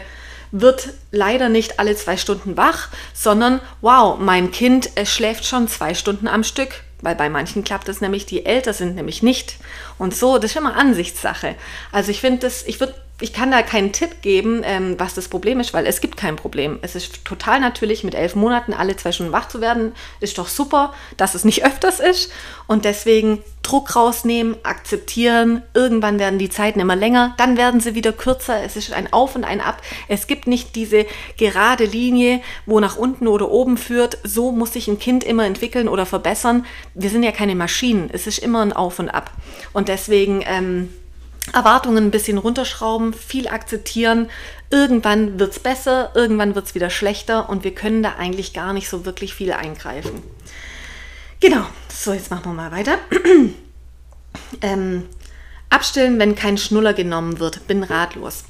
wird 0.51 0.89
leider 1.11 1.49
nicht 1.49 1.80
alle 1.80 1.95
zwei 1.95 2.18
Stunden 2.18 2.57
wach, 2.57 2.89
sondern 3.13 3.59
wow, 3.82 4.18
mein 4.18 4.51
Kind 4.51 4.97
äh, 4.97 5.05
schläft 5.05 5.45
schon 5.45 5.68
zwei 5.68 5.93
Stunden 5.93 6.28
am 6.28 6.43
Stück. 6.43 6.82
Weil 7.01 7.16
bei 7.16 7.30
manchen 7.30 7.63
klappt 7.63 7.88
es 7.89 8.01
nämlich, 8.01 8.26
die 8.26 8.45
älter 8.45 8.74
sind 8.74 8.95
nämlich 8.95 9.22
nicht. 9.22 9.57
Und 9.99 10.16
so, 10.16 10.38
das 10.38 10.51
ist 10.51 10.57
immer 10.57 10.76
Ansichtssache. 10.76 11.55
Also 11.91 12.09
ich 12.09 12.22
finde 12.22 12.39
das, 12.39 12.63
ich 12.63 12.80
würde 12.80 12.95
ich 13.22 13.32
kann 13.32 13.49
da 13.49 13.61
keinen 13.61 13.93
Tipp 13.93 14.22
geben, 14.22 14.61
ähm, 14.66 14.95
was 14.97 15.13
das 15.13 15.30
Problem 15.30 15.61
ist, 15.61 15.74
weil 15.74 15.88
es 15.88 16.01
gibt 16.01 16.18
kein 16.18 16.36
Problem. 16.36 16.80
Es 16.82 16.95
ist 16.95 17.24
total 17.24 17.61
natürlich, 17.61 18.03
mit 18.03 18.13
elf 18.13 18.36
Monaten 18.36 18.74
alle 18.74 18.97
zwei 18.97 19.13
Stunden 19.13 19.32
wach 19.32 19.47
zu 19.47 19.61
werden. 19.61 19.93
Ist 20.20 20.38
doch 20.38 20.49
super, 20.49 20.93
dass 21.16 21.34
es 21.34 21.45
nicht 21.45 21.66
öfters 21.66 22.01
ist. 22.01 22.30
Und 22.68 22.84
deswegen 22.84 23.41
Druck 23.63 23.95
rausnehmen, 23.95 24.57
akzeptieren. 24.63 25.61
Irgendwann 25.74 26.20
werden 26.20 26.39
die 26.39 26.49
Zeiten 26.49 26.82
immer 26.82 26.97
länger, 26.97 27.36
dann 27.38 27.55
werden 27.55 27.80
sie 27.80 27.95
wieder 27.95 28.11
kürzer. 28.11 28.61
Es 28.63 28.76
ist 28.76 28.91
ein 28.91 29.13
Auf 29.13 29.36
und 29.36 29.45
ein 29.45 29.61
Ab. 29.61 29.82
Es 30.09 30.28
gibt 30.28 30.45
nicht 30.45 30.76
diese 30.76 31.05
gerade 31.38 31.86
Linie, 31.86 32.41
wo 32.66 32.82
nach 32.82 32.97
unten 32.97 33.30
oder 33.30 33.49
oben 33.49 33.78
führt. 33.78 34.18
So 34.24 34.51
muss 34.51 34.74
sich 34.74 34.89
ein 34.89 34.99
Kind 34.99 35.24
immer 35.24 35.45
entwickeln 35.45 35.88
oder 35.88 36.05
verbessern. 36.05 36.66
Wir 36.93 37.09
sind 37.09 37.24
ja 37.24 37.32
keine 37.32 37.55
Maschinen. 37.55 38.09
Es 38.11 38.28
ist 38.28 38.39
immer 38.39 38.61
ein 38.61 38.74
Auf 38.74 38.99
und 38.99 39.07
Ab. 39.07 39.32
Und 39.72 39.88
deswegen... 39.88 40.43
Ähm, 40.45 40.89
Erwartungen 41.53 42.05
ein 42.05 42.11
bisschen 42.11 42.37
runterschrauben, 42.37 43.13
viel 43.13 43.47
akzeptieren. 43.47 44.29
Irgendwann 44.69 45.39
wird 45.39 45.51
es 45.51 45.59
besser, 45.59 46.11
irgendwann 46.15 46.55
wird 46.55 46.65
es 46.65 46.75
wieder 46.75 46.89
schlechter 46.89 47.49
und 47.49 47.63
wir 47.63 47.75
können 47.75 48.03
da 48.03 48.15
eigentlich 48.17 48.53
gar 48.53 48.73
nicht 48.73 48.89
so 48.89 49.05
wirklich 49.05 49.33
viel 49.33 49.53
eingreifen. 49.53 50.23
Genau, 51.39 51.65
so 51.89 52.13
jetzt 52.13 52.31
machen 52.31 52.45
wir 52.45 52.53
mal 52.53 52.71
weiter. 52.71 52.97
ähm, 54.61 55.03
abstillen, 55.69 56.17
wenn 56.19 56.35
kein 56.35 56.57
Schnuller 56.57 56.93
genommen 56.93 57.39
wird, 57.39 57.67
bin 57.67 57.83
ratlos. 57.83 58.45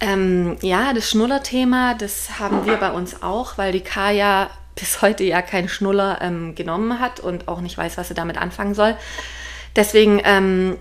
Ähm, 0.00 0.56
ja, 0.62 0.94
das 0.94 1.10
Schnullerthema, 1.10 1.94
das 1.94 2.38
haben 2.38 2.64
wir 2.64 2.78
bei 2.78 2.90
uns 2.90 3.22
auch, 3.22 3.58
weil 3.58 3.72
die 3.72 3.82
Kaya 3.82 4.48
bis 4.74 5.02
heute 5.02 5.24
ja 5.24 5.42
keinen 5.42 5.68
Schnuller 5.68 6.18
ähm, 6.22 6.54
genommen 6.54 7.00
hat 7.00 7.20
und 7.20 7.48
auch 7.48 7.60
nicht 7.60 7.76
weiß, 7.76 7.98
was 7.98 8.08
sie 8.08 8.14
damit 8.14 8.38
anfangen 8.38 8.74
soll. 8.74 8.96
Deswegen 9.76 10.20
ähm, 10.24 10.78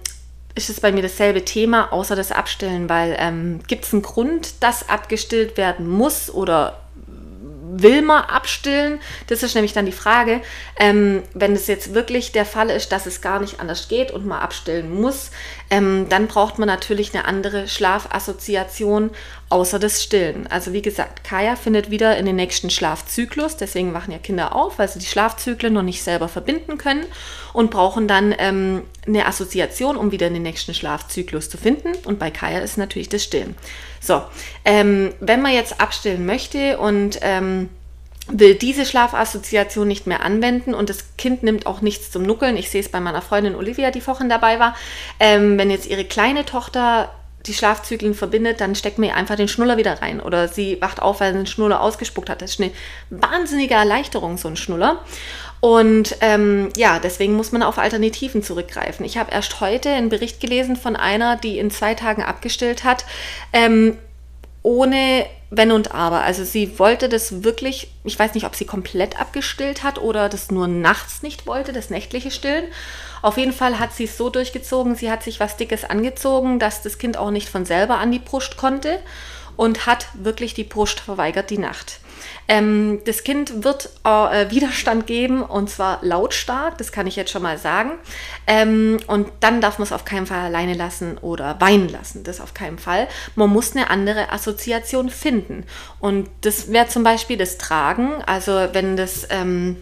ist 0.56 0.70
es 0.70 0.82
bei 0.82 0.91
mir 0.91 1.02
dasselbe 1.02 1.45
Thema, 1.45 1.93
außer 1.93 2.16
das 2.16 2.32
Abstillen, 2.32 2.89
weil 2.89 3.16
ähm, 3.20 3.60
gibt 3.68 3.86
es 3.86 3.93
einen 3.93 4.02
Grund, 4.02 4.62
dass 4.62 4.89
abgestillt 4.89 5.58
werden 5.58 5.88
muss 5.88 6.30
oder 6.30 6.82
will 7.72 8.02
man 8.02 8.24
abstillen? 8.24 9.00
Das 9.28 9.43
ist 9.43 9.56
nämlich 9.56 9.74
dann 9.74 9.86
die 9.86 9.91
Frage. 9.91 10.41
Ähm, 10.78 11.24
wenn 11.34 11.54
es 11.54 11.68
jetzt 11.68 11.93
wirklich 11.93 12.32
der 12.32 12.45
Fall 12.45 12.70
ist, 12.70 12.91
dass 12.91 13.06
es 13.06 13.22
gar 13.22 13.39
nicht 13.39 13.60
anders 13.60 13.88
geht 13.88 14.12
und 14.12 14.26
man 14.26 14.39
abstillen 14.39 14.93
muss, 14.93 15.32
ähm, 15.70 16.08
dann 16.10 16.28
braucht 16.28 16.58
man 16.58 16.68
natürlich 16.68 17.14
eine 17.14 17.26
andere 17.26 17.68
Schlafassoziation 17.68 19.12
außer 19.50 19.80
das 19.80 20.04
Stillen. 20.04 20.48
Also 20.48 20.74
wie 20.74 20.82
gesagt, 20.82 21.24
Kaya 21.24 21.56
findet 21.56 21.92
wieder 21.92 22.18
in 22.18 22.26
den 22.26 22.36
nächsten 22.36 22.70
Schlafzyklus, 22.70 23.58
deswegen 23.58 23.94
wachen 23.94 24.12
ja 24.12 24.18
Kinder 24.18 24.56
auf, 24.56 24.80
weil 24.80 24.88
sie 24.88 25.00
die 25.00 25.06
Schlafzyklen 25.06 25.74
noch 25.74 25.84
nicht 25.84 26.04
selber 26.04 26.28
verbinden 26.28 26.78
können 26.78 27.06
und 27.54 27.72
brauchen 27.72 28.08
dann 28.08 28.34
ähm, 28.38 28.84
eine 29.06 29.26
Assoziation, 29.26 29.96
um 29.96 30.12
wieder 30.12 30.28
in 30.28 30.34
den 30.34 30.44
nächsten 30.44 30.74
Schlafzyklus 30.74 31.50
zu 31.50 31.58
finden. 31.58 31.94
Und 32.06 32.20
bei 32.20 32.32
Kaya 32.32 32.60
ist 32.60 32.78
natürlich 32.78 33.10
das 33.10 33.24
Stillen. 33.24 33.56
So, 34.00 34.22
ähm, 34.66 35.14
wenn 35.20 35.42
man 35.42 35.54
jetzt 35.54 35.82
abstillen 35.82 36.26
möchte 36.26 36.78
und 36.78 37.20
ähm, 37.22 37.70
will 38.32 38.56
diese 38.56 38.86
Schlafassoziation 38.86 39.88
nicht 39.88 40.08
mehr 40.08 40.24
anwenden 40.24 40.74
und 40.74 40.90
das 40.90 41.18
Kind 41.18 41.44
nimmt 41.44 41.66
auch 41.66 41.82
nichts 41.82 42.12
zum 42.12 42.24
Nuckeln. 42.24 42.58
Ich 42.58 42.70
sehe 42.70 42.82
es 42.82 42.90
bei 42.90 43.00
meiner 43.00 43.22
Freundin 43.22 43.56
Olivia, 43.56 43.92
die 43.92 44.02
vorhin 44.02 44.30
dabei 44.30 44.60
war. 44.60 44.76
Ähm, 45.20 45.58
wenn 45.58 45.72
jetzt 45.72 45.88
ihre 45.88 46.06
kleine 46.06 46.46
Tochter 46.46 47.10
die 47.46 47.54
Schlafzyklen 47.54 48.14
verbindet, 48.14 48.60
dann 48.60 48.76
steckt 48.76 48.98
mir 48.98 49.16
einfach 49.16 49.36
den 49.36 49.48
Schnuller 49.48 49.78
wieder 49.78 50.02
rein. 50.02 50.20
Oder 50.20 50.48
sie 50.48 50.82
wacht 50.82 51.02
auf, 51.02 51.20
weil 51.22 51.32
sie 51.32 51.38
einen 51.38 51.48
Schnuller 51.48 51.82
ausgespuckt 51.82 52.30
hat. 52.30 52.42
Das 52.42 52.52
ist 52.52 52.62
eine 52.62 52.72
wahnsinnige 53.10 53.76
Erleichterung, 53.76 54.38
so 54.38 54.50
ein 54.50 54.58
Schnuller. 54.58 55.00
Und 55.62 56.16
ähm, 56.22 56.70
ja, 56.76 57.00
deswegen 57.00 57.34
muss 57.34 57.52
man 57.52 57.64
auf 57.64 57.78
Alternativen 57.78 58.44
zurückgreifen. 58.44 59.06
Ich 59.06 59.18
habe 59.18 59.32
erst 59.32 59.62
heute 59.62 59.90
einen 59.90 60.10
Bericht 60.10 60.40
gelesen 60.40 60.76
von 60.76 60.96
einer, 60.96 61.36
die 61.38 61.60
in 61.60 61.72
zwei 61.72 61.96
Tagen 61.96 62.24
abgestillt 62.24 62.84
hat, 62.84 63.06
ähm, 63.54 63.98
ohne 64.62 65.26
Wenn 65.52 65.72
und 65.72 65.93
Aber. 65.93 66.22
Also 66.22 66.43
sie 66.43 66.78
wollte 66.78 67.10
das 67.10 67.43
wirklich, 67.43 67.91
ich 68.04 68.18
weiß 68.18 68.34
nicht, 68.34 68.45
ob 68.45 68.56
sie 68.56 68.66
komplett 68.66 69.20
abgestillt 69.20 69.84
hat 69.84 70.00
oder 70.00 70.30
das 70.30 70.52
nur 70.52 70.68
nachts 70.68 71.24
nicht 71.24 71.47
wollte, 71.47 71.74
das 71.74 71.89
nächtliche 71.89 72.32
Stillen. 72.32 72.66
Auf 73.22 73.38
jeden 73.38 73.54
Fall 73.54 73.80
hat 73.80 73.93
sie 73.93 74.06
es 74.06 74.18
so 74.18 74.30
durchgezogen, 74.30 74.95
sie 74.95 75.12
hat 75.12 75.24
sich 75.24 75.39
was 75.39 75.58
Dickes 75.58 75.84
angezogen, 75.84 76.60
dass 76.60 76.82
das 76.82 76.97
Kind 76.97 77.18
auch 77.18 77.32
nicht 77.32 77.50
von 77.50 77.66
selber 77.66 77.97
an 77.97 78.12
die 78.12 78.20
Brust 78.20 78.58
konnte 78.58 79.00
und 79.58 79.86
hat 79.86 80.08
wirklich 80.14 80.54
die 80.54 80.64
Brust 80.64 81.00
verweigert 81.00 81.50
die 81.50 81.58
Nacht. 81.58 82.00
Ähm, 82.50 83.00
das 83.06 83.24
Kind 83.24 83.64
wird 83.64 83.91
äh, 84.04 84.50
Widerstand 84.50 85.06
geben 85.06 85.43
und 85.43 85.70
zwar 85.70 86.00
lautstark, 86.02 86.80
das 86.80 86.91
kann 86.91 87.06
ich 87.06 87.16
jetzt 87.16 87.32
schon 87.32 87.43
mal 87.43 87.60
sagen. 87.60 87.91
Ähm, 88.47 88.97
und 89.06 89.30
dann 89.39 89.62
darf 89.62 89.78
man 89.78 89.86
es 89.86 89.93
auf 89.93 90.04
keinen 90.04 90.26
Fall 90.26 90.39
alleine 90.39 90.74
lassen 90.74 91.20
oder 91.20 91.62
weinen 91.62 91.88
lassen, 91.89 92.24
das 92.24 92.41
auf 92.41 92.56
keinen 92.56 92.80
Fall. 92.80 93.08
Man 93.36 93.52
muss 93.52 93.76
eine 93.76 93.91
andere 93.91 94.32
Assoziation 94.32 95.12
finden. 95.12 95.64
Und 96.00 96.28
das 96.41 96.72
wäre 96.72 96.88
zum 96.88 97.04
Beispiel 97.04 97.38
das 97.38 97.58
Tragen, 97.58 98.24
also 98.26 98.52
wenn 98.74 98.97
das... 98.97 99.28
Ähm, 99.30 99.78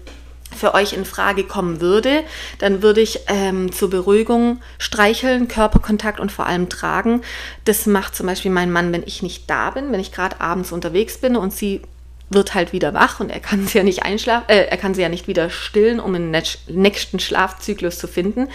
für 0.55 0.73
euch 0.73 0.93
in 0.93 1.03
Frage 1.03 1.43
kommen 1.43 1.81
würde, 1.81 2.23
dann 2.59 2.81
würde 2.81 3.01
ich 3.01 3.19
ähm, 3.27 3.71
zur 3.73 3.89
Beruhigung 3.89 4.61
streicheln, 4.79 5.49
Körperkontakt 5.49 6.21
und 6.21 6.31
vor 6.31 6.45
allem 6.45 6.69
tragen. 6.69 7.21
Das 7.65 7.85
macht 7.85 8.15
zum 8.15 8.27
Beispiel 8.27 8.49
mein 8.49 8.71
Mann, 8.71 8.93
wenn 8.93 9.03
ich 9.03 9.21
nicht 9.21 9.49
da 9.49 9.71
bin, 9.71 9.91
wenn 9.91 9.99
ich 9.99 10.13
gerade 10.13 10.39
abends 10.39 10.71
unterwegs 10.71 11.17
bin 11.17 11.35
und 11.35 11.53
sie 11.53 11.81
wird 12.29 12.53
halt 12.53 12.73
wieder 12.73 12.93
wach 12.93 13.19
und 13.19 13.29
er 13.29 13.39
kann 13.39 13.67
sie 13.67 13.77
ja 13.77 13.83
nicht 13.83 14.03
einschlafen, 14.03 14.49
äh, 14.49 14.65
er 14.65 14.77
kann 14.77 14.93
sie 14.93 15.01
ja 15.01 15.09
nicht 15.09 15.27
wieder 15.27 15.49
stillen, 15.49 15.99
um 15.99 16.13
einen 16.13 16.35
nächsten 16.67 17.19
Schlafzyklus 17.19 17.99
zu 17.99 18.07
finden. 18.07 18.49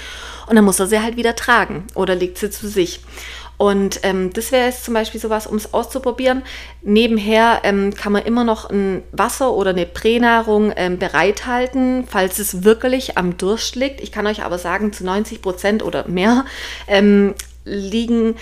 Und 0.47 0.57
dann 0.57 0.65
muss 0.65 0.81
er 0.81 0.87
sie 0.87 1.01
halt 1.01 1.17
wieder 1.17 1.37
tragen 1.37 1.87
oder 1.95 2.15
legt 2.15 2.39
sie 2.39 2.51
zu 2.51 2.69
sich. 2.69 3.01
Und 3.63 4.01
ähm, 4.03 4.33
das 4.33 4.51
wäre 4.51 4.67
jetzt 4.67 4.85
zum 4.85 4.95
Beispiel 4.95 5.21
sowas, 5.21 5.47
um 5.47 5.57
es 5.57 5.73
auszuprobieren. 5.73 6.43
Nebenher 6.83 7.61
ähm, 7.63 7.95
kann 7.95 8.13
man 8.13 8.25
immer 8.25 8.43
noch 8.43 8.69
ein 8.69 9.05
Wasser 9.13 9.53
oder 9.53 9.71
eine 9.71 9.87
Pränahrung 9.87 10.73
ähm, 10.75 10.99
bereithalten, 10.99 12.05
falls 12.09 12.41
es 12.41 12.65
wirklich 12.65 13.17
am 13.19 13.37
Durst 13.37 13.77
liegt. 13.77 14.01
Ich 14.01 14.11
kann 14.11 14.27
euch 14.27 14.43
aber 14.43 14.59
sagen, 14.59 14.93
zu 14.93 15.05
90 15.05 15.43
Prozent 15.43 15.85
oder 15.85 16.09
mehr 16.09 16.45
ähm, 16.89 17.35
liegen 17.65 18.35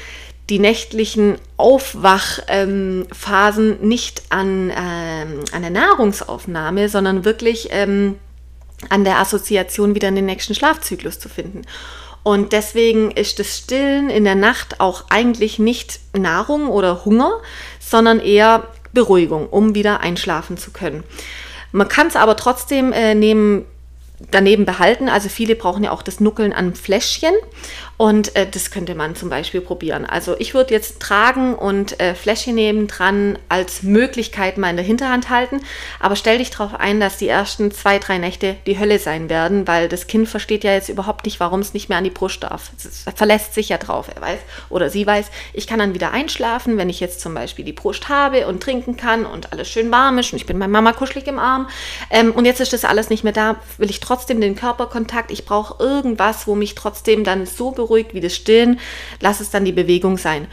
die 0.51 0.59
nächtlichen 0.59 1.38
Aufwachphasen 1.57 3.78
ähm, 3.80 3.88
nicht 3.88 4.22
an, 4.30 4.72
ähm, 4.76 5.44
an 5.53 5.62
der 5.62 5.70
Nahrungsaufnahme, 5.70 6.88
sondern 6.88 7.24
wirklich 7.24 7.68
ähm, 7.70 8.18
an 8.88 9.05
der 9.05 9.18
Assoziation 9.18 9.94
wieder 9.94 10.09
in 10.09 10.16
den 10.16 10.26
nächsten 10.26 10.55
Schlafzyklus 10.55 11.20
zu 11.20 11.28
finden. 11.28 11.62
Und 12.22 12.53
deswegen 12.53 13.12
ist 13.12 13.38
das 13.38 13.57
Stillen 13.57 14.11
in 14.11 14.24
der 14.24 14.34
Nacht 14.34 14.80
auch 14.80 15.05
eigentlich 15.09 15.59
nicht 15.59 16.01
Nahrung 16.16 16.68
oder 16.68 17.05
Hunger, 17.05 17.32
sondern 17.78 18.20
eher 18.20 18.64
Beruhigung, 18.92 19.48
um 19.48 19.74
wieder 19.74 20.01
einschlafen 20.01 20.59
zu 20.59 20.72
können. 20.72 21.05
Man 21.72 21.88
kann 21.88 22.09
es 22.09 22.16
aber 22.16 22.36
trotzdem 22.36 22.92
äh, 22.92 23.14
neben 23.14 23.64
daneben 24.30 24.66
behalten. 24.66 25.09
Also 25.09 25.28
viele 25.28 25.57
brauchen 25.57 25.84
ja 25.84 25.92
auch 25.92 26.03
das 26.03 26.20
Nuckeln 26.20 26.53
an 26.53 26.74
Fläschchen 26.74 27.32
und 28.01 28.34
äh, 28.34 28.48
das 28.51 28.70
könnte 28.70 28.94
man 28.94 29.14
zum 29.14 29.28
Beispiel 29.28 29.61
probieren. 29.61 30.07
Also 30.07 30.34
ich 30.38 30.55
würde 30.55 30.72
jetzt 30.72 31.01
tragen 31.01 31.55
und 31.55 32.01
äh, 32.01 32.14
Fläschchen 32.14 32.55
neben 32.55 32.88
dran 32.88 33.38
als 33.51 33.82
Möglichkeit 33.82 34.57
mal 34.57 34.70
in 34.70 34.76
der 34.76 34.86
Hinterhand 34.86 35.28
halten. 35.28 35.61
Aber 35.98 36.16
stell 36.16 36.38
dich 36.38 36.48
darauf 36.48 36.80
ein, 36.80 36.98
dass 36.98 37.18
die 37.18 37.28
ersten 37.28 37.70
zwei, 37.72 37.98
drei 37.98 38.16
Nächte 38.16 38.57
die 38.64 38.78
Hölle 38.78 38.98
sein 38.98 39.28
werden, 39.28 39.68
weil 39.68 39.86
das 39.90 40.07
Kind 40.07 40.30
versteht 40.30 40.64
ja 40.64 40.72
jetzt 40.72 40.88
überhaupt 40.88 41.26
nicht, 41.26 41.40
warum 41.40 41.61
es 41.61 41.74
nicht 41.74 41.90
mehr 41.90 41.98
an 41.98 42.05
die 42.05 42.09
Brust 42.09 42.42
darf. 42.42 42.70
Es 42.78 43.05
verlässt 43.14 43.53
sich 43.53 43.68
ja 43.68 43.76
drauf. 43.76 44.09
Er 44.14 44.22
weiß 44.22 44.38
oder 44.70 44.88
sie 44.88 45.07
weiß, 45.07 45.26
ich 45.53 45.66
kann 45.66 45.78
dann 45.78 45.92
wieder 45.92 46.11
einschlafen, 46.11 46.78
wenn 46.78 46.88
ich 46.88 47.01
jetzt 47.01 47.20
zum 47.20 47.34
Beispiel 47.34 47.66
die 47.66 47.74
Brust 47.74 48.09
habe 48.09 48.46
und 48.46 48.62
trinken 48.62 48.96
kann 48.96 49.26
und 49.26 49.53
alles 49.53 49.68
schön 49.68 49.90
warm 49.90 50.16
ist 50.16 50.32
und 50.32 50.38
ich 50.38 50.46
bin 50.46 50.59
bei 50.59 50.68
Mama 50.68 50.94
kuschelig 50.94 51.26
im 51.26 51.38
Arm. 51.38 51.68
Ähm, 52.09 52.32
und 52.32 52.46
jetzt 52.46 52.62
ist 52.62 52.72
das 52.72 52.86
alles 52.86 53.11
nicht 53.11 53.24
mehr 53.24 53.34
da, 53.34 53.57
will 53.76 53.90
ich 53.90 54.01
trotzdem 54.01 54.40
den 54.40 54.57
Körperkontakt. 54.57 55.30
Ich 55.30 55.44
brauche 55.44 55.84
irgendwas, 55.84 56.46
wo 56.46 56.55
mich 56.55 56.74
trotzdem 56.74 57.24
dann 57.24 57.44
so 57.44 57.72
beruhigt 57.72 57.89
beruhigt 57.91 58.14
wie 58.14 58.20
das 58.20 58.36
Stillen, 58.36 58.78
lass 59.20 59.41
es 59.41 59.51
dann 59.51 59.64
die 59.64 59.72
Bewegung 59.72 60.16
sein. 60.16 60.47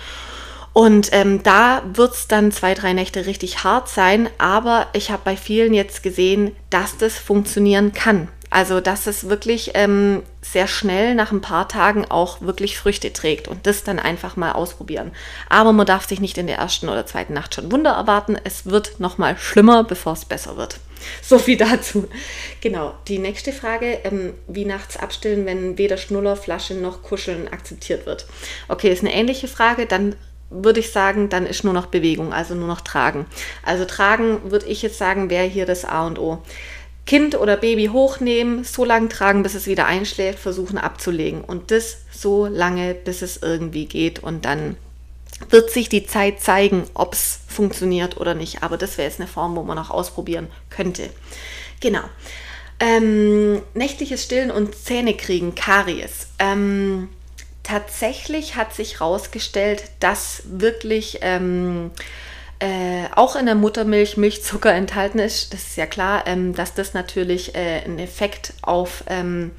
Und 0.73 1.09
ähm, 1.11 1.41
da 1.43 1.83
wird 1.93 2.13
es 2.13 2.27
dann 2.27 2.51
zwei, 2.51 2.73
drei 2.73 2.93
Nächte 2.93 3.25
richtig 3.25 3.63
hart 3.63 3.89
sein, 3.89 4.29
aber 4.37 4.87
ich 4.93 5.11
habe 5.11 5.21
bei 5.23 5.37
vielen 5.37 5.73
jetzt 5.73 6.03
gesehen, 6.03 6.55
dass 6.69 6.97
das 6.97 7.17
funktionieren 7.17 7.93
kann. 7.93 8.27
Also, 8.49 8.79
dass 8.79 9.07
es 9.07 9.27
wirklich 9.27 9.71
ähm, 9.73 10.23
sehr 10.41 10.67
schnell 10.67 11.15
nach 11.15 11.31
ein 11.31 11.41
paar 11.41 11.67
Tagen 11.67 12.05
auch 12.09 12.41
wirklich 12.41 12.77
Früchte 12.77 13.11
trägt 13.11 13.47
und 13.47 13.67
das 13.67 13.83
dann 13.83 13.99
einfach 13.99 14.35
mal 14.35 14.53
ausprobieren. 14.53 15.11
Aber 15.49 15.73
man 15.73 15.85
darf 15.85 16.07
sich 16.07 16.21
nicht 16.21 16.37
in 16.37 16.47
der 16.47 16.57
ersten 16.57 16.87
oder 16.87 17.05
zweiten 17.05 17.33
Nacht 17.33 17.55
schon 17.55 17.71
Wunder 17.71 17.91
erwarten. 17.91 18.37
Es 18.43 18.65
wird 18.65 18.99
nochmal 18.99 19.37
schlimmer, 19.37 19.83
bevor 19.83 20.13
es 20.13 20.25
besser 20.25 20.57
wird. 20.57 20.79
So 21.21 21.39
viel 21.39 21.57
dazu. 21.57 22.07
Genau, 22.61 22.93
die 23.07 23.19
nächste 23.19 23.51
Frage, 23.51 23.99
ähm, 24.03 24.33
wie 24.47 24.65
nachts 24.65 24.97
abstillen, 24.97 25.45
wenn 25.45 25.77
weder 25.77 25.97
Schnuller, 25.97 26.35
Flasche 26.35 26.73
noch 26.73 27.03
Kuscheln 27.03 27.47
akzeptiert 27.47 28.05
wird. 28.05 28.25
Okay, 28.67 28.91
ist 28.91 29.01
eine 29.01 29.13
ähnliche 29.13 29.47
Frage. 29.47 29.85
Dann 29.85 30.15
würde 30.49 30.79
ich 30.79 30.91
sagen, 30.91 31.29
dann 31.29 31.45
ist 31.45 31.63
nur 31.63 31.73
noch 31.73 31.87
Bewegung, 31.87 32.33
also 32.33 32.55
nur 32.55 32.67
noch 32.67 32.81
Tragen. 32.81 33.25
Also 33.63 33.85
Tragen 33.85 34.51
würde 34.51 34.67
ich 34.67 34.81
jetzt 34.81 34.97
sagen, 34.97 35.29
wäre 35.29 35.45
hier 35.45 35.65
das 35.65 35.83
A 35.83 36.07
und 36.07 36.19
O. 36.19 36.41
Kind 37.05 37.39
oder 37.39 37.55
Baby 37.55 37.87
hochnehmen, 37.87 38.65
so 38.65 38.83
lange 38.83 39.07
tragen, 39.07 39.41
bis 39.41 39.55
es 39.55 39.65
wieder 39.65 39.85
einschläft, 39.85 40.39
versuchen 40.39 40.77
abzulegen. 40.77 41.41
Und 41.41 41.71
das 41.71 41.99
so 42.11 42.47
lange, 42.47 42.93
bis 42.93 43.21
es 43.21 43.37
irgendwie 43.41 43.85
geht. 43.85 44.19
Und 44.19 44.43
dann 44.43 44.75
wird 45.49 45.69
sich 45.71 45.89
die 45.89 46.05
Zeit 46.05 46.41
zeigen, 46.41 46.83
ob 46.93 47.13
es 47.13 47.39
funktioniert 47.47 48.17
oder 48.17 48.33
nicht. 48.33 48.63
Aber 48.63 48.77
das 48.77 48.97
wäre 48.97 49.07
jetzt 49.07 49.19
eine 49.19 49.27
Form, 49.27 49.55
wo 49.55 49.63
man 49.63 49.77
auch 49.77 49.89
ausprobieren 49.89 50.47
könnte. 50.69 51.09
Genau. 51.79 52.03
Ähm, 52.79 53.61
nächtliches 53.73 54.23
Stillen 54.23 54.51
und 54.51 54.75
Zähne 54.75 55.15
kriegen, 55.15 55.55
Karies. 55.55 56.27
Ähm, 56.37 57.09
tatsächlich 57.63 58.55
hat 58.55 58.73
sich 58.73 58.99
herausgestellt, 58.99 59.83
dass 59.99 60.43
wirklich 60.45 61.19
ähm, 61.21 61.91
äh, 62.59 63.05
auch 63.15 63.35
in 63.35 63.45
der 63.45 63.53
Muttermilch 63.53 64.17
Milchzucker 64.17 64.73
enthalten 64.73 65.19
ist, 65.19 65.53
das 65.53 65.67
ist 65.67 65.77
ja 65.77 65.85
klar, 65.85 66.25
ähm, 66.25 66.55
dass 66.55 66.73
das 66.73 66.95
natürlich 66.95 67.53
äh, 67.53 67.83
einen 67.85 67.99
Effekt 67.99 68.53
auf 68.63 69.03
ähm, 69.07 69.51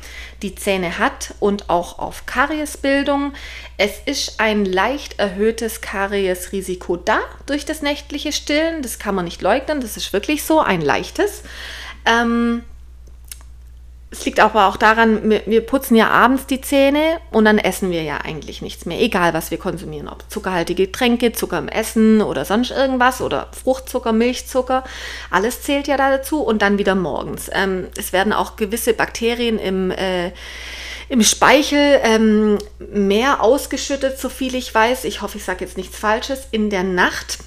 die 0.43 0.57
Zähne 0.57 0.99
hat 0.99 1.35
und 1.39 1.71
auch 1.71 2.01
auf 2.01 2.27
Kariesbildung. 2.27 3.35
Es 3.77 3.93
ist 4.05 4.41
ein 4.41 4.65
leicht 4.65 5.21
erhöhtes 5.21 5.81
Kariesrisiko 5.81 6.97
da 6.97 7.21
durch 7.47 7.65
das 7.65 7.83
nächtliche 7.83 8.33
Stillen. 8.33 8.83
Das 8.83 8.99
kann 8.99 9.15
man 9.15 9.27
nicht 9.27 9.43
leugnen, 9.43 9.81
das 9.81 9.97
ist 9.97 10.13
wirklich 10.13 10.43
so, 10.43 10.59
ein 10.59 10.81
leichtes. 10.81 11.45
Ähm, 12.05 12.65
es 14.11 14.25
liegt 14.25 14.41
aber 14.41 14.67
auch 14.67 14.79
daran, 14.79 15.29
wir 15.29 15.61
putzen 15.61 15.95
ja 15.95 16.09
abends 16.09 16.47
die 16.47 16.63
Zähne 16.63 17.19
und 17.31 17.45
dann 17.45 17.59
essen 17.59 17.91
wir 17.91 18.03
ja 18.03 18.19
eigentlich 18.19 18.63
nichts 18.63 18.87
mehr, 18.87 18.99
egal 19.01 19.35
was 19.35 19.51
wir 19.51 19.59
konsumieren, 19.59 20.09
ob 20.09 20.25
zuckerhaltige 20.31 20.87
Getränke, 20.87 21.33
Zucker 21.33 21.59
im 21.59 21.69
Essen 21.69 22.23
oder 22.23 22.47
sonst 22.47 22.71
irgendwas 22.71 23.21
oder 23.21 23.49
Fruchtzucker, 23.53 24.13
Milchzucker, 24.13 24.83
alles 25.31 25.61
zählt 25.61 25.89
ja 25.89 25.99
da 25.99 26.11
dazu 26.11 26.41
und 26.41 26.63
dann 26.63 26.79
wieder 26.79 26.95
morgens. 26.95 27.51
Ähm, 27.53 27.89
es 27.99 28.15
werden 28.15 28.33
auch 28.33 28.57
gewisse 28.57 28.95
Bakterien 28.95 29.59
im, 29.59 29.91
äh, 29.91 30.33
im 31.11 31.23
Speichel 31.23 32.01
ähm, 32.03 32.57
mehr 32.79 33.43
ausgeschüttet, 33.43 34.19
so 34.19 34.31
viel 34.31 34.55
ich 34.55 34.75
weiß. 34.75 35.05
Ich 35.05 35.21
hoffe, 35.21 35.37
ich 35.37 35.45
sage 35.45 35.65
jetzt 35.67 35.77
nichts 35.77 35.99
Falsches. 35.99 36.49
In 36.51 36.71
der 36.71 36.83
Nacht 36.83 37.39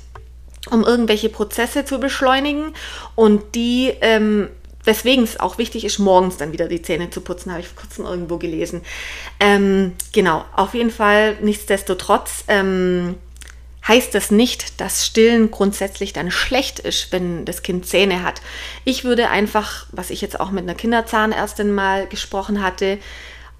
um 0.70 0.84
irgendwelche 0.84 1.30
Prozesse 1.30 1.86
zu 1.86 2.00
beschleunigen 2.00 2.74
und 3.16 3.56
die 3.56 3.92
ähm, 4.02 4.48
weswegen 4.84 5.24
es 5.24 5.40
auch 5.40 5.58
wichtig 5.58 5.86
ist, 5.86 6.00
morgens 6.00 6.38
dann 6.38 6.54
wieder 6.54 6.68
die 6.68 6.82
Zähne 6.82 7.10
zu 7.10 7.22
putzen, 7.22 7.52
habe 7.52 7.62
ich 7.62 7.68
vor 7.68 7.84
kurzem 7.84 8.06
irgendwo 8.06 8.38
gelesen. 8.38 8.82
Ähm, 9.40 9.94
genau, 10.12 10.46
auf 10.56 10.74
jeden 10.74 10.92
Fall, 10.92 11.38
nichtsdestotrotz 11.42 12.44
ähm, 12.48 13.16
heißt 13.88 14.14
das 14.14 14.32
nicht, 14.32 14.80
dass 14.80 15.06
Stillen 15.06 15.52
grundsätzlich 15.52 16.14
dann 16.14 16.32
schlecht 16.32 16.80
ist, 16.80 17.12
wenn 17.12 17.46
das 17.46 17.64
Kind 17.64 17.86
Zähne 17.86 18.24
hat. 18.24 18.42
Ich 18.86 19.04
würde 19.04 19.30
einfach, 19.30 19.88
was 19.92 20.10
ich 20.10 20.22
jetzt 20.22 20.40
auch 20.40 20.52
mit 20.52 20.64
einer 20.64 20.76
Kinderzahnärztin 20.76 21.74
mal 21.74 22.08
gesprochen 22.08 22.64
hatte, 22.64 23.00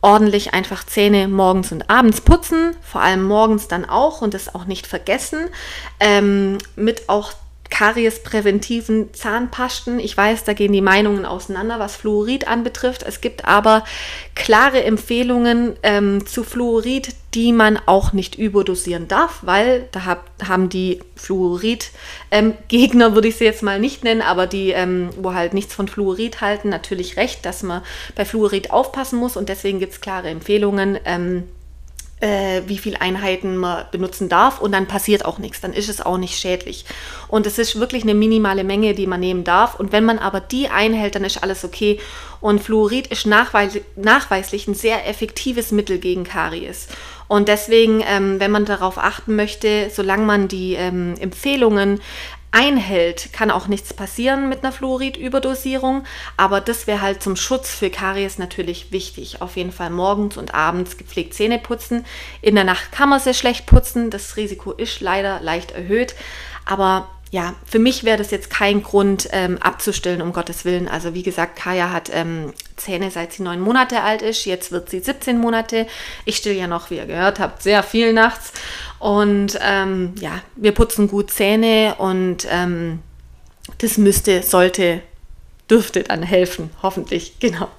ordentlich 0.02 0.54
einfach 0.54 0.86
Zähne 0.86 1.28
morgens 1.28 1.72
und 1.72 1.90
abends 1.90 2.22
putzen, 2.22 2.76
vor 2.82 3.02
allem 3.02 3.24
morgens 3.24 3.68
dann 3.68 3.86
auch 3.86 4.22
und 4.22 4.34
das 4.34 4.54
auch 4.54 4.66
nicht 4.66 4.88
vergessen, 4.88 5.50
ähm, 6.00 6.58
mit 6.76 7.08
auch 7.08 7.34
kariespräventiven 7.72 9.12
Zahnpasten. 9.14 10.00
Ich 10.00 10.16
weiß, 10.16 10.44
da 10.44 10.54
gehen 10.54 10.74
die 10.74 10.82
Meinungen 10.82 11.26
auseinander, 11.26 11.80
was 11.80 11.96
Fluorid 11.96 12.48
anbetrifft. 12.48 13.02
Es 13.02 13.22
gibt 13.22 13.46
aber 13.46 13.84
klare 14.36 14.84
Empfehlungen 14.84 15.78
ähm, 15.82 16.28
zu 16.28 16.44
Fluorid, 16.44 17.16
die 17.34 17.54
man 17.54 17.80
auch 17.86 18.12
nicht 18.14 18.36
überdosieren 18.36 19.08
darf, 19.08 19.40
weil 19.42 19.88
da 19.94 20.06
hab, 20.06 20.30
haben 20.48 20.68
die 20.68 21.00
Fluorid-Gegner, 21.16 23.06
ähm, 23.08 23.16
würde 23.16 23.30
ich 23.30 23.38
sie 23.38 23.46
jetzt 23.46 23.64
mal 23.64 23.80
nicht 23.80 24.04
nennen, 24.04 24.22
aber 24.22 24.48
die, 24.48 24.72
ähm, 24.72 25.10
wo 25.18 25.34
halt 25.34 25.54
nichts 25.54 25.74
von 25.74 25.88
Fluorid 25.88 26.42
halten, 26.42 26.70
natürlich 26.70 27.16
recht, 27.16 27.46
dass 27.46 27.64
man 27.64 27.84
bei 28.16 28.26
Fluorid 28.26 28.72
aufpassen 28.72 29.18
muss 29.18 29.38
und 29.38 29.48
deswegen 29.48 29.80
gibt 29.80 29.94
es 29.94 30.02
klare 30.02 30.28
Empfehlungen 30.28 31.00
ähm, 31.06 31.44
äh, 32.22 32.62
wie 32.68 32.78
viel 32.78 32.96
Einheiten 32.96 33.58
man 33.58 33.86
benutzen 33.92 34.30
darf 34.30 34.62
und 34.62 34.72
dann 34.72 34.88
passiert 34.88 35.26
auch 35.26 35.40
nichts, 35.40 35.60
dann 35.60 35.74
ist 35.74 35.90
es 35.90 36.02
auch 36.02 36.18
nicht 36.18 36.38
schädlich. 36.38 36.86
Und 37.28 37.48
es 37.48 37.58
ist 37.58 37.80
wirklich 37.80 38.04
eine 38.04 38.14
minimale 38.14 38.64
Menge, 38.64 38.94
die 38.94 39.08
man 39.08 39.20
nehmen 39.20 39.44
darf. 39.44 39.80
Und 39.80 39.92
wenn 39.92 40.06
man 40.06 40.20
aber 40.20 40.40
die 40.40 40.70
einhält, 40.70 41.16
dann 41.16 41.26
ist 41.26 41.44
alles 41.44 41.66
okay. 41.66 42.00
Und 42.40 42.62
Fluorid 42.62 43.08
ist 43.08 43.26
nachweis 43.26 43.80
nachweislich 43.96 44.68
ein 44.68 44.76
sehr 44.76 45.08
effektives 45.08 45.72
Mittel 45.72 45.98
gegen 45.98 46.24
Karies. 46.24 46.88
Und 47.28 47.48
deswegen, 47.48 48.04
ähm, 48.06 48.40
wenn 48.40 48.52
man 48.52 48.66
darauf 48.66 48.98
achten 48.98 49.36
möchte, 49.36 49.90
solange 49.90 50.26
man 50.26 50.48
die 50.48 50.74
ähm, 50.74 51.16
Empfehlungen 51.20 52.02
einhält, 52.52 53.32
kann 53.32 53.50
auch 53.50 53.68
nichts 53.68 53.94
passieren 53.94 54.50
mit 54.50 54.64
einer 54.64 54.74
Fluorid-Überdosierung, 54.74 56.04
aber 56.36 56.60
das 56.60 56.86
wäre 56.86 57.02
halt 57.02 57.24
zum 57.24 57.36
Schutz 57.36 57.74
für 57.74 57.90
Karies 57.90 58.38
natürlich 58.38 58.92
wichtig. 58.92 59.42
Auf 59.42 59.56
jeden 59.56 59.72
Fall 59.72 59.90
morgens 59.90 60.38
und 60.38 60.54
abends 60.54 60.98
gepflegt 60.98 61.34
Zähne 61.34 61.60
putzen. 61.60 62.06
In 62.42 62.56
der 62.56 62.66
Nacht 62.66 62.92
kann 62.92 63.10
man 63.10 63.20
sehr 63.20 63.34
schlecht 63.34 63.66
putzen, 63.66 64.10
das 64.10 64.36
Risiko 64.36 64.72
ist 64.74 65.00
leider 65.00 65.40
leicht 65.42 65.72
erhöht, 65.72 66.16
aber 66.66 67.08
ja, 67.32 67.56
für 67.66 67.80
mich 67.80 68.04
wäre 68.04 68.18
das 68.18 68.30
jetzt 68.32 68.50
kein 68.50 68.84
Grund 68.84 69.30
ähm, 69.32 69.58
abzustillen, 69.58 70.22
um 70.22 70.34
Gottes 70.34 70.66
Willen. 70.66 70.90
Also 70.90 71.14
wie 71.14 71.24
gesagt, 71.24 71.56
Kaya 71.56 71.90
hat 71.90 72.12
ähm, 72.14 72.54
Zähne 72.76 73.10
seit 73.10 73.32
sie 73.32 73.44
neun 73.44 73.62
Monate 73.62 74.02
alt 74.02 74.22
ist. 74.22 74.44
Jetzt 74.44 74.74
wird 74.74 74.90
sie 74.90 75.00
17 75.00 75.40
Monate. 75.40 75.88
Ich 76.26 76.36
still 76.36 76.54
ja 76.54 76.68
noch, 76.68 76.90
wie 76.90 76.98
ihr 76.98 77.06
gehört 77.06 77.40
habt, 77.40 77.64
sehr 77.64 77.84
viel 77.84 78.12
nachts. 78.12 78.52
Und 79.00 79.58
ähm, 79.62 80.14
ja, 80.20 80.42
wir 80.58 80.74
putzen 80.74 81.08
gut 81.08 81.32
Zähne 81.32 81.96
und 82.00 82.46
ähm, 82.52 83.00
das 83.78 83.98
müsste, 83.98 84.44
sollte, 84.44 85.02
dürfte 85.70 86.04
dann 86.04 86.24
helfen, 86.24 86.70
hoffentlich, 86.84 87.36
genau. 87.40 87.70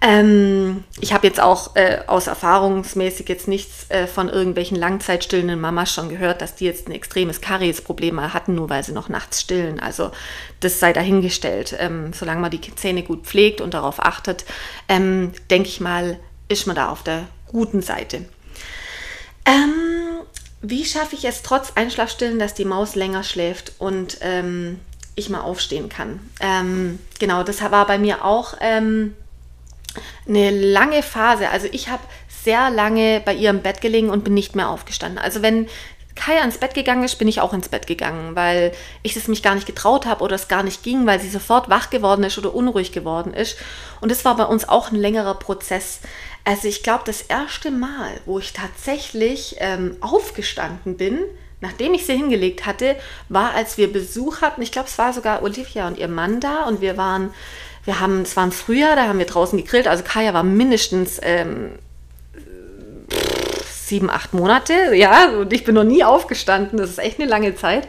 Ähm, 0.00 0.84
ich 1.00 1.12
habe 1.12 1.26
jetzt 1.26 1.40
auch 1.40 1.74
äh, 1.74 1.98
aus 2.06 2.28
erfahrungsmäßig 2.28 3.28
jetzt 3.28 3.48
nichts 3.48 3.90
äh, 3.90 4.06
von 4.06 4.28
irgendwelchen 4.28 4.76
langzeitstillenden 4.76 5.60
Mamas 5.60 5.92
schon 5.92 6.08
gehört, 6.08 6.40
dass 6.40 6.54
die 6.54 6.66
jetzt 6.66 6.88
ein 6.88 6.92
extremes 6.92 7.40
Kariesproblem 7.40 8.32
hatten, 8.32 8.54
nur 8.54 8.70
weil 8.70 8.84
sie 8.84 8.92
noch 8.92 9.08
nachts 9.08 9.40
stillen. 9.40 9.80
Also 9.80 10.12
das 10.60 10.78
sei 10.78 10.92
dahingestellt. 10.92 11.74
Ähm, 11.78 12.12
solange 12.12 12.40
man 12.40 12.50
die 12.50 12.60
Zähne 12.60 13.02
gut 13.02 13.26
pflegt 13.26 13.60
und 13.60 13.74
darauf 13.74 13.98
achtet, 14.00 14.44
ähm, 14.88 15.32
denke 15.50 15.68
ich 15.68 15.80
mal, 15.80 16.18
ist 16.48 16.66
man 16.66 16.76
da 16.76 16.90
auf 16.90 17.02
der 17.02 17.24
guten 17.48 17.82
Seite. 17.82 18.24
Ähm, 19.44 20.18
wie 20.62 20.84
schaffe 20.84 21.16
ich 21.16 21.24
es 21.24 21.42
trotz 21.42 21.72
Einschlafstillen, 21.74 22.38
dass 22.38 22.54
die 22.54 22.64
Maus 22.64 22.94
länger 22.94 23.24
schläft 23.24 23.72
und 23.78 24.18
ähm, 24.20 24.78
ich 25.16 25.28
mal 25.28 25.40
aufstehen 25.40 25.88
kann? 25.88 26.20
Ähm, 26.40 27.00
genau, 27.18 27.42
das 27.42 27.60
war 27.62 27.86
bei 27.86 27.98
mir 27.98 28.24
auch 28.24 28.54
eine 30.26 30.50
lange 30.50 31.02
Phase. 31.02 31.50
Also 31.50 31.68
ich 31.72 31.88
habe 31.88 32.02
sehr 32.42 32.70
lange 32.70 33.20
bei 33.24 33.34
ihr 33.34 33.50
im 33.50 33.62
Bett 33.62 33.80
gelegen 33.80 34.10
und 34.10 34.24
bin 34.24 34.34
nicht 34.34 34.56
mehr 34.56 34.68
aufgestanden. 34.68 35.18
Also 35.18 35.42
wenn 35.42 35.68
Kaya 36.18 36.42
ins 36.42 36.58
Bett 36.58 36.74
gegangen 36.74 37.04
ist, 37.04 37.16
bin 37.16 37.28
ich 37.28 37.40
auch 37.40 37.52
ins 37.52 37.68
Bett 37.68 37.86
gegangen, 37.86 38.34
weil 38.34 38.72
ich 39.02 39.16
es 39.16 39.28
mich 39.28 39.42
gar 39.42 39.54
nicht 39.54 39.66
getraut 39.66 40.04
habe 40.04 40.24
oder 40.24 40.34
es 40.34 40.48
gar 40.48 40.64
nicht 40.64 40.82
ging, 40.82 41.06
weil 41.06 41.20
sie 41.20 41.30
sofort 41.30 41.70
wach 41.70 41.90
geworden 41.90 42.24
ist 42.24 42.38
oder 42.38 42.54
unruhig 42.54 42.92
geworden 42.92 43.32
ist. 43.32 43.56
Und 44.00 44.10
es 44.10 44.24
war 44.24 44.36
bei 44.36 44.44
uns 44.44 44.68
auch 44.68 44.90
ein 44.90 44.96
längerer 44.96 45.34
Prozess. 45.34 46.00
Also 46.44 46.66
ich 46.66 46.82
glaube, 46.82 47.04
das 47.06 47.22
erste 47.22 47.70
Mal, 47.70 48.20
wo 48.26 48.38
ich 48.38 48.52
tatsächlich 48.52 49.56
ähm, 49.58 49.96
aufgestanden 50.00 50.96
bin, 50.96 51.20
nachdem 51.60 51.94
ich 51.94 52.06
sie 52.06 52.16
hingelegt 52.16 52.66
hatte, 52.66 52.96
war, 53.28 53.54
als 53.54 53.78
wir 53.78 53.92
Besuch 53.92 54.40
hatten. 54.40 54.62
Ich 54.62 54.72
glaube, 54.72 54.88
es 54.88 54.98
war 54.98 55.12
sogar 55.12 55.42
Olivia 55.42 55.86
und 55.86 55.98
ihr 55.98 56.08
Mann 56.08 56.40
da 56.40 56.64
und 56.64 56.80
wir 56.80 56.96
waren, 56.96 57.32
wir 57.88 58.00
haben, 58.00 58.20
es 58.20 58.36
war 58.36 58.44
im 58.44 58.52
Frühjahr, 58.52 58.96
da 58.96 59.08
haben 59.08 59.18
wir 59.18 59.24
draußen 59.24 59.58
gegrillt. 59.58 59.88
Also 59.88 60.04
Kaya 60.04 60.34
war 60.34 60.42
mindestens 60.42 61.18
ähm, 61.22 61.70
sieben, 63.88 64.10
acht 64.10 64.34
Monate, 64.34 64.94
ja, 64.94 65.30
und 65.30 65.54
ich 65.54 65.64
bin 65.64 65.74
noch 65.74 65.84
nie 65.84 66.04
aufgestanden, 66.04 66.76
das 66.76 66.90
ist 66.90 66.98
echt 66.98 67.18
eine 67.18 67.26
lange 67.26 67.54
Zeit. 67.54 67.88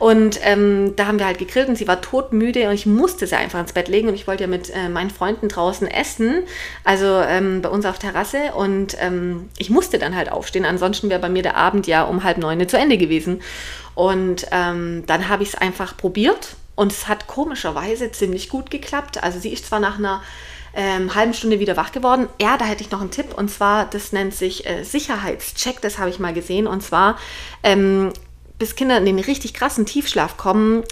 Und 0.00 0.40
ähm, 0.42 0.94
da 0.96 1.06
haben 1.06 1.20
wir 1.20 1.26
halt 1.26 1.38
gegrillt 1.38 1.68
und 1.68 1.76
sie 1.76 1.86
war 1.86 2.00
todmüde 2.00 2.68
und 2.68 2.74
ich 2.74 2.86
musste 2.86 3.28
sie 3.28 3.36
einfach 3.36 3.60
ins 3.60 3.72
Bett 3.72 3.86
legen 3.86 4.08
und 4.08 4.14
ich 4.16 4.26
wollte 4.26 4.42
ja 4.42 4.48
mit 4.48 4.68
äh, 4.70 4.88
meinen 4.88 5.10
Freunden 5.10 5.48
draußen 5.48 5.86
essen, 5.86 6.42
also 6.82 7.06
ähm, 7.06 7.62
bei 7.62 7.68
uns 7.68 7.86
auf 7.86 8.00
Terrasse 8.00 8.52
und 8.56 8.96
ähm, 9.00 9.48
ich 9.58 9.70
musste 9.70 10.00
dann 10.00 10.16
halt 10.16 10.32
aufstehen, 10.32 10.64
ansonsten 10.64 11.08
wäre 11.08 11.20
bei 11.20 11.28
mir 11.28 11.44
der 11.44 11.56
Abend 11.56 11.86
ja 11.86 12.02
um 12.02 12.24
halb 12.24 12.38
neun 12.38 12.68
zu 12.68 12.76
Ende 12.76 12.98
gewesen. 12.98 13.42
Und 13.94 14.48
ähm, 14.50 15.04
dann 15.06 15.28
habe 15.28 15.44
ich 15.44 15.50
es 15.50 15.54
einfach 15.54 15.96
probiert 15.96 16.56
und 16.76 16.92
es 16.92 17.08
hat 17.08 17.26
komischerweise 17.26 18.12
ziemlich 18.12 18.48
gut 18.48 18.70
geklappt. 18.70 19.22
Also 19.22 19.40
sie 19.40 19.52
ist 19.52 19.66
zwar 19.66 19.80
nach 19.80 19.98
einer 19.98 20.22
ähm, 20.74 21.14
halben 21.14 21.34
Stunde 21.34 21.58
wieder 21.58 21.76
wach 21.76 21.90
geworden. 21.90 22.28
Ja, 22.40 22.56
da 22.58 22.66
hätte 22.66 22.84
ich 22.84 22.90
noch 22.90 23.00
einen 23.00 23.10
Tipp 23.10 23.34
und 23.34 23.50
zwar, 23.50 23.86
das 23.86 24.12
nennt 24.12 24.34
sich 24.34 24.66
äh, 24.66 24.84
Sicherheitscheck, 24.84 25.80
das 25.80 25.98
habe 25.98 26.10
ich 26.10 26.18
mal 26.18 26.34
gesehen. 26.34 26.66
Und 26.66 26.82
zwar, 26.82 27.18
ähm, 27.62 28.12
bis 28.58 28.76
Kinder 28.76 28.98
in 28.98 29.06
den 29.06 29.18
richtig 29.18 29.54
krassen 29.54 29.86
Tiefschlaf 29.86 30.36
kommen, 30.36 30.84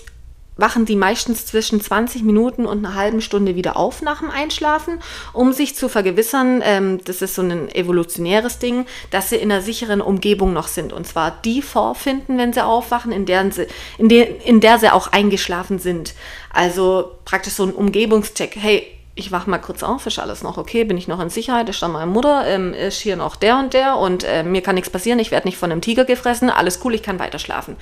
wachen 0.57 0.85
die 0.85 0.97
meistens 0.97 1.47
zwischen 1.47 1.81
20 1.81 2.23
Minuten 2.23 2.67
und 2.67 2.85
einer 2.85 2.95
halben 2.95 3.21
Stunde 3.21 3.57
wieder 3.57 3.77
auf 3.77 4.03
nach 4.03 4.21
dem 4.21 4.31
Einschlafen, 4.31 5.01
um 5.33 5.53
sich 5.53 5.75
zu 5.77 5.89
vergewissern, 5.89 6.63
ähm, 6.65 7.01
das 7.05 7.23
ist 7.23 7.35
so 7.35 7.43
ein 7.43 7.69
evolutionäres 7.75 8.59
Ding, 8.59 8.87
dass 9.11 9.31
sie 9.31 9.37
in 9.37 9.51
einer 9.51 9.63
sicheren 9.63 10.01
Umgebung 10.01 10.53
noch 10.53 10.69
sind. 10.69 10.93
Und 10.93 11.07
zwar 11.07 11.31
die 11.45 11.63
vorfinden, 11.63 12.39
wenn 12.39 12.53
sie 12.53 12.65
aufwachen, 12.65 13.13
in 13.13 13.27
der 13.27 13.51
sie, 13.51 13.67
in 13.99 14.09
der, 14.09 14.45
in 14.47 14.61
der 14.61 14.79
sie 14.79 14.93
auch 14.93 15.09
eingeschlafen 15.09 15.79
sind. 15.79 16.15
Also 16.53 17.13
praktisch 17.25 17.55
so 17.55 17.65
ein 17.65 17.73
Umgebungscheck. 17.73 18.57
Hey, 18.57 18.87
ich 19.17 19.31
wach 19.31 19.47
mal 19.47 19.59
kurz 19.59 19.83
auf, 19.83 20.07
ist 20.07 20.19
alles 20.19 20.43
noch 20.43 20.59
okay, 20.59 20.85
bin 20.85 20.99
ich 20.99 21.09
noch 21.09 21.21
in 21.21 21.31
Sicherheit, 21.31 21.69
ist 21.69 21.83
da 21.83 21.89
meine 21.89 22.11
Mutter, 22.11 22.47
ähm, 22.47 22.75
ist 22.75 23.01
hier 23.01 23.17
noch 23.17 23.37
der 23.37 23.59
und 23.59 23.73
der 23.73 23.97
und 23.97 24.25
äh, 24.25 24.43
mir 24.43 24.61
kann 24.61 24.75
nichts 24.75 24.91
passieren, 24.91 25.21
ich 25.21 25.31
werde 25.31 25.47
nicht 25.47 25.57
von 25.57 25.71
einem 25.71 25.81
Tiger 25.81 26.05
gefressen, 26.05 26.51
alles 26.51 26.81
cool, 26.85 26.95
ich 26.95 27.03
kann 27.03 27.21
weiter 27.21 27.39
schlafen. 27.39 27.77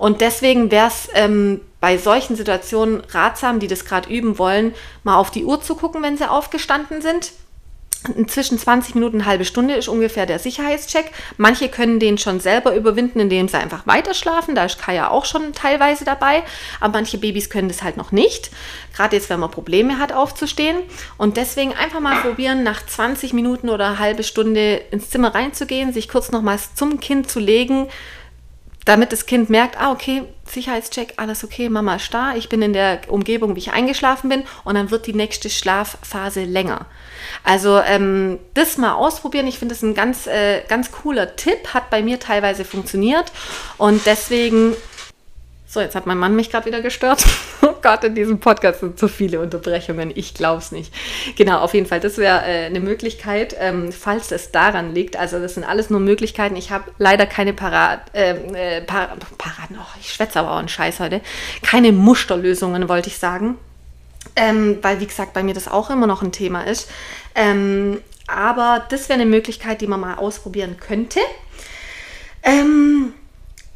Und 0.00 0.22
deswegen 0.22 0.70
wäre 0.70 0.88
es 0.88 1.08
ähm, 1.14 1.60
bei 1.78 1.98
solchen 1.98 2.34
Situationen 2.34 3.02
ratsam, 3.10 3.60
die 3.60 3.68
das 3.68 3.84
gerade 3.84 4.08
üben 4.08 4.38
wollen, 4.38 4.74
mal 5.04 5.16
auf 5.16 5.30
die 5.30 5.44
Uhr 5.44 5.60
zu 5.60 5.74
gucken, 5.74 6.02
wenn 6.02 6.16
sie 6.16 6.28
aufgestanden 6.28 7.02
sind 7.02 7.32
zwischen 8.28 8.58
20 8.58 8.94
Minuten 8.94 9.16
eine 9.16 9.26
halbe 9.26 9.44
Stunde 9.44 9.74
ist 9.74 9.88
ungefähr 9.88 10.24
der 10.24 10.38
Sicherheitscheck. 10.38 11.12
Manche 11.36 11.68
können 11.68 12.00
den 12.00 12.16
schon 12.16 12.40
selber 12.40 12.74
überwinden, 12.74 13.20
indem 13.20 13.46
sie 13.46 13.58
einfach 13.58 13.86
weiter 13.86 14.14
schlafen. 14.14 14.54
Da 14.54 14.64
ist 14.64 14.80
Kaya 14.80 15.08
auch 15.08 15.26
schon 15.26 15.52
teilweise 15.52 16.06
dabei. 16.06 16.42
Aber 16.80 16.94
manche 16.94 17.18
Babys 17.18 17.50
können 17.50 17.68
das 17.68 17.82
halt 17.82 17.98
noch 17.98 18.10
nicht. 18.10 18.50
Gerade 18.96 19.16
jetzt, 19.16 19.28
wenn 19.28 19.38
man 19.38 19.50
Probleme 19.50 19.98
hat, 19.98 20.12
aufzustehen. 20.12 20.78
Und 21.18 21.36
deswegen 21.36 21.74
einfach 21.74 22.00
mal 22.00 22.22
probieren, 22.22 22.62
nach 22.62 22.84
20 22.86 23.34
Minuten 23.34 23.68
oder 23.68 23.98
halbe 23.98 24.22
Stunde 24.22 24.76
ins 24.90 25.10
Zimmer 25.10 25.34
reinzugehen, 25.34 25.92
sich 25.92 26.08
kurz 26.08 26.30
nochmals 26.30 26.74
zum 26.74 27.00
Kind 27.00 27.30
zu 27.30 27.38
legen, 27.38 27.88
damit 28.90 29.12
das 29.12 29.24
Kind 29.24 29.50
merkt, 29.50 29.80
ah, 29.80 29.92
okay, 29.92 30.24
Sicherheitscheck, 30.48 31.14
alles 31.16 31.44
okay, 31.44 31.68
Mama 31.68 31.94
ist 31.94 32.12
da, 32.12 32.34
ich 32.34 32.48
bin 32.48 32.60
in 32.60 32.72
der 32.72 33.02
Umgebung, 33.06 33.54
wie 33.54 33.60
ich 33.60 33.70
eingeschlafen 33.70 34.28
bin. 34.28 34.42
Und 34.64 34.74
dann 34.74 34.90
wird 34.90 35.06
die 35.06 35.12
nächste 35.12 35.48
Schlafphase 35.48 36.42
länger. 36.42 36.86
Also 37.44 37.78
ähm, 37.78 38.40
das 38.54 38.78
mal 38.78 38.94
ausprobieren. 38.94 39.46
Ich 39.46 39.60
finde 39.60 39.76
das 39.76 39.82
ein 39.82 39.94
ganz, 39.94 40.26
äh, 40.26 40.62
ganz 40.66 40.90
cooler 40.90 41.36
Tipp. 41.36 41.68
Hat 41.72 41.88
bei 41.88 42.02
mir 42.02 42.18
teilweise 42.18 42.64
funktioniert. 42.64 43.30
Und 43.78 44.06
deswegen 44.06 44.74
so, 45.72 45.80
jetzt 45.80 45.94
hat 45.94 46.04
mein 46.04 46.18
Mann 46.18 46.34
mich 46.34 46.50
gerade 46.50 46.66
wieder 46.66 46.80
gestört. 46.80 47.24
oh 47.62 47.76
Gott, 47.80 48.02
in 48.02 48.16
diesem 48.16 48.40
Podcast 48.40 48.80
sind 48.80 48.98
so 48.98 49.06
viele 49.06 49.40
Unterbrechungen. 49.40 50.10
Ich 50.12 50.34
glaube 50.34 50.58
es 50.58 50.72
nicht. 50.72 50.92
Genau, 51.36 51.60
auf 51.60 51.74
jeden 51.74 51.86
Fall, 51.86 52.00
das 52.00 52.18
wäre 52.18 52.42
äh, 52.44 52.66
eine 52.66 52.80
Möglichkeit, 52.80 53.54
ähm, 53.56 53.92
falls 53.92 54.32
es 54.32 54.50
daran 54.50 54.92
liegt. 54.92 55.16
Also 55.16 55.38
das 55.38 55.54
sind 55.54 55.62
alles 55.62 55.88
nur 55.88 56.00
Möglichkeiten. 56.00 56.56
Ich 56.56 56.72
habe 56.72 56.90
leider 56.98 57.24
keine 57.24 57.52
Parat, 57.52 58.00
ähm, 58.14 58.52
äh, 58.56 58.80
Par 58.80 59.16
Paraden, 59.38 59.78
oh, 59.80 59.98
ich 60.00 60.12
schwätze 60.12 60.40
aber 60.40 60.50
auch 60.50 60.58
einen 60.58 60.68
Scheiß 60.68 60.98
heute. 60.98 61.20
Keine 61.62 61.92
Musterlösungen, 61.92 62.88
wollte 62.88 63.08
ich 63.08 63.18
sagen. 63.18 63.56
Ähm, 64.34 64.78
weil, 64.82 64.98
wie 64.98 65.06
gesagt, 65.06 65.34
bei 65.34 65.44
mir 65.44 65.54
das 65.54 65.68
auch 65.68 65.88
immer 65.88 66.08
noch 66.08 66.22
ein 66.22 66.32
Thema 66.32 66.62
ist. 66.62 66.90
Ähm, 67.36 68.00
aber 68.26 68.84
das 68.88 69.08
wäre 69.08 69.20
eine 69.20 69.30
Möglichkeit, 69.30 69.82
die 69.82 69.86
man 69.86 70.00
mal 70.00 70.16
ausprobieren 70.16 70.78
könnte. 70.80 71.20
Ähm, 72.42 73.12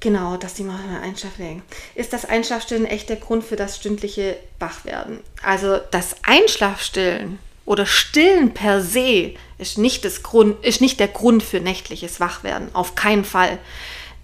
Genau, 0.05 0.37
dass 0.37 0.53
die 0.53 0.65
mal 0.65 0.79
einschlafen. 1.03 1.63
Ist 1.95 2.13
das 2.13 2.27
Einschlafstillen 2.27 2.85
echt 2.85 3.09
der 3.09 3.17
Grund 3.17 3.43
für 3.43 3.57
das 3.57 3.79
stündliche 3.79 4.37
Wachwerden? 4.59 5.21
Also 5.43 5.79
das 5.93 6.17
Einschlafstillen 6.25 7.39
oder 7.65 7.87
Stillen 7.87 8.53
per 8.53 8.83
se 8.83 9.33
ist 9.57 9.79
nicht, 9.79 10.05
das 10.05 10.23
Grund, 10.23 10.63
ist 10.63 10.83
nicht 10.83 11.01
der 11.01 11.09
Grund 11.09 11.43
für 11.43 11.59
nächtliches 11.59 12.21
Wachwerden. 12.21 12.69
Auf 12.75 12.97
keinen 12.97 13.25
Fall. 13.25 13.59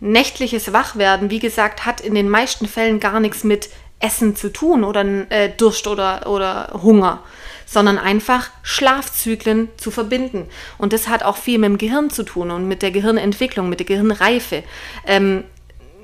Nächtliches 0.01 0.75
Wachwerden, 0.75 1.31
wie 1.31 1.39
gesagt, 1.39 1.87
hat 1.87 2.03
in 2.03 2.15
den 2.15 2.29
meisten 2.29 2.69
Fällen 2.69 3.01
gar 3.01 3.19
nichts 3.19 3.43
mit 3.43 3.71
Essen 4.01 4.37
zu 4.37 4.53
tun 4.53 4.85
oder 4.85 5.03
äh, 5.31 5.49
Durst 5.49 5.87
oder, 5.87 6.27
oder 6.27 6.79
Hunger, 6.83 7.23
sondern 7.65 7.97
einfach 7.97 8.51
Schlafzyklen 8.63 9.71
zu 9.79 9.91
verbinden. 9.91 10.47
Und 10.77 10.93
das 10.93 11.09
hat 11.09 11.23
auch 11.23 11.39
viel 11.39 11.59
mit 11.59 11.71
dem 11.71 11.79
Gehirn 11.79 12.11
zu 12.11 12.23
tun 12.23 12.51
und 12.51 12.69
mit 12.69 12.83
der 12.83 12.91
Gehirnentwicklung, 12.91 13.71
mit 13.71 13.81
der 13.81 13.87
Gehirnreife. 13.87 14.63
Ähm, 15.07 15.45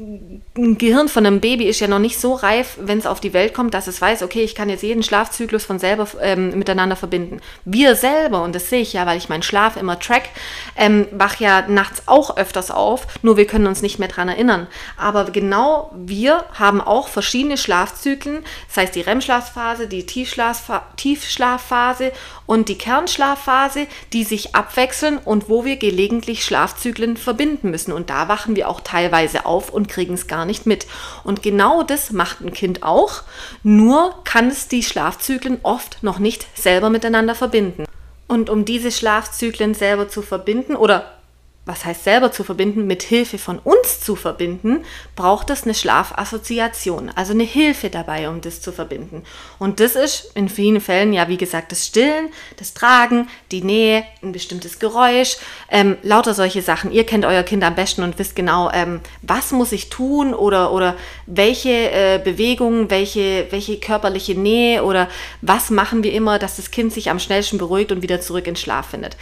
ein 0.00 0.78
Gehirn 0.78 1.08
von 1.08 1.26
einem 1.26 1.40
Baby 1.40 1.66
ist 1.66 1.80
ja 1.80 1.88
noch 1.88 1.98
nicht 1.98 2.18
so 2.18 2.34
reif, 2.34 2.78
wenn 2.80 2.98
es 2.98 3.06
auf 3.06 3.20
die 3.20 3.32
Welt 3.32 3.54
kommt, 3.54 3.74
dass 3.74 3.86
es 3.86 4.00
weiß, 4.00 4.22
okay, 4.22 4.42
ich 4.42 4.54
kann 4.54 4.68
jetzt 4.68 4.82
jeden 4.82 5.02
Schlafzyklus 5.02 5.64
von 5.64 5.78
selber 5.78 6.08
ähm, 6.20 6.58
miteinander 6.58 6.96
verbinden. 6.96 7.40
Wir 7.64 7.94
selber, 7.94 8.42
und 8.42 8.54
das 8.54 8.70
sehe 8.70 8.80
ich 8.80 8.92
ja, 8.92 9.06
weil 9.06 9.18
ich 9.18 9.28
meinen 9.28 9.42
Schlaf 9.42 9.76
immer 9.76 9.98
track, 9.98 10.30
ähm, 10.76 11.06
wach 11.12 11.36
ja 11.36 11.66
nachts 11.68 12.02
auch 12.06 12.36
öfters 12.36 12.70
auf, 12.70 13.06
nur 13.22 13.36
wir 13.36 13.46
können 13.46 13.66
uns 13.66 13.82
nicht 13.82 13.98
mehr 13.98 14.08
daran 14.08 14.28
erinnern. 14.28 14.66
Aber 14.96 15.24
genau 15.24 15.92
wir 15.94 16.44
haben 16.54 16.80
auch 16.80 17.08
verschiedene 17.08 17.56
Schlafzyklen, 17.56 18.44
das 18.68 18.76
heißt 18.78 18.94
die 18.94 19.02
REM-Schlafphase, 19.02 19.86
die 19.86 20.06
Tiefschlafphase 20.06 22.12
und 22.46 22.68
die 22.68 22.78
Kernschlafphase, 22.78 23.86
die 24.12 24.24
sich 24.24 24.54
abwechseln 24.54 25.18
und 25.18 25.48
wo 25.48 25.64
wir 25.64 25.76
gelegentlich 25.76 26.44
Schlafzyklen 26.44 27.16
verbinden 27.16 27.70
müssen. 27.70 27.92
Und 27.92 28.10
da 28.10 28.28
wachen 28.28 28.56
wir 28.56 28.68
auch 28.68 28.80
teilweise 28.80 29.46
auf 29.46 29.70
und 29.70 29.89
kriegen 29.90 30.14
es 30.14 30.26
gar 30.26 30.46
nicht 30.46 30.64
mit. 30.64 30.86
Und 31.24 31.42
genau 31.42 31.82
das 31.82 32.10
macht 32.12 32.40
ein 32.40 32.54
Kind 32.54 32.82
auch, 32.82 33.22
nur 33.62 34.14
kann 34.24 34.48
es 34.48 34.68
die 34.68 34.82
Schlafzyklen 34.82 35.58
oft 35.62 36.02
noch 36.02 36.18
nicht 36.18 36.46
selber 36.58 36.88
miteinander 36.88 37.34
verbinden. 37.34 37.84
Und 38.26 38.48
um 38.48 38.64
diese 38.64 38.90
Schlafzyklen 38.90 39.74
selber 39.74 40.08
zu 40.08 40.22
verbinden 40.22 40.76
oder 40.76 41.19
was 41.66 41.84
heißt 41.84 42.04
selber 42.04 42.32
zu 42.32 42.42
verbinden, 42.42 42.86
mit 42.86 43.02
Hilfe 43.02 43.36
von 43.38 43.58
uns 43.58 44.00
zu 44.00 44.16
verbinden, 44.16 44.84
braucht 45.14 45.50
es 45.50 45.64
eine 45.64 45.74
Schlafassoziation, 45.74 47.10
also 47.14 47.32
eine 47.32 47.44
Hilfe 47.44 47.90
dabei, 47.90 48.28
um 48.28 48.40
das 48.40 48.62
zu 48.62 48.72
verbinden. 48.72 49.22
Und 49.58 49.78
das 49.78 49.94
ist 49.94 50.32
in 50.34 50.48
vielen 50.48 50.80
Fällen 50.80 51.12
ja, 51.12 51.28
wie 51.28 51.36
gesagt, 51.36 51.70
das 51.70 51.86
Stillen, 51.86 52.30
das 52.56 52.72
Tragen, 52.72 53.28
die 53.52 53.62
Nähe, 53.62 54.04
ein 54.22 54.32
bestimmtes 54.32 54.78
Geräusch, 54.78 55.36
ähm, 55.70 55.98
lauter 56.02 56.32
solche 56.32 56.62
Sachen. 56.62 56.92
Ihr 56.92 57.04
kennt 57.04 57.26
euer 57.26 57.42
Kind 57.42 57.62
am 57.62 57.74
besten 57.74 58.02
und 58.02 58.18
wisst 58.18 58.34
genau, 58.34 58.70
ähm, 58.72 59.00
was 59.20 59.52
muss 59.52 59.72
ich 59.72 59.90
tun 59.90 60.32
oder, 60.32 60.72
oder 60.72 60.96
welche 61.26 61.70
äh, 61.70 62.20
Bewegungen, 62.22 62.90
welche, 62.90 63.46
welche 63.50 63.78
körperliche 63.78 64.34
Nähe 64.34 64.82
oder 64.82 65.08
was 65.42 65.70
machen 65.70 66.02
wir 66.02 66.12
immer, 66.14 66.38
dass 66.38 66.56
das 66.56 66.70
Kind 66.70 66.92
sich 66.92 67.10
am 67.10 67.18
schnellsten 67.18 67.58
beruhigt 67.58 67.92
und 67.92 68.02
wieder 68.02 68.20
zurück 68.20 68.46
in 68.46 68.56
Schlaf 68.56 68.90
findet. 68.90 69.16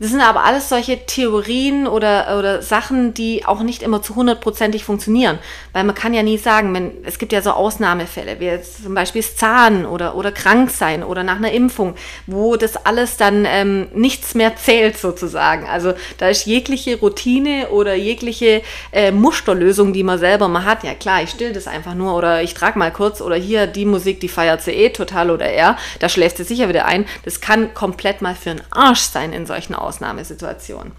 Das 0.00 0.10
sind 0.10 0.20
aber 0.20 0.44
alles 0.44 0.68
solche 0.68 1.06
Theorien 1.06 1.86
oder, 1.86 2.38
oder 2.38 2.62
Sachen, 2.62 3.14
die 3.14 3.44
auch 3.46 3.62
nicht 3.62 3.82
immer 3.82 4.02
zu 4.02 4.16
hundertprozentig 4.16 4.84
funktionieren. 4.84 5.38
Weil 5.72 5.84
man 5.84 5.94
kann 5.94 6.14
ja 6.14 6.22
nie 6.22 6.38
sagen, 6.38 6.74
wenn, 6.74 6.92
es 7.04 7.18
gibt 7.18 7.32
ja 7.32 7.42
so 7.42 7.50
Ausnahmefälle, 7.50 8.40
wie 8.40 8.60
zum 8.62 8.94
Beispiel 8.94 9.22
das 9.22 9.36
Zahn 9.36 9.86
oder, 9.86 10.16
oder 10.16 10.32
krank 10.32 10.70
sein 10.70 11.04
oder 11.04 11.22
nach 11.22 11.36
einer 11.36 11.52
Impfung, 11.52 11.94
wo 12.26 12.56
das 12.56 12.76
alles 12.84 13.16
dann 13.16 13.46
ähm, 13.46 13.88
nichts 13.94 14.34
mehr 14.34 14.56
zählt 14.56 14.98
sozusagen. 14.98 15.68
Also 15.68 15.94
da 16.18 16.28
ist 16.28 16.46
jegliche 16.46 16.98
Routine 16.98 17.68
oder 17.68 17.94
jegliche 17.94 18.62
äh, 18.92 19.12
Musterlösung, 19.12 19.92
die 19.92 20.02
man 20.02 20.18
selber 20.18 20.48
mal 20.48 20.64
hat. 20.64 20.82
Ja 20.82 20.94
klar, 20.94 21.22
ich 21.22 21.30
still 21.30 21.52
das 21.52 21.68
einfach 21.68 21.94
nur 21.94 22.16
oder 22.16 22.42
ich 22.42 22.54
trage 22.54 22.78
mal 22.78 22.92
kurz 22.92 23.20
oder 23.20 23.36
hier 23.36 23.66
die 23.66 23.84
Musik, 23.84 24.20
die 24.20 24.28
feiert 24.28 24.62
sie 24.62 24.72
eh 24.72 24.90
total 24.90 25.30
oder 25.30 25.46
er, 25.46 25.76
da 26.00 26.08
schläft 26.08 26.38
sie 26.38 26.44
sicher 26.44 26.68
wieder 26.68 26.86
ein. 26.86 27.06
Das 27.24 27.40
kann 27.40 27.74
komplett 27.74 28.22
mal 28.22 28.34
für 28.34 28.50
einen 28.50 28.62
Arsch 28.70 29.02
sein 29.02 29.32
in 29.32 29.46
solchen 29.46 29.74
Ausnahmesituation. 29.84 30.92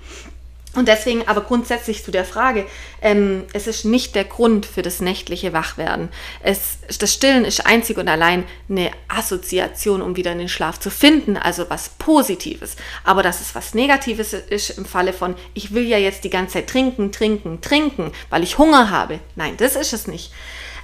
Und 0.75 0.89
deswegen 0.89 1.27
aber 1.27 1.41
grundsätzlich 1.41 2.03
zu 2.03 2.11
der 2.11 2.25
Frage, 2.25 2.65
ähm, 3.01 3.45
es 3.53 3.65
ist 3.65 3.85
nicht 3.85 4.13
der 4.13 4.25
Grund 4.25 4.65
für 4.65 4.81
das 4.81 4.99
nächtliche 4.99 5.53
Wachwerden. 5.53 6.09
Es, 6.43 6.79
das 6.99 7.13
Stillen 7.13 7.45
ist 7.45 7.65
einzig 7.65 7.97
und 7.97 8.09
allein 8.09 8.43
eine 8.69 8.91
Assoziation, 9.07 10.01
um 10.01 10.17
wieder 10.17 10.33
in 10.33 10.39
den 10.39 10.49
Schlaf 10.49 10.79
zu 10.79 10.91
finden, 10.91 11.37
also 11.37 11.69
was 11.69 11.89
Positives. 11.89 12.75
Aber 13.05 13.23
dass 13.23 13.39
es 13.39 13.55
was 13.55 13.73
Negatives 13.73 14.33
ist 14.33 14.71
im 14.71 14.85
Falle 14.85 15.13
von, 15.13 15.35
ich 15.53 15.73
will 15.73 15.85
ja 15.85 15.97
jetzt 15.97 16.25
die 16.25 16.29
ganze 16.29 16.55
Zeit 16.55 16.67
trinken, 16.67 17.13
trinken, 17.13 17.61
trinken, 17.61 18.11
weil 18.29 18.43
ich 18.43 18.57
Hunger 18.57 18.91
habe. 18.91 19.19
Nein, 19.35 19.55
das 19.57 19.77
ist 19.77 19.93
es 19.93 20.07
nicht. 20.07 20.33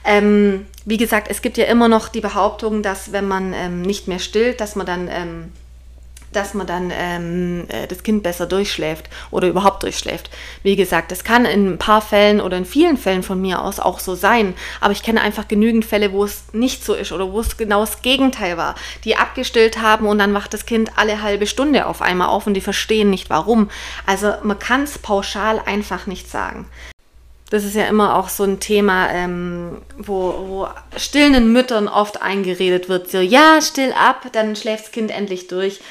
Ähm, 0.03 0.67
wie 0.85 0.97
gesagt, 0.97 1.27
es 1.29 1.41
gibt 1.41 1.57
ja 1.57 1.65
immer 1.65 1.87
noch 1.87 2.07
die 2.07 2.21
Behauptung, 2.21 2.81
dass 2.81 3.11
wenn 3.11 3.27
man 3.27 3.53
ähm, 3.53 3.81
nicht 3.81 4.07
mehr 4.07 4.19
stillt, 4.19 4.61
dass 4.61 4.75
man 4.75 4.87
dann 4.87 5.09
ähm, 5.11 5.51
dass 6.31 6.53
man 6.53 6.67
dann 6.67 6.91
ähm, 6.93 7.65
äh, 7.69 7.87
das 7.87 8.03
Kind 8.03 8.23
besser 8.23 8.45
durchschläft 8.45 9.09
oder 9.31 9.47
überhaupt 9.47 9.83
durchschläft. 9.83 10.29
Wie 10.63 10.75
gesagt, 10.75 11.11
das 11.11 11.23
kann 11.23 11.45
in 11.45 11.67
ein 11.67 11.77
paar 11.77 12.01
Fällen 12.01 12.41
oder 12.41 12.57
in 12.57 12.65
vielen 12.65 12.97
Fällen 12.97 13.23
von 13.23 13.41
mir 13.41 13.61
aus 13.61 13.79
auch 13.79 13.99
so 13.99 14.15
sein, 14.15 14.53
aber 14.79 14.93
ich 14.93 15.03
kenne 15.03 15.21
einfach 15.21 15.47
genügend 15.47 15.85
Fälle, 15.85 16.11
wo 16.11 16.23
es 16.23 16.45
nicht 16.53 16.83
so 16.83 16.93
ist 16.93 17.11
oder 17.11 17.31
wo 17.31 17.39
es 17.39 17.57
genau 17.57 17.81
das 17.81 18.01
Gegenteil 18.01 18.57
war, 18.57 18.75
die 19.03 19.15
abgestillt 19.15 19.81
haben 19.81 20.07
und 20.07 20.19
dann 20.19 20.33
wacht 20.33 20.53
das 20.53 20.65
Kind 20.65 20.91
alle 20.97 21.21
halbe 21.21 21.47
Stunde 21.47 21.85
auf 21.85 22.01
einmal 22.01 22.29
auf 22.29 22.47
und 22.47 22.53
die 22.53 22.61
verstehen 22.61 23.09
nicht 23.09 23.29
warum. 23.29 23.69
Also 24.05 24.33
man 24.43 24.59
kann 24.59 24.83
es 24.83 24.97
pauschal 24.97 25.61
einfach 25.65 26.07
nicht 26.07 26.29
sagen. 26.29 26.67
Das 27.51 27.65
ist 27.65 27.75
ja 27.75 27.83
immer 27.83 28.15
auch 28.15 28.29
so 28.29 28.45
ein 28.45 28.61
Thema, 28.61 29.09
ähm, 29.09 29.81
wo, 29.97 30.45
wo 30.47 30.67
stillenden 30.95 31.51
Müttern 31.51 31.89
oft 31.89 32.21
eingeredet 32.21 32.87
wird, 32.87 33.11
so 33.11 33.19
ja, 33.19 33.59
still 33.61 33.91
ab, 33.91 34.25
dann 34.31 34.55
schläft 34.55 34.85
das 34.85 34.91
Kind 34.91 35.11
endlich 35.11 35.47
durch. 35.47 35.81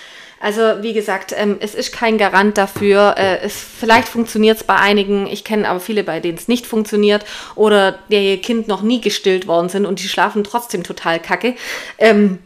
Also 0.40 0.82
wie 0.82 0.94
gesagt, 0.94 1.34
ähm, 1.36 1.58
es 1.60 1.74
ist 1.74 1.92
kein 1.92 2.16
Garant 2.16 2.56
dafür. 2.56 3.14
Äh, 3.18 3.40
es, 3.42 3.54
vielleicht 3.54 4.08
funktioniert 4.08 4.56
es 4.56 4.64
bei 4.64 4.74
einigen, 4.74 5.26
ich 5.26 5.44
kenne 5.44 5.68
aber 5.68 5.80
viele, 5.80 6.02
bei 6.02 6.18
denen 6.18 6.38
es 6.38 6.48
nicht 6.48 6.66
funktioniert 6.66 7.26
oder 7.54 7.98
der 8.10 8.22
ihr 8.22 8.40
Kind 8.40 8.66
noch 8.66 8.80
nie 8.80 9.02
gestillt 9.02 9.46
worden 9.46 9.68
sind 9.68 9.84
und 9.84 10.02
die 10.02 10.08
schlafen 10.08 10.42
trotzdem 10.42 10.82
total 10.82 11.20
kacke. 11.20 11.54
Ähm, 11.98 12.38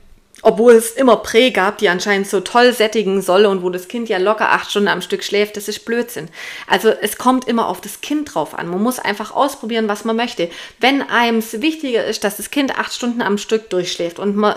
obwohl 0.45 0.75
es 0.75 0.93
immer 0.93 1.17
Prä 1.17 1.51
gab, 1.51 1.79
die 1.79 1.89
anscheinend 1.89 2.29
so 2.29 2.41
toll 2.41 2.73
sättigen 2.75 3.23
soll 3.23 3.47
und 3.47 3.63
wo 3.63 3.71
das 3.71 3.89
Kind 3.89 4.11
ja 4.11 4.19
locker 4.19 4.53
acht 4.53 4.71
Stunden 4.71 4.89
am 4.89 5.01
Stück 5.01 5.25
schläft, 5.25 5.57
das 5.57 5.69
ist 5.69 5.87
Blödsinn. 5.87 6.29
Also 6.67 6.91
es 6.91 7.17
kommt 7.17 7.49
immer 7.49 7.67
auf 7.67 7.81
das 7.81 8.03
Kind 8.03 8.35
drauf 8.35 8.57
an. 8.57 8.69
Man 8.69 8.83
muss 8.83 8.99
einfach 8.99 9.35
ausprobieren, 9.35 9.89
was 9.89 10.05
man 10.05 10.17
möchte. 10.17 10.51
Wenn 10.79 11.03
einem 11.03 11.39
es 11.39 11.63
wichtiger 11.63 12.05
ist, 12.05 12.25
dass 12.25 12.37
das 12.37 12.51
Kind 12.51 12.79
acht 12.79 12.93
Stunden 12.93 13.23
am 13.23 13.39
Stück 13.39 13.71
durchschläft 13.71 14.19
und 14.19 14.37
man, 14.37 14.57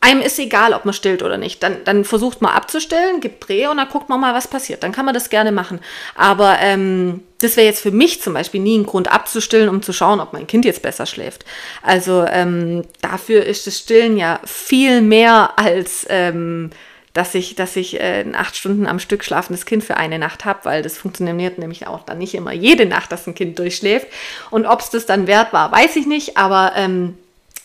einem 0.00 0.20
ist 0.20 0.38
egal, 0.38 0.72
ob 0.72 0.84
man 0.84 0.94
stillt 0.94 1.24
oder 1.24 1.38
nicht, 1.38 1.60
dann, 1.62 1.78
dann 1.84 2.04
versucht 2.04 2.40
man 2.40 2.52
abzustellen, 2.52 3.20
gibt 3.20 3.40
Prä 3.40 3.66
und 3.66 3.78
dann 3.78 3.88
guckt 3.88 4.08
man 4.08 4.20
mal, 4.20 4.32
was 4.32 4.46
passiert. 4.46 4.84
Dann 4.84 4.92
kann 4.92 5.04
man 5.04 5.14
das 5.14 5.28
gerne 5.28 5.50
machen. 5.50 5.80
Aber 6.14 6.58
ähm, 6.60 7.25
das 7.38 7.56
wäre 7.56 7.66
jetzt 7.66 7.80
für 7.80 7.90
mich 7.90 8.22
zum 8.22 8.34
Beispiel 8.34 8.60
nie 8.60 8.78
ein 8.78 8.86
Grund 8.86 9.12
abzustillen, 9.12 9.68
um 9.68 9.82
zu 9.82 9.92
schauen, 9.92 10.20
ob 10.20 10.32
mein 10.32 10.46
Kind 10.46 10.64
jetzt 10.64 10.82
besser 10.82 11.06
schläft. 11.06 11.44
Also 11.82 12.24
ähm, 12.28 12.84
dafür 13.02 13.44
ist 13.44 13.66
das 13.66 13.78
Stillen 13.78 14.16
ja 14.16 14.40
viel 14.44 15.02
mehr 15.02 15.58
als 15.58 16.06
ähm, 16.08 16.70
dass 17.16 17.34
ich, 17.34 17.54
dass 17.54 17.76
ich 17.76 17.98
äh, 17.98 18.20
ein 18.20 18.34
acht 18.34 18.56
Stunden 18.56 18.86
am 18.86 18.98
Stück 18.98 19.24
schlafendes 19.24 19.64
Kind 19.64 19.82
für 19.82 19.96
eine 19.96 20.18
Nacht 20.18 20.44
habe, 20.44 20.60
weil 20.64 20.82
das 20.82 20.98
funktioniert 20.98 21.56
nämlich 21.56 21.86
auch 21.86 22.04
dann 22.04 22.18
nicht 22.18 22.34
immer 22.34 22.52
jede 22.52 22.84
Nacht, 22.84 23.10
dass 23.10 23.26
ein 23.26 23.34
Kind 23.34 23.58
durchschläft. 23.58 24.06
Und 24.50 24.66
ob 24.66 24.80
es 24.80 24.90
das 24.90 25.06
dann 25.06 25.26
wert 25.26 25.54
war, 25.54 25.72
weiß 25.72 25.96
ich 25.96 26.06
nicht. 26.06 26.36
Aber 26.36 26.72
ähm, 26.76 27.16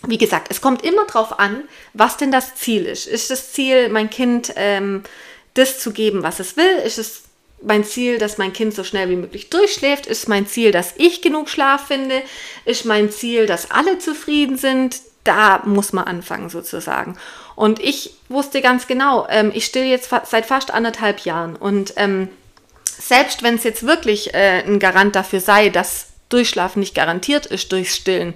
wie 0.08 0.18
gesagt, 0.18 0.48
es 0.50 0.62
kommt 0.62 0.84
immer 0.84 1.06
darauf 1.06 1.38
an, 1.38 1.64
was 1.94 2.16
denn 2.16 2.32
das 2.32 2.56
Ziel 2.56 2.86
ist. 2.86 3.08
Ist 3.08 3.30
das 3.30 3.52
Ziel, 3.52 3.90
mein 3.90 4.10
Kind 4.10 4.54
ähm, 4.56 5.04
das 5.56 5.80
zu 5.80 5.92
geben, 5.92 6.24
was 6.24 6.40
es 6.40 6.56
will? 6.56 6.78
Ist 6.86 6.98
es 6.98 7.24
mein 7.64 7.84
Ziel, 7.84 8.18
dass 8.18 8.38
mein 8.38 8.54
Kind 8.54 8.74
so 8.74 8.84
schnell 8.84 9.10
wie 9.10 9.16
möglich 9.16 9.50
durchschläft? 9.50 10.06
Ist 10.06 10.28
mein 10.28 10.48
Ziel, 10.48 10.72
dass 10.72 10.94
ich 10.98 11.22
genug 11.22 11.50
Schlaf 11.50 11.88
finde? 11.88 12.22
Ist 12.66 12.86
mein 12.86 13.12
Ziel, 13.12 13.46
dass 13.46 13.72
alle 13.72 14.00
zufrieden 14.00 14.58
sind? 14.58 14.98
Da 15.24 15.62
muss 15.66 15.94
man 15.94 16.06
anfangen 16.06 16.50
sozusagen. 16.50 17.18
Und 17.56 17.80
ich 17.80 18.16
wusste 18.30 18.62
ganz 18.62 18.88
genau, 18.88 19.28
ähm, 19.30 19.52
ich 19.54 19.66
still 19.66 19.84
jetzt 19.84 20.08
fa 20.08 20.24
seit 20.26 20.46
fast 20.46 20.72
anderthalb 20.72 21.20
Jahren. 21.26 21.56
Und 21.56 21.94
ähm, 21.98 22.30
selbst 22.84 23.44
wenn 23.44 23.56
es 23.56 23.64
jetzt 23.64 23.86
wirklich 23.86 24.34
äh, 24.34 24.64
ein 24.66 24.80
Garant 24.80 25.16
dafür 25.16 25.40
sei, 25.42 25.70
dass 25.70 26.08
Durchschlafen 26.30 26.80
nicht 26.80 26.96
garantiert 26.96 27.46
ist 27.46 27.72
durchs 27.72 27.96
Stillen, 27.96 28.34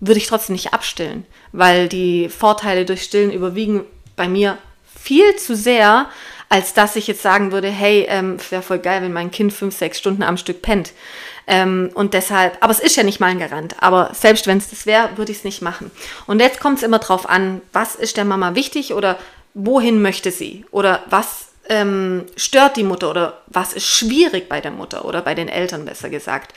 würde 0.00 0.18
ich 0.18 0.26
trotzdem 0.26 0.54
nicht 0.54 0.72
abstillen, 0.72 1.24
weil 1.52 1.88
die 1.88 2.28
Vorteile 2.28 2.84
durch 2.84 3.02
Stillen 3.02 3.32
überwiegen 3.32 3.84
bei 4.16 4.28
mir 4.28 4.58
viel 5.02 5.36
zu 5.36 5.54
sehr, 5.54 6.08
als 6.54 6.72
dass 6.72 6.94
ich 6.94 7.08
jetzt 7.08 7.20
sagen 7.20 7.50
würde, 7.50 7.66
hey, 7.68 8.06
ähm, 8.08 8.36
wäre 8.50 8.62
voll 8.62 8.78
geil, 8.78 9.02
wenn 9.02 9.12
mein 9.12 9.32
Kind 9.32 9.52
fünf, 9.52 9.76
sechs 9.76 9.98
Stunden 9.98 10.22
am 10.22 10.36
Stück 10.36 10.62
pennt. 10.62 10.92
Ähm, 11.48 11.90
und 11.94 12.14
deshalb, 12.14 12.56
aber 12.60 12.70
es 12.70 12.78
ist 12.78 12.94
ja 12.94 13.02
nicht 13.02 13.18
mal 13.18 13.26
ein 13.26 13.40
Garant, 13.40 13.74
aber 13.80 14.12
selbst 14.14 14.46
wenn 14.46 14.58
es 14.58 14.70
das 14.70 14.86
wäre, 14.86 15.10
würde 15.16 15.32
ich 15.32 15.38
es 15.38 15.44
nicht 15.44 15.62
machen. 15.62 15.90
Und 16.28 16.38
jetzt 16.38 16.60
kommt 16.60 16.78
es 16.78 16.84
immer 16.84 17.00
drauf 17.00 17.28
an, 17.28 17.60
was 17.72 17.96
ist 17.96 18.16
der 18.16 18.24
Mama 18.24 18.54
wichtig 18.54 18.94
oder 18.94 19.18
wohin 19.54 20.00
möchte 20.00 20.30
sie 20.30 20.64
oder 20.70 21.02
was 21.10 21.48
ähm, 21.68 22.24
stört 22.36 22.76
die 22.76 22.84
Mutter 22.84 23.10
oder 23.10 23.42
was 23.48 23.72
ist 23.72 23.86
schwierig 23.86 24.48
bei 24.48 24.60
der 24.60 24.70
Mutter 24.70 25.04
oder 25.06 25.22
bei 25.22 25.34
den 25.34 25.48
Eltern 25.48 25.84
besser 25.84 26.08
gesagt. 26.08 26.54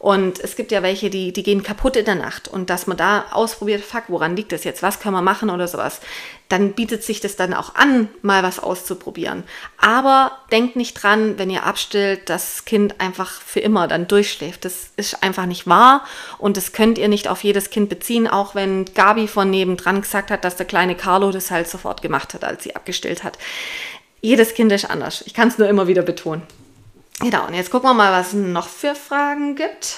Und 0.00 0.40
es 0.40 0.56
gibt 0.56 0.72
ja 0.72 0.82
welche, 0.82 1.10
die, 1.10 1.30
die 1.30 1.42
gehen 1.42 1.62
kaputt 1.62 1.94
in 1.94 2.06
der 2.06 2.14
Nacht. 2.14 2.48
Und 2.48 2.70
dass 2.70 2.86
man 2.86 2.96
da 2.96 3.26
ausprobiert, 3.32 3.84
fuck, 3.84 4.04
woran 4.08 4.34
liegt 4.34 4.50
das 4.50 4.64
jetzt? 4.64 4.82
Was 4.82 4.98
kann 4.98 5.12
man 5.12 5.22
machen 5.22 5.50
oder 5.50 5.68
sowas? 5.68 6.00
Dann 6.48 6.72
bietet 6.72 7.04
sich 7.04 7.20
das 7.20 7.36
dann 7.36 7.52
auch 7.52 7.74
an, 7.74 8.08
mal 8.22 8.42
was 8.42 8.60
auszuprobieren. 8.60 9.44
Aber 9.76 10.32
denkt 10.50 10.74
nicht 10.74 10.94
dran, 10.94 11.38
wenn 11.38 11.50
ihr 11.50 11.66
abstillt, 11.66 12.30
dass 12.30 12.54
das 12.54 12.64
Kind 12.64 12.98
einfach 12.98 13.42
für 13.42 13.60
immer 13.60 13.88
dann 13.88 14.08
durchschläft. 14.08 14.64
Das 14.64 14.88
ist 14.96 15.22
einfach 15.22 15.44
nicht 15.44 15.66
wahr. 15.66 16.06
Und 16.38 16.56
das 16.56 16.72
könnt 16.72 16.96
ihr 16.96 17.08
nicht 17.08 17.28
auf 17.28 17.44
jedes 17.44 17.68
Kind 17.68 17.90
beziehen, 17.90 18.26
auch 18.26 18.54
wenn 18.54 18.86
Gabi 18.86 19.28
von 19.28 19.50
nebendran 19.50 20.00
gesagt 20.00 20.30
hat, 20.30 20.46
dass 20.46 20.56
der 20.56 20.64
kleine 20.64 20.96
Carlo 20.96 21.30
das 21.30 21.50
halt 21.50 21.68
sofort 21.68 22.00
gemacht 22.00 22.32
hat, 22.32 22.42
als 22.42 22.62
sie 22.64 22.74
abgestillt 22.74 23.22
hat. 23.22 23.36
Jedes 24.22 24.54
Kind 24.54 24.72
ist 24.72 24.88
anders. 24.88 25.22
Ich 25.26 25.34
kann 25.34 25.48
es 25.48 25.58
nur 25.58 25.68
immer 25.68 25.88
wieder 25.88 26.00
betonen. 26.00 26.40
Genau, 27.20 27.46
und 27.46 27.54
jetzt 27.54 27.70
gucken 27.70 27.90
wir 27.90 27.94
mal, 27.94 28.12
was 28.12 28.28
es 28.28 28.34
noch 28.34 28.68
für 28.68 28.94
Fragen 28.94 29.54
gibt. 29.54 29.96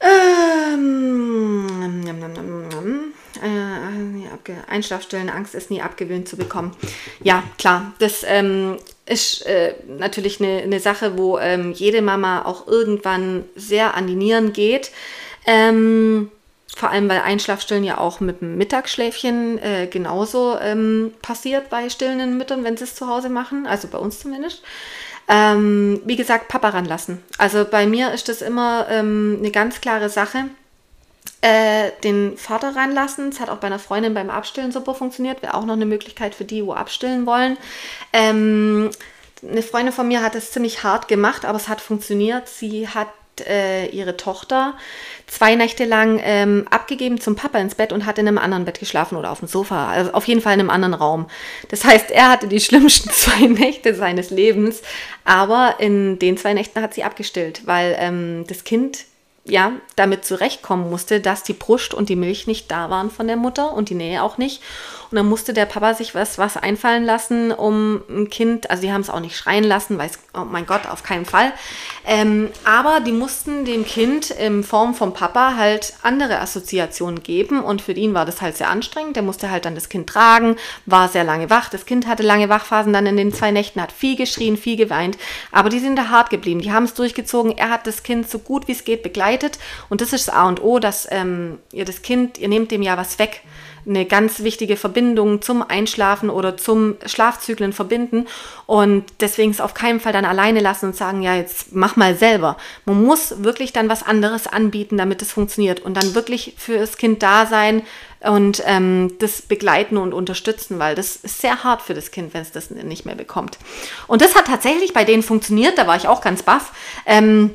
Ähm, 0.00 1.66
äh, 3.42 4.70
Einschlafstellen, 4.70 5.28
Angst 5.28 5.54
ist 5.54 5.70
nie 5.70 5.82
abgewöhnt 5.82 6.28
zu 6.28 6.36
bekommen. 6.36 6.74
Ja, 7.22 7.42
klar, 7.58 7.92
das 7.98 8.24
ähm, 8.26 8.78
ist 9.06 9.44
äh, 9.46 9.74
natürlich 9.86 10.40
eine, 10.40 10.62
eine 10.62 10.80
Sache, 10.80 11.18
wo 11.18 11.38
ähm, 11.38 11.72
jede 11.72 12.02
Mama 12.02 12.44
auch 12.44 12.66
irgendwann 12.66 13.44
sehr 13.54 13.94
an 13.94 14.06
die 14.06 14.14
Nieren 14.14 14.52
geht. 14.52 14.90
Ähm, 15.46 16.30
vor 16.76 16.90
allem, 16.90 17.08
weil 17.08 17.20
Einschlafstillen 17.20 17.84
ja 17.84 17.98
auch 17.98 18.20
mit 18.20 18.40
dem 18.40 18.56
Mittagsschläfchen 18.56 19.58
äh, 19.58 19.88
genauso 19.88 20.56
ähm, 20.60 21.12
passiert 21.22 21.70
bei 21.70 21.88
stillenden 21.90 22.38
Müttern, 22.38 22.62
wenn 22.62 22.76
sie 22.76 22.84
es 22.84 22.94
zu 22.94 23.08
Hause 23.08 23.30
machen, 23.30 23.66
also 23.66 23.88
bei 23.88 23.98
uns 23.98 24.20
zumindest. 24.20 24.62
Ähm, 25.28 26.00
wie 26.04 26.16
gesagt, 26.16 26.48
Papa 26.48 26.70
ranlassen. 26.70 27.22
Also 27.36 27.64
bei 27.64 27.86
mir 27.86 28.12
ist 28.12 28.28
das 28.28 28.40
immer 28.40 28.86
ähm, 28.90 29.36
eine 29.38 29.50
ganz 29.50 29.80
klare 29.80 30.08
Sache. 30.08 30.44
Äh, 31.40 31.92
den 32.02 32.36
Vater 32.36 32.74
reinlassen. 32.74 33.28
Es 33.28 33.38
hat 33.38 33.50
auch 33.50 33.58
bei 33.58 33.68
einer 33.68 33.78
Freundin 33.78 34.14
beim 34.14 34.30
Abstillen 34.30 34.72
super 34.72 34.94
funktioniert. 34.94 35.42
Wäre 35.42 35.54
auch 35.54 35.66
noch 35.66 35.74
eine 35.74 35.86
Möglichkeit 35.86 36.34
für 36.34 36.44
die, 36.44 36.64
wo 36.64 36.72
abstillen 36.72 37.26
wollen. 37.26 37.56
Ähm, 38.12 38.90
eine 39.48 39.62
Freundin 39.62 39.92
von 39.92 40.08
mir 40.08 40.22
hat 40.22 40.34
es 40.34 40.50
ziemlich 40.50 40.82
hart 40.82 41.06
gemacht, 41.06 41.44
aber 41.44 41.56
es 41.56 41.68
hat 41.68 41.80
funktioniert. 41.80 42.48
Sie 42.48 42.88
hat 42.88 43.08
äh, 43.46 43.86
ihre 43.86 44.16
Tochter 44.16 44.74
zwei 45.26 45.54
Nächte 45.54 45.84
lang 45.84 46.20
ähm, 46.22 46.66
abgegeben 46.70 47.20
zum 47.20 47.36
Papa 47.36 47.58
ins 47.58 47.74
Bett 47.74 47.92
und 47.92 48.06
hat 48.06 48.18
in 48.18 48.26
einem 48.26 48.38
anderen 48.38 48.64
Bett 48.64 48.80
geschlafen 48.80 49.16
oder 49.16 49.30
auf 49.30 49.40
dem 49.40 49.48
Sofa, 49.48 49.88
also 49.88 50.12
auf 50.12 50.26
jeden 50.26 50.40
Fall 50.40 50.54
in 50.54 50.60
einem 50.60 50.70
anderen 50.70 50.94
Raum. 50.94 51.26
Das 51.68 51.84
heißt, 51.84 52.10
er 52.10 52.30
hatte 52.30 52.48
die 52.48 52.60
schlimmsten 52.60 53.10
zwei 53.10 53.46
Nächte 53.46 53.94
seines 53.94 54.30
Lebens, 54.30 54.82
aber 55.24 55.76
in 55.78 56.18
den 56.18 56.36
zwei 56.36 56.54
Nächten 56.54 56.80
hat 56.80 56.94
sie 56.94 57.04
abgestillt, 57.04 57.66
weil 57.66 57.96
ähm, 57.98 58.44
das 58.48 58.64
Kind 58.64 59.04
ja, 59.48 59.72
damit 59.96 60.24
zurechtkommen 60.24 60.90
musste, 60.90 61.20
dass 61.20 61.42
die 61.42 61.54
Brust 61.54 61.94
und 61.94 62.08
die 62.08 62.16
Milch 62.16 62.46
nicht 62.46 62.70
da 62.70 62.90
waren 62.90 63.10
von 63.10 63.26
der 63.26 63.36
Mutter 63.36 63.72
und 63.72 63.88
die 63.88 63.94
Nähe 63.94 64.22
auch 64.22 64.38
nicht. 64.38 64.62
Und 65.10 65.16
dann 65.16 65.26
musste 65.26 65.54
der 65.54 65.64
Papa 65.64 65.94
sich 65.94 66.14
was, 66.14 66.36
was 66.36 66.56
einfallen 66.56 67.04
lassen, 67.04 67.50
um 67.50 68.02
ein 68.10 68.28
Kind, 68.28 68.70
also 68.70 68.82
die 68.82 68.92
haben 68.92 69.00
es 69.00 69.08
auch 69.08 69.20
nicht 69.20 69.36
schreien 69.36 69.64
lassen, 69.64 69.96
weil 69.96 70.10
es, 70.10 70.18
oh 70.34 70.44
mein 70.44 70.66
Gott, 70.66 70.86
auf 70.86 71.02
keinen 71.02 71.24
Fall. 71.24 71.52
Ähm, 72.06 72.50
aber 72.64 73.00
die 73.00 73.12
mussten 73.12 73.64
dem 73.64 73.86
Kind 73.86 74.30
in 74.30 74.62
Form 74.62 74.94
vom 74.94 75.14
Papa 75.14 75.54
halt 75.56 75.94
andere 76.02 76.40
Assoziationen 76.40 77.22
geben 77.22 77.62
und 77.62 77.80
für 77.80 77.92
ihn 77.92 78.12
war 78.12 78.26
das 78.26 78.42
halt 78.42 78.58
sehr 78.58 78.68
anstrengend. 78.68 79.16
Der 79.16 79.22
musste 79.22 79.50
halt 79.50 79.64
dann 79.64 79.74
das 79.74 79.88
Kind 79.88 80.08
tragen, 80.08 80.56
war 80.84 81.08
sehr 81.08 81.24
lange 81.24 81.48
wach. 81.48 81.70
Das 81.70 81.86
Kind 81.86 82.06
hatte 82.06 82.22
lange 82.22 82.50
Wachphasen 82.50 82.92
dann 82.92 83.06
in 83.06 83.16
den 83.16 83.32
zwei 83.32 83.50
Nächten, 83.50 83.80
hat 83.80 83.92
viel 83.92 84.16
geschrien, 84.16 84.58
viel 84.58 84.76
geweint, 84.76 85.16
aber 85.52 85.70
die 85.70 85.78
sind 85.78 85.96
da 85.96 86.08
hart 86.08 86.28
geblieben. 86.28 86.60
Die 86.60 86.72
haben 86.72 86.84
es 86.84 86.94
durchgezogen. 86.94 87.56
Er 87.56 87.70
hat 87.70 87.86
das 87.86 88.02
Kind 88.02 88.28
so 88.28 88.38
gut 88.38 88.68
wie 88.68 88.72
es 88.72 88.84
geht 88.84 89.02
begleitet 89.02 89.58
und 89.88 90.02
das 90.02 90.12
ist 90.12 90.28
das 90.28 90.34
A 90.34 90.46
und 90.48 90.62
O, 90.62 90.78
dass 90.78 91.08
ähm, 91.10 91.58
ihr 91.72 91.86
das 91.86 92.02
Kind, 92.02 92.36
ihr 92.36 92.48
nehmt 92.48 92.70
dem 92.70 92.82
ja 92.82 92.98
was 92.98 93.18
weg 93.18 93.40
eine 93.88 94.04
ganz 94.04 94.40
wichtige 94.40 94.76
Verbindung 94.76 95.40
zum 95.40 95.62
Einschlafen 95.62 96.30
oder 96.30 96.56
zum 96.56 96.96
Schlafzyklen 97.06 97.72
verbinden 97.72 98.26
und 98.66 99.04
deswegen 99.20 99.50
es 99.50 99.60
auf 99.60 99.74
keinen 99.74 99.98
Fall 99.98 100.12
dann 100.12 100.24
alleine 100.24 100.60
lassen 100.60 100.86
und 100.86 100.96
sagen, 100.96 101.22
ja, 101.22 101.34
jetzt 101.34 101.72
mach 101.72 101.96
mal 101.96 102.14
selber. 102.14 102.56
Man 102.84 103.02
muss 103.02 103.42
wirklich 103.42 103.72
dann 103.72 103.88
was 103.88 104.02
anderes 104.02 104.46
anbieten, 104.46 104.98
damit 104.98 105.22
es 105.22 105.32
funktioniert 105.32 105.80
und 105.80 105.96
dann 105.96 106.14
wirklich 106.14 106.54
für 106.58 106.78
das 106.78 106.98
Kind 106.98 107.22
da 107.22 107.46
sein 107.46 107.82
und 108.20 108.62
ähm, 108.66 109.14
das 109.20 109.42
begleiten 109.42 109.96
und 109.96 110.12
unterstützen, 110.12 110.78
weil 110.78 110.94
das 110.94 111.16
ist 111.16 111.40
sehr 111.40 111.62
hart 111.64 111.82
für 111.82 111.94
das 111.94 112.10
Kind, 112.10 112.34
wenn 112.34 112.42
es 112.42 112.52
das 112.52 112.70
nicht 112.70 113.06
mehr 113.06 113.14
bekommt. 113.14 113.58
Und 114.06 114.22
das 114.22 114.34
hat 114.34 114.46
tatsächlich 114.46 114.92
bei 114.92 115.04
denen 115.04 115.22
funktioniert, 115.22 115.78
da 115.78 115.86
war 115.86 115.96
ich 115.96 116.08
auch 116.08 116.20
ganz 116.20 116.42
baff. 116.42 116.72
Ähm, 117.06 117.54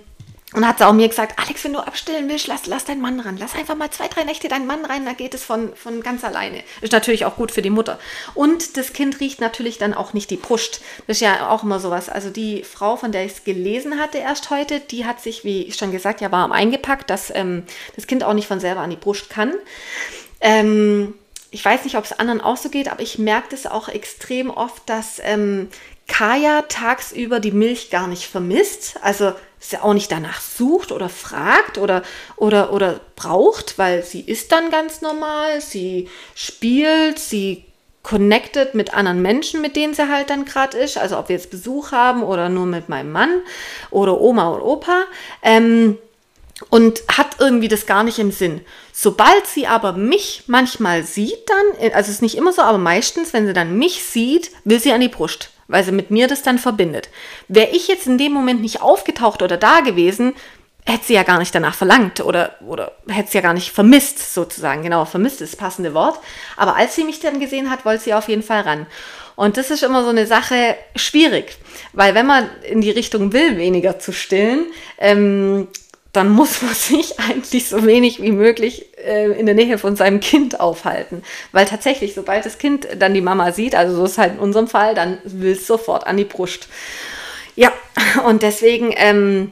und 0.53 0.67
hat 0.67 0.77
sie 0.77 0.87
auch 0.87 0.93
mir 0.93 1.07
gesagt, 1.07 1.39
Alex, 1.39 1.63
wenn 1.63 1.73
du 1.73 1.79
abstillen 1.79 2.29
willst, 2.29 2.47
lass, 2.47 2.67
lass 2.67 2.85
deinen 2.85 3.01
Mann 3.01 3.19
ran. 3.19 3.37
Lass 3.37 3.55
einfach 3.55 3.75
mal 3.75 3.89
zwei, 3.89 4.07
drei 4.07 4.23
Nächte 4.23 4.47
deinen 4.47 4.67
Mann 4.67 4.85
rein, 4.85 5.05
da 5.05 5.13
geht 5.13 5.33
es 5.33 5.43
von, 5.43 5.75
von 5.75 6.01
ganz 6.01 6.23
alleine. 6.23 6.63
Ist 6.81 6.93
natürlich 6.93 7.25
auch 7.25 7.35
gut 7.35 7.51
für 7.51 7.61
die 7.61 7.69
Mutter. 7.69 7.99
Und 8.35 8.77
das 8.77 8.93
Kind 8.93 9.19
riecht 9.19 9.41
natürlich 9.41 9.77
dann 9.77 9.93
auch 9.93 10.13
nicht 10.13 10.29
die 10.29 10.37
Brust. 10.37 10.81
Das 11.07 11.17
ist 11.17 11.21
ja 11.21 11.49
auch 11.49 11.63
immer 11.63 11.79
sowas. 11.79 12.07
Also 12.07 12.29
die 12.29 12.63
Frau, 12.63 12.97
von 12.97 13.11
der 13.11 13.25
ich 13.25 13.33
es 13.33 13.43
gelesen 13.43 13.99
hatte 13.99 14.19
erst 14.19 14.49
heute, 14.49 14.79
die 14.79 15.05
hat 15.05 15.21
sich, 15.21 15.43
wie 15.43 15.63
ich 15.63 15.75
schon 15.75 15.91
gesagt, 15.91 16.21
ja 16.21 16.31
warm 16.31 16.51
eingepackt, 16.51 17.09
dass 17.09 17.31
ähm, 17.33 17.63
das 17.95 18.07
Kind 18.07 18.23
auch 18.23 18.33
nicht 18.33 18.47
von 18.47 18.59
selber 18.59 18.81
an 18.81 18.91
die 18.91 18.95
Brust 18.95 19.29
kann. 19.29 19.53
Ähm, 20.39 21.15
ich 21.49 21.63
weiß 21.63 21.83
nicht, 21.83 21.97
ob 21.97 22.03
es 22.03 22.17
anderen 22.17 22.41
auch 22.41 22.57
so 22.57 22.69
geht, 22.69 22.91
aber 22.91 23.01
ich 23.01 23.19
merke 23.19 23.49
das 23.51 23.67
auch 23.67 23.87
extrem 23.87 24.49
oft, 24.49 24.81
dass 24.87 25.19
ähm, 25.23 25.69
Kaya 26.07 26.63
tagsüber 26.63 27.39
die 27.39 27.51
Milch 27.51 27.89
gar 27.89 28.07
nicht 28.07 28.25
vermisst. 28.25 28.95
Also 29.01 29.33
sie 29.63 29.81
auch 29.81 29.93
nicht 29.93 30.11
danach 30.11 30.41
sucht 30.41 30.91
oder 30.91 31.09
fragt 31.09 31.77
oder, 31.77 32.03
oder, 32.35 32.73
oder 32.73 32.99
braucht, 33.15 33.77
weil 33.77 34.03
sie 34.03 34.21
ist 34.21 34.51
dann 34.51 34.69
ganz 34.69 35.01
normal, 35.01 35.61
sie 35.61 36.09
spielt, 36.35 37.17
sie 37.17 37.65
connected 38.03 38.75
mit 38.75 38.93
anderen 38.93 39.21
Menschen, 39.21 39.61
mit 39.61 39.77
denen 39.77 39.93
sie 39.93 40.09
halt 40.09 40.29
dann 40.29 40.43
gerade 40.43 40.77
ist. 40.77 40.97
Also 40.97 41.17
ob 41.17 41.29
wir 41.29 41.37
jetzt 41.37 41.49
Besuch 41.49 41.93
haben 41.93 42.21
oder 42.21 42.49
nur 42.49 42.65
mit 42.65 42.89
meinem 42.89 43.13
Mann 43.13 43.41
oder 43.91 44.19
Oma 44.19 44.49
und 44.49 44.61
Opa. 44.61 45.03
Ähm, 45.41 45.97
und 46.69 47.01
hat 47.09 47.37
irgendwie 47.39 47.67
das 47.67 47.87
gar 47.87 48.03
nicht 48.03 48.19
im 48.19 48.31
Sinn. 48.31 48.61
Sobald 48.93 49.47
sie 49.47 49.67
aber 49.67 49.93
mich 49.93 50.43
manchmal 50.47 51.03
sieht, 51.03 51.49
dann, 51.49 51.91
also 51.93 52.09
es 52.09 52.15
ist 52.15 52.21
nicht 52.21 52.37
immer 52.37 52.53
so, 52.53 52.61
aber 52.61 52.77
meistens, 52.77 53.33
wenn 53.33 53.47
sie 53.47 53.53
dann 53.53 53.77
mich 53.77 54.03
sieht, 54.03 54.51
will 54.63 54.79
sie 54.79 54.93
an 54.93 55.01
die 55.01 55.09
Brust 55.09 55.52
weil 55.67 55.83
sie 55.83 55.91
mit 55.91 56.11
mir 56.11 56.27
das 56.27 56.43
dann 56.43 56.59
verbindet. 56.59 57.09
Wäre 57.47 57.71
ich 57.71 57.87
jetzt 57.87 58.07
in 58.07 58.17
dem 58.17 58.31
Moment 58.31 58.61
nicht 58.61 58.81
aufgetaucht 58.81 59.41
oder 59.41 59.57
da 59.57 59.79
gewesen, 59.81 60.33
hätte 60.85 61.05
sie 61.05 61.13
ja 61.13 61.23
gar 61.23 61.39
nicht 61.39 61.55
danach 61.55 61.75
verlangt 61.75 62.19
oder, 62.21 62.55
oder 62.67 62.91
hätte 63.07 63.31
sie 63.31 63.37
ja 63.37 63.41
gar 63.41 63.53
nicht 63.53 63.71
vermisst, 63.71 64.33
sozusagen. 64.33 64.83
Genau, 64.83 65.05
vermisst 65.05 65.41
ist 65.41 65.53
das 65.53 65.59
passende 65.59 65.93
Wort. 65.93 66.19
Aber 66.57 66.75
als 66.75 66.95
sie 66.95 67.03
mich 67.03 67.19
dann 67.19 67.39
gesehen 67.39 67.69
hat, 67.69 67.85
wollte 67.85 68.03
sie 68.03 68.13
auf 68.13 68.27
jeden 68.27 68.43
Fall 68.43 68.61
ran. 68.61 68.87
Und 69.35 69.57
das 69.57 69.71
ist 69.71 69.83
immer 69.83 70.03
so 70.03 70.09
eine 70.09 70.27
Sache 70.27 70.75
schwierig, 70.95 71.57
weil 71.93 72.13
wenn 72.13 72.27
man 72.27 72.49
in 72.69 72.81
die 72.81 72.91
Richtung 72.91 73.33
will, 73.33 73.57
weniger 73.57 73.97
zu 73.97 74.11
stillen, 74.11 74.67
ähm, 74.99 75.67
dann 76.13 76.29
muss 76.29 76.61
man 76.61 76.73
sich 76.73 77.19
eigentlich 77.29 77.67
so 77.67 77.85
wenig 77.85 78.21
wie 78.21 78.31
möglich 78.31 78.85
äh, 78.97 79.31
in 79.31 79.45
der 79.45 79.55
Nähe 79.55 79.77
von 79.77 79.95
seinem 79.95 80.19
Kind 80.21 80.59
aufhalten. 80.59 81.23
Weil 81.51 81.65
tatsächlich, 81.65 82.13
sobald 82.13 82.45
das 82.45 82.57
Kind 82.57 82.87
dann 82.97 83.13
die 83.13 83.21
Mama 83.21 83.51
sieht, 83.51 83.75
also 83.75 83.95
so 83.95 84.05
ist 84.05 84.17
halt 84.17 84.33
in 84.33 84.39
unserem 84.39 84.67
Fall, 84.67 84.95
dann 84.95 85.17
will 85.23 85.51
es 85.51 85.67
sofort 85.67 86.07
an 86.07 86.15
die 86.15 86.23
Brust. 86.23 86.69
Ja, 87.55 87.71
und 88.25 88.43
deswegen 88.43 88.93
ähm, 88.95 89.51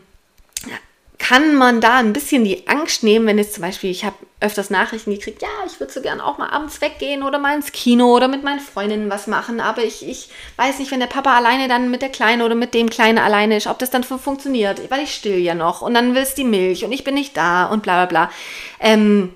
kann 1.22 1.54
man 1.54 1.82
da 1.82 1.98
ein 1.98 2.14
bisschen 2.14 2.44
die 2.44 2.68
Angst 2.68 3.04
nehmen, 3.04 3.28
wenn 3.28 3.38
jetzt 3.38 3.54
zum 3.54 3.62
Beispiel, 3.62 3.92
ich 3.92 4.04
habe 4.04 4.16
öfters 4.40 4.72
Nachrichten 4.72 5.12
gekriegt, 5.12 5.44
ja, 5.44 5.48
ich 5.68 5.80
würde 5.80 5.94
so 5.94 6.02
gern 6.02 6.20
auch 6.20 6.40
mal 6.40 6.50
abends 6.50 6.82
weggehen 6.82 7.22
oder 7.22 7.38
mal 7.38 7.56
ins 7.56 7.72
Kino 7.72 8.08
oder 8.16 8.28
mit 8.28 8.44
meinen 8.44 8.60
Freundinnen 8.60 9.12
was 9.12 9.28
machen, 9.28 9.60
aber 9.60 9.84
ich, 9.84 10.04
ich 10.08 10.30
weiß 10.56 10.80
nicht, 10.80 10.92
wenn 10.92 11.00
der 11.00 11.06
Papa 11.06 11.38
alleine 11.38 11.68
dann 11.68 11.92
mit 11.92 12.02
der 12.02 12.10
Kleinen 12.10 12.42
oder 12.42 12.56
mit 12.56 12.74
dem 12.74 12.90
Kleinen 12.90 13.20
alleine 13.20 13.56
ist, 13.56 13.68
ob 13.68 13.78
das 13.78 13.92
dann 13.92 14.04
funktioniert, 14.04 14.90
weil 14.90 15.04
ich 15.04 15.14
still 15.14 15.38
ja 15.38 15.54
noch 15.54 15.84
und 15.84 15.94
dann 15.94 16.16
willst 16.16 16.40
die 16.40 16.44
Milch 16.44 16.84
und 16.84 16.92
ich 16.92 17.04
bin 17.04 17.14
nicht 17.14 17.38
da 17.38 17.66
und 17.66 17.84
bla 17.84 18.04
bla 18.04 18.26
bla. 18.26 18.32
Ähm, 18.80 19.32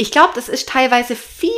ich 0.00 0.12
glaube, 0.12 0.30
das 0.36 0.48
ist 0.48 0.68
teilweise 0.68 1.16
viel 1.16 1.50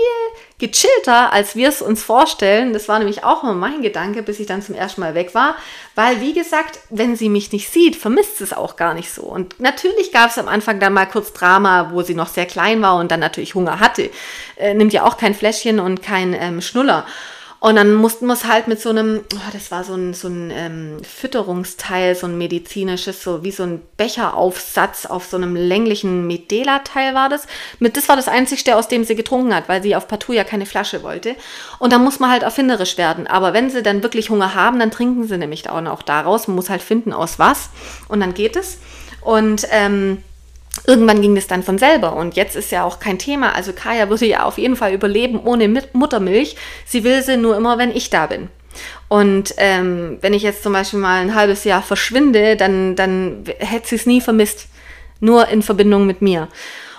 gechillter, 0.59 1.31
als 1.31 1.57
wir 1.57 1.69
es 1.69 1.83
uns 1.83 2.03
vorstellen. 2.03 2.73
Das 2.73 2.89
war 2.89 2.99
nämlich 2.99 3.23
auch 3.23 3.43
immer 3.43 3.53
mein 3.53 3.83
Gedanke, 3.83 4.23
bis 4.23 4.41
ich 4.41 4.47
dann 4.47 4.63
zum 4.63 4.75
ersten 4.75 5.03
Mal 5.03 5.15
weg 5.15 5.35
war. 5.35 5.57
Weil, 5.95 6.23
wie 6.23 6.33
gesagt, 6.33 6.79
wenn 6.89 7.17
sie 7.17 7.29
mich 7.29 7.53
nicht 7.53 7.71
sieht, 7.71 7.97
vermisst 7.97 8.41
es 8.41 8.55
auch 8.55 8.77
gar 8.77 8.95
nicht 8.95 9.13
so. 9.13 9.23
Und 9.23 9.61
natürlich 9.61 10.11
gab 10.11 10.31
es 10.31 10.39
am 10.39 10.49
Anfang 10.49 10.81
dann 10.81 10.95
mal 10.95 11.05
kurz 11.05 11.35
Drama, 11.35 11.91
wo 11.93 12.01
sie 12.01 12.15
noch 12.15 12.29
sehr 12.29 12.47
klein 12.47 12.81
war 12.81 12.97
und 12.97 13.11
dann 13.11 13.21
natürlich 13.21 13.55
Hunger 13.55 13.79
hatte. 13.79 14.09
Äh, 14.57 14.73
nimmt 14.73 14.95
ja 14.95 15.05
auch 15.05 15.19
kein 15.19 15.35
Fläschchen 15.35 15.79
und 15.79 16.03
kein 16.03 16.33
ähm, 16.33 16.63
Schnuller. 16.63 17.05
Und 17.61 17.77
dann 17.77 17.95
mussten 17.95 18.27
wir 18.27 18.33
es 18.33 18.47
halt 18.47 18.69
mit 18.69 18.81
so 18.81 18.89
einem, 18.89 19.21
oh, 19.35 19.51
das 19.53 19.71
war 19.71 19.85
so 19.85 19.93
ein, 19.93 20.15
so 20.15 20.29
ein 20.29 20.51
ähm, 20.51 21.05
Fütterungsteil, 21.05 22.15
so 22.15 22.27
ein 22.27 22.39
medizinisches, 22.39 23.23
so 23.23 23.45
wie 23.45 23.51
so 23.51 23.65
ein 23.65 23.83
Becheraufsatz 23.99 25.05
auf 25.05 25.27
so 25.27 25.37
einem 25.37 25.55
länglichen 25.55 26.27
Medela-Teil 26.27 27.15
war 27.15 27.29
das. 27.29 27.47
Mit, 27.79 27.99
das 27.99 28.09
war 28.09 28.17
das 28.17 28.29
Einzigste, 28.29 28.77
aus 28.77 28.89
dem 28.89 29.05
sie 29.05 29.15
getrunken 29.15 29.55
hat, 29.55 29.69
weil 29.69 29.83
sie 29.83 29.95
auf 29.95 30.09
Partout 30.09 30.33
ja 30.33 30.45
keine 30.45 30.65
Flasche 30.65 31.03
wollte. 31.03 31.37
Und 31.79 31.93
da 31.93 31.99
muss 31.99 32.19
man 32.19 32.31
halt 32.31 32.45
erfinderisch 32.45 32.97
werden. 32.97 33.27
Aber 33.27 33.53
wenn 33.53 33.69
sie 33.69 33.83
dann 33.83 34.03
wirklich 34.03 34.31
Hunger 34.31 34.55
haben, 34.55 34.79
dann 34.79 34.91
trinken 34.91 35.29
sie 35.29 35.37
nämlich 35.37 35.69
auch 35.69 35.83
noch 35.83 36.01
daraus. 36.01 36.49
Man 36.49 36.57
muss 36.57 36.71
halt 36.71 36.81
finden, 36.81 37.13
aus 37.13 37.39
was. 37.39 37.69
Und 38.09 38.21
dann 38.21 38.33
geht 38.33 38.57
es. 38.57 38.79
Und 39.21 39.67
ähm, 39.71 40.23
Irgendwann 40.87 41.21
ging 41.21 41.35
das 41.35 41.47
dann 41.47 41.63
von 41.63 41.79
selber 41.79 42.15
und 42.15 42.37
jetzt 42.37 42.57
ist 42.57 42.73
ja 42.73 42.85
auch 42.85 43.01
kein 43.01 43.19
Thema. 43.19 43.55
Also 43.55 43.73
Kaya 43.73 44.09
würde 44.09 44.27
ja 44.27 44.45
auf 44.45 44.59
jeden 44.59 44.77
Fall 44.77 44.93
überleben 44.93 45.41
ohne 45.41 45.69
Muttermilch. 45.93 46.57
Sie 46.87 47.05
will 47.05 47.23
sie 47.23 47.37
nur 47.37 47.57
immer, 47.57 47.79
wenn 47.79 47.91
ich 47.91 48.11
da 48.11 48.27
bin. 48.27 48.49
Und 49.09 49.55
ähm, 49.57 50.19
wenn 50.21 50.35
ich 50.35 50.43
jetzt 50.43 50.63
zum 50.63 50.73
Beispiel 50.73 51.01
mal 51.01 51.21
ein 51.21 51.35
halbes 51.35 51.65
Jahr 51.65 51.83
verschwinde, 51.83 52.57
dann, 52.57 52.97
dann 52.97 53.45
hätte 53.59 53.89
sie 53.89 53.97
es 53.97 54.07
nie 54.07 54.21
vermisst. 54.21 54.69
Nur 55.21 55.49
in 55.49 55.63
Verbindung 55.63 56.07
mit 56.07 56.23
mir. 56.23 56.49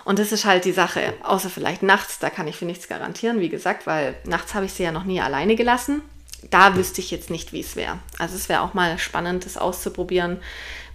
Und 0.03 0.19
das 0.19 0.31
ist 0.31 0.45
halt 0.45 0.65
die 0.65 0.71
Sache. 0.71 1.13
Außer 1.23 1.49
vielleicht 1.49 1.83
nachts, 1.83 2.19
da 2.19 2.29
kann 2.29 2.47
ich 2.47 2.57
für 2.57 2.65
nichts 2.65 2.87
garantieren, 2.87 3.39
wie 3.39 3.49
gesagt, 3.49 3.87
weil 3.87 4.15
nachts 4.25 4.53
habe 4.53 4.65
ich 4.65 4.73
sie 4.73 4.83
ja 4.83 4.91
noch 4.91 5.05
nie 5.05 5.21
alleine 5.21 5.55
gelassen. 5.55 6.01
Da 6.49 6.75
wüsste 6.75 7.01
ich 7.01 7.11
jetzt 7.11 7.29
nicht, 7.29 7.53
wie 7.53 7.61
es 7.61 7.75
wäre. 7.75 7.99
Also 8.17 8.35
es 8.35 8.49
wäre 8.49 8.61
auch 8.61 8.73
mal 8.73 8.97
spannend, 8.97 9.45
das 9.45 9.57
auszuprobieren 9.57 10.39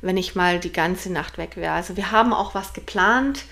wenn 0.06 0.16
ich 0.16 0.34
mal 0.34 0.58
die 0.58 0.72
ganze 0.72 1.12
Nacht 1.12 1.38
weg 1.38 1.56
wäre. 1.56 1.72
Also 1.72 1.96
wir 1.96 2.12
haben 2.12 2.32
auch 2.32 2.54
was 2.54 2.72
geplant 2.72 3.44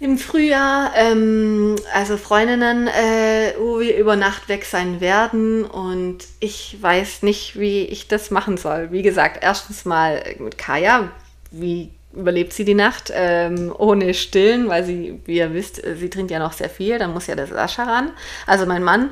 im 0.00 0.18
Frühjahr, 0.18 0.92
ähm, 0.96 1.76
also 1.92 2.16
Freundinnen, 2.16 2.88
äh, 2.88 3.54
wo 3.58 3.80
wir 3.80 3.96
über 3.96 4.16
Nacht 4.16 4.48
weg 4.48 4.64
sein 4.64 5.00
werden. 5.00 5.64
Und 5.64 6.18
ich 6.40 6.76
weiß 6.80 7.22
nicht, 7.22 7.58
wie 7.58 7.84
ich 7.84 8.08
das 8.08 8.30
machen 8.30 8.56
soll. 8.56 8.90
Wie 8.90 9.02
gesagt, 9.02 9.38
erstens 9.42 9.84
mal 9.84 10.22
mit 10.38 10.58
Kaya, 10.58 11.10
wie 11.50 11.90
überlebt 12.12 12.52
sie 12.52 12.64
die 12.64 12.74
Nacht? 12.74 13.12
Ähm, 13.14 13.72
ohne 13.76 14.14
Stillen, 14.14 14.68
weil 14.68 14.84
sie, 14.84 15.20
wie 15.24 15.36
ihr 15.36 15.54
wisst, 15.54 15.82
sie 15.96 16.10
trinkt 16.10 16.30
ja 16.30 16.38
noch 16.38 16.52
sehr 16.52 16.70
viel, 16.70 16.98
dann 16.98 17.12
muss 17.12 17.26
ja 17.26 17.34
der 17.34 17.46
Sascha 17.46 17.84
ran, 17.84 18.10
also 18.46 18.66
mein 18.66 18.82
Mann 18.82 19.10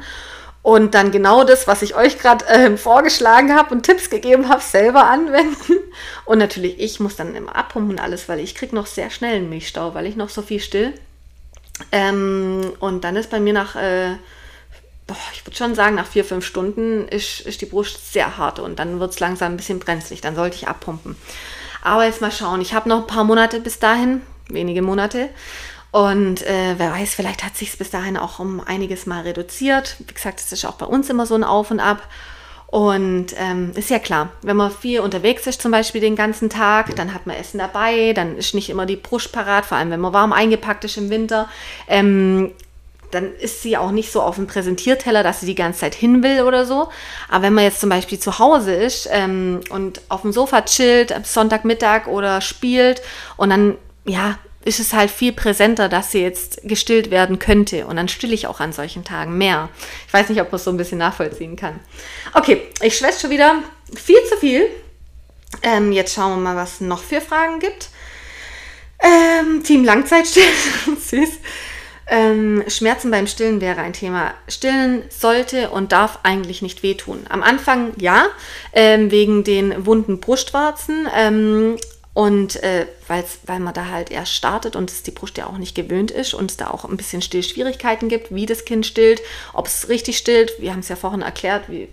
und 0.63 0.95
dann 0.95 1.11
genau 1.11 1.43
das, 1.43 1.67
was 1.67 1.83
ich 1.83 1.97
euch 1.97 2.19
gerade 2.19 2.47
äh, 2.47 2.77
vorgeschlagen 2.77 3.55
habe 3.55 3.75
und 3.75 3.83
Tipps 3.83 4.11
gegeben 4.11 4.49
habe, 4.49 4.63
selber 4.63 5.07
anwenden. 5.07 5.77
Und 6.25 6.39
natürlich, 6.39 6.79
ich 6.79 7.01
muss 7.01 7.17
dann 7.17 7.35
immer 7.35 7.55
abpumpen 7.55 7.91
und 7.91 8.01
alles, 8.01 8.29
weil 8.29 8.39
ich 8.39 8.55
kriege 8.55 8.75
noch 8.75 8.87
sehr 8.87 9.11
schnell 9.11 9.37
einen 9.37 9.51
Milchstau, 9.51 9.93
weil 9.93 10.07
ich 10.07 10.17
noch 10.17 10.29
so 10.31 10.41
viel 10.41 10.61
still. 10.61 10.95
Ähm, 11.91 12.73
und 12.79 13.03
dann 13.03 13.17
ist 13.17 13.29
bei 13.29 13.41
mir 13.41 13.53
nach, 13.53 13.75
äh, 13.75 14.15
oh, 15.11 15.15
ich 15.35 15.45
würde 15.45 15.57
schon 15.57 15.75
sagen, 15.75 15.97
nach 15.97 16.07
vier, 16.07 16.25
fünf 16.25 16.47
Stunden 16.47 17.09
ist, 17.09 17.41
ist 17.41 17.61
die 17.61 17.67
Brust 17.67 18.13
sehr 18.13 18.39
hart 18.39 18.61
und 18.61 18.79
dann 18.79 19.01
wird 19.01 19.13
es 19.13 19.21
langsam 19.21 19.53
ein 19.53 19.57
bisschen 19.57 19.81
brenzlig. 19.81 20.21
Dann 20.21 20.37
sollte 20.37 20.57
ich 20.57 20.69
abpumpen. 20.69 21.17
Aber 21.83 22.05
jetzt 22.05 22.21
mal 22.21 22.33
schauen. 22.33 22.61
Ich 22.61 22.73
habe 22.73 22.89
noch 22.89 23.01
ein 23.01 23.07
paar 23.09 23.25
Monate 23.25 23.61
bis 23.61 23.81
dahin, 23.81 24.23
wenige 24.49 24.81
Monate. 24.81 25.29
Und 25.93 26.43
äh, 26.43 26.75
wer 26.79 26.91
weiß, 26.91 27.15
vielleicht 27.15 27.45
hat 27.45 27.57
sich 27.57 27.69
es 27.69 27.77
bis 27.77 27.91
dahin 27.91 28.17
auch 28.17 28.39
um 28.39 28.61
einiges 28.61 29.07
mal 29.07 29.23
reduziert. 29.23 29.97
Wie 30.01 30.15
gesagt, 30.15 30.41
es 30.41 30.51
ist 30.51 30.65
auch 30.65 30.75
bei 30.75 30.87
uns 30.87 31.09
immer 31.11 31.27
so 31.27 31.35
ein 31.35 31.45
Auf 31.45 31.71
und 31.71 31.81
Ab. 31.81 32.03
Und 32.67 33.35
ähm, 33.37 33.73
ist 33.75 33.91
ja 33.91 33.99
klar, 33.99 34.31
wenn 34.41 34.57
man 34.57 34.71
viel 34.71 35.01
unterwegs 35.01 35.47
ist, 35.47 35.61
zum 35.61 35.71
Beispiel 35.71 36.01
den 36.01 36.17
ganzen 36.17 36.49
Tag, 36.49 36.97
dann 36.97 37.13
hat 37.13 37.27
man 37.27 37.37
Essen 37.37 37.59
dabei, 37.59 38.15
dann 38.15 38.39
ist 38.39 38.55
nicht 38.55 38.71
immer 38.71 38.87
die 38.87 38.97
Brust 38.97 39.31
parat, 39.31 39.67
vor 39.67 39.77
allem 39.77 39.91
wenn 39.91 40.01
man 40.01 40.15
warm 40.15 40.33
eingepackt 40.33 40.83
ist 40.87 40.97
im 40.97 41.11
Winter. 41.11 41.51
Ähm, 41.87 42.53
dann 43.11 43.35
ist 43.35 43.61
sie 43.61 43.77
auch 43.77 43.91
nicht 43.91 44.11
so 44.11 44.23
auf 44.23 44.37
dem 44.37 44.47
Präsentierteller, 44.47 45.23
dass 45.23 45.41
sie 45.41 45.47
die 45.47 45.55
ganze 45.55 45.81
Zeit 45.81 45.95
hin 45.95 46.23
will 46.23 46.45
oder 46.45 46.65
so. 46.65 46.89
Aber 47.29 47.43
wenn 47.43 47.53
man 47.53 47.65
jetzt 47.65 47.81
zum 47.81 47.91
Beispiel 47.91 48.19
zu 48.19 48.39
Hause 48.39 48.75
ist 48.75 49.07
ähm, 49.13 49.61
und 49.69 50.01
auf 50.09 50.23
dem 50.23 50.33
Sofa 50.33 50.63
chillt, 50.63 51.15
Sonntagmittag 51.27 52.07
oder 52.07 52.41
spielt 52.41 53.03
und 53.37 53.51
dann, 53.51 53.77
ja, 54.07 54.39
ist 54.65 54.81
es 54.81 54.93
halt 54.93 55.11
viel 55.11 55.33
präsenter, 55.33 55.89
dass 55.89 56.13
sie 56.13 56.23
jetzt 56.23 56.61
gestillt 56.65 57.11
werden 57.11 57.39
könnte. 57.39 57.87
Und 57.87 57.97
dann 57.97 58.09
stille 58.09 58.35
ich 58.35 58.47
auch 58.47 58.61
an 58.61 58.73
solchen 58.73 59.05
Tagen 59.05 59.37
mehr. 59.39 59.69
Ich 60.07 60.13
weiß 60.13 60.29
nicht, 60.29 60.41
ob 60.41 60.51
man 60.53 60.57
es 60.57 60.65
so 60.65 60.71
ein 60.71 60.77
bisschen 60.77 60.99
nachvollziehen 60.99 61.57
kann. 61.57 61.81
Okay, 62.35 62.63
ich 62.81 62.97
schwätze 62.97 63.21
schon 63.21 63.31
wieder 63.31 63.63
viel 63.95 64.23
zu 64.29 64.37
viel. 64.37 64.69
Ähm, 65.63 65.93
jetzt 65.93 66.15
schauen 66.15 66.37
wir 66.37 66.43
mal, 66.43 66.57
was 66.57 66.81
noch 66.81 67.03
für 67.03 67.21
Fragen 67.21 67.59
gibt. 67.59 67.91
Ähm, 69.01 69.63
Team 69.65 69.85
Langzeitstillen, 69.85 70.49
süß. 71.01 71.31
Ähm, 72.07 72.65
Schmerzen 72.69 73.11
beim 73.11 73.27
Stillen 73.27 73.61
wäre 73.61 73.81
ein 73.81 73.93
Thema. 73.93 74.35
Stillen 74.49 75.03
sollte 75.09 75.71
und 75.71 75.93
darf 75.93 76.21
eigentlich 76.25 76.63
nicht 76.63 76.83
wehtun. 76.83 77.25
Am 77.29 77.43
Anfang 77.43 77.93
ja, 77.97 78.27
ähm, 78.73 79.11
wegen 79.11 79.45
den 79.45 79.87
wunden 79.87 80.21
Brustwarzen. 80.21 81.09
Ähm, 81.15 81.77
und 82.15 82.63
äh, 82.63 82.87
weil 83.07 83.61
man 83.61 83.73
da 83.73 83.87
halt 83.87 84.11
erst 84.11 84.35
startet 84.35 84.77
und 84.77 84.91
es 84.91 85.03
die 85.03 85.13
Brust 85.13 85.39
ja 85.39 85.47
auch 85.47 85.57
nicht 85.57 85.75
gewöhnt 85.75 86.11
ist 86.11 86.35
und 86.35 86.51
es 86.51 86.57
da 86.59 86.69
auch 86.69 86.85
ein 86.85 86.97
bisschen 86.97 87.23
Stillschwierigkeiten 87.23 88.09
gibt, 88.09 88.35
wie 88.35 88.45
das 88.45 88.67
Kind 88.67 88.85
stillt, 88.85 89.23
ob 89.55 89.67
es 89.67 89.89
richtig 89.89 90.19
stillt. 90.19 90.53
Wir 90.61 90.73
haben 90.73 90.81
es 90.81 90.91
ja 90.91 90.97
vorhin 90.97 91.23
erklärt, 91.23 91.71
wie, 91.71 91.89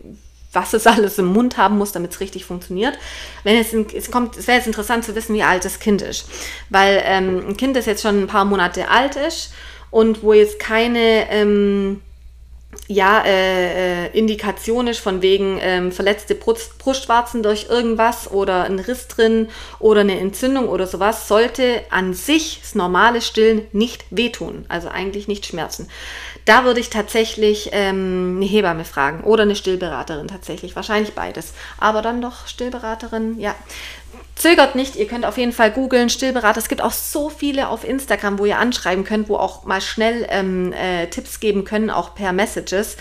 was 0.51 0.73
es 0.73 0.87
alles 0.87 1.17
im 1.19 1.27
Mund 1.27 1.57
haben 1.57 1.77
muss, 1.77 1.93
damit 1.93 2.11
es 2.11 2.19
richtig 2.19 2.43
funktioniert. 2.43 2.97
Wenn 3.43 3.55
es, 3.57 3.73
es 3.73 4.11
kommt, 4.11 4.35
es 4.35 4.47
wäre 4.47 4.57
jetzt 4.57 4.67
interessant 4.67 5.05
zu 5.05 5.15
wissen, 5.15 5.35
wie 5.35 5.43
alt 5.43 5.63
das 5.63 5.79
Kind 5.79 6.01
ist. 6.01 6.25
Weil 6.69 7.01
ähm, 7.05 7.49
ein 7.49 7.57
Kind, 7.57 7.77
das 7.77 7.85
jetzt 7.85 8.01
schon 8.01 8.23
ein 8.23 8.27
paar 8.27 8.45
Monate 8.45 8.89
alt 8.89 9.15
ist 9.15 9.53
und 9.89 10.21
wo 10.21 10.33
jetzt 10.33 10.59
keine 10.59 11.29
ähm, 11.29 12.01
ja, 12.87 13.23
äh, 13.23 14.05
äh, 14.05 14.17
Indikation 14.17 14.87
ist 14.87 14.99
von 14.99 15.21
wegen 15.21 15.59
ähm, 15.61 15.91
verletzte 15.91 16.35
Brust, 16.35 16.77
Brustwarzen 16.79 17.43
durch 17.43 17.67
irgendwas 17.69 18.31
oder 18.31 18.63
ein 18.63 18.79
Riss 18.79 19.07
drin 19.07 19.49
oder 19.79 20.01
eine 20.01 20.19
Entzündung 20.19 20.67
oder 20.69 20.87
sowas, 20.87 21.27
sollte 21.27 21.81
an 21.89 22.13
sich 22.13 22.59
das 22.61 22.75
normale 22.75 23.21
Stillen 23.21 23.67
nicht 23.73 24.05
wehtun, 24.09 24.65
also 24.69 24.87
eigentlich 24.87 25.27
nicht 25.27 25.45
schmerzen. 25.45 25.87
Da 26.45 26.63
würde 26.63 26.79
ich 26.79 26.89
tatsächlich 26.89 27.69
ähm, 27.73 28.37
eine 28.37 28.45
Hebamme 28.45 28.85
fragen 28.85 29.23
oder 29.23 29.43
eine 29.43 29.55
Stillberaterin 29.55 30.27
tatsächlich, 30.27 30.75
wahrscheinlich 30.75 31.13
beides, 31.13 31.53
aber 31.79 32.01
dann 32.01 32.21
doch 32.21 32.47
Stillberaterin, 32.47 33.39
ja. 33.39 33.55
Zögert 34.39 34.73
nicht, 34.73 34.95
ihr 34.95 35.05
könnt 35.05 35.25
auf 35.25 35.37
jeden 35.37 35.51
Fall 35.51 35.69
googeln, 35.69 36.09
Stillberater. 36.09 36.59
Es 36.59 36.69
gibt 36.69 36.81
auch 36.81 36.93
so 36.93 37.29
viele 37.29 37.67
auf 37.67 37.83
Instagram, 37.83 38.39
wo 38.39 38.45
ihr 38.45 38.57
anschreiben 38.57 39.03
könnt, 39.03 39.27
wo 39.27 39.35
auch 39.35 39.65
mal 39.65 39.81
schnell 39.81 40.25
ähm, 40.29 40.71
äh, 40.71 41.07
Tipps 41.07 41.41
geben 41.41 41.65
können, 41.65 41.89
auch 41.89 42.15
per 42.15 42.31
Messages 42.31 42.95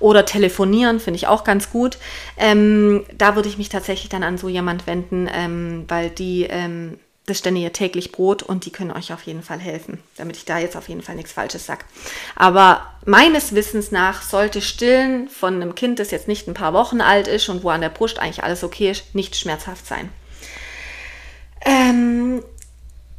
oder 0.00 0.26
telefonieren, 0.26 1.00
finde 1.00 1.16
ich 1.16 1.28
auch 1.28 1.44
ganz 1.44 1.70
gut. 1.70 1.96
Ähm, 2.36 3.06
da 3.16 3.36
würde 3.36 3.48
ich 3.48 3.56
mich 3.56 3.70
tatsächlich 3.70 4.10
dann 4.10 4.22
an 4.22 4.36
so 4.36 4.50
jemand 4.50 4.86
wenden, 4.86 5.30
ähm, 5.32 5.86
weil 5.88 6.10
die, 6.10 6.42
ähm, 6.42 6.98
das 7.24 7.38
stände 7.38 7.62
ihr 7.62 7.72
täglich 7.72 8.12
Brot 8.12 8.42
und 8.42 8.66
die 8.66 8.70
können 8.70 8.90
euch 8.90 9.14
auf 9.14 9.22
jeden 9.22 9.42
Fall 9.42 9.60
helfen, 9.60 9.98
damit 10.18 10.36
ich 10.36 10.44
da 10.44 10.58
jetzt 10.58 10.76
auf 10.76 10.90
jeden 10.90 11.00
Fall 11.00 11.14
nichts 11.14 11.32
Falsches 11.32 11.64
sage. 11.64 11.86
Aber 12.36 12.82
meines 13.06 13.54
Wissens 13.54 13.92
nach 13.92 14.20
sollte 14.20 14.60
Stillen 14.60 15.28
von 15.28 15.54
einem 15.54 15.74
Kind, 15.74 16.00
das 16.00 16.10
jetzt 16.10 16.28
nicht 16.28 16.48
ein 16.48 16.54
paar 16.54 16.74
Wochen 16.74 17.00
alt 17.00 17.28
ist 17.28 17.48
und 17.48 17.64
wo 17.64 17.70
an 17.70 17.80
der 17.80 17.88
Brust 17.88 18.18
eigentlich 18.18 18.44
alles 18.44 18.62
okay 18.62 18.90
ist, 18.90 19.14
nicht 19.14 19.36
schmerzhaft 19.36 19.86
sein. 19.86 20.10
Ähm, 21.64 22.42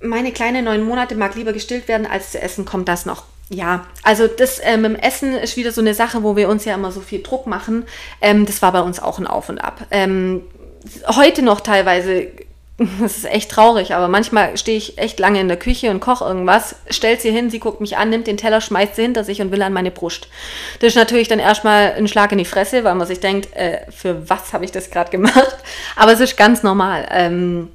meine 0.02 0.32
kleine 0.32 0.62
neun 0.62 0.84
Monate 0.84 1.16
mag 1.16 1.36
lieber 1.36 1.54
gestillt 1.54 1.88
werden, 1.88 2.06
als 2.06 2.32
zu 2.32 2.42
essen 2.42 2.66
kommt 2.66 2.88
das 2.88 3.06
noch. 3.06 3.24
Ja, 3.50 3.86
also 4.04 4.28
das 4.28 4.60
ähm, 4.64 4.82
mit 4.82 4.92
dem 4.94 5.00
Essen 5.00 5.34
ist 5.34 5.58
wieder 5.58 5.72
so 5.72 5.82
eine 5.82 5.94
Sache, 5.94 6.24
wo 6.24 6.36
wir 6.36 6.50
uns 6.50 6.66
ja 6.66 6.74
immer 6.74 6.92
so 6.92 7.02
viel 7.02 7.22
Druck 7.22 7.46
machen. 7.46 7.86
Ähm, 8.22 8.46
das 8.46 8.62
war 8.62 8.72
bei 8.72 8.82
uns 8.82 9.02
auch 9.02 9.20
ein 9.20 9.28
Auf 9.28 9.50
und 9.50 9.60
Ab. 9.60 9.86
Ähm, 9.92 10.44
heute 11.08 11.42
noch 11.42 11.60
teilweise, 11.62 12.28
das 13.00 13.18
ist 13.18 13.26
echt 13.26 13.52
traurig, 13.52 13.94
aber 13.94 14.08
manchmal 14.08 14.58
stehe 14.58 14.78
ich 14.78 14.98
echt 14.98 15.20
lange 15.20 15.40
in 15.40 15.50
der 15.50 15.58
Küche 15.58 15.92
und 15.92 16.00
koche 16.00 16.26
irgendwas, 16.26 16.76
stellt 16.90 17.22
sie 17.22 17.32
hin, 17.32 17.50
sie 17.50 17.60
guckt 17.60 17.82
mich 17.82 17.98
an, 17.98 18.10
nimmt 18.10 18.28
den 18.28 18.38
Teller, 18.38 18.62
schmeißt 18.62 18.96
sie 18.96 19.04
hinter 19.04 19.24
sich 19.24 19.42
und 19.42 19.52
will 19.52 19.62
an 19.62 19.74
meine 19.74 19.92
Brust. 19.92 20.30
Das 20.80 20.90
ist 20.90 20.96
natürlich 20.96 21.28
dann 21.28 21.40
erstmal 21.40 21.94
ein 21.94 22.08
Schlag 22.08 22.32
in 22.32 22.38
die 22.38 22.46
Fresse, 22.46 22.84
weil 22.84 22.96
man 22.96 23.08
sich 23.08 23.20
denkt, 23.20 23.56
äh, 23.56 23.80
für 23.92 24.30
was 24.30 24.54
habe 24.54 24.66
ich 24.66 24.72
das 24.72 24.90
gerade 24.90 25.12
gemacht? 25.12 25.58
Aber 25.96 26.14
es 26.14 26.22
ist 26.22 26.38
ganz 26.38 26.64
normal. 26.64 27.08
Ähm, 27.12 27.70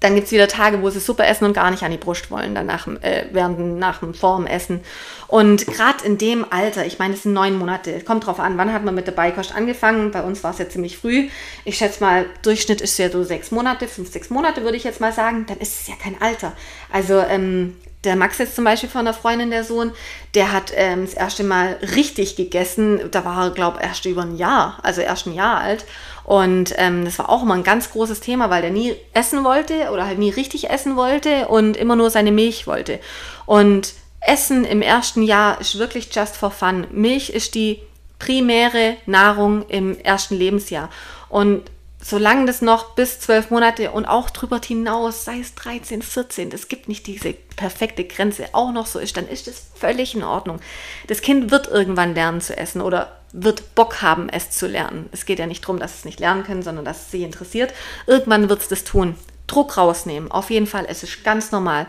dann 0.00 0.14
gibt 0.14 0.26
es 0.26 0.32
wieder 0.32 0.48
Tage, 0.48 0.82
wo 0.82 0.90
sie 0.90 1.00
super 1.00 1.26
essen 1.26 1.46
und 1.46 1.54
gar 1.54 1.70
nicht 1.70 1.82
an 1.82 1.90
die 1.90 1.96
Brust 1.96 2.30
wollen, 2.30 2.54
dann 2.54 2.66
nach, 2.66 2.86
äh, 2.86 3.26
während 3.32 3.78
nach 3.78 4.00
dem 4.00 4.14
Vorm 4.14 4.46
Essen. 4.46 4.80
Und 5.26 5.66
gerade 5.66 6.04
in 6.04 6.18
dem 6.18 6.44
Alter, 6.50 6.84
ich 6.84 6.98
meine, 6.98 7.14
es 7.14 7.22
sind 7.22 7.32
neun 7.32 7.56
Monate, 7.56 8.00
kommt 8.02 8.26
drauf 8.26 8.38
an, 8.38 8.58
wann 8.58 8.72
hat 8.72 8.84
man 8.84 8.94
mit 8.94 9.06
der 9.06 9.12
Beikost 9.12 9.54
angefangen? 9.54 10.10
Bei 10.10 10.22
uns 10.22 10.44
war 10.44 10.52
es 10.52 10.58
ja 10.58 10.68
ziemlich 10.68 10.98
früh. 10.98 11.28
Ich 11.64 11.78
schätze 11.78 12.04
mal, 12.04 12.26
Durchschnitt 12.42 12.80
ist 12.80 12.98
ja 12.98 13.10
so 13.10 13.24
sechs 13.24 13.50
Monate, 13.50 13.88
fünf, 13.88 14.12
sechs 14.12 14.30
Monate 14.30 14.62
würde 14.62 14.76
ich 14.76 14.84
jetzt 14.84 15.00
mal 15.00 15.12
sagen. 15.12 15.46
Dann 15.48 15.58
ist 15.58 15.80
es 15.80 15.88
ja 15.88 15.94
kein 16.00 16.20
Alter. 16.20 16.52
Also 16.92 17.18
ähm, 17.20 17.76
der 18.06 18.16
Max 18.16 18.38
jetzt 18.38 18.54
zum 18.54 18.64
Beispiel 18.64 18.88
von 18.88 19.00
einer 19.00 19.12
Freundin, 19.12 19.50
der 19.50 19.64
Sohn, 19.64 19.92
der 20.34 20.52
hat 20.52 20.72
ähm, 20.74 21.04
das 21.04 21.14
erste 21.14 21.42
Mal 21.42 21.78
richtig 21.94 22.36
gegessen. 22.36 23.00
Da 23.10 23.24
war 23.24 23.46
er, 23.46 23.50
glaube 23.50 23.78
ich, 23.80 23.86
erst 23.86 24.04
über 24.06 24.22
ein 24.22 24.36
Jahr, 24.36 24.78
also 24.82 25.00
erst 25.00 25.26
ein 25.26 25.34
Jahr 25.34 25.58
alt. 25.58 25.84
Und 26.26 26.74
ähm, 26.76 27.04
das 27.04 27.20
war 27.20 27.28
auch 27.28 27.44
immer 27.44 27.54
ein 27.54 27.62
ganz 27.62 27.92
großes 27.92 28.18
Thema, 28.18 28.50
weil 28.50 28.60
der 28.60 28.72
nie 28.72 28.96
essen 29.12 29.44
wollte 29.44 29.90
oder 29.92 30.06
halt 30.06 30.18
nie 30.18 30.30
richtig 30.30 30.68
essen 30.68 30.96
wollte 30.96 31.46
und 31.46 31.76
immer 31.76 31.94
nur 31.94 32.10
seine 32.10 32.32
Milch 32.32 32.66
wollte. 32.66 32.98
Und 33.46 33.94
Essen 34.20 34.64
im 34.64 34.82
ersten 34.82 35.22
Jahr 35.22 35.60
ist 35.60 35.78
wirklich 35.78 36.12
just 36.12 36.36
for 36.36 36.50
fun. 36.50 36.88
Milch 36.90 37.30
ist 37.30 37.54
die 37.54 37.80
primäre 38.18 38.96
Nahrung 39.06 39.68
im 39.68 39.96
ersten 40.00 40.34
Lebensjahr. 40.34 40.90
Und 41.28 41.62
solange 42.08 42.46
das 42.46 42.62
noch 42.62 42.94
bis 42.94 43.18
zwölf 43.18 43.50
Monate 43.50 43.90
und 43.90 44.06
auch 44.06 44.30
drüber 44.30 44.60
hinaus, 44.64 45.24
sei 45.24 45.40
es 45.40 45.54
13, 45.56 46.02
14, 46.02 46.52
es 46.52 46.68
gibt 46.68 46.88
nicht 46.88 47.06
diese 47.06 47.32
perfekte 47.32 48.04
Grenze, 48.04 48.46
auch 48.52 48.70
noch 48.70 48.86
so 48.86 49.00
ist, 49.00 49.16
dann 49.16 49.26
ist 49.26 49.48
es 49.48 49.66
völlig 49.74 50.14
in 50.14 50.22
Ordnung. 50.22 50.60
Das 51.08 51.20
Kind 51.20 51.50
wird 51.50 51.66
irgendwann 51.66 52.14
lernen 52.14 52.40
zu 52.40 52.56
essen 52.56 52.80
oder 52.80 53.16
wird 53.32 53.74
Bock 53.74 54.02
haben, 54.02 54.28
es 54.28 54.50
zu 54.50 54.68
lernen. 54.68 55.08
Es 55.10 55.26
geht 55.26 55.40
ja 55.40 55.46
nicht 55.46 55.64
darum, 55.64 55.80
dass 55.80 55.98
es 55.98 56.04
nicht 56.04 56.20
lernen 56.20 56.44
können, 56.44 56.62
sondern 56.62 56.84
dass 56.84 57.02
es 57.02 57.10
sie 57.10 57.24
interessiert. 57.24 57.74
Irgendwann 58.06 58.48
wird 58.48 58.62
es 58.62 58.68
das 58.68 58.84
tun. 58.84 59.16
Druck 59.46 59.76
rausnehmen. 59.76 60.30
Auf 60.30 60.50
jeden 60.50 60.66
Fall, 60.66 60.86
es 60.88 61.02
ist 61.02 61.22
ganz 61.22 61.52
normal. 61.52 61.86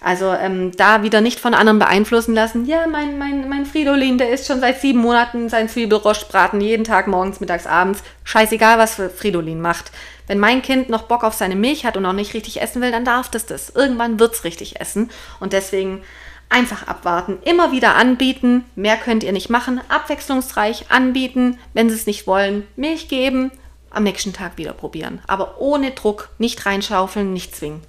Also 0.00 0.32
ähm, 0.32 0.72
da 0.76 1.02
wieder 1.02 1.20
nicht 1.20 1.40
von 1.40 1.54
anderen 1.54 1.78
beeinflussen 1.78 2.34
lassen. 2.34 2.66
Ja, 2.66 2.86
mein, 2.86 3.18
mein, 3.18 3.48
mein 3.48 3.66
Fridolin, 3.66 4.18
der 4.18 4.30
isst 4.30 4.46
schon 4.46 4.60
seit 4.60 4.80
sieben 4.80 5.00
Monaten 5.00 5.48
sein 5.48 5.68
Zwiebelrostbraten 5.68 6.60
jeden 6.60 6.84
Tag 6.84 7.06
morgens, 7.06 7.40
mittags, 7.40 7.66
abends. 7.66 8.02
Scheißegal, 8.24 8.78
was 8.78 9.00
Fridolin 9.16 9.60
macht. 9.60 9.90
Wenn 10.26 10.38
mein 10.38 10.60
Kind 10.60 10.90
noch 10.90 11.02
Bock 11.04 11.24
auf 11.24 11.34
seine 11.34 11.56
Milch 11.56 11.86
hat 11.86 11.96
und 11.96 12.02
noch 12.02 12.12
nicht 12.12 12.34
richtig 12.34 12.60
essen 12.60 12.82
will, 12.82 12.92
dann 12.92 13.06
darf 13.06 13.30
das 13.30 13.46
das. 13.46 13.70
Irgendwann 13.70 14.20
wird 14.20 14.34
es 14.34 14.44
richtig 14.44 14.78
essen. 14.78 15.10
Und 15.40 15.54
deswegen 15.54 16.02
einfach 16.50 16.86
abwarten. 16.86 17.38
Immer 17.44 17.72
wieder 17.72 17.96
anbieten. 17.96 18.66
Mehr 18.74 18.96
könnt 18.96 19.24
ihr 19.24 19.32
nicht 19.32 19.48
machen. 19.48 19.80
Abwechslungsreich 19.88 20.90
anbieten. 20.90 21.58
Wenn 21.72 21.88
sie 21.88 21.96
es 21.96 22.06
nicht 22.06 22.26
wollen, 22.26 22.66
Milch 22.76 23.08
geben 23.08 23.50
am 23.90 24.02
nächsten 24.02 24.32
Tag 24.32 24.58
wieder 24.58 24.72
probieren. 24.72 25.20
Aber 25.26 25.60
ohne 25.60 25.92
Druck, 25.92 26.30
nicht 26.38 26.66
reinschaufeln, 26.66 27.32
nicht 27.32 27.56
zwingen. 27.56 27.82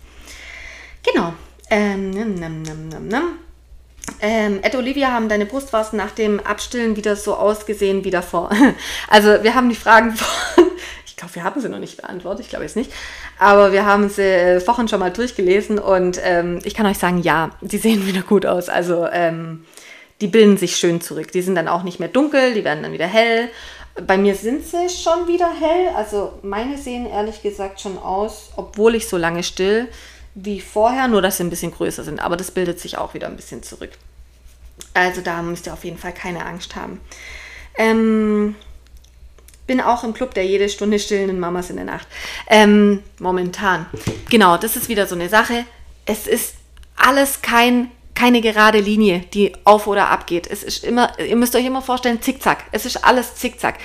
Genau. 1.04 1.34
Ähm, 1.70 2.12
nimm, 2.12 2.36
nimm, 2.36 2.62
nimm. 2.62 3.10
Ähm, 4.22 4.60
Ed 4.64 4.76
Olivia 4.76 5.12
haben 5.12 5.30
deine 5.30 5.46
Brustwarzen 5.46 5.98
nach 5.98 6.12
dem 6.12 6.40
Abstillen 6.40 6.96
wieder 6.96 7.16
so 7.16 7.36
ausgesehen 7.36 8.04
wie 8.04 8.12
davor. 8.12 8.50
Also 9.08 9.44
wir 9.44 9.56
haben 9.56 9.70
die 9.70 9.76
Fragen 9.76 10.16
von, 10.16 10.66
ich 11.06 11.16
glaube, 11.16 11.36
wir 11.36 11.44
haben 11.44 11.62
sie 11.62 11.70
noch 11.70 11.80
nicht 11.80 11.98
beantwortet, 11.98 12.46
ich 12.46 12.50
glaube 12.50 12.66
jetzt 12.66 12.76
nicht, 12.76 12.92
aber 13.38 13.72
wir 13.72 13.86
haben 13.86 14.10
sie 14.10 14.24
äh, 14.24 14.60
vorhin 14.60 14.88
schon 14.88 15.00
mal 15.00 15.12
durchgelesen 15.12 15.80
und 15.80 16.20
ähm, 16.24 16.60
ich 16.64 16.74
kann 16.74 16.86
euch 16.86 16.98
sagen, 16.98 17.22
ja, 17.22 17.52
die 17.62 17.78
sehen 17.78 18.06
wieder 18.08 18.22
gut 18.22 18.46
aus. 18.46 18.70
Also 18.70 19.08
ähm, 19.12 19.66
die 20.22 20.28
bilden 20.28 20.58
sich 20.58 20.76
schön 20.76 21.02
zurück. 21.02 21.32
Die 21.32 21.42
sind 21.42 21.56
dann 21.56 21.68
auch 21.68 21.84
nicht 21.84 22.00
mehr 22.00 22.10
dunkel, 22.10 22.54
die 22.54 22.64
werden 22.64 22.84
dann 22.84 22.94
wieder 22.94 23.08
hell 23.08 23.50
bei 24.06 24.18
mir 24.18 24.36
sind 24.36 24.66
sie 24.66 24.90
schon 24.90 25.28
wieder 25.28 25.50
hell. 25.60 25.90
Also 25.96 26.34
meine 26.42 26.78
sehen 26.78 27.06
ehrlich 27.06 27.42
gesagt 27.42 27.82
schon 27.82 27.98
aus, 27.98 28.52
obwohl 28.56 28.96
ich 28.96 29.08
so 29.08 29.18
lange 29.18 29.44
still 29.44 29.88
wie 30.36 30.62
vorher, 30.62 31.08
nur 31.08 31.22
dass 31.22 31.38
sie 31.38 31.44
ein 31.44 31.50
bisschen 31.50 31.72
größer 31.72 32.04
sind. 32.04 32.20
Aber 32.20 32.38
das 32.38 32.52
bildet 32.52 32.80
sich 32.80 32.98
auch 32.98 33.14
wieder 33.14 33.28
ein 33.28 33.36
bisschen 33.36 33.64
zurück. 33.64 33.92
Also 34.94 35.22
da 35.22 35.42
müsst 35.42 35.68
ihr 35.68 35.74
auf 35.74 35.84
jeden 35.84 35.98
Fall 35.98 36.14
keine 36.14 36.46
Angst 36.46 36.76
haben. 36.76 37.02
Ähm, 37.78 38.56
bin 39.68 39.82
auch 39.82 40.04
im 40.04 40.14
Club 40.14 40.34
der 40.34 40.46
jede 40.46 40.68
Stunde 40.70 41.00
stillenden 41.00 41.40
Mamas 41.40 41.70
in 41.70 41.76
der 41.76 41.86
Nacht. 41.86 42.08
Ähm, 42.48 43.04
momentan. 43.20 43.86
Genau, 44.30 44.58
das 44.58 44.76
ist 44.76 44.90
wieder 44.90 45.06
so 45.08 45.16
eine 45.16 45.30
Sache. 45.30 45.66
Es 46.06 46.28
ist 46.28 46.56
alles 46.96 47.42
kein, 47.42 47.92
keine 48.20 48.42
gerade 48.42 48.80
Linie, 48.80 49.22
die 49.34 49.54
auf 49.64 49.88
oder 49.88 50.10
ab 50.10 50.28
geht. 50.28 50.46
Es 50.46 50.62
ist 50.64 50.84
immer, 50.84 51.18
ihr 51.20 51.38
müsst 51.38 51.56
euch 51.56 51.66
immer 51.66 51.82
vorstellen, 51.82 52.22
zickzack. 52.22 52.66
Es 52.74 52.86
ist 52.86 53.06
alles 53.06 53.36
zickzack. 53.36 53.76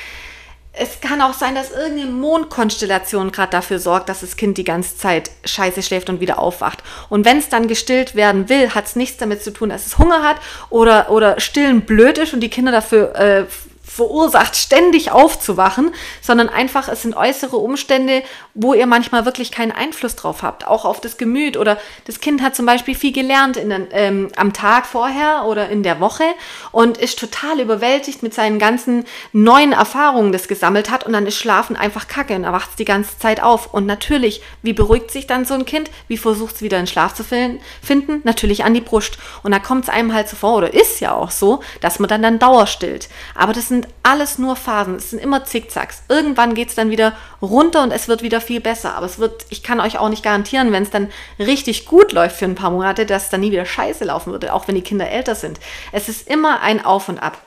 Es 0.73 1.01
kann 1.01 1.21
auch 1.21 1.35
sein, 1.35 1.55
dass 1.55 1.71
irgendeine 1.71 2.11
Mondkonstellation 2.11 3.31
gerade 3.31 3.53
dafür 3.53 3.79
sorgt, 3.79 4.09
dass 4.09 4.23
das 4.23 4.35
Kind 4.35 4.59
die 4.59 4.65
ganze 4.65 4.99
Zeit 4.99 5.31
scheiße 5.45 5.85
schläft 5.85 6.11
und 6.11 6.19
wieder 6.21 6.41
aufwacht. 6.41 6.83
Und 7.11 7.25
wenn 7.25 7.39
es 7.39 7.49
dann 7.49 7.69
gestillt 7.69 8.17
werden 8.17 8.49
will, 8.49 8.71
hat 8.71 8.87
es 8.87 8.97
nichts 8.97 9.19
damit 9.19 9.41
zu 9.41 9.53
tun, 9.53 9.69
dass 9.69 9.87
es 9.87 9.99
Hunger 9.99 10.25
hat 10.25 10.39
oder, 10.69 11.13
oder 11.13 11.39
stillen 11.39 11.83
blöd 11.83 12.19
ist 12.19 12.35
und 12.35 12.41
die 12.41 12.51
Kinder 12.51 12.73
dafür 12.73 13.15
äh, 13.15 13.45
verursacht, 13.85 14.57
ständig 14.57 15.13
aufzuwachen, 15.13 15.93
sondern 16.21 16.49
einfach, 16.49 16.89
es 16.89 17.03
sind 17.03 17.17
äußere 17.17 17.57
Umstände, 17.57 18.23
wo 18.55 18.75
ihr 18.75 18.87
manchmal 18.87 19.25
wirklich 19.25 19.51
keinen 19.53 19.73
Einfluss 19.73 20.17
drauf 20.17 20.43
habt, 20.43 20.67
auch 20.67 20.85
auf 20.85 21.01
das 21.01 21.17
Gemüt 21.17 21.57
oder 21.57 21.79
das 22.07 22.21
Kind 22.21 22.43
hat 22.43 22.57
zum 22.57 22.67
Beispiel 22.67 22.95
viel 22.95 23.13
gelernt 23.13 23.57
den, 23.57 23.89
ähm, 23.93 24.29
am 24.37 24.53
Tag 24.53 24.87
vorher 24.87 25.45
oder 25.47 25.69
in 25.69 25.83
der 25.83 26.01
Woche 26.01 26.25
und 26.73 26.99
ist 26.99 27.19
total 27.19 27.61
überwältigt 27.61 28.23
mit 28.23 28.35
seinen 28.35 28.59
ganzen 28.59 29.05
neuen 29.33 29.73
Erfahrungen, 29.73 30.33
das 30.33 30.49
gesammelt 30.49 30.91
hat 30.91 31.05
und 31.05 31.13
dann 31.13 31.27
ist 31.27 31.37
Schlafen 31.37 31.77
einfach 31.77 32.09
kacke 32.09 32.35
und 32.35 32.45
er 32.45 32.53
wacht 32.53 32.79
die 32.79 32.85
ganze 32.85 33.19
Zeit 33.19 33.43
auf. 33.43 33.73
Und 33.75 33.87
natürlich, 33.87 34.43
wie 34.63 34.73
beruhigt 34.73 35.11
sich 35.11 35.27
dann 35.27 35.45
so 35.45 35.55
ein 35.55 35.67
Kind? 35.67 35.91
Wie 36.09 36.17
versucht 36.17 36.57
es 36.57 36.63
wieder 36.63 36.79
in 36.79 36.87
Schlaf 36.87 37.15
zu 37.15 37.25
finden? 37.25 38.21
Natürlich 38.25 38.65
an 38.65 38.75
die 38.75 38.81
Brust. 38.81 39.19
Und 39.43 39.53
da 39.53 39.59
kommt 39.59 39.85
es 39.85 39.91
einem 39.91 40.13
halt 40.13 40.29
so 40.29 40.37
vor, 40.37 40.57
oder 40.57 40.73
ist 40.73 41.01
ja 41.01 41.13
auch 41.15 41.31
so, 41.31 41.61
dass 41.81 41.99
man 41.99 42.09
dann 42.09 42.23
dann 42.23 42.39
dauerstillt. 42.39 43.09
Aber 43.35 43.53
das 43.53 43.69
sind 43.75 43.89
alles 44.05 44.39
nur 44.39 44.55
Phasen. 44.55 44.95
Es 44.95 45.11
sind 45.11 45.19
immer 45.19 45.45
Zickzacks. 45.45 46.05
Irgendwann 46.09 46.55
geht 46.55 46.69
es 46.69 46.77
dann 46.77 46.91
wieder 46.91 47.13
runter 47.43 47.83
und 47.83 47.91
es 47.91 48.07
wird 48.07 48.23
wieder 48.23 48.41
viel 48.41 48.61
besser. 48.61 48.95
Aber 48.95 49.07
es 49.07 49.19
wird, 49.19 49.47
ich 49.51 49.65
kann 49.65 49.81
euch 49.81 49.99
auch 49.99 50.09
nicht 50.09 50.23
garantieren, 50.23 50.71
wenn 50.71 50.85
es 50.85 50.91
dann 50.91 51.11
richtig 51.41 51.87
gut 51.87 52.13
läuft 52.13 52.37
für 52.37 52.45
ein 52.45 52.55
paar 52.55 52.71
Monate, 52.71 53.05
dass 53.05 53.25
es 53.25 53.31
dann 53.31 53.41
nie 53.41 53.51
wieder 53.51 53.67
scheiße 53.67 54.05
laufen 54.05 54.31
würde, 54.31 54.55
auch 54.55 54.69
wenn 54.69 54.77
die 54.77 54.83
Kinder 54.83 55.09
älter 55.11 55.35
sind. 55.35 55.59
Es 55.91 56.09
ist 56.09 56.29
immer 56.29 56.61
ein 56.61 56.85
Auf 56.85 57.09
und 57.09 57.19
Ab. 57.19 57.39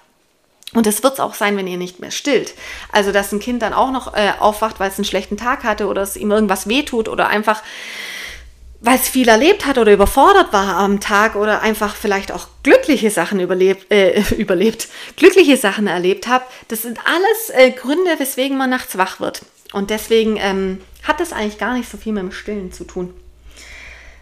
Und 0.73 0.85
das 0.85 1.01
wird 1.01 1.13
es 1.13 1.19
auch 1.21 1.33
sein, 1.33 1.55
wenn 1.55 1.65
ihr 1.65 1.77
nicht 1.77 2.01
mehr 2.01 2.11
stillt. 2.11 2.53
Also, 2.91 3.13
dass 3.13 3.31
ein 3.31 3.39
Kind 3.39 3.61
dann 3.61 3.73
auch 3.73 3.91
noch 3.91 4.13
äh, 4.13 4.33
aufwacht, 4.39 4.81
weil 4.81 4.89
es 4.89 4.97
einen 4.97 5.05
schlechten 5.05 5.37
Tag 5.37 5.63
hatte 5.63 5.87
oder 5.87 6.01
es 6.01 6.17
ihm 6.17 6.29
irgendwas 6.29 6.67
wehtut 6.67 7.07
oder 7.07 7.29
einfach 7.29 7.63
weil 8.79 8.95
es 8.95 9.09
viel 9.09 9.27
erlebt 9.27 9.65
hat 9.65 9.77
oder 9.77 9.91
überfordert 9.93 10.53
war 10.53 10.77
am 10.77 10.99
Tag 10.99 11.35
oder 11.35 11.61
einfach 11.61 11.95
vielleicht 11.95 12.31
auch 12.31 12.47
glückliche 12.63 13.09
Sachen 13.09 13.39
überlebt, 13.39 13.91
äh, 13.91 14.21
überlebt 14.37 14.87
glückliche 15.15 15.57
Sachen 15.57 15.87
erlebt 15.87 16.27
habt, 16.27 16.51
das 16.67 16.83
sind 16.83 16.99
alles 17.05 17.49
äh, 17.49 17.71
Gründe, 17.71 18.19
weswegen 18.19 18.57
man 18.57 18.69
nachts 18.69 18.97
wach 18.97 19.19
wird. 19.19 19.41
Und 19.73 19.89
deswegen 19.89 20.37
ähm, 20.37 20.81
hat 21.03 21.19
das 21.19 21.33
eigentlich 21.33 21.57
gar 21.57 21.73
nicht 21.73 21.89
so 21.89 21.97
viel 21.97 22.13
mit 22.13 22.23
dem 22.23 22.31
Stillen 22.31 22.71
zu 22.71 22.83
tun. 22.83 23.13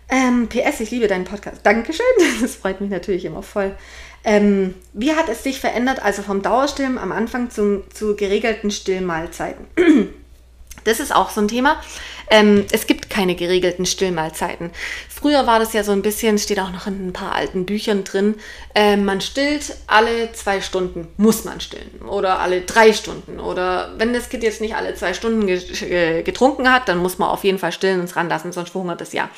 Ähm, 0.10 0.48
PS, 0.48 0.80
ich 0.80 0.91
liebe 0.91 1.07
deinen 1.07 1.26
Podcast. 1.26 1.61
Dankeschön, 1.64 2.06
das 2.41 2.56
freut 2.56 2.82
mich 2.82 2.90
natürlich 2.90 3.26
immer 3.26 3.44
voll. 3.44 3.76
Ähm, 4.23 4.73
wie 4.94 5.14
hat 5.14 5.30
es 5.30 5.44
sich 5.44 5.60
verändert, 5.60 6.03
also 6.03 6.23
vom 6.23 6.41
Dauerstillen 6.41 6.98
am 6.98 7.11
Anfang 7.11 7.52
zum, 7.52 7.84
zu 7.94 8.15
geregelten 8.15 8.72
Stillmahlzeiten? 8.72 9.65
Das 10.86 11.02
ist 11.02 11.14
auch 11.14 11.30
so 11.30 11.41
ein 11.41 11.49
Thema. 11.49 11.82
Ähm, 12.30 12.66
es 12.72 12.88
gibt 12.88 13.10
keine 13.10 13.36
geregelten 13.36 13.86
Stillmahlzeiten. 13.86 14.72
Früher 15.10 15.45
war 15.45 15.60
das 15.60 15.74
ja 15.74 15.84
so 15.84 15.91
ein 15.91 16.02
bisschen, 16.02 16.38
steht 16.38 16.60
auch 16.60 16.72
noch 16.72 16.88
in 16.88 17.07
ein 17.07 17.14
paar 17.14 17.34
alten 17.34 17.66
Büchern 17.66 18.03
drin, 18.03 18.36
äh, 18.74 18.98
man 18.98 19.22
stillt 19.22 19.76
alle 19.88 20.32
zwei 20.34 20.62
Stunden, 20.62 21.07
muss 21.18 21.44
man 21.44 21.60
stillen. 21.60 22.02
Oder 22.07 22.40
alle 22.40 22.62
drei 22.62 22.94
Stunden. 22.94 23.40
Oder 23.40 23.94
wenn 23.98 24.14
das 24.14 24.30
Kind 24.30 24.44
jetzt 24.44 24.62
nicht 24.62 24.76
alle 24.76 24.95
zwei 24.95 25.14
Stunden 25.14 25.45
ge 25.45 26.24
getrunken 26.24 26.72
hat, 26.72 26.88
dann 26.88 26.98
muss 26.98 27.18
man 27.18 27.30
auf 27.30 27.44
jeden 27.44 27.60
Fall 27.60 27.72
stillen 27.72 27.99
und 27.99 28.06
es 28.06 28.16
ranlassen, 28.16 28.52
sonst 28.52 28.72
verhungert 28.72 29.02
es 29.02 29.14
ja. 29.14 29.30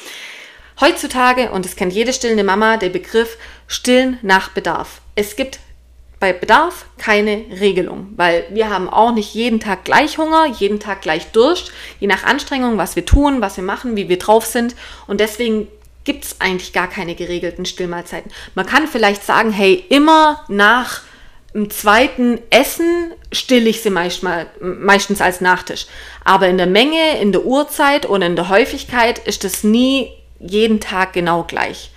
Heutzutage, 0.80 1.52
und 1.52 1.65
das 1.65 1.76
kennt 1.76 1.94
jede 1.94 2.14
stillende 2.14 2.44
Mama, 2.44 2.78
der 2.78 2.90
Begriff 2.90 3.38
Stillen 3.68 4.19
nach 4.22 4.49
Bedarf. 4.49 5.02
Es 5.15 5.36
gibt 5.36 5.60
bei 6.19 6.34
Bedarf 6.34 6.85
keine 6.98 7.45
Regelung, 7.60 8.14
weil 8.15 8.45
wir 8.49 8.69
haben 8.69 8.89
auch 8.89 9.14
nicht 9.14 9.34
jeden 9.34 9.60
Tag 9.60 9.85
gleich 9.85 10.18
Hunger, 10.18 10.48
jeden 10.48 10.80
Tag 10.80 11.02
gleich 11.02 11.31
Durst, 11.31 11.72
je 11.99 12.07
nach 12.07 12.23
Anstrengung, 12.23 12.77
was 12.77 12.95
wir 12.95 13.06
tun, 13.06 13.41
was 13.41 13.57
wir 13.57 13.64
machen, 13.64 13.95
wie 13.95 14.10
wir 14.10 14.18
drauf 14.18 14.45
sind. 14.45 14.76
Und 15.06 15.19
deswegen 15.19 15.68
gibt 16.06 16.26
es 16.26 16.41
eigentlich 16.41 16.73
gar 16.73 16.88
keine 16.88 17.14
geregelten 17.14 17.65
Stillmahlzeiten. 17.65 18.31
Man 18.56 18.65
kann 18.65 18.88
vielleicht 18.88 19.23
sagen, 19.23 19.52
hey, 19.52 19.85
immer 19.89 20.44
nach 20.48 21.02
dem 21.53 21.69
zweiten 21.69 22.39
Essen 22.49 23.11
stille 23.31 23.69
ich 23.69 23.81
sie 23.81 23.89
meistens, 23.89 24.48
meistens 24.60 25.22
als 25.22 25.41
Nachtisch. 25.41 25.85
Aber 26.23 26.48
in 26.48 26.57
der 26.57 26.68
Menge, 26.68 27.19
in 27.22 27.31
der 27.31 27.45
Uhrzeit 27.45 28.06
und 28.06 28.22
in 28.22 28.35
der 28.35 28.49
Häufigkeit 28.49 29.19
ist 29.19 29.44
es 29.44 29.64
nie 29.64 30.11
jeden 30.39 30.80
Tag 30.80 31.14
genau 31.14 31.44
gleich 31.44 31.91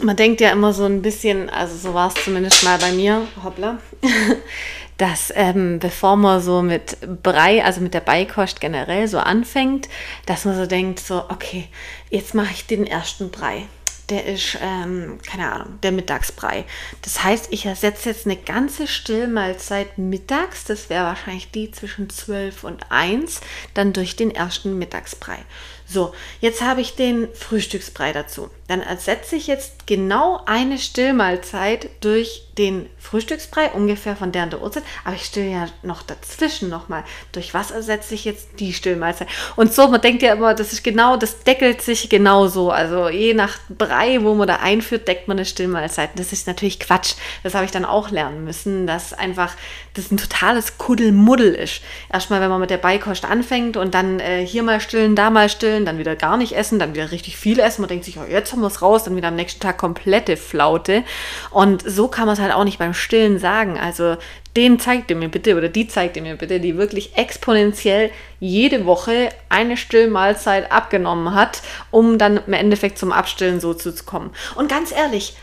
man 0.00 0.16
denkt 0.16 0.40
ja 0.40 0.50
immer 0.50 0.72
so 0.72 0.84
ein 0.84 1.02
bisschen, 1.02 1.50
also 1.50 1.76
so 1.76 1.94
war 1.94 2.08
es 2.08 2.24
zumindest 2.24 2.64
mal 2.64 2.78
bei 2.78 2.92
mir, 2.92 3.26
hoppla, 3.42 3.78
dass 4.98 5.32
ähm, 5.34 5.78
bevor 5.78 6.16
man 6.16 6.40
so 6.40 6.62
mit 6.62 6.96
Brei, 7.22 7.64
also 7.64 7.80
mit 7.80 7.94
der 7.94 8.00
Beikost 8.00 8.60
generell 8.60 9.08
so 9.08 9.18
anfängt, 9.18 9.88
dass 10.26 10.44
man 10.44 10.56
so 10.56 10.66
denkt, 10.66 11.00
so, 11.00 11.24
okay, 11.28 11.68
jetzt 12.10 12.34
mache 12.34 12.52
ich 12.52 12.66
den 12.66 12.86
ersten 12.86 13.30
Brei. 13.30 13.66
Der 14.10 14.26
ist, 14.26 14.58
ähm, 14.60 15.20
keine 15.24 15.50
Ahnung, 15.50 15.78
der 15.82 15.92
Mittagsbrei. 15.92 16.64
Das 17.02 17.22
heißt, 17.22 17.48
ich 17.50 17.66
ersetze 17.66 18.10
jetzt 18.10 18.26
eine 18.26 18.36
ganze 18.36 18.86
Stillmahlzeit 18.86 19.96
mittags, 19.96 20.64
das 20.64 20.90
wäre 20.90 21.04
wahrscheinlich 21.04 21.50
die 21.50 21.70
zwischen 21.70 22.10
12 22.10 22.64
und 22.64 22.90
1, 22.90 23.40
dann 23.74 23.92
durch 23.92 24.16
den 24.16 24.30
ersten 24.30 24.76
Mittagsbrei. 24.76 25.38
So, 25.86 26.14
jetzt 26.40 26.62
habe 26.62 26.80
ich 26.80 26.96
den 26.96 27.28
Frühstücksbrei 27.34 28.12
dazu. 28.12 28.50
Dann 28.72 28.80
ersetze 28.80 29.36
ich 29.36 29.48
jetzt 29.48 29.86
genau 29.86 30.40
eine 30.46 30.78
Stillmahlzeit 30.78 31.90
durch 32.00 32.46
den 32.56 32.88
Frühstücksbrei, 32.98 33.70
ungefähr 33.70 34.16
von 34.16 34.32
der 34.32 34.44
und 34.44 34.52
der 34.52 34.62
Uhrzeit. 34.62 34.82
Aber 35.04 35.14
ich 35.14 35.24
still 35.24 35.44
ja 35.44 35.66
noch 35.82 36.02
dazwischen 36.02 36.68
nochmal. 36.68 37.04
Durch 37.32 37.54
was 37.54 37.70
ersetze 37.70 38.14
ich 38.14 38.24
jetzt 38.24 38.60
die 38.60 38.72
Stillmahlzeit? 38.72 39.28
Und 39.56 39.72
so, 39.72 39.88
man 39.88 40.00
denkt 40.00 40.22
ja 40.22 40.34
immer, 40.34 40.54
das 40.54 40.72
ist 40.72 40.82
genau, 40.82 41.16
das 41.16 41.44
deckelt 41.44 41.82
sich 41.82 42.08
genauso. 42.08 42.70
Also 42.70 43.08
je 43.08 43.34
nach 43.34 43.58
Brei, 43.68 44.22
wo 44.22 44.34
man 44.34 44.48
da 44.48 44.56
einführt, 44.56 45.08
deckt 45.08 45.28
man 45.28 45.38
eine 45.38 45.44
Stillmahlzeit. 45.44 46.10
Das 46.16 46.32
ist 46.32 46.46
natürlich 46.46 46.78
Quatsch. 46.78 47.14
Das 47.42 47.54
habe 47.54 47.64
ich 47.64 47.70
dann 47.70 47.84
auch 47.84 48.10
lernen 48.10 48.44
müssen, 48.44 48.86
dass 48.86 49.12
einfach 49.12 49.54
das 49.94 50.10
ein 50.10 50.16
totales 50.16 50.78
Kuddelmuddel 50.78 51.54
ist. 51.54 51.82
Erstmal, 52.10 52.40
wenn 52.40 52.48
man 52.50 52.60
mit 52.60 52.70
der 52.70 52.78
Beikost 52.78 53.24
anfängt 53.24 53.76
und 53.76 53.94
dann 53.94 54.20
äh, 54.20 54.46
hier 54.46 54.62
mal 54.62 54.80
stillen, 54.80 55.16
da 55.16 55.28
mal 55.30 55.48
stillen, 55.48 55.84
dann 55.84 55.98
wieder 55.98 56.16
gar 56.16 56.36
nicht 56.36 56.56
essen, 56.56 56.78
dann 56.78 56.94
wieder 56.94 57.10
richtig 57.10 57.36
viel 57.36 57.58
essen. 57.58 57.82
Man 57.82 57.88
denkt 57.88 58.04
sich, 58.04 58.18
oh, 58.18 58.24
jetzt 58.28 58.52
haben 58.52 58.61
es 58.66 58.82
raus, 58.82 59.04
dann 59.04 59.16
wieder 59.16 59.28
am 59.28 59.36
nächsten 59.36 59.60
Tag 59.60 59.78
komplette 59.78 60.36
Flaute. 60.36 61.04
Und 61.50 61.82
so 61.86 62.08
kann 62.08 62.26
man 62.26 62.34
es 62.34 62.40
halt 62.40 62.52
auch 62.52 62.64
nicht 62.64 62.78
beim 62.78 62.94
Stillen 62.94 63.38
sagen. 63.38 63.78
Also 63.78 64.16
den 64.56 64.78
zeigt 64.78 65.10
ihr 65.10 65.16
mir 65.16 65.28
bitte 65.28 65.56
oder 65.56 65.68
die 65.68 65.88
zeigt 65.88 66.16
ihr 66.16 66.22
mir 66.22 66.36
bitte, 66.36 66.60
die 66.60 66.76
wirklich 66.76 67.16
exponentiell 67.16 68.10
jede 68.38 68.84
Woche 68.84 69.30
eine 69.48 69.76
Stillmahlzeit 69.76 70.70
abgenommen 70.70 71.34
hat, 71.34 71.62
um 71.90 72.18
dann 72.18 72.40
im 72.46 72.52
Endeffekt 72.52 72.98
zum 72.98 73.12
Abstillen 73.12 73.60
so 73.60 73.72
zu 73.72 73.92
kommen. 74.04 74.30
Und 74.54 74.68
ganz 74.68 74.92
ehrlich, 74.92 75.36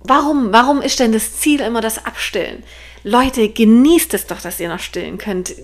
warum, 0.00 0.52
warum 0.52 0.82
ist 0.82 1.00
denn 1.00 1.12
das 1.12 1.36
Ziel 1.36 1.60
immer 1.60 1.80
das 1.80 2.04
Abstillen? 2.04 2.62
Leute, 3.04 3.48
genießt 3.48 4.14
es 4.14 4.26
doch, 4.26 4.40
dass 4.40 4.60
ihr 4.60 4.68
noch 4.68 4.80
stillen 4.80 5.18
könnt. 5.18 5.54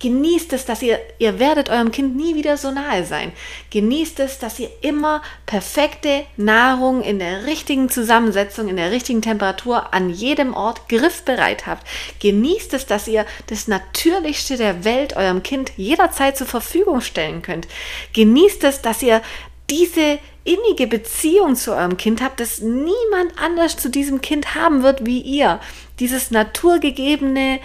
Genießt 0.00 0.52
es, 0.52 0.64
dass 0.64 0.82
ihr, 0.82 1.00
ihr 1.18 1.40
werdet 1.40 1.70
eurem 1.70 1.90
Kind 1.90 2.14
nie 2.14 2.36
wieder 2.36 2.56
so 2.56 2.70
nahe 2.70 3.04
sein. 3.04 3.32
Genießt 3.70 4.20
es, 4.20 4.38
dass 4.38 4.60
ihr 4.60 4.70
immer 4.80 5.22
perfekte 5.46 6.24
Nahrung 6.36 7.02
in 7.02 7.18
der 7.18 7.46
richtigen 7.46 7.88
Zusammensetzung, 7.88 8.68
in 8.68 8.76
der 8.76 8.92
richtigen 8.92 9.22
Temperatur 9.22 9.92
an 9.92 10.10
jedem 10.10 10.54
Ort 10.54 10.88
griffbereit 10.88 11.66
habt. 11.66 11.86
Genießt 12.20 12.74
es, 12.74 12.86
dass 12.86 13.08
ihr 13.08 13.26
das 13.48 13.66
Natürlichste 13.66 14.56
der 14.56 14.84
Welt 14.84 15.16
eurem 15.16 15.42
Kind 15.42 15.72
jederzeit 15.76 16.36
zur 16.36 16.46
Verfügung 16.46 17.00
stellen 17.00 17.42
könnt. 17.42 17.66
Genießt 18.12 18.62
es, 18.64 18.80
dass 18.82 19.02
ihr 19.02 19.20
diese 19.68 20.18
innige 20.44 20.86
Beziehung 20.86 21.56
zu 21.56 21.72
eurem 21.72 21.96
Kind 21.96 22.22
habt, 22.22 22.40
dass 22.40 22.60
niemand 22.60 23.32
anders 23.36 23.76
zu 23.76 23.90
diesem 23.90 24.20
Kind 24.20 24.54
haben 24.54 24.82
wird 24.82 25.04
wie 25.04 25.20
ihr. 25.20 25.60
Dieses 25.98 26.30
naturgegebene 26.30 27.58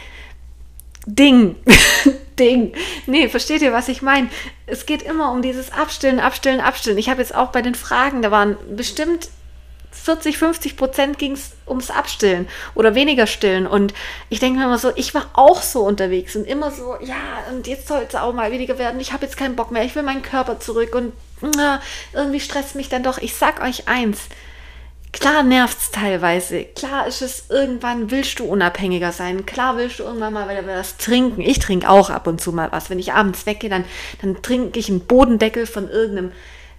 Ding. 1.06 1.56
Ding. 2.40 2.74
Nee, 3.06 3.28
versteht 3.28 3.62
ihr, 3.62 3.74
was 3.74 3.88
ich 3.88 4.02
meine? 4.02 4.30
Es 4.66 4.86
geht 4.86 5.02
immer 5.02 5.32
um 5.32 5.42
dieses 5.42 5.72
Abstillen, 5.72 6.20
Abstillen, 6.20 6.60
Abstillen. 6.60 6.98
Ich 6.98 7.10
habe 7.10 7.22
jetzt 7.22 7.36
auch 7.36 7.52
bei 7.52 7.62
den 7.62 7.76
Fragen, 7.76 8.22
da 8.22 8.32
waren 8.32 8.58
bestimmt 8.76 9.30
40, 9.94 10.38
50 10.38 10.76
Prozent 10.76 11.20
ging 11.20 11.34
es 11.34 11.52
ums 11.68 11.90
Abstillen 11.90 12.48
oder 12.76 12.96
weniger 12.96 13.28
stillen. 13.28 13.68
Und 13.68 13.94
ich 14.30 14.40
denke 14.40 14.60
mir 14.60 14.66
immer 14.66 14.78
so, 14.78 14.92
ich 14.96 15.14
war 15.14 15.30
auch 15.34 15.62
so 15.62 15.84
unterwegs 15.84 16.36
und 16.36 16.46
immer 16.46 16.72
so, 16.72 16.98
ja, 17.00 17.16
und 17.52 17.68
jetzt 17.68 17.88
soll 17.88 18.06
es 18.08 18.16
auch 18.16 18.34
mal 18.34 18.52
weniger 18.52 18.78
werden. 18.78 19.00
Ich 19.00 19.14
habe 19.14 19.26
jetzt 19.26 19.38
keinen 19.38 19.56
Bock 19.56 19.72
mehr, 19.72 19.84
ich 19.84 19.96
will 19.96 20.04
meinen 20.04 20.24
Körper 20.24 20.60
zurück 20.60 20.96
und 20.96 21.14
na, 21.56 21.82
irgendwie 22.14 22.40
stresst 22.40 22.76
mich 22.76 22.90
dann 22.90 23.04
doch. 23.04 23.18
Ich 23.18 23.36
sag 23.36 23.62
euch 23.62 23.88
eins, 23.88 24.28
Klar 25.14 25.44
nervt 25.44 25.78
es 25.80 25.92
teilweise. 25.92 26.64
Klar 26.64 27.08
ist 27.08 27.22
es 27.22 27.46
irgendwann, 27.50 28.12
willst 28.12 28.40
du 28.40 28.46
unabhängiger 28.46 29.12
sein. 29.12 29.46
Klar 29.46 29.78
willst 29.78 30.00
du 30.00 30.04
irgendwann 30.04 30.34
mal 30.34 30.50
wieder 30.50 30.68
was 30.68 30.98
trinken. 30.98 31.42
Ich 31.42 31.60
trinke 31.60 31.88
auch 31.90 32.10
ab 32.10 32.28
und 32.28 32.42
zu 32.42 32.52
mal 32.52 32.72
was. 32.72 32.90
Wenn 32.90 33.00
ich 33.00 33.14
abends 33.14 33.46
weggehe, 33.46 33.70
dann, 33.70 33.86
dann 34.22 34.42
trinke 34.42 34.80
ich 34.80 34.90
einen 34.90 35.02
Bodendeckel 35.02 35.66
von 35.68 35.90
irgendeinem 35.90 36.32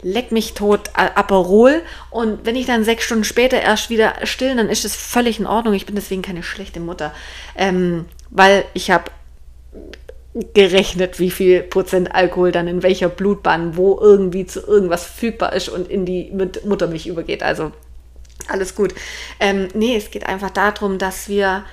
leck 0.03 0.33
mich 0.33 0.53
tot 0.53 0.91
Aperol 0.95 1.81
und 2.11 2.45
wenn 2.45 2.57
ich 2.57 2.67
dann 2.67 2.85
sechs 2.85 3.05
Stunden 3.05 3.25
später 3.25 3.59
erst 3.61 3.89
wieder 3.89 4.13
still, 4.25 4.55
dann 4.55 4.69
ist 4.69 4.85
es 4.85 4.95
völlig 4.95 5.41
in 5.41 5.47
Ordnung. 5.47 5.73
Ich 5.73 5.87
bin 5.87 5.95
deswegen 5.95 6.21
keine 6.21 6.43
schlechte 6.43 6.79
Mutter, 6.79 7.15
ähm, 7.57 8.05
weil 8.29 8.67
ich 8.75 8.91
habe 8.91 9.11
gerechnet, 10.53 11.21
wie 11.21 11.31
viel 11.31 11.63
Prozent 11.63 12.15
Alkohol 12.15 12.53
dann 12.53 12.69
in 12.69 12.83
welcher 12.83 13.09
Blutbahn 13.09 13.77
wo 13.77 13.99
irgendwie 13.99 14.45
zu 14.45 14.61
irgendwas 14.61 15.05
verfügbar 15.05 15.55
ist 15.55 15.69
und 15.69 15.89
in 15.89 16.05
die 16.05 16.33
Muttermilch 16.65 17.07
übergeht. 17.07 17.43
Also 17.43 17.73
alles 18.49 18.75
gut. 18.75 18.95
Ähm, 19.41 19.69
nee, 19.75 19.97
es 19.97 20.11
geht 20.11 20.27
einfach 20.27 20.51
darum, 20.51 20.99
dass 20.99 21.29
wir 21.29 21.65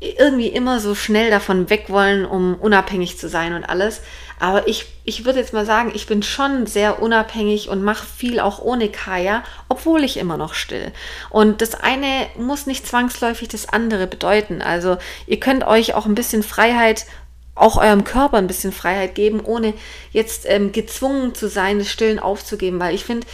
irgendwie 0.00 0.48
immer 0.48 0.78
so 0.78 0.94
schnell 0.94 1.30
davon 1.30 1.70
weg 1.70 1.86
wollen, 1.88 2.26
um 2.26 2.54
unabhängig 2.54 3.18
zu 3.18 3.28
sein 3.28 3.54
und 3.54 3.64
alles. 3.64 4.02
Aber 4.38 4.68
ich, 4.68 4.86
ich 5.04 5.24
würde 5.24 5.38
jetzt 5.38 5.54
mal 5.54 5.64
sagen, 5.64 5.92
ich 5.94 6.06
bin 6.06 6.22
schon 6.22 6.66
sehr 6.66 7.00
unabhängig 7.02 7.70
und 7.70 7.82
mache 7.82 8.06
viel 8.06 8.38
auch 8.38 8.60
ohne 8.60 8.90
Kaya, 8.90 9.42
obwohl 9.70 10.04
ich 10.04 10.18
immer 10.18 10.36
noch 10.36 10.52
still. 10.52 10.92
Und 11.30 11.62
das 11.62 11.74
eine 11.74 12.26
muss 12.36 12.66
nicht 12.66 12.86
zwangsläufig 12.86 13.48
das 13.48 13.68
andere 13.68 14.06
bedeuten. 14.06 14.60
Also 14.60 14.98
ihr 15.26 15.40
könnt 15.40 15.66
euch 15.66 15.94
auch 15.94 16.04
ein 16.04 16.14
bisschen 16.14 16.42
Freiheit 16.42 17.06
auch 17.54 17.78
eurem 17.78 18.04
Körper 18.04 18.36
ein 18.36 18.46
bisschen 18.46 18.70
Freiheit 18.70 19.14
geben, 19.14 19.40
ohne 19.42 19.72
jetzt 20.12 20.44
ähm, 20.46 20.72
gezwungen 20.72 21.34
zu 21.34 21.48
sein, 21.48 21.78
das 21.78 21.88
Stillen 21.88 22.18
aufzugeben, 22.18 22.78
weil 22.78 22.94
ich 22.94 23.06
finde, 23.06 23.26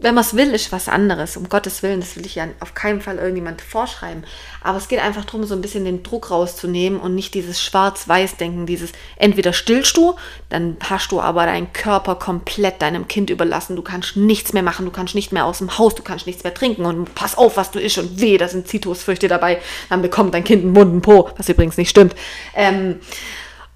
wenn 0.00 0.14
man 0.14 0.24
es 0.24 0.34
will, 0.34 0.54
ist 0.54 0.72
was 0.72 0.88
anderes. 0.88 1.36
Um 1.36 1.48
Gottes 1.48 1.82
Willen, 1.82 2.00
das 2.00 2.16
will 2.16 2.24
ich 2.24 2.34
ja 2.34 2.46
auf 2.60 2.74
keinen 2.74 3.00
Fall 3.00 3.18
irgendjemand 3.18 3.60
vorschreiben. 3.60 4.24
Aber 4.62 4.78
es 4.78 4.88
geht 4.88 5.00
einfach 5.00 5.24
darum, 5.24 5.44
so 5.44 5.54
ein 5.54 5.60
bisschen 5.60 5.84
den 5.84 6.02
Druck 6.02 6.30
rauszunehmen 6.30 6.98
und 6.98 7.14
nicht 7.14 7.34
dieses 7.34 7.62
Schwarz-Weiß-Denken, 7.62 8.66
dieses 8.66 8.92
entweder 9.16 9.52
stillst 9.52 9.96
du, 9.96 10.16
dann 10.48 10.76
hast 10.88 11.12
du 11.12 11.20
aber 11.20 11.44
deinen 11.44 11.72
Körper 11.72 12.14
komplett 12.14 12.80
deinem 12.80 13.08
Kind 13.08 13.30
überlassen. 13.30 13.76
Du 13.76 13.82
kannst 13.82 14.16
nichts 14.16 14.52
mehr 14.52 14.62
machen, 14.62 14.86
du 14.86 14.90
kannst 14.92 15.14
nicht 15.14 15.32
mehr 15.32 15.44
aus 15.44 15.58
dem 15.58 15.78
Haus, 15.78 15.94
du 15.94 16.02
kannst 16.02 16.26
nichts 16.26 16.44
mehr 16.44 16.54
trinken 16.54 16.86
und 16.86 17.14
pass 17.14 17.36
auf, 17.36 17.56
was 17.56 17.70
du 17.70 17.78
isst 17.78 17.98
und 17.98 18.20
weh, 18.20 18.38
da 18.38 18.48
sind 18.48 18.68
Zitrusfrüchte 18.68 19.28
dabei. 19.28 19.60
Dann 19.90 20.02
bekommt 20.02 20.34
dein 20.34 20.44
Kind 20.44 20.64
einen 20.64 20.72
bunten 20.72 21.02
Po, 21.02 21.30
was 21.36 21.48
übrigens 21.48 21.76
nicht 21.76 21.90
stimmt. 21.90 22.14
Ähm, 22.54 23.00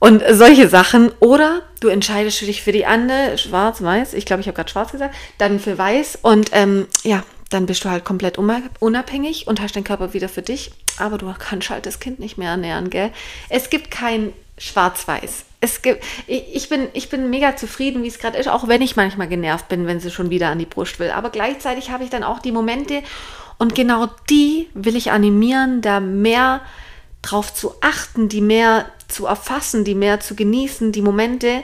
und 0.05 0.23
solche 0.33 0.69
Sachen. 0.69 1.13
Oder 1.21 1.63
du 1.81 1.89
entscheidest 1.89 2.43
dich 2.43 2.63
für 2.63 2.73
die 2.73 2.85
andere, 2.85 3.39
schwarz, 3.39 3.83
weiß. 3.83 4.13
Ich 4.13 4.27
glaube, 4.27 4.43
ich 4.43 4.47
habe 4.49 4.55
gerade 4.55 4.71
schwarz 4.71 4.93
gesagt. 4.93 5.15
Dann 5.39 5.59
für 5.59 5.79
weiß. 5.79 6.19
Und 6.21 6.51
ähm, 6.53 6.87
ja, 7.05 7.23
dann 7.49 7.65
bist 7.65 7.87
du 7.87 7.89
halt 7.89 8.05
komplett 8.05 8.37
unabhängig 8.37 9.47
und 9.47 9.63
hast 9.63 9.77
den 9.77 9.83
Körper 9.83 10.13
wieder 10.13 10.29
für 10.29 10.43
dich. 10.43 10.73
Aber 10.99 11.17
du 11.17 11.33
kannst 11.39 11.71
halt 11.71 11.87
das 11.87 12.01
Kind 12.01 12.19
nicht 12.19 12.37
mehr 12.37 12.51
ernähren, 12.51 12.91
gell? 12.91 13.13
Es 13.49 13.71
gibt 13.71 13.91
kein 13.91 14.35
Schwarz-Weiß. 14.59 15.45
Es 15.63 15.81
gibt, 15.81 16.05
ich 16.27 16.69
bin, 16.69 16.89
ich 16.93 17.09
bin 17.09 17.31
mega 17.31 17.57
zufrieden, 17.57 18.03
wie 18.03 18.09
es 18.09 18.19
gerade 18.19 18.37
ist, 18.37 18.49
auch 18.49 18.69
wenn 18.69 18.83
ich 18.83 18.97
manchmal 18.97 19.29
genervt 19.29 19.69
bin, 19.69 19.87
wenn 19.87 20.01
sie 20.01 20.11
schon 20.11 20.29
wieder 20.29 20.51
an 20.51 20.59
die 20.59 20.67
Brust 20.67 20.99
will. 20.99 21.13
Aber 21.13 21.31
gleichzeitig 21.31 21.91
habe 21.91 22.05
ich 22.05 22.11
dann 22.11 22.25
auch 22.25 22.41
die 22.41 22.53
Momente 22.53 23.03
und 23.57 23.75
genau 23.75 24.09
die 24.29 24.69
will 24.75 24.97
ich 24.97 25.13
animieren, 25.13 25.81
da 25.81 26.01
mehr 26.01 26.61
drauf 27.23 27.55
zu 27.55 27.75
achten, 27.81 28.29
die 28.29 28.43
mehr 28.43 28.85
zu 29.09 29.27
erfassen, 29.27 29.85
die 29.85 29.95
mehr 29.95 30.21
zu 30.21 30.35
genießen, 30.35 30.93
die 30.93 31.03
Momente, 31.03 31.63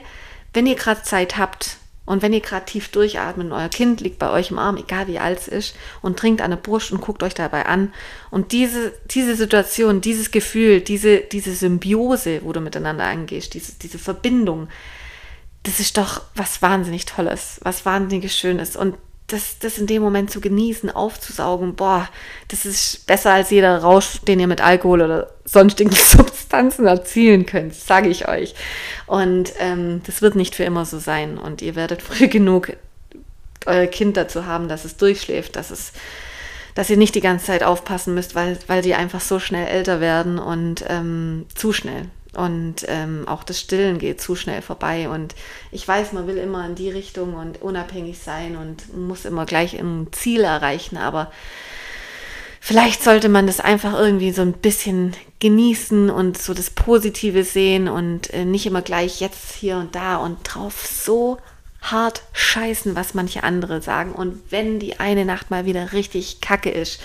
wenn 0.53 0.67
ihr 0.67 0.75
gerade 0.77 1.03
Zeit 1.03 1.37
habt 1.37 1.79
und 2.07 2.23
wenn 2.23 2.33
ihr 2.33 2.41
gerade 2.41 2.67
tief 2.67 2.89
durchatmet 2.89 3.47
und 3.47 3.53
euer 3.53 3.69
Kind 3.69 4.01
liegt 4.01 4.19
bei 4.19 4.31
euch 4.31 4.51
im 4.51 4.59
Arm, 4.59 4.77
egal 4.77 5.07
wie 5.07 5.19
alt 5.19 5.39
es 5.39 5.49
ist, 5.49 5.77
und 6.03 6.19
trinkt 6.19 6.43
an 6.43 6.51
der 6.51 6.59
Brust 6.59 6.91
und 6.91 7.01
guckt 7.01 7.23
euch 7.23 7.35
dabei 7.35 7.67
an. 7.67 7.93
Und 8.31 8.53
diese, 8.53 8.93
diese 9.07 9.37
Situation, 9.37 10.01
dieses 10.01 10.31
Gefühl, 10.31 10.81
diese, 10.81 11.19
diese 11.19 11.55
Symbiose, 11.55 12.41
wo 12.43 12.53
du 12.53 12.61
miteinander 12.61 13.05
angehst, 13.05 13.55
diese, 13.55 13.75
diese 13.75 13.99
Verbindung, 13.99 14.69
das 15.63 15.79
ist 15.79 15.99
doch 15.99 16.23
was 16.35 16.63
wahnsinnig 16.63 17.05
Tolles, 17.07 17.61
was 17.63 17.87
wahnsinnig 17.87 18.33
Schönes. 18.35 18.77
Und 18.77 18.97
das, 19.33 19.59
das 19.59 19.79
in 19.79 19.87
dem 19.87 20.03
Moment 20.03 20.31
zu 20.31 20.41
genießen, 20.41 20.91
aufzusaugen, 20.91 21.75
boah, 21.75 22.09
das 22.49 22.67
ist 22.67 23.07
besser 23.07 23.33
als 23.33 23.51
jeder 23.51 23.79
Rausch, 23.79 24.21
den 24.27 24.41
ihr 24.41 24.47
mit 24.47 24.61
Alkohol 24.61 25.03
oder 25.03 25.31
sonstigen 25.45 25.93
Substanzen 25.93 26.87
erzielen 26.87 27.47
könnt, 27.47 27.75
sage 27.75 28.09
ich 28.09 28.29
euch. 28.29 28.55
Und 29.07 29.53
ähm, 29.59 30.03
das 30.07 30.23
wird 30.23 30.37
nicht 30.37 30.55
für 30.55 30.65
immer 30.65 30.85
so 30.85 30.99
sein. 30.99 31.39
Und 31.39 31.63
ihr 31.63 31.75
werdet 31.75 32.03
früh 32.03 32.29
genug 32.29 32.73
euer 33.67 33.87
Kind 33.87 34.17
dazu 34.17 34.47
haben, 34.47 34.69
dass 34.69 34.85
es 34.85 34.97
durchschläft, 34.97 35.57
dass 35.57 35.71
es 35.71 35.93
dass 36.75 36.89
ihr 36.89 36.97
nicht 36.97 37.17
die 37.17 37.21
ganze 37.21 37.47
Zeit 37.47 37.65
aufpassen 37.65 38.15
müsst, 38.15 38.37
weil, 38.37 38.57
weil 38.69 38.81
die 38.81 38.95
einfach 38.95 39.21
so 39.21 39.41
schnell 39.41 39.67
älter 39.67 40.01
werden 40.01 40.39
und 40.39 40.85
ähm, 40.89 41.47
zu 41.55 41.73
schnell. 41.73 42.07
Und 42.37 42.87
ähm, 42.87 43.27
auch 43.27 43.43
das 43.43 43.59
Stillen 43.59 43.99
geht 43.99 44.21
zu 44.21 44.37
schnell 44.37 44.63
vorbei. 44.63 45.09
Und 45.09 45.35
ich 45.73 45.87
weiß, 45.87 46.13
man 46.13 46.27
will 46.27 46.37
immer 46.37 46.65
in 46.67 46.75
die 46.75 46.91
Richtung 46.91 47.35
und 47.35 47.61
unabhängig 47.61 48.19
sein 48.19 48.57
und 48.57 48.97
muss 48.97 49.25
immer 49.25 49.47
gleich 49.47 49.79
ein 49.79 50.09
Ziel 50.13 50.43
erreichen. 50.43 50.97
Aber 50.97 51.33
vielleicht 52.61 53.03
sollte 53.03 53.29
man 53.29 53.47
das 53.47 53.59
einfach 53.59 53.99
irgendwie 53.99 54.31
so 54.31 54.43
ein 54.43 54.53
bisschen 54.53 55.17
genießen 55.41 56.09
und 56.11 56.39
so 56.39 56.55
das 56.55 56.71
Positive 56.71 57.43
sehen 57.43 57.89
und 57.89 58.33
äh, 58.33 58.45
nicht 58.45 58.67
immer 58.67 58.83
gleich 58.83 59.21
jetzt 59.21 59.55
hier 59.55 59.77
und 59.79 59.95
da 59.95 60.17
und 60.17 60.39
drauf 60.45 60.87
so 60.87 61.39
hart 61.83 62.23
scheißen, 62.33 62.95
was 62.95 63.15
manche 63.15 63.43
andere 63.43 63.83
sagen. 63.83 64.13
Und 64.13 64.41
wenn 64.51 64.79
die 64.79 65.01
eine 65.01 65.25
Nacht 65.25 65.51
mal 65.51 65.65
wieder 65.65 65.93
richtig 65.93 66.41
kacke 66.41 66.71
ist, 66.71 67.01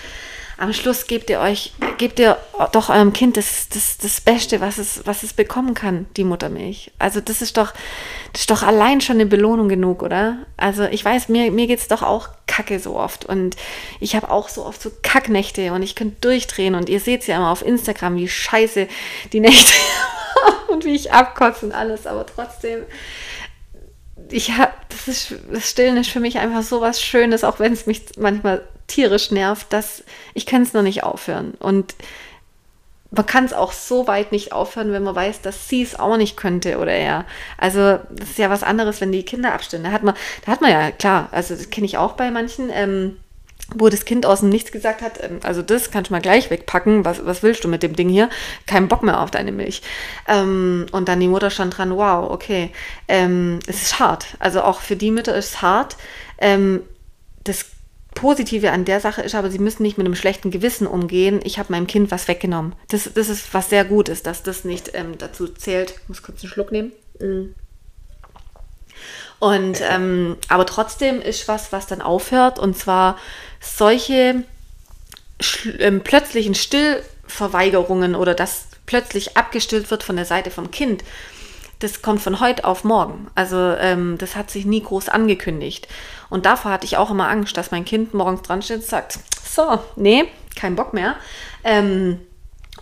am 0.58 0.72
Schluss 0.72 1.06
gebt 1.06 1.28
ihr 1.28 1.40
euch, 1.40 1.72
gebt 1.98 2.18
ihr 2.18 2.38
doch 2.72 2.88
eurem 2.88 3.12
Kind 3.12 3.36
das, 3.36 3.68
das, 3.68 3.98
das 3.98 4.20
Beste, 4.22 4.60
was 4.60 4.78
es, 4.78 5.06
was 5.06 5.22
es 5.22 5.34
bekommen 5.34 5.74
kann, 5.74 6.06
die 6.16 6.24
Muttermilch. 6.24 6.92
Also 6.98 7.20
das 7.20 7.42
ist 7.42 7.58
doch, 7.58 7.74
das 8.32 8.42
ist 8.42 8.50
doch 8.50 8.62
allein 8.62 9.02
schon 9.02 9.16
eine 9.16 9.26
Belohnung 9.26 9.68
genug, 9.68 10.02
oder? 10.02 10.38
Also 10.56 10.84
ich 10.84 11.04
weiß, 11.04 11.28
mir, 11.28 11.50
mir 11.50 11.66
geht 11.66 11.80
es 11.80 11.88
doch 11.88 12.02
auch 12.02 12.30
kacke 12.46 12.80
so 12.80 12.96
oft. 12.96 13.26
Und 13.26 13.56
ich 14.00 14.16
habe 14.16 14.30
auch 14.30 14.48
so 14.48 14.64
oft 14.64 14.80
so 14.80 14.90
Kacknächte 15.02 15.72
und 15.72 15.82
ich 15.82 15.94
könnte 15.94 16.16
durchdrehen. 16.22 16.74
Und 16.74 16.88
ihr 16.88 17.00
seht 17.00 17.26
ja 17.26 17.36
immer 17.36 17.50
auf 17.50 17.64
Instagram, 17.64 18.16
wie 18.16 18.28
scheiße 18.28 18.88
die 19.32 19.40
Nächte 19.40 19.72
und 20.68 20.86
wie 20.86 20.94
ich 20.94 21.12
abkotze 21.12 21.66
und 21.66 21.72
alles. 21.72 22.06
Aber 22.06 22.24
trotzdem, 22.24 22.80
ich 24.30 24.52
habe, 24.52 24.72
das 24.88 25.06
ist, 25.06 25.34
das 25.52 25.68
Stillen 25.68 25.98
ist 25.98 26.10
für 26.10 26.20
mich 26.20 26.38
einfach 26.38 26.62
so 26.62 26.80
was 26.80 27.02
Schönes, 27.02 27.44
auch 27.44 27.58
wenn 27.58 27.74
es 27.74 27.86
mich 27.86 28.02
manchmal 28.16 28.62
tierisch 28.86 29.30
nervt, 29.30 29.72
dass 29.72 30.04
ich 30.34 30.46
kann 30.46 30.62
es 30.62 30.72
noch 30.72 30.82
nicht 30.82 31.02
aufhören. 31.02 31.54
Und 31.58 31.94
man 33.10 33.26
kann 33.26 33.44
es 33.44 33.52
auch 33.52 33.72
so 33.72 34.06
weit 34.06 34.32
nicht 34.32 34.52
aufhören, 34.52 34.92
wenn 34.92 35.02
man 35.02 35.14
weiß, 35.14 35.40
dass 35.40 35.68
sie 35.68 35.82
es 35.82 35.98
auch 35.98 36.16
nicht 36.16 36.36
könnte 36.36 36.78
oder 36.78 36.92
er. 36.92 37.24
Also 37.56 37.98
das 38.10 38.30
ist 38.30 38.38
ja 38.38 38.50
was 38.50 38.62
anderes, 38.62 39.00
wenn 39.00 39.12
die 39.12 39.24
Kinder 39.24 39.52
abstimmen. 39.52 39.84
Da 39.84 39.92
hat 39.92 40.02
man, 40.02 40.14
da 40.44 40.52
hat 40.52 40.60
man 40.60 40.70
ja 40.70 40.90
klar, 40.90 41.28
also 41.32 41.54
das 41.54 41.70
kenne 41.70 41.86
ich 41.86 41.98
auch 41.98 42.12
bei 42.12 42.30
manchen. 42.30 42.70
Ähm, 42.72 43.16
wo 43.74 43.88
das 43.88 44.04
Kind 44.04 44.26
aus 44.26 44.40
dem 44.40 44.48
Nichts 44.48 44.70
gesagt 44.70 45.02
hat, 45.02 45.22
ähm, 45.22 45.40
also 45.42 45.60
das 45.60 45.90
kannst 45.90 46.10
du 46.10 46.14
mal 46.14 46.20
gleich 46.20 46.50
wegpacken, 46.50 47.04
was, 47.04 47.26
was 47.26 47.42
willst 47.42 47.64
du 47.64 47.68
mit 47.68 47.82
dem 47.82 47.96
Ding 47.96 48.08
hier? 48.08 48.30
Kein 48.66 48.86
Bock 48.86 49.02
mehr 49.02 49.20
auf 49.20 49.30
deine 49.30 49.50
Milch. 49.50 49.82
Ähm, 50.28 50.86
und 50.92 51.08
dann 51.08 51.18
die 51.18 51.26
Mutter 51.26 51.50
stand 51.50 51.76
dran, 51.76 51.96
wow, 51.96 52.30
okay, 52.30 52.70
ähm, 53.08 53.58
es 53.66 53.82
ist 53.82 53.98
hart. 53.98 54.26
Also 54.38 54.62
auch 54.62 54.80
für 54.80 54.94
die 54.94 55.10
Mütter 55.10 55.34
ist 55.34 55.54
es 55.54 55.62
hart. 55.62 55.96
Ähm, 56.38 56.82
das 57.42 57.64
Positive 58.16 58.72
an 58.72 58.84
der 58.84 58.98
Sache 58.98 59.22
ist 59.22 59.36
aber, 59.36 59.50
sie 59.50 59.60
müssen 59.60 59.84
nicht 59.84 59.98
mit 59.98 60.06
einem 60.06 60.16
schlechten 60.16 60.50
Gewissen 60.50 60.88
umgehen. 60.88 61.40
Ich 61.44 61.60
habe 61.60 61.70
meinem 61.70 61.86
Kind 61.86 62.10
was 62.10 62.26
weggenommen. 62.26 62.74
Das, 62.88 63.08
das 63.14 63.28
ist 63.28 63.54
was 63.54 63.70
sehr 63.70 63.84
gut 63.84 64.08
ist, 64.08 64.26
dass 64.26 64.42
das 64.42 64.64
nicht 64.64 64.90
ähm, 64.94 65.18
dazu 65.18 65.46
zählt. 65.46 65.94
Ich 66.02 66.08
muss 66.08 66.22
kurz 66.22 66.42
einen 66.42 66.50
Schluck 66.50 66.72
nehmen. 66.72 66.92
Mm. 67.20 67.54
Und 69.38 69.80
ähm, 69.82 70.36
aber 70.48 70.66
trotzdem 70.66 71.20
ist 71.20 71.46
was, 71.46 71.70
was 71.70 71.86
dann 71.86 72.00
aufhört. 72.00 72.58
Und 72.58 72.76
zwar 72.76 73.18
solche 73.60 74.42
ähm, 75.78 76.00
plötzlichen 76.00 76.54
Stillverweigerungen 76.54 78.14
oder 78.14 78.34
dass 78.34 78.68
plötzlich 78.86 79.36
abgestillt 79.36 79.90
wird 79.90 80.02
von 80.02 80.16
der 80.16 80.24
Seite 80.24 80.50
vom 80.50 80.70
Kind 80.70 81.04
das 81.78 82.02
kommt 82.02 82.20
von 82.20 82.40
heute 82.40 82.64
auf 82.64 82.84
morgen. 82.84 83.28
Also 83.34 83.56
ähm, 83.56 84.16
das 84.18 84.36
hat 84.36 84.50
sich 84.50 84.64
nie 84.64 84.82
groß 84.82 85.08
angekündigt. 85.08 85.88
Und 86.30 86.46
davor 86.46 86.72
hatte 86.72 86.86
ich 86.86 86.96
auch 86.96 87.10
immer 87.10 87.28
Angst, 87.28 87.56
dass 87.56 87.70
mein 87.70 87.84
Kind 87.84 88.14
morgens 88.14 88.42
dran 88.42 88.62
steht 88.62 88.78
und 88.78 88.84
sagt, 88.84 89.18
so, 89.44 89.78
nee, 89.96 90.24
kein 90.54 90.76
Bock 90.76 90.94
mehr. 90.94 91.16
Ähm, 91.64 92.20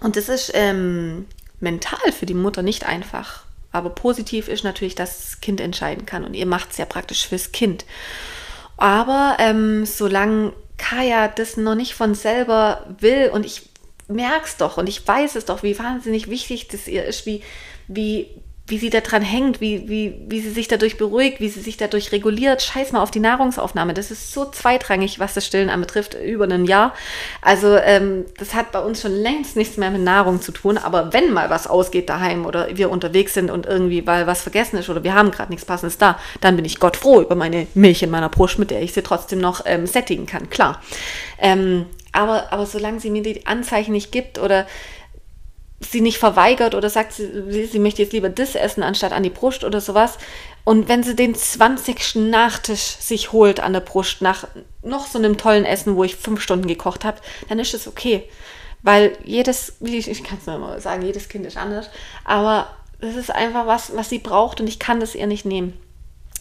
und 0.01 0.16
das 0.16 0.29
ist 0.29 0.53
ähm, 0.55 1.27
mental 1.61 2.12
für 2.12 2.27
die 2.27 2.35
Mutter 2.35 2.62
nicht 2.62 2.87
einfach. 2.87 3.43
Aber 3.73 3.91
positiv 3.91 4.49
ist 4.49 4.62
natürlich, 4.62 4.95
dass 4.95 5.19
das 5.19 5.41
Kind 5.41 5.61
entscheiden 5.61 6.07
kann. 6.07 6.25
Und 6.25 6.35
ihr 6.35 6.47
macht 6.47 6.71
es 6.71 6.79
ja 6.79 6.85
praktisch 6.85 7.27
fürs 7.27 7.51
Kind. 7.51 7.85
Aber 8.77 9.37
ähm, 9.41 9.85
solange 9.85 10.53
Kaya 10.77 11.29
das 11.29 11.57
noch 11.57 11.75
nicht 11.75 11.95
von 11.95 12.15
selber 12.15 12.87
will 13.01 13.31
und 13.33 13.47
ich 13.47 13.69
merke 14.09 14.47
es 14.47 14.57
doch 14.57 14.77
und 14.77 14.89
ich 14.89 15.07
weiß 15.07 15.37
es 15.37 15.45
doch, 15.45 15.62
wie 15.62 15.79
wahnsinnig 15.79 16.29
wichtig 16.29 16.69
das 16.69 16.89
ihr 16.89 17.05
ist, 17.05 17.27
wie, 17.27 17.43
wie 17.89 18.29
wie 18.66 18.78
sie 18.78 18.89
da 18.89 19.01
dran 19.01 19.20
hängt, 19.20 19.61
wie, 19.61 19.91
wie, 19.91 20.15
wie 20.27 20.41
sie 20.41 20.51
sich 20.51 20.69
dadurch 20.69 20.97
beruhigt, 20.97 21.39
wie 21.39 21.51
sie 21.51 21.61
sich 21.61 21.77
dadurch 21.77 22.12
reguliert. 22.12 22.62
Scheiß 22.62 22.93
mal 22.93 23.03
auf 23.03 23.11
die 23.11 23.20
Nahrungsaufnahme. 23.20 23.93
Das 23.93 24.11
ist 24.11 24.32
so 24.32 24.51
zweitrangig, 24.51 25.19
was 25.19 25.35
das 25.35 25.47
Stillen 25.47 25.69
anbetrifft, 25.69 26.15
über 26.15 26.45
ein 26.45 26.65
Jahr. 26.65 26.95
Also 27.43 27.77
ähm, 27.77 28.24
das 28.39 28.55
hat 28.55 28.73
bei 28.73 28.81
uns 28.81 29.03
schon 29.03 29.12
längst 29.12 29.57
nichts 29.57 29.77
mehr 29.77 29.91
mit 29.91 30.01
Nahrung 30.01 30.41
zu 30.41 30.51
tun. 30.51 30.78
Aber 30.78 31.12
wenn 31.12 31.31
mal 31.31 31.51
was 31.51 31.66
ausgeht 31.66 32.09
daheim 32.09 32.47
oder 32.47 32.74
wir 32.74 32.91
unterwegs 32.91 33.35
sind 33.35 33.51
und 33.51 33.66
irgendwie, 33.66 34.07
weil 34.07 34.27
was 34.27 34.41
vergessen 34.41 34.78
ist 34.78 34.89
oder 34.89 35.05
wir 35.05 35.12
haben 35.12 35.31
gerade 35.31 35.53
nichts 35.53 35.66
Passendes 35.66 35.99
da, 35.99 36.19
dann 36.41 36.57
bin 36.57 36.65
ich 36.65 36.81
Gott 36.81 36.97
froh 36.97 37.20
über 37.20 37.35
meine 37.35 37.66
Milch 37.74 38.03
in 38.03 38.11
meiner 38.11 38.31
Brust, 38.31 38.59
mit 38.59 38.70
der 38.70 38.81
ich 38.81 38.95
sie 38.95 39.03
trotzdem 39.03 39.41
noch 39.41 39.61
ähm, 39.66 39.86
sättigen 39.86 40.24
kann. 40.24 40.49
Klar. 40.49 40.81
Ähm, 41.39 41.85
aber, 42.12 42.53
aber 42.53 42.65
solange 42.65 43.01
sie 43.01 43.11
mir 43.11 43.23
die 43.23 43.45
Anzeichen 43.47 43.93
nicht 43.93 44.12
gibt 44.12 44.39
oder 44.39 44.66
sie 45.80 46.01
nicht 46.01 46.18
verweigert 46.18 46.74
oder 46.74 46.88
sagt, 46.88 47.12
sie, 47.12 47.66
sie 47.66 47.78
möchte 47.78 48.02
jetzt 48.02 48.12
lieber 48.12 48.28
das 48.28 48.55
essen 48.55 48.82
anstatt 48.82 49.12
an 49.12 49.22
die 49.22 49.30
Brust 49.30 49.64
oder 49.64 49.80
sowas. 49.80 50.18
Und 50.64 50.88
wenn 50.88 51.02
sie 51.02 51.14
den 51.14 51.34
20. 51.34 52.14
Nachtisch 52.16 52.80
sich 52.80 53.32
holt 53.32 53.60
an 53.60 53.72
der 53.72 53.80
Brust 53.80 54.22
nach 54.22 54.46
noch 54.82 55.06
so 55.06 55.18
einem 55.18 55.36
tollen 55.36 55.64
Essen, 55.64 55.96
wo 55.96 56.05
ich 56.05 56.16
fünf 56.16 56.40
Stunden 56.40 56.66
gekocht 56.66 57.05
habe, 57.05 57.18
dann 57.48 57.59
ist 57.59 57.74
es 57.74 57.86
okay. 57.86 58.28
Weil 58.82 59.16
jedes, 59.24 59.76
ich 59.80 60.24
kann 60.24 60.38
es 60.38 60.46
nur 60.46 60.59
mal 60.59 60.80
sagen, 60.80 61.02
jedes 61.02 61.28
Kind 61.28 61.46
ist 61.46 61.56
anders, 61.56 61.88
aber 62.24 62.68
das 63.01 63.16
ist 63.16 63.30
einfach 63.30 63.66
was, 63.66 63.96
was 63.96 64.10
sie 64.10 64.18
braucht 64.18 64.60
und 64.60 64.66
ich 64.66 64.78
kann 64.78 65.01
das 65.01 65.14
ihr 65.14 65.26
nicht 65.26 65.44
nehmen. 65.44 65.78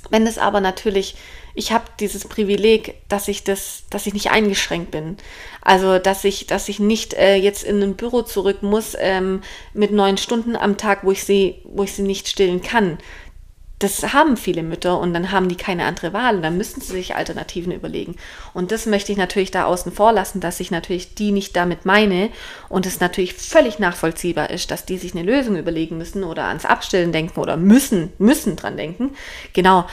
Wenn 0.10 0.28
es 0.28 0.38
aber 0.38 0.62
natürlich 0.62 1.16
ich 1.56 1.72
habe 1.72 1.86
dieses 2.00 2.26
Privileg, 2.28 2.96
dass 3.10 3.28
ich 3.28 3.44
das, 3.44 3.84
dass 3.90 4.08
ich 4.08 4.14
nicht 4.14 4.32
eingeschränkt 4.32 4.92
bin. 4.92 5.18
Also 5.62 6.00
dass 6.00 6.24
ich, 6.24 6.48
dass 6.48 6.68
ich 6.70 6.80
nicht 6.80 7.14
äh, 7.14 7.36
jetzt 7.36 7.64
in 7.64 7.82
ein 7.82 7.96
Büro 7.96 8.24
zurück 8.24 8.64
muss 8.64 8.96
ähm, 9.00 9.42
mit 9.74 9.92
neun 9.92 10.18
Stunden 10.18 10.56
am 10.56 10.78
Tag, 10.78 11.04
wo 11.04 11.12
ich 11.12 11.24
sie, 11.24 11.62
wo 11.64 11.84
ich 11.84 11.94
sie 11.94 12.02
nicht 12.02 12.28
stillen 12.28 12.62
kann. 12.62 12.98
Das 13.84 14.14
haben 14.14 14.38
viele 14.38 14.64
Mütter 14.64 14.98
und 14.98 15.14
dann 15.14 15.34
haben 15.34 15.50
die 15.50 15.58
keine 15.58 15.84
andere 15.84 16.14
Wahl. 16.14 16.40
Dann 16.42 16.56
müssen 16.56 16.80
sie 16.80 16.94
sich 16.94 17.16
Alternativen 17.16 17.74
überlegen. 17.74 18.16
Und 18.54 18.72
das 18.72 18.86
möchte 18.86 19.12
ich 19.12 19.18
natürlich 19.18 19.52
da 19.52 19.66
außen 19.66 19.92
vor 19.92 20.14
lassen, 20.14 20.40
dass 20.40 20.62
ich 20.62 20.72
natürlich 20.72 21.16
die 21.16 21.34
nicht 21.34 21.54
damit 21.58 21.86
meine 21.86 22.30
und 22.70 22.86
es 22.86 23.02
natürlich 23.02 23.34
völlig 23.34 23.80
nachvollziehbar 23.80 24.52
ist, 24.52 24.72
dass 24.72 24.86
die 24.86 24.98
sich 24.98 25.14
eine 25.14 25.24
Lösung 25.24 25.58
überlegen 25.58 25.98
müssen 25.98 26.24
oder 26.24 26.46
ans 26.46 26.64
Abstillen 26.64 27.12
denken 27.12 27.42
oder 27.42 27.58
müssen, 27.58 28.14
müssen 28.20 28.56
dran 28.56 28.78
denken. 28.78 29.16
Genau. 29.52 29.86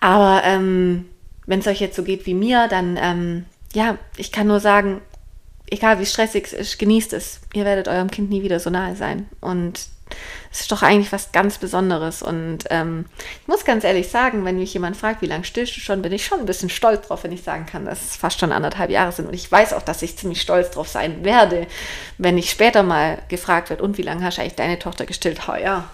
Aber 0.00 0.42
ähm, 0.44 1.06
wenn 1.46 1.60
es 1.60 1.66
euch 1.66 1.80
jetzt 1.80 1.96
so 1.96 2.02
geht 2.02 2.26
wie 2.26 2.34
mir, 2.34 2.68
dann 2.68 2.98
ähm, 3.00 3.46
ja, 3.72 3.96
ich 4.18 4.32
kann 4.32 4.48
nur 4.48 4.60
sagen, 4.60 5.00
egal 5.70 5.98
wie 5.98 6.04
stressig 6.04 6.44
es 6.44 6.52
ist, 6.52 6.78
genießt 6.78 7.14
es. 7.14 7.40
Ihr 7.54 7.64
werdet 7.64 7.88
eurem 7.88 8.10
Kind 8.10 8.28
nie 8.28 8.42
wieder 8.42 8.60
so 8.60 8.68
nahe 8.68 8.96
sein. 8.96 9.30
Und 9.40 9.88
es 10.52 10.62
ist 10.62 10.72
doch 10.72 10.82
eigentlich 10.82 11.12
was 11.12 11.32
ganz 11.32 11.58
Besonderes. 11.58 12.22
Und 12.22 12.64
ähm, 12.70 13.06
ich 13.42 13.48
muss 13.48 13.64
ganz 13.64 13.84
ehrlich 13.84 14.08
sagen, 14.08 14.44
wenn 14.44 14.58
mich 14.58 14.74
jemand 14.74 14.96
fragt, 14.96 15.22
wie 15.22 15.26
lange 15.26 15.44
stillst 15.44 15.76
du 15.76 15.80
schon, 15.80 16.02
bin 16.02 16.12
ich 16.12 16.24
schon 16.24 16.40
ein 16.40 16.46
bisschen 16.46 16.70
stolz 16.70 17.06
drauf, 17.06 17.24
wenn 17.24 17.32
ich 17.32 17.42
sagen 17.42 17.66
kann, 17.66 17.84
dass 17.84 18.04
es 18.04 18.16
fast 18.16 18.40
schon 18.40 18.52
anderthalb 18.52 18.90
Jahre 18.90 19.12
sind. 19.12 19.26
Und 19.26 19.34
ich 19.34 19.50
weiß 19.50 19.72
auch, 19.72 19.82
dass 19.82 20.02
ich 20.02 20.16
ziemlich 20.16 20.40
stolz 20.40 20.70
drauf 20.70 20.88
sein 20.88 21.24
werde, 21.24 21.66
wenn 22.18 22.36
ich 22.36 22.50
später 22.50 22.82
mal 22.82 23.22
gefragt 23.28 23.70
werde, 23.70 23.82
und 23.82 23.96
wie 23.98 24.02
lange 24.02 24.24
hast 24.24 24.38
du 24.38 24.42
eigentlich 24.42 24.56
deine 24.56 24.78
Tochter 24.78 25.06
gestillt? 25.06 25.40
Oh 25.48 25.54
ja, 25.54 25.88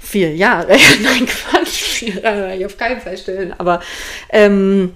vier 0.00 0.34
Jahre. 0.34 0.76
Nein, 1.02 1.26
Quatsch, 1.26 1.82
vier 1.82 2.22
Jahre 2.22 2.56
ich 2.56 2.64
auf 2.64 2.78
keinen 2.78 3.00
Fall 3.00 3.18
stillen. 3.18 3.54
Aber 3.58 3.80
ähm, 4.30 4.94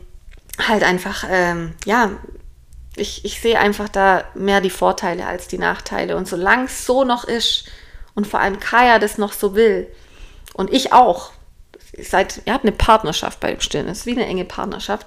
halt 0.66 0.82
einfach, 0.82 1.24
ähm, 1.30 1.74
ja, 1.84 2.12
ich, 2.96 3.24
ich 3.26 3.40
sehe 3.40 3.58
einfach 3.58 3.88
da 3.90 4.24
mehr 4.34 4.60
die 4.60 4.70
Vorteile 4.70 5.26
als 5.26 5.48
die 5.48 5.58
Nachteile. 5.58 6.16
Und 6.16 6.26
solange 6.26 6.64
es 6.64 6.86
so 6.86 7.04
noch 7.04 7.24
ist 7.24 7.66
und 8.16 8.26
vor 8.26 8.40
allem 8.40 8.58
Kaya 8.58 8.98
das 8.98 9.18
noch 9.18 9.32
so 9.32 9.54
will. 9.54 9.86
Und 10.54 10.72
ich 10.72 10.92
auch, 10.92 11.30
seid, 11.98 12.42
ihr 12.46 12.52
habt 12.52 12.64
eine 12.64 12.72
Partnerschaft 12.72 13.38
bei 13.38 13.52
dem 13.52 13.60
Stillen, 13.60 13.88
es 13.88 13.98
ist 13.98 14.06
wie 14.06 14.12
eine 14.12 14.26
enge 14.26 14.44
Partnerschaft. 14.44 15.06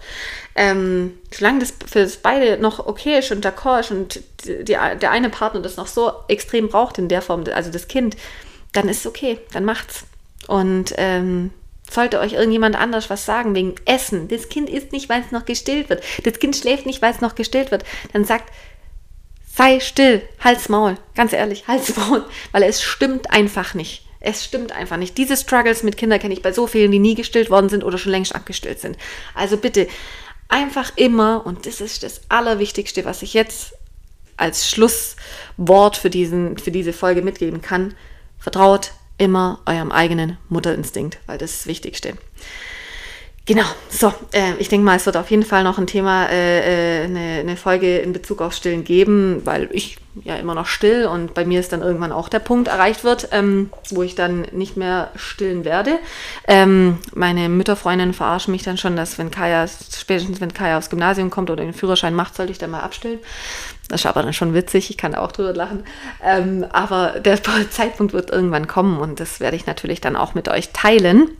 Ähm, 0.55 1.17
solange 1.31 1.59
das 1.59 1.73
für 1.85 2.01
das 2.01 2.17
beide 2.17 2.57
noch 2.57 2.85
okay 2.85 3.19
ist 3.19 3.31
und 3.31 3.45
d'accord 3.45 3.81
ist 3.81 3.91
und 3.91 4.21
die, 4.45 4.63
der 4.73 5.11
eine 5.11 5.29
Partner 5.29 5.61
das 5.61 5.75
noch 5.75 5.87
so 5.87 6.13
extrem 6.27 6.69
braucht 6.69 6.97
in 6.97 7.09
der 7.09 7.21
Form, 7.21 7.43
also 7.53 7.71
das 7.71 7.87
Kind, 7.87 8.15
dann 8.71 8.87
ist 8.87 8.99
es 8.99 9.07
okay, 9.07 9.39
dann 9.51 9.65
macht's. 9.65 10.05
Und 10.47 10.93
ähm, 10.97 11.51
sollte 11.89 12.19
euch 12.19 12.33
irgendjemand 12.33 12.75
anders 12.75 13.09
was 13.09 13.25
sagen 13.25 13.55
wegen 13.55 13.75
Essen, 13.85 14.27
das 14.27 14.49
Kind 14.49 14.69
isst 14.69 14.91
nicht, 14.91 15.09
weil 15.09 15.21
es 15.21 15.31
noch 15.31 15.45
gestillt 15.45 15.89
wird, 15.89 16.03
das 16.23 16.39
Kind 16.39 16.55
schläft 16.55 16.85
nicht, 16.85 17.01
weil 17.01 17.13
es 17.13 17.21
noch 17.21 17.35
gestillt 17.35 17.71
wird, 17.71 17.83
dann 18.13 18.25
sagt, 18.25 18.51
sei 19.53 19.79
still, 19.79 20.21
halt's 20.39 20.69
Maul, 20.69 20.97
ganz 21.15 21.33
ehrlich, 21.33 21.67
halt's 21.67 21.95
Maul, 21.95 22.25
weil 22.51 22.63
es 22.63 22.81
stimmt 22.81 23.31
einfach 23.31 23.73
nicht. 23.73 24.05
Es 24.21 24.43
stimmt 24.43 24.73
einfach 24.73 24.97
nicht. 24.97 25.17
Diese 25.17 25.37
Struggles 25.37 25.83
mit 25.83 25.95
Kindern 25.95 26.19
kenne 26.19 26.33
ich 26.33 26.41
bei 26.41 26.51
so 26.51 26.67
vielen, 26.67 26.91
die 26.91 26.99
nie 26.99 27.15
gestillt 27.15 27.49
worden 27.49 27.69
sind 27.69 27.83
oder 27.83 27.97
schon 27.97 28.11
längst 28.11 28.35
abgestillt 28.35 28.79
sind. 28.79 28.97
Also 29.33 29.55
bitte 29.57 29.87
einfach 30.49 30.91
immer, 30.97 31.45
und 31.45 31.65
das 31.65 31.79
ist 31.79 32.03
das 32.03 32.21
Allerwichtigste, 32.27 33.05
was 33.05 33.21
ich 33.21 33.33
jetzt 33.33 33.73
als 34.35 34.69
Schlusswort 34.69 35.95
für, 35.97 36.09
diesen, 36.09 36.57
für 36.57 36.71
diese 36.71 36.93
Folge 36.93 37.21
mitgeben 37.21 37.61
kann, 37.61 37.95
Vertraut 38.39 38.91
immer 39.17 39.59
eurem 39.65 39.91
eigenen 39.91 40.37
Mutterinstinkt, 40.47 41.19
weil 41.25 41.37
das 41.37 41.51
ist 41.51 41.59
das 41.61 41.67
Wichtigste. 41.67 42.13
Genau, 43.49 43.65
so, 43.89 44.13
äh, 44.31 44.53
ich 44.59 44.69
denke 44.69 44.85
mal, 44.85 44.95
es 44.95 45.07
wird 45.07 45.17
auf 45.17 45.31
jeden 45.31 45.41
Fall 45.41 45.63
noch 45.63 45.79
ein 45.79 45.87
Thema, 45.87 46.27
äh, 46.27 47.01
äh, 47.01 47.41
eine, 47.41 47.57
Folge 47.57 47.97
in 47.97 48.13
Bezug 48.13 48.43
auf 48.43 48.53
Stillen 48.53 48.83
geben, 48.83 49.41
weil 49.43 49.69
ich 49.71 49.97
ja 50.23 50.35
immer 50.35 50.53
noch 50.53 50.67
still 50.67 51.07
und 51.07 51.33
bei 51.33 51.45
mir 51.45 51.59
ist 51.59 51.73
dann 51.73 51.81
irgendwann 51.81 52.11
auch 52.11 52.29
der 52.29 52.37
Punkt 52.37 52.67
erreicht 52.67 53.03
wird, 53.03 53.29
ähm, 53.31 53.71
wo 53.89 54.03
ich 54.03 54.13
dann 54.13 54.41
nicht 54.51 54.77
mehr 54.77 55.09
stillen 55.15 55.65
werde. 55.65 55.97
Ähm, 56.47 56.99
meine 57.15 57.49
Mütterfreundinnen 57.49 58.13
verarschen 58.13 58.51
mich 58.51 58.61
dann 58.61 58.77
schon, 58.77 58.95
dass 58.95 59.17
wenn 59.17 59.31
Kaya, 59.31 59.65
spätestens 59.67 60.39
wenn 60.41 60.53
Kaya 60.53 60.77
aufs 60.77 60.91
Gymnasium 60.91 61.31
kommt 61.31 61.49
oder 61.49 61.63
den 61.63 61.73
Führerschein 61.73 62.13
macht, 62.13 62.35
sollte 62.35 62.51
ich 62.51 62.59
dann 62.59 62.69
mal 62.69 62.81
abstillen. 62.81 63.17
Das 63.87 64.01
ist 64.01 64.05
aber 64.05 64.21
dann 64.21 64.33
schon 64.33 64.53
witzig, 64.53 64.91
ich 64.91 64.97
kann 64.97 65.15
auch 65.15 65.31
drüber 65.31 65.53
lachen. 65.55 65.85
Ähm, 66.23 66.67
aber 66.71 67.19
der 67.19 67.41
Zeitpunkt 67.71 68.13
wird 68.13 68.29
irgendwann 68.29 68.67
kommen 68.67 68.99
und 68.99 69.19
das 69.19 69.39
werde 69.39 69.57
ich 69.57 69.65
natürlich 69.65 70.01
dann 70.01 70.15
auch 70.15 70.35
mit 70.35 70.49
euch 70.49 70.69
teilen. 70.71 71.31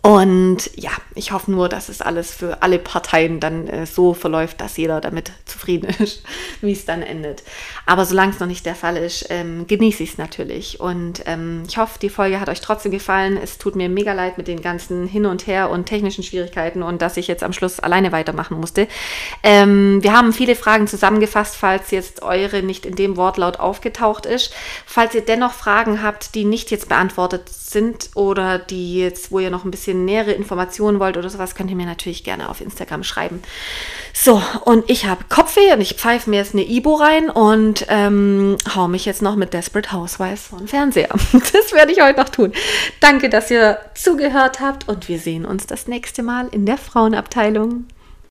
Und 0.00 0.70
ja, 0.76 0.92
ich 1.14 1.32
hoffe 1.32 1.50
nur, 1.50 1.68
dass 1.68 1.90
es 1.90 2.00
alles 2.00 2.32
für 2.32 2.62
alle 2.62 2.78
Parteien 2.78 3.38
dann 3.38 3.68
äh, 3.68 3.86
so 3.86 4.14
verläuft, 4.14 4.60
dass 4.60 4.78
jeder 4.78 5.00
damit 5.00 5.32
zufrieden 5.44 5.88
ist, 5.98 6.22
wie 6.62 6.72
es 6.72 6.86
dann 6.86 7.02
endet. 7.02 7.42
Aber 7.84 8.06
solange 8.06 8.32
es 8.32 8.40
noch 8.40 8.46
nicht 8.46 8.64
der 8.64 8.74
Fall 8.74 8.96
ist, 8.96 9.26
ähm, 9.28 9.66
genieße 9.66 10.02
ich 10.02 10.12
es 10.12 10.18
natürlich. 10.18 10.80
Und 10.80 11.22
ähm, 11.26 11.64
ich 11.68 11.76
hoffe, 11.76 11.98
die 11.98 12.08
Folge 12.08 12.40
hat 12.40 12.48
euch 12.48 12.62
trotzdem 12.62 12.92
gefallen. 12.92 13.36
Es 13.36 13.58
tut 13.58 13.76
mir 13.76 13.90
mega 13.90 14.14
leid 14.14 14.38
mit 14.38 14.48
den 14.48 14.62
ganzen 14.62 15.06
Hin 15.06 15.26
und 15.26 15.46
Her 15.46 15.68
und 15.68 15.84
technischen 15.86 16.24
Schwierigkeiten 16.24 16.82
und 16.82 17.02
dass 17.02 17.18
ich 17.18 17.28
jetzt 17.28 17.42
am 17.42 17.52
Schluss 17.52 17.78
alleine 17.78 18.10
weitermachen 18.10 18.58
musste. 18.58 18.88
Ähm, 19.42 20.02
wir 20.02 20.16
haben 20.16 20.32
viele 20.32 20.56
Fragen 20.56 20.86
zusammengefasst, 20.86 21.56
falls 21.56 21.90
jetzt 21.90 22.22
eure 22.22 22.62
nicht 22.62 22.86
in 22.86 22.96
dem 22.96 23.18
Wortlaut 23.18 23.58
aufgetaucht 23.58 24.24
ist. 24.24 24.52
Falls 24.86 25.14
ihr 25.14 25.24
dennoch 25.24 25.52
Fragen 25.52 26.02
habt, 26.02 26.34
die 26.34 26.44
nicht 26.44 26.70
jetzt 26.70 26.88
beantwortet 26.88 27.48
sind 27.50 27.63
oder 28.14 28.58
die 28.58 28.98
jetzt, 28.98 29.30
wo 29.30 29.38
ihr 29.38 29.50
noch 29.50 29.64
ein 29.64 29.70
bisschen 29.70 30.04
nähere 30.04 30.32
Informationen 30.32 31.00
wollt 31.00 31.16
oder 31.16 31.28
sowas, 31.28 31.54
könnt 31.54 31.70
ihr 31.70 31.76
mir 31.76 31.86
natürlich 31.86 32.24
gerne 32.24 32.48
auf 32.48 32.60
Instagram 32.60 33.04
schreiben. 33.04 33.42
So, 34.12 34.42
und 34.64 34.88
ich 34.88 35.06
habe 35.06 35.24
Kopfweh 35.28 35.72
und 35.72 35.80
ich 35.80 35.94
pfeife 35.94 36.30
mir 36.30 36.36
jetzt 36.36 36.54
eine 36.54 36.68
Ibo 36.68 36.94
rein 36.94 37.30
und 37.30 37.86
ähm, 37.88 38.56
hau 38.74 38.88
mich 38.88 39.04
jetzt 39.04 39.22
noch 39.22 39.36
mit 39.36 39.52
Desperate 39.52 39.92
Housewives 39.92 40.48
von 40.48 40.68
Fernseher. 40.68 41.08
Das 41.54 41.72
werde 41.72 41.92
ich 41.92 42.00
heute 42.00 42.20
noch 42.20 42.28
tun. 42.28 42.52
Danke, 43.00 43.28
dass 43.28 43.50
ihr 43.50 43.78
zugehört 43.94 44.60
habt 44.60 44.88
und 44.88 45.08
wir 45.08 45.18
sehen 45.18 45.44
uns 45.44 45.66
das 45.66 45.88
nächste 45.88 46.22
Mal 46.22 46.48
in 46.48 46.66
der 46.66 46.78
Frauenabteilung. 46.78 47.86